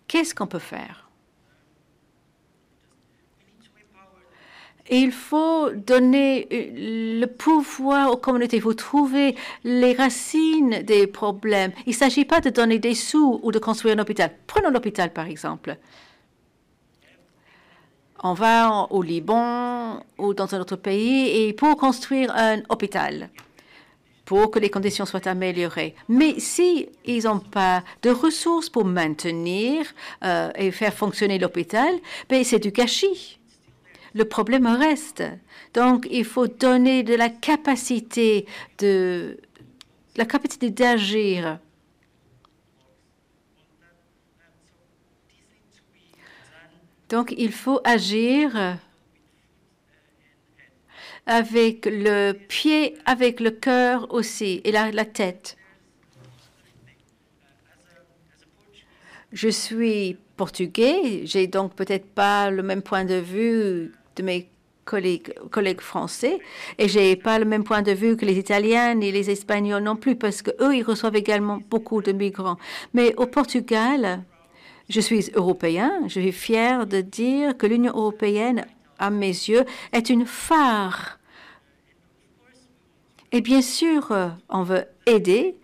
Qu'est-ce 0.09 0.35
qu'on 0.35 0.47
peut 0.47 0.59
faire? 0.59 1.09
Il 4.91 5.13
faut 5.13 5.71
donner 5.71 6.49
euh, 6.51 7.21
le 7.21 7.27
pouvoir 7.27 8.11
aux 8.11 8.17
communautés. 8.17 8.57
Il 8.57 8.63
faut 8.63 8.73
trouver 8.73 9.37
les 9.63 9.93
racines 9.93 10.83
des 10.83 11.07
problèmes. 11.07 11.73
Il 11.87 11.91
ne 11.91 11.95
s'agit 11.95 12.25
pas 12.25 12.41
de 12.41 12.49
donner 12.49 12.79
des 12.79 12.95
sous 12.95 13.39
ou 13.43 13.53
de 13.53 13.59
construire 13.59 13.97
un 13.97 14.01
hôpital. 14.01 14.31
Prenons 14.47 14.71
l'hôpital, 14.71 15.13
par 15.13 15.27
exemple. 15.27 15.77
On 18.23 18.33
va 18.33 18.87
au 18.91 19.03
Liban 19.03 20.03
ou 20.17 20.35
dans 20.35 20.55
un 20.55 20.61
autre 20.61 20.77
pays 20.77 21.43
et 21.43 21.53
pour 21.53 21.77
construire 21.77 22.35
un 22.35 22.63
hôpital, 22.69 23.29
pour 24.29 24.51
que 24.51 24.59
les 24.59 24.69
conditions 24.69 25.07
soient 25.07 25.27
améliorées. 25.27 25.95
Mais 26.07 26.39
si 26.39 26.87
ils 27.07 27.25
n'ont 27.25 27.39
pas 27.39 27.83
de 28.03 28.11
ressources 28.11 28.69
pour 28.69 28.85
maintenir 28.85 29.87
euh, 30.23 30.51
et 30.55 30.71
faire 30.71 30.93
fonctionner 30.93 31.39
l'hôpital, 31.39 31.95
ben 32.29 32.45
c'est 32.45 32.59
du 32.59 32.71
gâchis. 32.71 33.39
Le 34.13 34.27
problème 34.27 34.67
reste. 34.67 35.25
Donc, 35.73 36.07
il 36.11 36.27
faut 36.27 36.47
donner 36.47 37.03
de 37.05 37.15
la 37.15 37.31
capacité 37.31 38.45
de 38.77 39.39
la 40.15 40.27
capacité 40.27 40.69
d'agir 40.69 41.59
Donc, 47.09 47.35
il 47.39 47.53
faut 47.53 47.81
agir 47.83 48.79
avec 51.29 51.87
le 51.87 52.33
pied, 52.33 52.97
avec 53.05 53.39
le 53.39 53.51
cœur 53.51 54.13
aussi, 54.13 54.61
et 54.65 54.73
la, 54.73 55.05
tête. 55.05 55.57
Je 59.33 59.49
suis 59.49 60.17
portugais, 60.37 61.23
j'ai 61.25 61.47
donc 61.47 61.75
peut-être 61.75 62.07
pas 62.07 62.51
le 62.51 62.63
même 62.63 62.83
point 62.83 63.05
de 63.05 63.17
vue 63.17 63.93
de 64.17 64.23
mes 64.23 64.49
collègues, 64.87 65.35
collègues 65.51 65.83
français, 65.83 66.39
et 66.79 66.89
j'ai 66.89 67.15
pas 67.15 67.39
le 67.39 67.45
même 67.45 67.63
point 67.63 67.83
de 67.83 67.93
vue 67.93 68.17
que 68.17 68.25
les 68.25 68.39
Italiens 68.39 68.95
ni 68.95 69.13
les 69.13 69.31
Espagnols 69.31 69.83
non 69.83 69.97
plus, 69.97 70.17
parce 70.17 70.41
que 70.41 70.51
eux 70.63 70.75
ils 70.75 70.83
reçoivent 70.83 71.17
également 71.17 71.61
beaucoup 71.69 72.01
de 72.01 72.13
migrants. 72.13 72.57
Mais 72.95 73.15
au 73.17 73.27
Portugal, 73.27 74.25
je 74.89 75.01
suis 75.01 75.31
européen, 75.35 75.93
je 76.07 76.21
suis 76.21 76.33
fier 76.33 76.87
de 76.87 77.03
dire 77.03 77.55
que 77.59 77.67
l'Union 77.67 77.93
européenne 77.95 78.65
à 78.99 79.11
mes 79.11 79.29
yeux, 79.29 79.65
est 79.93 80.11
une 80.11 80.27
phare. 80.27 81.18
Et 83.33 83.41
bien 83.41 83.63
sûr, 83.63 84.11
euh, 84.11 84.29
on 84.49 84.63
veut 84.63 84.85
aider, 85.07 85.57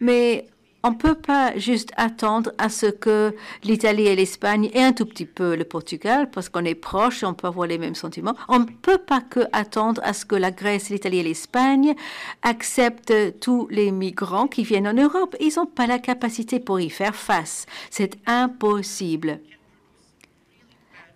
mais 0.00 0.46
on 0.82 0.90
ne 0.90 0.96
peut 0.96 1.14
pas 1.14 1.56
juste 1.56 1.92
attendre 1.96 2.52
à 2.58 2.68
ce 2.68 2.84
que 2.84 3.34
l'Italie 3.62 4.06
et 4.06 4.14
l'Espagne 4.14 4.70
et 4.74 4.82
un 4.82 4.92
tout 4.92 5.06
petit 5.06 5.24
peu 5.24 5.56
le 5.56 5.64
Portugal, 5.64 6.30
parce 6.30 6.50
qu'on 6.50 6.66
est 6.66 6.74
proche, 6.74 7.24
on 7.24 7.32
peut 7.32 7.46
avoir 7.46 7.66
les 7.66 7.78
mêmes 7.78 7.94
sentiments. 7.94 8.36
On 8.48 8.58
ne 8.58 8.66
peut 8.66 8.98
pas 8.98 9.22
que 9.22 9.40
attendre 9.52 10.02
à 10.04 10.12
ce 10.12 10.26
que 10.26 10.34
la 10.34 10.50
Grèce, 10.50 10.90
l'Italie 10.90 11.20
et 11.20 11.22
l'Espagne 11.22 11.94
acceptent 12.42 13.40
tous 13.40 13.66
les 13.70 13.90
migrants 13.92 14.46
qui 14.46 14.62
viennent 14.62 14.88
en 14.88 14.92
Europe. 14.92 15.34
Ils 15.40 15.54
n'ont 15.56 15.64
pas 15.64 15.86
la 15.86 15.98
capacité 15.98 16.60
pour 16.60 16.78
y 16.78 16.90
faire 16.90 17.14
face. 17.16 17.64
C'est 17.88 18.18
impossible. 18.26 19.40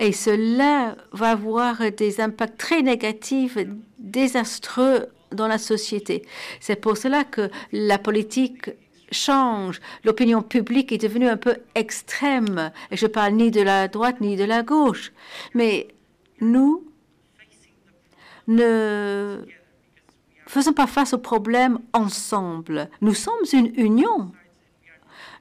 Et 0.01 0.13
cela 0.13 0.97
va 1.13 1.31
avoir 1.31 1.91
des 1.91 2.21
impacts 2.21 2.59
très 2.59 2.83
négatifs, 2.83 3.59
désastreux 3.99 5.07
dans 5.33 5.49
la 5.49 5.59
société. 5.59 6.23
C'est 6.61 6.77
pour 6.77 6.97
cela 6.97 7.25
que 7.25 7.51
la 7.73 7.99
politique 7.99 8.71
change. 9.11 9.81
L'opinion 10.05 10.43
publique 10.43 10.93
est 10.93 10.99
devenue 10.99 11.29
un 11.29 11.37
peu 11.37 11.57
extrême. 11.75 12.71
Et 12.91 12.97
je 12.97 13.07
parle 13.07 13.35
ni 13.35 13.51
de 13.51 13.61
la 13.61 13.89
droite 13.89 14.21
ni 14.21 14.37
de 14.37 14.45
la 14.45 14.63
gauche. 14.63 15.13
Mais 15.55 15.89
nous 16.41 16.85
ne 18.47 19.45
faisons 20.47 20.73
pas 20.73 20.87
face 20.87 21.13
aux 21.13 21.19
problèmes 21.19 21.79
ensemble. 21.93 22.89
Nous 23.01 23.15
sommes 23.15 23.35
une 23.53 23.73
union. 23.77 24.33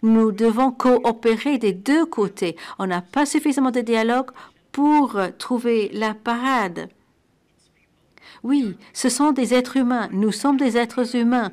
Nous 0.03 0.31
devons 0.31 0.71
coopérer 0.71 1.57
des 1.57 1.73
deux 1.73 2.05
côtés. 2.05 2.55
On 2.79 2.87
n'a 2.87 3.01
pas 3.01 3.25
suffisamment 3.25 3.71
de 3.71 3.81
dialogue 3.81 4.31
pour 4.71 5.19
trouver 5.37 5.89
la 5.93 6.13
parade. 6.13 6.89
Oui, 8.43 8.77
ce 8.93 9.09
sont 9.09 9.31
des 9.31 9.53
êtres 9.53 9.77
humains. 9.77 10.09
Nous 10.11 10.31
sommes 10.31 10.57
des 10.57 10.77
êtres 10.77 11.15
humains 11.15 11.51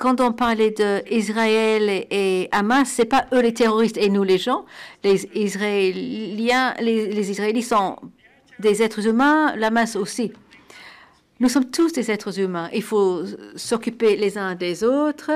quand 0.00 0.22
on 0.22 0.32
parlait 0.32 0.70
d'Israël 0.70 2.06
et 2.10 2.48
Hamas, 2.52 2.88
c'est 2.88 3.04
pas 3.04 3.26
eux 3.34 3.42
les 3.42 3.52
terroristes 3.52 3.98
et 3.98 4.08
nous 4.08 4.24
les 4.24 4.38
gens. 4.38 4.64
Les 5.04 5.28
Israéliens, 5.34 6.74
les, 6.80 7.30
Israéliens 7.30 7.60
sont 7.62 7.96
des 8.58 8.82
êtres 8.82 9.06
humains, 9.06 9.54
l'Hamas 9.56 9.96
aussi. 9.96 10.32
Nous 11.38 11.50
sommes 11.50 11.70
tous 11.70 11.92
des 11.92 12.10
êtres 12.10 12.40
humains. 12.40 12.70
Il 12.72 12.82
faut 12.82 13.24
s'occuper 13.56 14.16
les 14.16 14.38
uns 14.38 14.54
des 14.54 14.84
autres. 14.84 15.30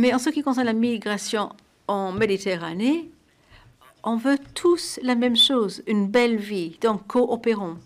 Mais 0.00 0.14
en 0.14 0.18
ce 0.18 0.30
qui 0.30 0.42
concerne 0.42 0.64
la 0.64 0.72
migration 0.72 1.50
en 1.86 2.10
Méditerranée, 2.12 3.10
on 4.02 4.16
veut 4.16 4.38
tous 4.54 4.98
la 5.02 5.14
même 5.14 5.36
chose, 5.36 5.82
une 5.86 6.08
belle 6.08 6.38
vie. 6.38 6.78
Donc 6.80 7.06
coopérons. 7.06 7.76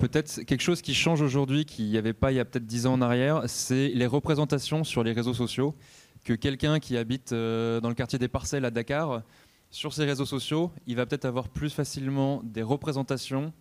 Peut-être 0.00 0.42
quelque 0.42 0.60
chose 0.60 0.82
qui 0.82 0.92
change 0.92 1.22
aujourd'hui, 1.22 1.64
qu'il 1.64 1.84
n'y 1.84 1.96
avait 1.96 2.12
pas 2.12 2.32
il 2.32 2.34
y 2.34 2.40
a 2.40 2.44
peut-être 2.44 2.66
dix 2.66 2.88
ans 2.88 2.94
en 2.94 3.00
arrière, 3.00 3.44
c'est 3.46 3.90
les 3.90 4.06
représentations 4.06 4.82
sur 4.82 5.04
les 5.04 5.12
réseaux 5.12 5.34
sociaux. 5.34 5.76
Que 6.24 6.32
quelqu'un 6.32 6.80
qui 6.80 6.96
habite 6.96 7.32
euh, 7.32 7.80
dans 7.80 7.88
le 7.88 7.94
quartier 7.94 8.18
des 8.18 8.26
Parcelles 8.26 8.64
à 8.64 8.72
Dakar, 8.72 9.22
sur 9.70 9.94
ses 9.94 10.04
réseaux 10.04 10.26
sociaux, 10.26 10.72
il 10.88 10.96
va 10.96 11.06
peut-être 11.06 11.26
avoir 11.26 11.48
plus 11.48 11.70
facilement 11.70 12.42
des 12.42 12.62
représentations 12.62 13.52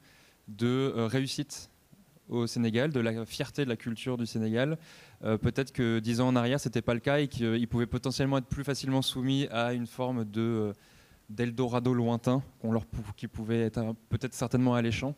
de 0.47 0.91
euh, 0.97 1.05
réussite 1.05 1.68
au 2.29 2.47
Sénégal, 2.47 2.91
de 2.91 2.99
la 2.99 3.25
fierté 3.25 3.65
de 3.65 3.69
la 3.69 3.75
culture 3.75 4.17
du 4.17 4.25
Sénégal. 4.25 4.77
Euh, 5.23 5.37
peut-être 5.37 5.71
que 5.71 5.99
dix 5.99 6.21
ans 6.21 6.27
en 6.29 6.35
arrière, 6.35 6.59
ce 6.59 6.69
n'était 6.69 6.81
pas 6.81 6.93
le 6.93 6.99
cas 6.99 7.19
et 7.19 7.27
qu'il 7.27 7.67
pouvait 7.67 7.87
potentiellement 7.87 8.37
être 8.37 8.47
plus 8.47 8.63
facilement 8.63 9.01
soumis 9.01 9.47
à 9.51 9.73
une 9.73 9.87
forme 9.87 10.25
de 10.25 10.73
d'Eldorado 11.29 11.93
lointain 11.93 12.41
leur, 12.63 12.85
qui 13.15 13.27
pouvait 13.27 13.61
être 13.61 13.93
peut-être 14.09 14.33
certainement 14.33 14.73
alléchant. 14.73 15.15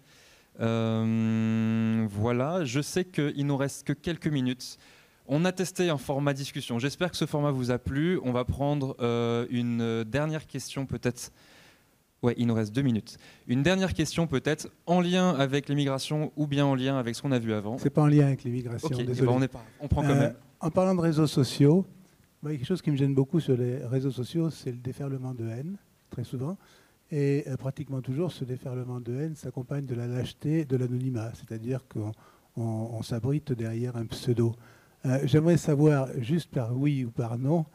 Euh, 0.59 2.05
voilà, 2.09 2.65
je 2.65 2.81
sais 2.81 3.05
qu'il 3.05 3.45
nous 3.45 3.55
reste 3.55 3.87
que 3.87 3.93
quelques 3.93 4.27
minutes. 4.27 4.77
On 5.27 5.45
a 5.45 5.53
testé 5.53 5.89
un 5.89 5.97
format 5.97 6.33
discussion. 6.33 6.79
J'espère 6.79 7.11
que 7.11 7.17
ce 7.17 7.25
format 7.25 7.51
vous 7.51 7.71
a 7.71 7.79
plu. 7.79 8.19
On 8.23 8.33
va 8.33 8.43
prendre 8.43 8.97
euh, 8.99 9.45
une 9.49 10.03
dernière 10.03 10.47
question 10.47 10.85
peut-être. 10.85 11.31
Ouais, 12.23 12.35
il 12.37 12.45
nous 12.45 12.53
reste 12.53 12.71
deux 12.71 12.83
minutes. 12.83 13.17
Une 13.47 13.63
dernière 13.63 13.95
question 13.95 14.27
peut-être 14.27 14.69
en 14.85 15.01
lien 15.01 15.31
avec 15.31 15.67
l'immigration 15.67 16.31
ou 16.35 16.45
bien 16.45 16.65
en 16.65 16.75
lien 16.75 16.97
avec 16.99 17.15
ce 17.15 17.21
qu'on 17.23 17.31
a 17.31 17.39
vu 17.39 17.51
avant. 17.51 17.79
C'est 17.79 17.89
pas 17.89 18.03
en 18.03 18.07
lien 18.07 18.27
avec 18.27 18.43
l'immigration. 18.43 18.89
Eh 18.99 19.03
ben, 19.05 19.27
on, 19.27 19.41
on 19.79 19.87
prend 19.87 20.03
quand 20.03 20.09
euh, 20.09 20.19
même. 20.19 20.35
En 20.59 20.69
parlant 20.69 20.93
de 20.93 21.01
réseaux 21.01 21.25
sociaux, 21.25 21.83
quelque 22.45 22.65
chose 22.65 22.83
qui 22.83 22.91
me 22.91 22.95
gêne 22.95 23.15
beaucoup 23.15 23.39
sur 23.39 23.57
les 23.57 23.77
réseaux 23.77 24.11
sociaux, 24.11 24.51
c'est 24.51 24.71
le 24.71 24.77
déferlement 24.77 25.33
de 25.33 25.47
haine, 25.47 25.77
très 26.11 26.23
souvent. 26.23 26.57
Et 27.09 27.43
euh, 27.47 27.57
pratiquement 27.57 28.01
toujours, 28.01 28.31
ce 28.31 28.45
déferlement 28.45 28.99
de 28.99 29.15
haine 29.15 29.35
s'accompagne 29.35 29.87
de 29.87 29.95
la 29.95 30.05
lâcheté, 30.05 30.63
de 30.65 30.77
l'anonymat, 30.77 31.31
c'est-à-dire 31.33 31.81
qu'on 31.87 33.01
s'abrite 33.01 33.51
derrière 33.51 33.97
un 33.97 34.05
pseudo. 34.05 34.53
Euh, 35.07 35.21
j'aimerais 35.23 35.57
savoir, 35.57 36.07
juste 36.19 36.51
par 36.51 36.77
oui 36.77 37.03
ou 37.03 37.09
par 37.09 37.39
non, 37.39 37.65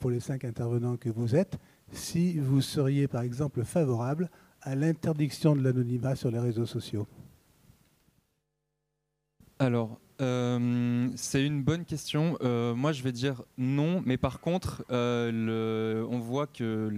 pour 0.00 0.10
les 0.10 0.20
cinq 0.20 0.44
intervenants 0.44 0.96
que 0.96 1.08
vous 1.08 1.36
êtes, 1.36 1.56
si 1.92 2.38
vous 2.38 2.60
seriez 2.60 3.08
par 3.08 3.22
exemple 3.22 3.64
favorable 3.64 4.30
à 4.62 4.74
l'interdiction 4.74 5.54
de 5.54 5.62
l'anonymat 5.62 6.16
sur 6.16 6.30
les 6.30 6.38
réseaux 6.38 6.66
sociaux. 6.66 7.06
Alors, 9.58 10.00
c'est 10.18 11.44
une 11.44 11.62
bonne 11.62 11.84
question. 11.84 12.36
moi, 12.76 12.92
je 12.92 13.02
vais 13.02 13.12
dire 13.12 13.42
non, 13.56 14.02
mais 14.04 14.16
par 14.16 14.40
contre, 14.40 14.84
on 14.90 16.18
voit 16.18 16.46
que 16.46 16.90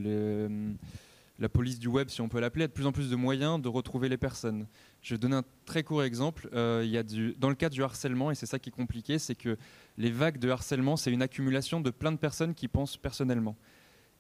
la 1.41 1.49
police 1.49 1.79
du 1.79 1.89
web, 1.89 2.11
si 2.11 2.21
on 2.21 2.29
peut 2.29 2.39
l'appeler, 2.39 2.65
a 2.65 2.69
de 2.69 2.73
plus 2.73 2.87
en 2.87 2.93
plus 2.93 3.09
de 3.11 3.17
moyens 3.17 3.61
de 3.61 3.69
retrouver 3.69 4.11
les 4.11 4.19
personnes. 4.19 4.67
Je 5.01 5.15
vais 5.15 5.19
donner 5.19 5.37
un 5.37 5.45
très 5.65 5.83
court 5.83 6.03
exemple. 6.03 6.51
Euh, 6.53 6.83
il 6.85 6.91
y 6.91 6.99
a 6.99 7.03
du, 7.03 7.35
dans 7.39 7.49
le 7.49 7.55
cas 7.55 7.71
du 7.71 7.83
harcèlement, 7.83 8.31
et 8.31 8.35
c'est 8.35 8.47
ça 8.47 8.59
qui 8.59 8.69
est 8.69 8.73
compliqué, 8.73 9.19
c'est 9.19 9.35
que 9.35 9.57
les 9.97 10.11
vagues 10.11 10.39
de 10.39 10.51
harcèlement, 10.51 10.97
c'est 10.97 11.11
une 11.11 11.23
accumulation 11.23 11.81
de 11.81 11.91
plein 11.91 12.13
de 12.13 12.19
personnes 12.19 12.55
qui 12.55 12.69
pensent 12.69 12.99
personnellement. 12.99 13.57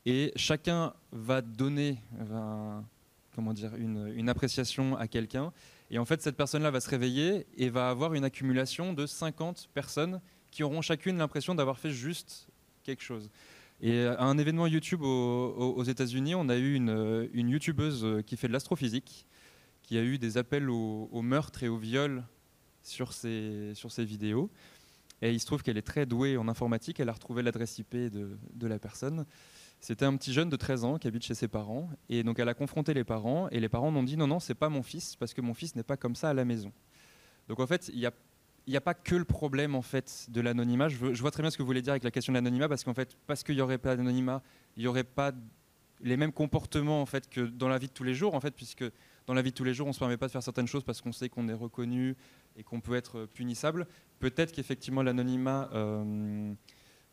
Et 0.06 0.32
chacun 0.36 0.94
va 1.12 1.42
donner 1.42 1.98
comment 3.34 3.52
dire, 3.52 3.74
une, 3.76 4.28
appréciation 4.28 4.96
à 4.96 5.08
quelqu'un. 5.08 5.52
Et 5.90 5.98
en 5.98 6.04
fait, 6.04 6.22
cette 6.22 6.36
personne-là 6.36 6.70
va 6.70 6.80
se 6.80 6.88
réveiller 6.88 7.46
et 7.56 7.68
va 7.68 7.90
avoir 7.90 8.14
une 8.14 8.24
accumulation 8.24 8.92
de 8.92 9.06
50 9.06 9.68
personnes 9.74 10.20
qui 10.50 10.62
auront 10.62 10.82
chacune 10.82 11.18
l'impression 11.18 11.54
d'avoir 11.54 11.78
fait 11.78 11.90
juste 11.90 12.48
quelque 12.82 13.02
chose. 13.02 13.30
Et 13.80 14.04
à 14.04 14.24
un 14.24 14.36
événement 14.36 14.66
YouTube 14.66 15.02
aux, 15.02 15.82
États-Unis, 15.84 16.34
on 16.34 16.48
a 16.48 16.56
eu 16.56 16.74
une, 16.74 17.30
YouTubeuse 17.32 18.22
qui 18.26 18.36
fait 18.36 18.48
de 18.48 18.52
l'astrophysique, 18.52 19.26
qui 19.82 19.96
a 19.96 20.02
eu 20.02 20.18
des 20.18 20.36
appels 20.36 20.68
au, 20.68 21.22
meurtre 21.22 21.62
et 21.62 21.68
au 21.68 21.78
viol 21.78 22.24
sur 22.82 23.12
ses, 23.12 23.72
sur 23.74 23.90
ses 23.90 24.04
vidéos. 24.04 24.50
Et 25.22 25.32
il 25.32 25.40
se 25.40 25.46
trouve 25.46 25.62
qu'elle 25.62 25.76
est 25.76 25.82
très 25.82 26.06
douée 26.06 26.36
en 26.36 26.48
informatique. 26.48 27.00
Elle 27.00 27.08
a 27.08 27.12
retrouvé 27.12 27.42
l'adresse 27.42 27.78
IP 27.78 27.94
de, 27.94 28.38
de, 28.54 28.66
la 28.66 28.78
personne. 28.78 29.26
C'était 29.80 30.04
un 30.04 30.14
petit 30.16 30.32
jeune 30.32 30.50
de 30.50 30.56
13 30.56 30.84
ans 30.84 30.98
qui 30.98 31.08
habite 31.08 31.24
chez 31.24 31.34
ses 31.34 31.48
parents. 31.48 31.88
Et 32.08 32.22
donc 32.22 32.38
elle 32.38 32.48
a 32.48 32.54
confronté 32.54 32.94
les 32.94 33.04
parents. 33.04 33.48
Et 33.48 33.60
les 33.60 33.68
parents 33.68 33.90
m'ont 33.90 34.02
dit 34.02 34.16
non, 34.16 34.26
non, 34.26 34.38
c'est 34.38 34.54
pas 34.54 34.68
mon 34.68 34.82
fils, 34.82 35.16
parce 35.16 35.34
que 35.34 35.40
mon 35.40 35.54
fils 35.54 35.74
n'est 35.74 35.82
pas 35.82 35.96
comme 35.96 36.14
ça 36.14 36.30
à 36.30 36.34
la 36.34 36.44
maison. 36.44 36.72
Donc 37.48 37.60
en 37.60 37.66
fait, 37.66 37.90
il 37.92 37.98
y 37.98 38.06
a 38.06 38.12
n'y 38.68 38.76
a 38.76 38.80
pas 38.80 38.94
que 38.94 39.14
le 39.14 39.24
problème 39.24 39.74
en 39.74 39.82
fait 39.82 40.26
de 40.28 40.40
l'anonymat. 40.40 40.88
Je, 40.88 41.20
vois 41.20 41.30
très 41.30 41.42
bien 41.42 41.50
ce 41.50 41.56
que 41.56 41.62
vous 41.62 41.66
voulez 41.66 41.82
dire 41.82 41.92
avec 41.92 42.04
la 42.04 42.10
question 42.10 42.32
de 42.32 42.36
l'anonymat, 42.38 42.68
parce 42.68 42.84
qu'en 42.84 42.94
fait, 42.94 43.16
parce 43.26 43.42
qu'il 43.42 43.56
n'y 43.56 43.60
aurait 43.60 43.78
pas 43.78 43.96
d'anonymat, 43.96 44.42
il 44.76 44.82
n'y 44.82 44.86
aurait 44.86 45.04
pas 45.04 45.32
les 46.02 46.16
mêmes 46.16 46.32
comportements 46.32 47.02
en 47.02 47.06
fait 47.06 47.28
que 47.28 47.40
dans 47.40 47.68
la 47.68 47.78
vie 47.78 47.88
de 47.88 47.92
tous 47.92 48.04
les 48.04 48.14
jours, 48.14 48.34
en 48.34 48.40
fait, 48.40 48.54
puisque 48.54 48.84
dans 49.26 49.34
la 49.34 49.42
vie 49.42 49.50
de 49.50 49.56
tous 49.56 49.64
les 49.64 49.74
jours, 49.74 49.86
on 49.86 49.90
ne 49.90 49.94
se 49.94 49.98
permet 49.98 50.16
pas 50.16 50.26
de 50.26 50.32
faire 50.32 50.42
certaines 50.42 50.66
choses 50.66 50.84
parce 50.84 51.00
qu'on 51.00 51.12
sait 51.12 51.28
qu'on 51.28 51.48
est 51.48 51.54
reconnu 51.54 52.16
et 52.56 52.62
qu'on 52.62 52.80
peut 52.80 52.94
être 52.94 53.26
punissable. 53.26 53.86
Peut-être 54.18 54.52
qu'effectivement 54.52 55.02
l'anonymat 55.02 55.68
euh, 55.72 56.52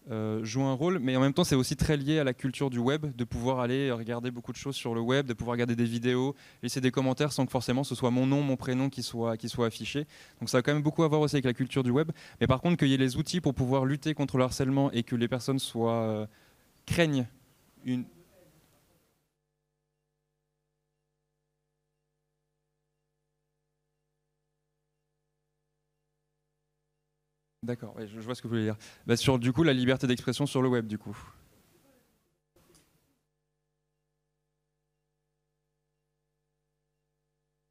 euh, 0.09 0.43
joue 0.43 0.63
un 0.63 0.73
rôle, 0.73 0.99
mais 0.99 1.15
en 1.15 1.21
même 1.21 1.33
temps 1.33 1.43
c'est 1.43 1.55
aussi 1.55 1.75
très 1.75 1.97
lié 1.97 2.19
à 2.19 2.23
la 2.23 2.33
culture 2.33 2.69
du 2.69 2.79
web, 2.79 3.05
de 3.15 3.23
pouvoir 3.23 3.59
aller 3.59 3.91
regarder 3.91 4.31
beaucoup 4.31 4.51
de 4.51 4.57
choses 4.57 4.75
sur 4.75 4.95
le 4.95 5.01
web, 5.01 5.25
de 5.25 5.33
pouvoir 5.33 5.53
regarder 5.53 5.75
des 5.75 5.85
vidéos, 5.85 6.35
laisser 6.63 6.79
des 6.79 6.91
commentaires 6.91 7.33
sans 7.33 7.45
que 7.45 7.51
forcément 7.51 7.83
ce 7.83 7.93
soit 7.93 8.11
mon 8.11 8.25
nom, 8.25 8.41
mon 8.41 8.55
prénom 8.55 8.89
qui 8.89 9.03
soit, 9.03 9.35
qui 9.37 9.49
soit 9.49 9.67
affiché. 9.67 10.05
Donc 10.39 10.49
ça 10.49 10.59
a 10.59 10.61
quand 10.61 10.73
même 10.73 10.83
beaucoup 10.83 11.03
à 11.03 11.07
voir 11.07 11.21
aussi 11.21 11.35
avec 11.35 11.45
la 11.45 11.53
culture 11.53 11.83
du 11.83 11.91
web. 11.91 12.11
Mais 12.39 12.47
par 12.47 12.61
contre 12.61 12.77
qu'il 12.77 12.87
y 12.87 12.93
ait 12.93 12.97
les 12.97 13.17
outils 13.17 13.41
pour 13.41 13.53
pouvoir 13.53 13.85
lutter 13.85 14.13
contre 14.13 14.37
le 14.37 14.43
harcèlement 14.45 14.91
et 14.91 15.03
que 15.03 15.15
les 15.15 15.27
personnes 15.27 15.59
soient 15.59 16.01
euh, 16.03 16.25
craignent 16.85 17.27
une, 17.83 18.05
D'accord, 27.67 27.93
je, 27.99 28.21
vois 28.21 28.33
ce 28.33 28.41
que 28.41 28.47
vous 28.47 28.53
voulez 28.53 28.63
dire. 28.63 28.77
Bah, 29.05 29.17
sur 29.17 29.37
du 29.37 29.51
coup 29.51 29.61
la 29.61 29.73
liberté 29.73 30.07
d'expression 30.07 30.45
sur 30.45 30.61
le 30.61 30.69
web, 30.69 30.87
du 30.87 30.97
coup. 30.97 31.17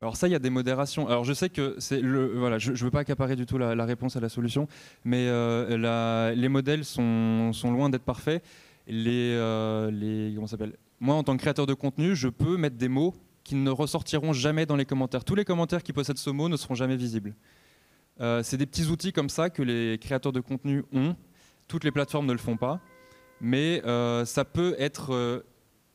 Alors 0.03 0.17
ça, 0.17 0.29
il 0.29 0.33
y 0.33 0.35
a 0.35 0.39
des 0.39 0.51
modérations. 0.51 1.09
Alors 1.09 1.25
je 1.25 1.33
sais 1.33 1.49
que 1.49 1.77
c'est 1.79 2.03
voilà, 2.03 2.59
je 2.59 2.73
ne 2.73 2.77
veux 2.77 2.91
pas 2.91 3.01
accaparer 3.01 3.37
du 3.37 3.47
tout 3.47 3.57
la, 3.57 3.85
réponse 3.87 4.17
à 4.17 4.21
la 4.21 4.29
solution, 4.29 4.69
mais 5.05 5.29
euh, 5.29 6.35
les 6.35 6.49
modèles 6.49 6.85
sont, 6.85 7.53
loin 7.65 7.89
d'être 7.89 8.05
parfaits. 8.05 8.45
les, 8.87 9.33
euh, 9.35 10.35
comment 10.35 10.47
s'appelle? 10.47 10.77
Moi, 11.01 11.15
en 11.15 11.23
tant 11.23 11.35
que 11.35 11.41
créateur 11.41 11.65
de 11.65 11.73
contenu, 11.73 12.15
je 12.15 12.29
peux 12.29 12.59
mettre 12.59 12.77
des 12.77 12.89
mots 12.89 13.15
qui 13.45 13.55
ne 13.55 13.71
ressortiront 13.71 14.35
jamais 14.35 14.67
dans 14.67 14.77
les 14.77 14.85
commentaires. 14.85 15.25
Tous 15.25 15.37
les 15.37 15.47
commentaires 15.47 15.83
qui 15.83 15.95
possèdent 15.95 16.19
ce 16.19 16.29
mot 16.29 16.51
ne 16.51 16.59
seront 16.59 16.75
jamais 16.75 16.97
visibles. 16.97 17.35
Euh, 18.21 18.43
c'est 18.43 18.57
des 18.57 18.67
petits 18.67 18.87
outils 18.87 19.13
comme 19.13 19.29
ça 19.29 19.51
que 19.51 19.63
les 19.63 19.99
créateurs 19.99 20.33
de 20.33 20.41
contenu 20.41 20.85
ont. 20.93 21.17
Toutes 21.69 21.85
les 21.85 21.91
plateformes 21.93 22.27
ne 22.27 22.33
le 22.33 22.39
font 22.39 22.57
pas, 22.57 22.81
mais 23.41 23.83
euh, 23.85 24.25
ça 24.25 24.45
peut 24.45 24.75
être. 24.79 25.13
euh, 25.13 25.43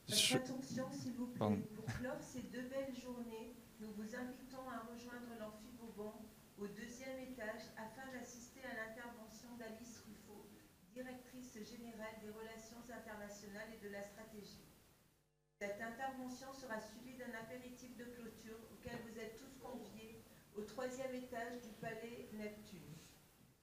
Attention, 0.10 0.86
s'il 0.92 1.14
vous 1.14 1.28
plaît. 1.28 1.40
Pardon. 1.40 1.62
Pour 1.76 1.86
clore 1.86 2.20
ces 2.22 2.42
deux 2.52 2.68
belles 2.70 2.94
journées, 2.94 3.56
nous 3.80 3.90
vous 3.96 4.10
invitons 4.16 4.68
à 4.70 4.84
rejoindre 4.92 5.32
l'amphi 5.40 5.72
Bourbon 5.80 6.14
au 6.60 6.68
deuxième 6.68 7.18
étage 7.32 7.72
afin 7.80 8.12
d'assister 8.12 8.60
à 8.68 8.76
l'intervention 8.76 9.50
d'Alice 9.58 10.04
Ruffo, 10.06 10.46
directrice 10.94 11.56
générale 11.64 12.20
des 12.22 12.30
relations 12.30 12.84
internationales 12.92 13.72
et 13.74 13.80
de 13.82 13.90
la 13.90 14.04
stratégie. 14.04 14.68
Cette 15.58 15.80
intervention 15.80 16.52
sera 16.54 16.78
suivie 16.82 17.16
d'un 17.18 17.32
apéritif 17.40 17.96
de 17.96 18.04
clôture 18.12 18.60
auquel 18.76 19.00
vous 19.08 19.16
êtes 19.18 19.40
tous 19.40 19.56
conviés 19.64 20.20
au 20.58 20.62
troisième 20.68 21.16
étage 21.16 21.62
du 21.64 21.72
palais 21.80 22.28
Neptune. 22.36 22.92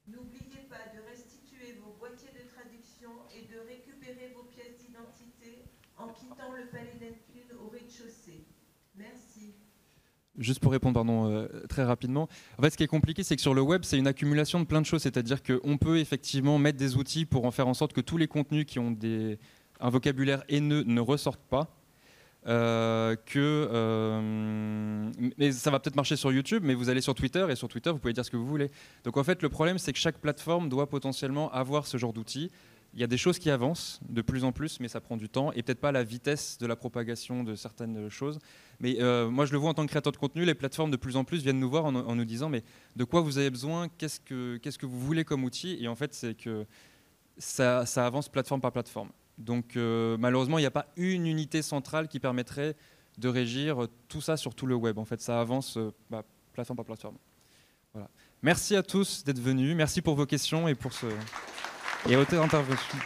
N'oubliez 0.09 0.65
pas 0.71 0.89
de 0.97 1.05
restituer 1.05 1.77
vos 1.85 1.93
boîtiers 2.01 2.33
de 2.33 2.49
traduction 2.49 3.13
et 3.37 3.45
de 3.53 3.59
récupérer 3.67 4.33
vos 4.33 4.45
pièces 4.49 4.79
d'identité 4.81 5.67
le 6.53 6.67
palais 6.67 6.95
Neptune 7.01 7.57
au 7.63 7.69
rez-de-chaussée. 7.69 8.45
Merci. 8.97 9.55
Juste 10.39 10.61
pour 10.61 10.73
répondre 10.73 10.95
pardon, 10.95 11.31
euh, 11.31 11.49
très 11.69 11.85
rapidement. 11.85 12.29
En 12.59 12.63
fait, 12.63 12.71
ce 12.71 12.77
qui 12.77 12.85
est 12.85 12.89
compliqué, 12.89 13.23
c'est 13.23 13.37
que 13.37 13.43
sur 13.43 13.55
le 13.55 13.61
web, 13.63 13.83
c'est 13.85 13.99
une 13.99 14.07
accumulation 14.07 14.61
de 14.61 14.65
plein 14.65 14.81
de 14.81 14.87
choses. 14.87 15.03
C'est-à-dire 15.03 15.43
qu'on 15.43 15.79
peut 15.79 15.99
effectivement 15.99 16.59
mettre 16.59 16.79
des 16.79 16.97
outils 16.97 17.25
pour 17.25 17.45
en 17.45 17.51
faire 17.51 17.69
en 17.69 17.75
sorte 17.75 17.93
que 17.93 18.01
tous 18.01 18.17
les 18.17 18.29
contenus 18.29 18.65
qui 18.67 18.79
ont 18.79 18.91
des, 18.91 19.39
un 19.81 19.91
vocabulaire 19.91 20.45
haineux 20.49 20.85
ne 20.87 21.01
ressortent 21.01 21.49
pas. 21.49 21.75
Euh, 22.47 23.17
que, 23.27 23.69
euh, 23.71 25.11
mais 25.37 25.53
ça 25.53 25.71
va 25.71 25.81
peut-être 25.81 25.97
marcher 25.97 26.17
sur 26.17 26.33
YouTube, 26.33 26.63
mais 26.65 26.75
vous 26.75 26.89
allez 26.89 27.01
sur 27.01 27.15
Twitter 27.15 27.45
et 27.51 27.57
sur 27.57 27.69
Twitter, 27.69 27.91
vous 27.91 27.99
pouvez 27.99 28.15
dire 28.15 28.25
ce 28.25 28.31
que 28.31 28.37
vous 28.37 28.47
voulez. 28.47 28.71
Donc 29.05 29.17
en 29.17 29.25
fait, 29.25 29.43
le 29.43 29.49
problème, 29.49 29.77
c'est 29.77 29.93
que 29.93 29.99
chaque 29.99 30.19
plateforme 30.19 30.69
doit 30.69 30.89
potentiellement 30.89 31.51
avoir 31.53 31.87
ce 31.87 31.99
genre 31.99 32.13
d'outils. 32.13 32.51
Il 32.95 33.01
y 33.01 33.05
a 33.05 33.07
des 33.07 33.19
choses 33.19 33.39
qui 33.39 33.51
avancent 33.51 34.01
de 34.09 34.23
plus 34.23 34.45
en 34.45 34.53
plus, 34.53 34.81
mais 34.81 34.89
ça 34.89 35.01
prend 35.01 35.17
du 35.17 35.29
temps 35.29 35.53
et 35.53 35.63
peut-être 35.63 35.81
pas 35.81 35.93
la 35.93 36.03
vitesse 36.03 36.59
de 36.59 36.67
la 36.67 36.75
propagation 36.75 37.45
de 37.45 37.55
certaines 37.55 38.09
choses. 38.09 38.39
Mais 38.81 39.01
euh, 39.01 39.29
moi, 39.29 39.45
je 39.45 39.53
le 39.53 39.59
vois 39.59 39.71
en 39.71 39.75
tant 39.75 39.85
que 39.85 39.91
créateur 39.91 40.13
de 40.13 40.17
contenu, 40.17 40.45
les 40.45 40.55
plateformes 40.55 40.91
de 40.91 40.97
plus 40.97 41.17
en 41.17 41.25
plus 41.25 41.43
viennent 41.43 41.61
nous 41.61 41.69
voir 41.69 41.85
en, 41.85 41.93
nous 41.93 42.25
disant 42.25 42.49
mais 42.49 42.65
de 42.97 43.05
quoi 43.05 43.21
vous 43.21 43.39
avez 43.39 43.51
besoin, 43.51 43.89
qu'est-ce 43.99 44.21
que, 44.21 44.87
vous 44.87 45.01
voulez 45.01 45.25
comme 45.25 45.45
outil? 45.45 45.77
Et 45.81 45.89
en 45.89 45.97
fait, 45.97 46.15
c'est 46.15 46.35
que 46.35 46.67
ça, 47.37 47.85
avance 47.97 48.29
plateforme 48.29 48.61
par 48.61 48.73
plateforme. 48.73 49.11
Donc 49.37 49.77
euh, 49.77 50.17
malheureusement, 50.19 50.59
il 50.59 50.63
n'y 50.63 50.67
a 50.67 50.73
pas 50.73 50.87
une 50.97 51.27
unité 51.27 51.63
centrale 51.63 52.09
qui 52.09 52.19
permettrait 52.19 52.75
de 53.19 53.29
régir 53.29 53.87
tout 54.09 54.21
ça 54.21 54.37
sur 54.37 54.55
tout 54.55 54.67
le 54.67 54.75
web. 54.75 54.99
En 54.99 55.05
fait, 55.05 55.21
ça 55.21 55.41
avance 55.41 55.77
euh, 55.77 55.93
bah, 56.11 56.25
plateforme 56.53 56.77
par 56.77 56.87
plateforme. 56.87 57.17
Voilà. 57.93 58.09
Merci 58.43 58.77
à 58.77 58.83
tous 58.83 59.25
d'être 59.25 59.41
venus. 59.41 59.77
Merci 59.77 60.01
pour 60.01 60.15
vos 60.15 60.27
questions 60.27 60.69
et 60.69 60.75
pour 60.75 60.93
ce 60.93 61.07
et 62.07 62.17
autant 62.17 62.37
d'interventions. 62.37 62.99